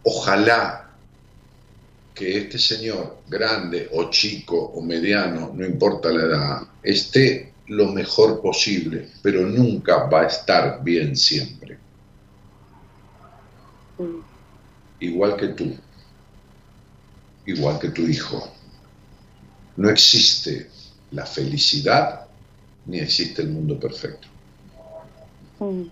ojalá 0.03 0.91
que 2.13 2.37
este 2.37 2.59
señor, 2.59 3.19
grande 3.29 3.89
o 3.93 4.09
chico 4.09 4.57
o 4.57 4.81
mediano, 4.81 5.53
no 5.55 5.65
importa 5.65 6.09
la 6.09 6.23
edad, 6.23 6.61
esté 6.83 7.53
lo 7.67 7.87
mejor 7.93 8.41
posible, 8.41 9.07
pero 9.21 9.47
nunca 9.47 10.03
va 10.09 10.23
a 10.23 10.27
estar 10.27 10.83
bien 10.83 11.15
siempre. 11.15 11.77
Mm 13.99 14.29
igual 14.99 15.35
que 15.37 15.47
tú, 15.49 15.75
igual 17.45 17.79
que 17.79 17.89
tu 17.89 18.03
hijo. 18.03 18.51
No 19.77 19.89
existe 19.89 20.69
la 21.11 21.25
felicidad 21.25 22.27
ni 22.85 22.99
existe 22.99 23.41
el 23.41 23.49
mundo 23.49 23.79
perfecto. 23.79 24.27
Mm. 25.59 25.83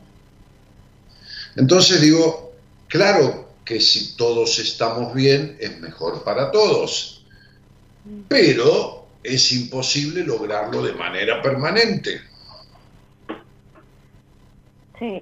Entonces 1.55 2.01
digo, 2.01 2.53
claro 2.87 3.49
que 3.65 3.79
si 3.79 4.15
todos 4.15 4.59
estamos 4.59 5.13
bien 5.13 5.57
es 5.59 5.79
mejor 5.79 6.23
para 6.23 6.51
todos, 6.51 7.25
pero 8.27 9.07
es 9.23 9.51
imposible 9.51 10.23
lograrlo 10.23 10.81
de 10.81 10.93
manera 10.93 11.41
permanente. 11.41 12.21
Sí. 14.99 15.21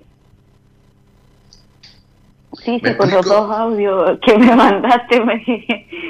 Sí, 2.66 2.82
sí, 2.84 2.96
con 2.96 3.12
los 3.12 3.26
dos 3.26 3.52
audios 3.52 4.20
que 4.26 4.38
me 4.38 4.56
mandaste, 4.56 5.24
me, 5.24 5.44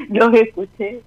los 0.10 0.34
escuché. 0.40 1.02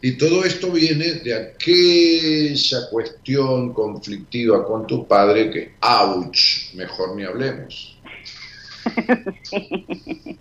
Y 0.00 0.16
todo 0.16 0.44
esto 0.44 0.70
viene 0.70 1.14
de 1.24 1.34
aquella 1.34 2.88
cuestión 2.90 3.72
conflictiva 3.72 4.64
con 4.64 4.86
tu 4.86 5.06
padre 5.08 5.50
que, 5.50 5.74
ouch, 5.80 6.72
mejor 6.74 7.16
ni 7.16 7.24
hablemos. 7.24 7.98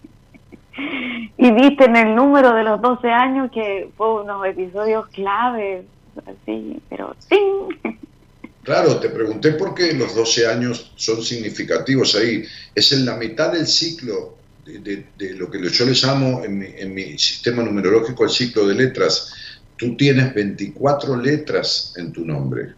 Y 1.38 1.52
viste 1.52 1.86
en 1.86 1.96
el 1.96 2.16
número 2.16 2.54
de 2.54 2.64
los 2.64 2.82
12 2.82 3.10
años 3.10 3.52
que 3.52 3.90
fue 3.98 4.22
unos 4.22 4.46
episodios 4.46 5.08
claves, 5.08 5.86
así, 6.26 6.80
pero 6.90 7.16
sí. 7.20 7.40
Claro, 8.68 9.00
te 9.00 9.08
pregunté 9.08 9.54
por 9.54 9.74
qué 9.74 9.94
los 9.94 10.14
12 10.14 10.46
años 10.46 10.92
son 10.98 11.24
significativos 11.24 12.16
ahí. 12.16 12.44
Es 12.76 12.92
en 12.92 13.06
la 13.06 13.16
mitad 13.16 13.54
del 13.54 13.66
ciclo 13.66 14.36
de, 14.66 15.06
lo 15.38 15.50
que 15.50 15.70
yo 15.70 15.86
les 15.86 16.04
llamo 16.04 16.44
en 16.44 16.94
mi, 16.94 17.18
sistema 17.18 17.64
numerológico 17.64 18.26
el 18.26 18.30
ciclo 18.30 18.68
de 18.68 18.76
letras. 18.76 19.34
Tú 19.78 19.96
tienes 19.96 20.34
24 20.34 21.16
letras 21.16 21.94
en 21.96 22.12
tu 22.12 22.26
nombre. 22.26 22.74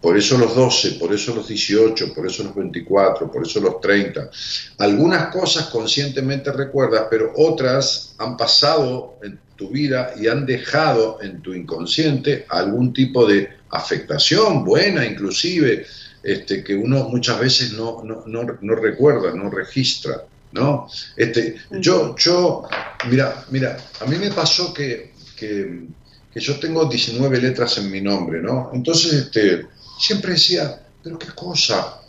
Por 0.00 0.16
eso 0.16 0.38
los 0.38 0.54
12, 0.54 0.92
por 0.92 1.12
eso 1.12 1.34
los 1.34 1.48
18, 1.48 2.14
por 2.14 2.28
eso 2.28 2.44
los 2.44 2.54
24, 2.54 3.32
por 3.32 3.44
eso 3.44 3.58
los 3.58 3.80
30. 3.80 4.30
Algunas 4.78 5.34
cosas 5.34 5.66
conscientemente 5.70 6.52
recuerdas, 6.52 7.08
pero 7.10 7.32
otras 7.34 8.14
han 8.18 8.36
pasado 8.36 9.16
en 9.24 9.40
tu 9.56 9.70
vida 9.70 10.14
y 10.16 10.28
han 10.28 10.46
dejado 10.46 11.18
en 11.20 11.42
tu 11.42 11.52
inconsciente 11.52 12.46
algún 12.48 12.92
tipo 12.92 13.26
de 13.26 13.60
afectación 13.72 14.64
buena 14.64 15.04
inclusive, 15.04 15.86
este, 16.22 16.62
que 16.62 16.74
uno 16.74 17.08
muchas 17.08 17.40
veces 17.40 17.72
no, 17.72 18.02
no, 18.04 18.24
no, 18.26 18.74
recuerda, 18.74 19.34
no 19.34 19.50
registra. 19.50 20.24
¿no? 20.52 20.86
Este, 21.16 21.56
yo, 21.70 22.14
yo, 22.16 22.68
mira, 23.08 23.44
mira, 23.50 23.76
a 24.00 24.04
mí 24.04 24.16
me 24.16 24.30
pasó 24.30 24.72
que, 24.72 25.12
que, 25.36 25.88
yo 26.34 26.60
tengo 26.60 26.84
19 26.84 27.40
letras 27.40 27.78
en 27.78 27.90
mi 27.90 28.00
nombre, 28.00 28.40
¿no? 28.40 28.70
Entonces, 28.72 29.12
este, 29.14 29.66
siempre 29.98 30.32
decía, 30.32 30.82
pero 31.02 31.18
qué 31.18 31.28
cosa, 31.28 32.00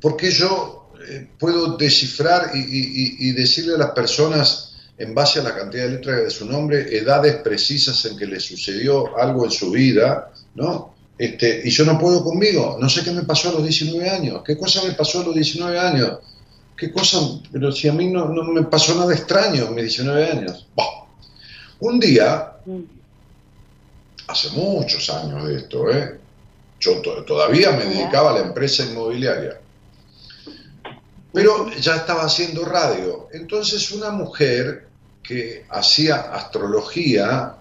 porque 0.00 0.30
yo 0.30 0.92
eh, 1.08 1.28
puedo 1.38 1.76
descifrar 1.76 2.52
y, 2.54 3.28
y, 3.28 3.32
decirle 3.32 3.74
a 3.74 3.78
las 3.78 3.90
personas 3.90 4.69
en 5.00 5.14
base 5.14 5.40
a 5.40 5.42
la 5.42 5.56
cantidad 5.56 5.84
de 5.84 5.92
letras 5.92 6.24
de 6.24 6.30
su 6.30 6.44
nombre, 6.44 6.94
edades 6.94 7.36
precisas 7.36 8.04
en 8.04 8.18
que 8.18 8.26
le 8.26 8.38
sucedió 8.38 9.16
algo 9.16 9.46
en 9.46 9.50
su 9.50 9.70
vida, 9.70 10.30
¿no? 10.54 10.94
Este, 11.16 11.62
y 11.64 11.70
yo 11.70 11.86
no 11.86 11.98
puedo 11.98 12.22
conmigo, 12.22 12.76
no 12.78 12.86
sé 12.90 13.02
qué 13.02 13.10
me 13.10 13.22
pasó 13.22 13.48
a 13.48 13.52
los 13.52 13.62
19 13.62 14.10
años, 14.10 14.42
qué 14.44 14.58
cosa 14.58 14.82
me 14.86 14.92
pasó 14.92 15.22
a 15.22 15.24
los 15.24 15.34
19 15.34 15.78
años, 15.78 16.18
qué 16.76 16.92
cosa, 16.92 17.18
pero 17.50 17.72
si 17.72 17.88
a 17.88 17.94
mí 17.94 18.08
no, 18.08 18.28
no 18.28 18.44
me 18.44 18.62
pasó 18.64 18.94
nada 18.94 19.14
extraño 19.14 19.68
en 19.68 19.74
mis 19.74 19.84
19 19.84 20.32
años. 20.32 20.66
Un 21.80 21.98
día, 21.98 22.56
hace 24.26 24.50
muchos 24.50 25.08
años 25.08 25.48
de 25.48 25.56
esto, 25.56 25.90
¿eh? 25.90 26.18
Yo 26.78 27.00
todavía 27.26 27.70
me 27.70 27.86
dedicaba 27.86 28.32
a 28.32 28.34
la 28.34 28.40
empresa 28.40 28.84
inmobiliaria. 28.84 29.58
Pero 31.32 31.70
ya 31.70 31.96
estaba 31.96 32.24
haciendo 32.24 32.64
radio. 32.66 33.28
Entonces 33.32 33.92
una 33.92 34.10
mujer 34.10 34.89
que 35.22 35.64
hacía 35.68 36.32
astrología, 36.32 37.54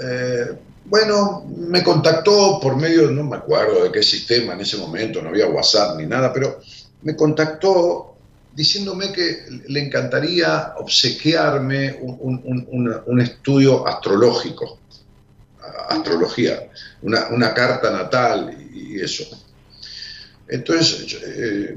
eh, 0.00 0.46
bueno, 0.84 1.44
me 1.56 1.82
contactó 1.82 2.60
por 2.60 2.76
medio, 2.76 3.10
no 3.10 3.24
me 3.24 3.36
acuerdo 3.36 3.84
de 3.84 3.92
qué 3.92 4.02
sistema 4.02 4.52
en 4.52 4.60
ese 4.60 4.76
momento, 4.76 5.20
no 5.20 5.30
había 5.30 5.48
WhatsApp 5.48 5.96
ni 5.98 6.06
nada, 6.06 6.32
pero 6.32 6.60
me 7.02 7.16
contactó 7.16 8.16
diciéndome 8.54 9.12
que 9.12 9.46
le 9.68 9.80
encantaría 9.80 10.74
obsequiarme 10.78 11.98
un, 12.00 13.20
estudio 13.20 13.86
astrológico, 13.86 14.78
astrología, 15.88 16.68
una, 17.02 17.52
carta 17.52 17.90
natal 17.90 18.56
y, 18.72 18.98
eso. 19.00 19.24
Entonces, 20.48 21.18
eh, 21.22 21.76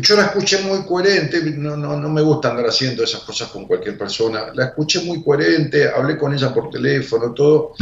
yo 0.00 0.16
la 0.16 0.26
escuché 0.26 0.60
muy 0.62 0.84
coherente, 0.84 1.40
no, 1.56 1.76
no, 1.76 1.96
no, 1.96 2.08
me 2.08 2.20
gusta 2.20 2.50
andar 2.50 2.66
haciendo 2.66 3.02
esas 3.04 3.22
cosas 3.22 3.48
con 3.48 3.66
cualquier 3.66 3.96
persona, 3.96 4.46
la 4.54 4.66
escuché 4.66 5.00
muy 5.00 5.22
coherente, 5.22 5.88
hablé 5.88 6.18
con 6.18 6.34
ella 6.34 6.52
por 6.52 6.70
teléfono, 6.70 7.32
todo, 7.32 7.72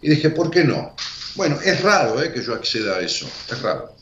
y 0.00 0.10
dije, 0.10 0.30
¿por 0.30 0.50
qué 0.50 0.64
no? 0.64 0.94
Bueno, 1.34 1.58
es 1.62 1.82
raro 1.82 2.22
eh, 2.22 2.32
que 2.32 2.42
yo 2.42 2.54
acceda 2.54 2.96
a 2.96 3.00
eso, 3.00 3.26
es 3.50 3.62
raro. 3.62 3.94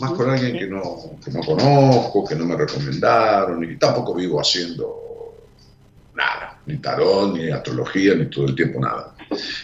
Más 0.00 0.12
con 0.12 0.28
alguien 0.28 0.58
que 0.58 0.66
no, 0.66 1.18
que 1.24 1.30
no 1.30 1.40
conozco, 1.40 2.24
que 2.24 2.34
no 2.34 2.44
me 2.44 2.56
recomendaron, 2.56 3.62
y 3.64 3.76
tampoco 3.76 4.14
vivo 4.14 4.40
haciendo 4.40 5.06
nada, 6.14 6.60
ni 6.66 6.78
tarot, 6.78 7.34
ni 7.34 7.50
astrología, 7.50 8.14
ni 8.14 8.26
todo 8.26 8.46
el 8.46 8.56
tiempo 8.56 8.80
nada. 8.80 9.14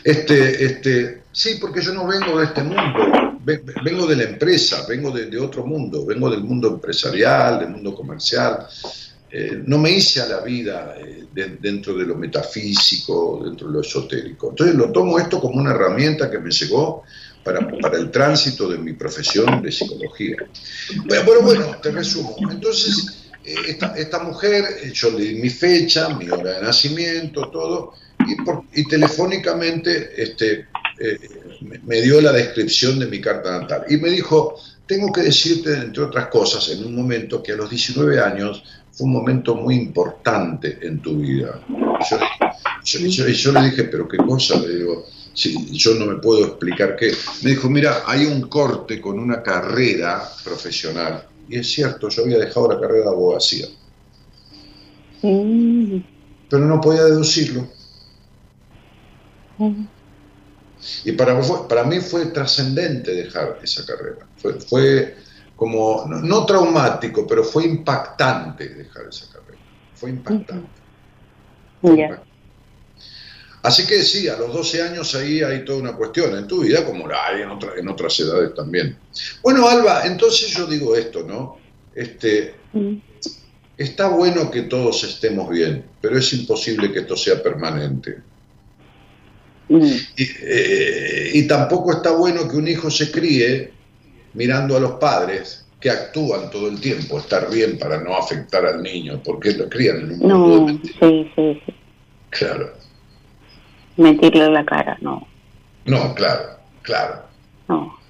Este, 0.05 0.65
este, 0.65 1.23
sí, 1.33 1.59
porque 1.61 1.81
yo 1.81 1.93
no 1.93 2.07
vengo 2.07 2.39
de 2.39 2.45
este 2.47 2.63
mundo, 2.63 3.32
vengo 3.45 4.07
de 4.07 4.17
la 4.17 4.25
empresa, 4.25 4.85
vengo 4.89 5.11
de, 5.11 5.39
otro 5.39 5.65
mundo, 5.67 6.05
vengo 6.07 6.31
del 6.31 6.43
mundo 6.43 6.69
empresarial, 6.69 7.61
del 7.61 7.71
mundo 7.71 7.95
comercial. 7.95 8.67
Eh, 9.31 9.63
no 9.67 9.79
me 9.79 9.91
hice 9.91 10.21
a 10.21 10.27
la 10.27 10.41
vida 10.41 10.95
eh, 10.99 11.25
dentro 11.61 11.95
de 11.95 12.05
lo 12.05 12.17
metafísico, 12.17 13.41
dentro 13.45 13.69
de 13.69 13.73
lo 13.75 13.81
esotérico. 13.81 14.51
Entonces 14.51 14.77
lo 14.77 14.93
tomo 14.93 15.19
esto 15.19 15.41
como 15.41 15.61
una 15.61 15.71
herramienta 15.71 16.31
que 16.31 16.39
me 16.39 16.51
llegó 16.51 17.03
para, 17.43 17.67
para 17.81 17.99
el 17.99 18.11
tránsito 18.11 18.69
de 18.69 18.79
mi 18.79 18.93
profesión 18.93 19.63
de 19.63 19.73
psicología. 19.73 20.37
Pero 21.09 21.43
bueno, 21.43 21.77
te 21.83 21.91
resumo. 21.91 22.37
Entonces, 22.51 23.31
eh, 23.45 23.79
esta, 23.97 24.19
mujer, 24.21 24.65
yo 24.93 25.11
le 25.11 25.25
di 25.25 25.35
mi 25.37 25.51
fecha, 25.51 26.11
mi 26.11 26.29
hora 26.29 26.59
de 26.59 26.63
nacimiento, 26.63 27.49
todo, 27.51 27.95
y, 28.21 28.81
y 28.81 28.87
telefónicamente 28.87 30.13
este, 30.23 30.67
me 31.85 32.01
dio 32.01 32.21
la 32.21 32.33
descripción 32.33 32.99
de 32.99 33.07
mi 33.07 33.21
carta 33.21 33.61
natal 33.61 33.85
y 33.89 33.97
me 33.97 34.11
dijo, 34.11 34.57
tengo 34.87 35.13
que 35.13 35.23
decirte, 35.23 35.75
entre 35.75 36.03
otras 36.03 36.27
cosas, 36.27 36.69
en 36.71 36.85
un 36.85 36.95
momento 36.95 37.43
que 37.43 37.53
a 37.53 37.57
los 37.57 37.71
19 37.71 38.21
años 38.21 38.63
fue 38.93 39.07
un 39.07 39.13
momento 39.13 39.55
muy 39.55 39.77
importante 39.77 40.79
en 40.83 41.01
tu 41.01 41.17
vida. 41.17 41.61
Y 42.85 43.09
yo, 43.09 43.53
le 43.53 43.63
dije, 43.63 43.85
pero 43.85 44.07
qué 44.07 44.19
cosa, 44.19 44.61
le 44.61 44.77
digo, 44.77 45.07
si 45.33 45.71
yo 45.73 45.95
no 45.95 46.07
me 46.07 46.17
puedo 46.17 46.45
explicar 46.45 46.97
qué. 46.97 47.13
Me 47.43 47.51
dijo, 47.51 47.71
mira, 47.71 48.03
hay 48.07 48.27
un 48.27 48.43
corte 48.43 49.01
con 49.01 49.19
una 49.19 49.43
carrera 49.43 50.23
profesional. 50.45 51.27
Y 51.49 51.59
es 51.59 51.73
cierto, 51.73 52.09
yo 52.09 52.25
había 52.25 52.39
dejado 52.39 52.69
la 52.69 52.81
carrera 52.81 53.05
de 53.05 53.11
abogacía. 53.11 53.67
Mm. 55.23 55.99
Pero 56.51 56.67
no 56.67 56.81
podía 56.81 57.05
deducirlo. 57.05 57.67
Mm. 59.59 59.85
Y 61.05 61.13
para, 61.13 61.41
para 61.69 61.85
mí 61.85 62.01
fue 62.01 62.27
trascendente 62.27 63.15
dejar 63.15 63.59
esa 63.63 63.85
carrera. 63.87 64.27
Fue, 64.37 64.61
fue 64.61 65.17
como, 65.57 66.05
no, 66.07 66.47
traumático, 66.47 67.27
pero 67.27 67.45
fue 67.45 67.65
impactante 67.65 68.69
dejar 68.69 69.07
esa 69.09 69.27
carrera. 69.33 69.59
Fue 69.95 70.11
impactante. 70.11 70.69
Así 73.63 73.87
que 73.87 74.03
sí, 74.03 74.29
a 74.29 74.37
los 74.37 74.53
12 74.53 74.83
años 74.83 75.15
ahí 75.15 75.41
hay 75.41 75.65
toda 75.65 75.79
una 75.79 75.97
cuestión 75.97 76.37
en 76.37 76.49
tu 76.49 76.63
vida, 76.63 76.85
como 76.85 77.07
la 77.07 77.27
hay 77.27 77.43
en, 77.43 77.51
en 77.79 77.89
otras 77.89 78.19
edades 78.19 78.55
también. 78.55 78.99
Bueno, 79.41 79.69
Alba, 79.69 80.05
entonces 80.05 80.51
yo 80.51 80.67
digo 80.67 80.97
esto, 80.97 81.23
¿no? 81.23 81.59
Este, 81.95 82.57
Está 83.77 84.09
bueno 84.09 84.51
que 84.51 84.63
todos 84.63 85.03
estemos 85.03 85.49
bien, 85.49 85.85
pero 86.01 86.19
es 86.19 86.33
imposible 86.35 86.93
que 86.93 87.01
esto 87.01 87.17
sea 87.17 87.43
permanente. 87.43 88.19
Eh, 90.17 91.31
y, 91.35 91.47
tampoco 91.47 91.93
está 91.93 92.13
bueno 92.13 92.49
que 92.49 92.57
un 92.57 92.69
hijo 92.69 92.91
se 92.91 93.11
críe 93.11 93.73
mirando 94.35 94.77
a 94.77 94.81
los 94.81 94.93
padres 94.93 95.65
que 95.81 95.91
actúan 95.91 96.51
todo 96.51 96.69
el 96.69 96.81
tiempo, 96.81 97.19
estar 97.19 97.51
bien 97.51 97.79
para 97.79 98.01
no 98.01 98.17
afectar 98.17 98.65
al 98.65 98.83
niño, 98.83 99.21
porque 99.25 99.53
lo 99.53 99.69
crían 99.69 100.03
en 100.03 100.11
un 100.13 100.41
mundo 100.41 100.73
de 100.73 100.89
Sí, 100.89 101.31
sí, 101.35 101.63
sí. 101.67 101.75
Claro. 102.31 102.73
Mentirle 103.97 104.51
la 104.51 104.65
cara, 104.65 104.97
no. 105.01 105.27
No, 105.85 106.15
claro, 106.15 106.57
claro. 106.83 107.23
No. 107.69 108.02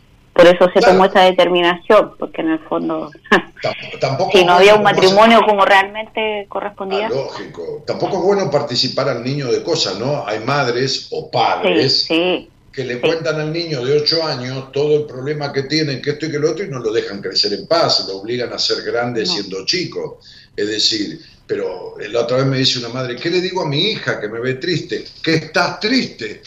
Por 0.43 0.56
eso 0.56 0.69
se 0.74 0.81
tomó 0.81 1.05
esa 1.05 1.20
determinación, 1.20 2.16
porque 2.19 2.40
en 2.40 2.51
el 2.51 2.59
fondo, 2.69 3.12
si 4.32 4.44
no 4.44 4.55
había 4.55 4.74
un 4.74 4.82
matrimonio 4.82 5.40
como 5.47 5.64
realmente 5.64 6.47
correspondía. 6.48 7.06
Ah, 7.06 7.10
lógico. 7.10 7.85
Tampoco 7.86 8.16
es 8.16 8.23
bueno 8.24 8.51
participar 8.51 9.09
al 9.09 9.23
niño 9.23 9.52
de 9.52 9.62
cosas, 9.62 10.01
¿no? 10.01 10.27
Hay 10.27 10.40
madres 10.40 11.06
o 11.12 11.31
padres 11.31 12.09
que 12.09 12.85
le 12.85 13.01
cuentan 13.01 13.39
al 13.39 13.52
niño 13.52 13.85
de 13.85 13.98
8 13.98 14.27
años 14.27 14.73
todo 14.73 14.97
el 14.97 15.05
problema 15.05 15.52
que 15.52 15.62
tienen, 15.62 16.02
que 16.02 16.10
esto 16.10 16.27
y 16.27 16.32
que 16.32 16.40
lo 16.40 16.51
otro, 16.51 16.64
y 16.64 16.69
no 16.69 16.81
lo 16.81 16.90
dejan 16.90 17.23
crecer 17.23 17.52
en 17.52 17.69
paz, 17.69 18.05
lo 18.09 18.16
obligan 18.16 18.52
a 18.52 18.59
ser 18.59 18.82
grande 18.82 19.24
siendo 19.24 19.64
chico. 19.64 20.19
Es 20.56 20.66
decir, 20.66 21.20
pero 21.47 21.94
la 22.01 22.23
otra 22.23 22.39
vez 22.39 22.47
me 22.47 22.59
dice 22.59 22.81
una 22.81 22.89
madre, 22.89 23.14
¿qué 23.14 23.31
le 23.31 23.40
digo 23.40 23.62
a 23.62 23.69
mi 23.69 23.93
hija 23.93 24.20
que 24.20 24.27
me 24.27 24.40
ve 24.40 24.55
triste? 24.55 25.05
Que 25.23 25.35
estás 25.35 25.78
triste. 25.78 26.43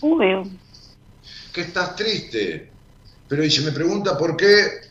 Uy. 0.00 0.50
Que 1.52 1.60
estás 1.60 1.94
triste 1.94 2.70
pero 3.30 3.44
y 3.44 3.50
se 3.50 3.64
me 3.64 3.70
pregunta 3.70 4.18
por 4.18 4.36
qué, 4.36 4.90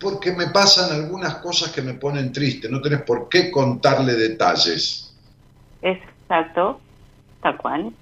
porque 0.00 0.32
me 0.32 0.46
pasan 0.46 0.90
algunas 0.90 1.36
cosas 1.36 1.70
que 1.70 1.82
me 1.82 1.92
ponen 1.92 2.32
triste, 2.32 2.66
no 2.70 2.80
tenés 2.80 3.02
por 3.02 3.28
qué 3.28 3.50
contarle 3.50 4.14
detalles. 4.14 5.14
Exacto, 5.82 6.80
tal 7.42 7.58
cual. 7.58 7.92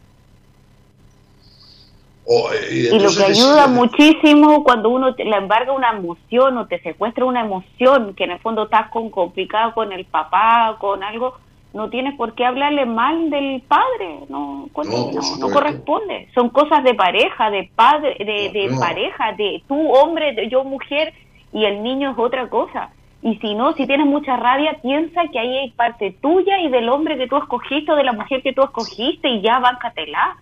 Eh, 2.24 2.90
y, 2.92 2.98
lo 3.00 3.10
que 3.10 3.24
ayuda 3.24 3.66
muchísimo 3.66 4.62
cuando 4.62 4.88
uno 4.88 5.16
te, 5.16 5.24
le 5.24 5.36
embarga 5.36 5.72
una 5.72 5.90
emoción 5.90 6.56
o 6.58 6.68
te 6.68 6.80
secuestra 6.80 7.24
una 7.24 7.40
emoción 7.40 8.14
que 8.14 8.22
en 8.22 8.30
el 8.30 8.38
fondo 8.38 8.64
estás 8.64 8.88
con 8.90 9.10
complicado 9.10 9.74
con 9.74 9.92
el 9.92 10.04
papá, 10.04 10.76
con 10.78 11.02
algo, 11.02 11.36
no 11.74 11.88
tienes 11.88 12.14
por 12.16 12.34
qué 12.34 12.44
hablarle 12.44 12.84
mal 12.84 13.30
del 13.30 13.62
padre, 13.66 14.20
no, 14.28 14.68
no, 14.74 15.50
corresponde. 15.50 16.28
Son 16.34 16.50
cosas 16.50 16.84
de 16.84 16.94
pareja, 16.94 17.50
de 17.50 17.70
padre, 17.74 18.14
de, 18.18 18.70
pareja, 18.78 19.32
de 19.32 19.62
tú 19.66 19.90
hombre, 19.92 20.34
de 20.34 20.48
yo 20.48 20.64
mujer 20.64 21.14
y 21.52 21.64
el 21.64 21.82
niño 21.82 22.12
es 22.12 22.18
otra 22.18 22.48
cosa. 22.48 22.90
Y 23.22 23.36
si 23.36 23.54
no, 23.54 23.72
si 23.74 23.86
tienes 23.86 24.06
mucha 24.06 24.36
rabia, 24.36 24.78
piensa 24.82 25.22
que 25.32 25.38
ahí 25.38 25.58
hay 25.58 25.70
parte 25.70 26.14
tuya 26.20 26.60
y 26.60 26.68
del 26.68 26.88
hombre 26.88 27.16
que 27.16 27.28
tú 27.28 27.36
escogiste 27.36 27.92
o 27.92 27.96
de 27.96 28.04
la 28.04 28.12
mujer 28.12 28.42
que 28.42 28.52
tú 28.52 28.62
escogiste 28.62 29.28
y 29.28 29.40
ya 29.40 29.58
bancatela. 29.60 30.36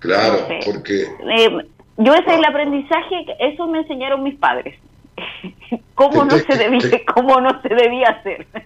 Claro, 0.00 0.38
porque... 0.64 1.02
Eh, 1.02 1.68
yo 1.96 2.12
ese 2.12 2.30
es 2.32 2.38
el 2.38 2.44
aprendizaje, 2.44 3.26
eso 3.38 3.68
me 3.68 3.78
enseñaron 3.80 4.22
mis 4.24 4.34
padres. 4.36 4.74
cómo 5.94 6.24
no 6.24 6.38
se 6.38 6.56
debía, 6.56 7.00
cómo 7.14 7.40
no 7.40 7.60
se 7.62 7.68
debía 7.68 8.08
hacer. 8.08 8.46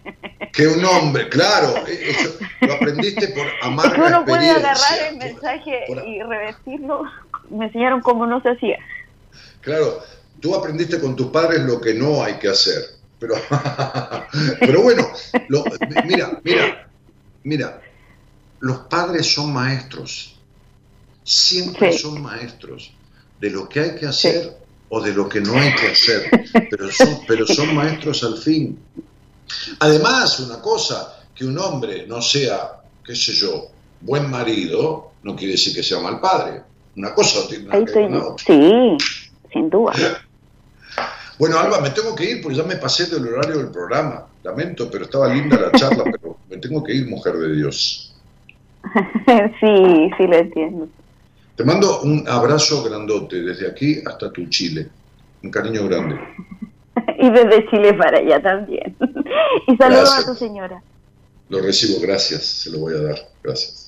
Que 0.52 0.66
un 0.66 0.84
hombre, 0.84 1.28
claro, 1.28 1.86
eh, 1.86 2.16
lo 2.62 2.72
aprendiste 2.72 3.28
por 3.28 3.46
amar 3.62 3.86
es 3.86 3.92
que 3.92 4.00
uno 4.00 4.24
puede 4.24 4.50
agarrar 4.50 4.98
el 5.10 5.16
mensaje 5.16 5.84
y 6.06 6.22
revestirlo. 6.22 7.02
Me 7.50 7.66
enseñaron 7.66 8.00
cómo 8.00 8.26
no 8.26 8.40
se 8.40 8.50
hacía. 8.50 8.78
Claro, 9.60 10.00
tú 10.40 10.56
aprendiste 10.56 10.98
con 10.98 11.14
tus 11.14 11.28
padres 11.28 11.60
lo 11.60 11.80
que 11.80 11.94
no 11.94 12.24
hay 12.24 12.38
que 12.38 12.48
hacer. 12.48 12.82
Pero, 13.20 13.34
pero 14.58 14.82
bueno, 14.82 15.06
mira, 16.06 16.40
mira, 16.42 16.88
mira, 17.44 17.80
los 18.60 18.78
padres 18.78 19.32
son 19.32 19.52
maestros, 19.52 20.40
siempre 21.22 21.92
son 21.92 22.20
maestros 22.20 22.92
de 23.38 23.50
lo 23.50 23.68
que 23.68 23.80
hay 23.80 23.94
que 23.94 24.06
hacer 24.06 24.56
o 24.90 25.01
de 25.01 25.12
lo 25.12 25.28
que 25.28 25.40
no 25.40 25.55
hay 25.55 25.74
que 25.74 25.89
hacer, 25.89 26.31
pero 26.70 26.90
son, 26.90 27.20
pero 27.27 27.47
son 27.47 27.74
maestros 27.74 28.24
al 28.24 28.39
fin. 28.39 28.78
Además, 29.81 30.40
una 30.40 30.60
cosa, 30.60 31.19
que 31.35 31.44
un 31.44 31.59
hombre 31.59 32.06
no 32.06 32.20
sea, 32.23 32.81
qué 33.05 33.15
sé 33.15 33.32
yo, 33.32 33.69
buen 34.01 34.31
marido, 34.31 35.12
no 35.23 35.36
quiere 35.36 35.52
decir 35.52 35.74
que 35.74 35.82
sea 35.82 36.01
mal 36.01 36.20
padre. 36.20 36.62
Una 36.97 37.15
cosa 37.15 37.47
tiene 37.48 37.69
Sí, 38.44 38.97
sin 39.52 39.70
duda. 39.70 39.93
Bueno, 41.39 41.56
Alba, 41.56 41.81
me 41.81 41.90
tengo 41.90 42.16
que 42.16 42.28
ir 42.28 42.43
porque 42.43 42.59
ya 42.59 42.65
me 42.65 42.74
pasé 42.78 43.06
del 43.06 43.28
horario 43.28 43.59
del 43.59 43.70
programa. 43.70 44.27
Lamento, 44.43 44.90
pero 44.90 45.05
estaba 45.05 45.32
linda 45.32 45.56
la 45.56 45.70
charla, 45.70 46.02
pero 46.20 46.36
me 46.51 46.56
tengo 46.56 46.82
que 46.82 46.94
ir, 46.94 47.06
mujer 47.06 47.35
de 47.35 47.55
Dios. 47.55 48.12
Sí, 49.60 50.10
sí, 50.16 50.27
lo 50.27 50.36
entiendo. 50.36 50.89
Te 51.59 51.64
mando 51.64 52.02
un 52.02 52.22
abrazo 52.28 52.85
grandote 52.85 53.43
desde 53.43 53.66
aquí 53.66 54.01
hasta 54.06 54.30
tu 54.30 54.47
Chile. 54.47 54.89
Un 55.43 55.51
cariño 55.51 55.89
grande. 55.89 56.16
y 57.18 57.30
desde 57.30 57.68
Chile 57.68 57.94
para 57.94 58.18
allá 58.18 58.40
también. 58.40 58.97
y 59.66 59.76
saludos 59.76 60.18
a 60.20 60.24
tu 60.24 60.36
señora. 60.36 60.80
Lo 61.48 61.60
recibo, 61.60 62.01
gracias, 62.01 62.44
se 62.44 62.70
lo 62.70 62.78
voy 62.78 62.94
a 62.94 63.01
dar. 63.01 63.18
Gracias. 63.43 63.88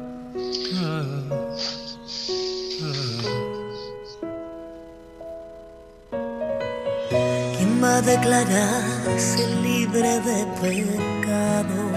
Va 7.81 7.97
a 7.97 8.01
declararse 8.01 9.47
libre 9.63 10.19
de 10.19 10.45
pecado. 10.61 11.91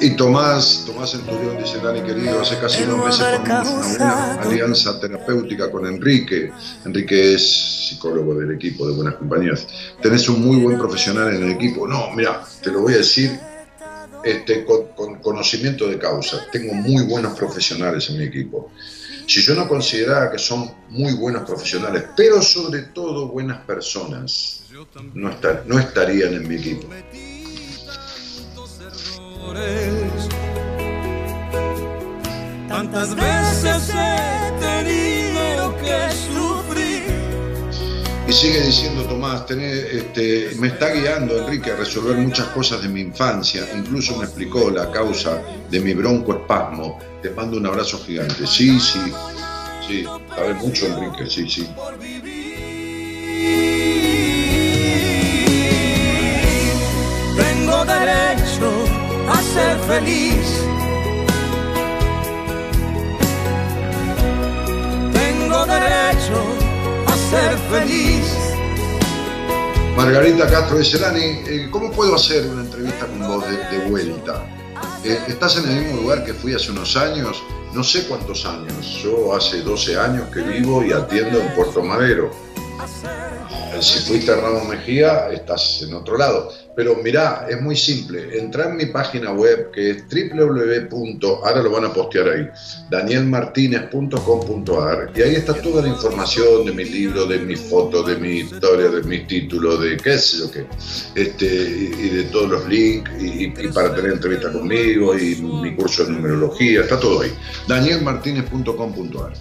Y 0.00 0.16
Tomás, 0.16 0.84
Tomás 0.86 1.10
Centurión 1.10 1.58
dice, 1.58 1.78
Dani 1.78 2.00
querido, 2.00 2.40
hace 2.40 2.58
casi 2.58 2.84
dos 2.84 3.04
meses 3.04 3.20
formamos 3.20 3.96
una 3.96 4.34
alianza 4.34 4.98
terapéutica 4.98 5.70
con 5.70 5.86
Enrique. 5.86 6.50
Enrique 6.86 7.34
es 7.34 7.88
psicólogo 7.88 8.34
del 8.34 8.52
equipo 8.52 8.88
de 8.88 8.94
Buenas 8.94 9.16
Compañías. 9.16 9.66
Tenés 10.00 10.26
un 10.30 10.42
muy 10.42 10.56
buen 10.56 10.78
profesional 10.78 11.34
en 11.34 11.42
el 11.42 11.50
equipo. 11.50 11.86
No, 11.86 12.10
mira, 12.12 12.42
te 12.62 12.70
lo 12.70 12.80
voy 12.80 12.94
a 12.94 12.98
decir 12.98 13.38
este, 14.24 14.64
con, 14.64 14.86
con 14.96 15.16
conocimiento 15.16 15.86
de 15.86 15.98
causa. 15.98 16.46
Tengo 16.50 16.72
muy 16.72 17.04
buenos 17.04 17.38
profesionales 17.38 18.08
en 18.08 18.18
mi 18.18 18.24
equipo. 18.24 18.70
Si 19.26 19.42
yo 19.42 19.54
no 19.54 19.68
considerara 19.68 20.30
que 20.30 20.38
son 20.38 20.72
muy 20.88 21.12
buenos 21.12 21.42
profesionales, 21.42 22.04
pero 22.16 22.40
sobre 22.40 22.82
todo 22.94 23.28
buenas 23.28 23.58
personas, 23.64 24.62
no, 25.14 25.30
estar, 25.30 25.64
no 25.66 25.78
estarían 25.78 26.34
en 26.34 26.48
mi 26.48 26.56
equipo. 26.56 26.88
Tantas 32.68 33.14
veces 33.14 33.92
he 33.94 34.60
tenido 34.60 35.76
que 35.78 36.10
sufrir. 36.32 37.02
Y 38.28 38.32
sigue 38.32 38.60
diciendo 38.62 39.02
Tomás, 39.04 39.44
este, 39.50 40.52
me 40.58 40.68
está 40.68 40.90
guiando 40.90 41.38
Enrique 41.38 41.72
a 41.72 41.76
resolver 41.76 42.16
muchas 42.16 42.46
cosas 42.48 42.82
de 42.82 42.88
mi 42.88 43.00
infancia, 43.00 43.66
incluso 43.76 44.16
me 44.16 44.24
explicó 44.24 44.70
la 44.70 44.90
causa 44.92 45.42
de 45.68 45.80
mi 45.80 45.94
broncoespasmo. 45.94 46.98
Te 47.20 47.30
mando 47.30 47.56
un 47.56 47.66
abrazo 47.66 47.98
gigante. 48.04 48.46
Sí, 48.46 48.78
sí, 48.78 49.00
sí, 49.86 50.04
sabe 50.04 50.54
mucho 50.54 50.86
Enrique, 50.86 51.28
sí, 51.28 51.50
sí. 51.50 51.68
Derecho 57.98 58.70
a 59.28 59.42
ser 59.54 59.78
feliz. 59.90 60.46
Tengo 65.12 65.66
derecho 65.66 66.40
a 67.06 67.14
ser 67.30 67.50
feliz. 67.72 68.26
Margarita 69.96 70.46
Castro 70.48 70.78
dice, 70.78 70.98
Dani, 70.98 71.20
eh, 71.20 71.68
¿cómo 71.70 71.90
puedo 71.90 72.14
hacer 72.14 72.46
una 72.46 72.62
entrevista 72.62 73.06
con 73.06 73.20
vos 73.26 73.44
de, 73.46 73.90
vuelta? 73.90 74.46
Eh, 75.04 75.18
estás 75.28 75.56
en 75.58 75.68
el 75.68 75.84
mismo 75.84 76.02
lugar 76.02 76.24
que 76.24 76.32
fui 76.32 76.54
hace 76.54 76.70
unos 76.70 76.96
años, 76.96 77.42
no 77.74 77.82
sé 77.82 78.06
cuántos 78.06 78.46
años, 78.46 79.02
yo 79.02 79.34
hace 79.34 79.62
12 79.62 79.98
años 79.98 80.28
que 80.32 80.40
vivo 80.40 80.84
y 80.84 80.92
atiendo 80.92 81.40
en 81.40 81.54
Puerto 81.54 81.82
Madero. 81.82 82.30
Si 83.80 84.00
fuiste 84.00 84.34
Ramos 84.34 84.66
Mejía, 84.68 85.30
estás 85.30 85.80
en 85.82 85.94
otro 85.94 86.18
lado. 86.18 86.52
Pero 86.76 86.96
mirá, 86.96 87.46
es 87.48 87.58
muy 87.60 87.76
simple. 87.76 88.38
Entra 88.38 88.70
en 88.70 88.76
mi 88.76 88.86
página 88.86 89.32
web 89.32 89.70
que 89.70 89.90
es 89.90 90.04
www. 90.08 91.40
Ahora 91.44 91.62
lo 91.62 91.70
van 91.70 91.84
a 91.86 91.92
postear 91.92 92.28
ahí. 92.28 92.48
danielmartinez.com.ar 92.90 95.12
y 95.14 95.22
ahí 95.22 95.34
está 95.34 95.54
toda 95.54 95.82
la 95.82 95.88
información 95.88 96.66
de 96.66 96.72
mi 96.72 96.84
libro, 96.84 97.26
de 97.26 97.38
mi 97.38 97.56
foto, 97.56 98.02
de 98.02 98.16
mi 98.16 98.40
historia, 98.40 98.88
de 98.88 99.02
mis 99.02 99.26
títulos, 99.26 99.80
de 99.80 99.96
qué 99.96 100.18
sé 100.18 100.38
yo 100.38 100.50
qué. 100.50 100.66
Este, 101.14 101.46
y, 101.46 102.10
de 102.10 102.24
todos 102.24 102.50
los 102.50 102.68
links 102.68 103.10
y, 103.20 103.48
para 103.74 103.94
tener 103.94 104.12
entrevista 104.12 104.52
conmigo 104.52 105.18
y 105.18 105.36
mi 105.36 105.74
curso 105.74 106.04
de 106.04 106.10
numerología. 106.12 106.82
Está 106.82 107.00
todo 107.00 107.22
ahí. 107.22 107.32
danielmartinez.com.ar. 107.66 109.32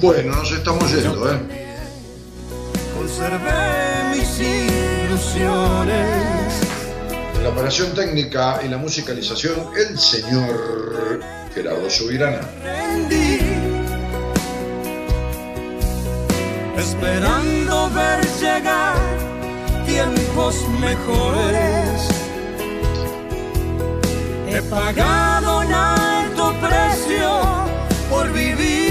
Bueno, 0.00 0.36
nos 0.36 0.52
estamos 0.52 0.92
yendo, 0.92 1.32
¿eh? 1.32 1.38
Conservé 2.96 4.14
mis 4.14 4.38
ilusiones. 5.08 5.96
En 7.34 7.42
la 7.42 7.48
operación 7.48 7.92
técnica 7.94 8.60
y 8.64 8.68
la 8.68 8.76
musicalización, 8.78 9.70
el 9.76 9.98
señor 9.98 11.20
Gerardo 11.52 11.90
Subirana. 11.90 12.42
Esperando 16.78 17.90
ver 17.90 18.24
llegar 18.40 18.96
tiempos 19.84 20.68
mejores. 20.78 22.25
He 24.56 24.62
pagado 24.62 25.58
un 25.58 25.70
alto 25.70 26.54
precio 26.62 27.28
por 28.08 28.32
vivir 28.32 28.86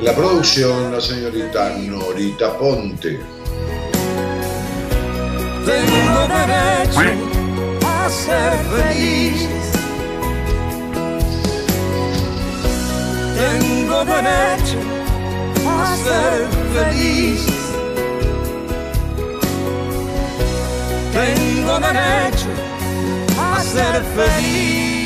la 0.00 0.12
producción, 0.16 0.90
la 0.90 1.00
señorita 1.00 1.76
Norita 1.78 2.58
Ponte. 2.58 3.20
Tengo 5.64 6.20
derecho 6.26 7.00
a 7.86 8.10
ser 8.10 8.52
feliz. 8.74 9.48
Tengo 13.36 14.04
derecho 14.04 14.78
a 15.68 15.96
ser 15.96 16.48
feliz. 16.74 17.57
Derecho 21.80 22.48
a 23.40 23.62
ser 23.62 24.02
feliz. 24.16 24.98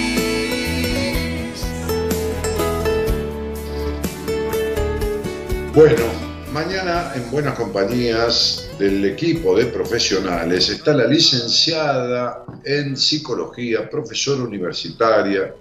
Bueno, 5.75 6.05
mañana 6.53 7.13
en 7.15 7.31
Buenas 7.31 7.59
Compañías 7.59 8.69
del 8.79 9.05
equipo 9.05 9.57
de 9.57 9.67
profesionales 9.67 10.69
está 10.71 10.93
la 10.95 11.07
licenciada 11.07 12.45
en 12.65 12.97
psicología, 12.97 13.89
profesora 13.89 14.43
universitaria, 14.43 15.55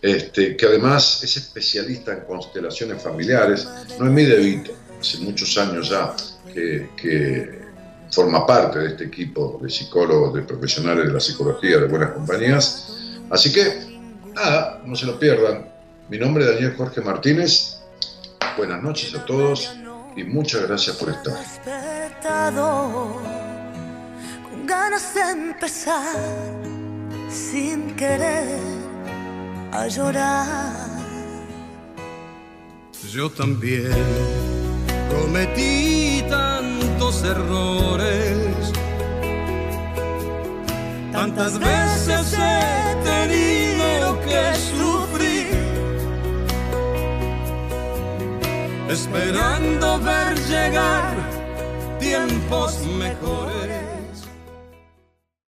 este, 0.00 0.56
que 0.56 0.66
además 0.66 1.22
es 1.24 1.36
especialista 1.36 2.12
en 2.12 2.20
constelaciones 2.20 3.02
familiares, 3.02 3.66
Noemí 3.98 4.24
De 4.24 4.38
Vito, 4.38 4.72
hace 5.00 5.18
muchos 5.18 5.56
años 5.58 5.88
ya 5.88 6.14
que, 6.52 7.63
forma 8.14 8.46
parte 8.46 8.78
de 8.78 8.88
este 8.88 9.04
equipo 9.04 9.58
de 9.62 9.68
psicólogos, 9.68 10.34
de 10.34 10.42
profesionales 10.42 11.06
de 11.06 11.12
la 11.12 11.20
psicología 11.20 11.78
de 11.78 11.88
Buenas 11.88 12.12
Compañías. 12.12 12.96
Así 13.30 13.52
que, 13.52 13.98
nada, 14.34 14.82
no 14.84 14.94
se 14.94 15.06
lo 15.06 15.18
pierdan. 15.18 15.68
Mi 16.08 16.18
nombre 16.18 16.44
es 16.44 16.50
Daniel 16.50 16.74
Jorge 16.76 17.00
Martínez 17.00 17.74
buenas 18.56 18.82
noches 18.82 19.14
a 19.14 19.24
todos 19.24 19.74
y 20.16 20.24
muchas 20.24 20.62
gracias 20.62 20.96
por 20.96 21.10
estar. 21.10 21.34
Con 24.50 24.66
ganas 24.66 25.14
de 25.14 25.30
empezar 25.30 26.16
sin 27.28 27.94
querer 27.96 28.58
a 29.72 29.88
llorar. 29.88 30.94
yo 33.12 33.30
también 33.30 34.53
cometí 35.10 36.24
tantos 36.28 37.22
errores. 37.24 38.72
Tantas 41.12 41.58
veces 41.58 42.34
he 42.38 42.96
tenido 43.04 44.20
que 44.26 44.54
sufrir, 44.70 45.46
esperando 48.90 50.00
ver 50.00 50.38
llegar 50.48 51.14
tiempos 52.00 52.80
mejores. 52.98 53.73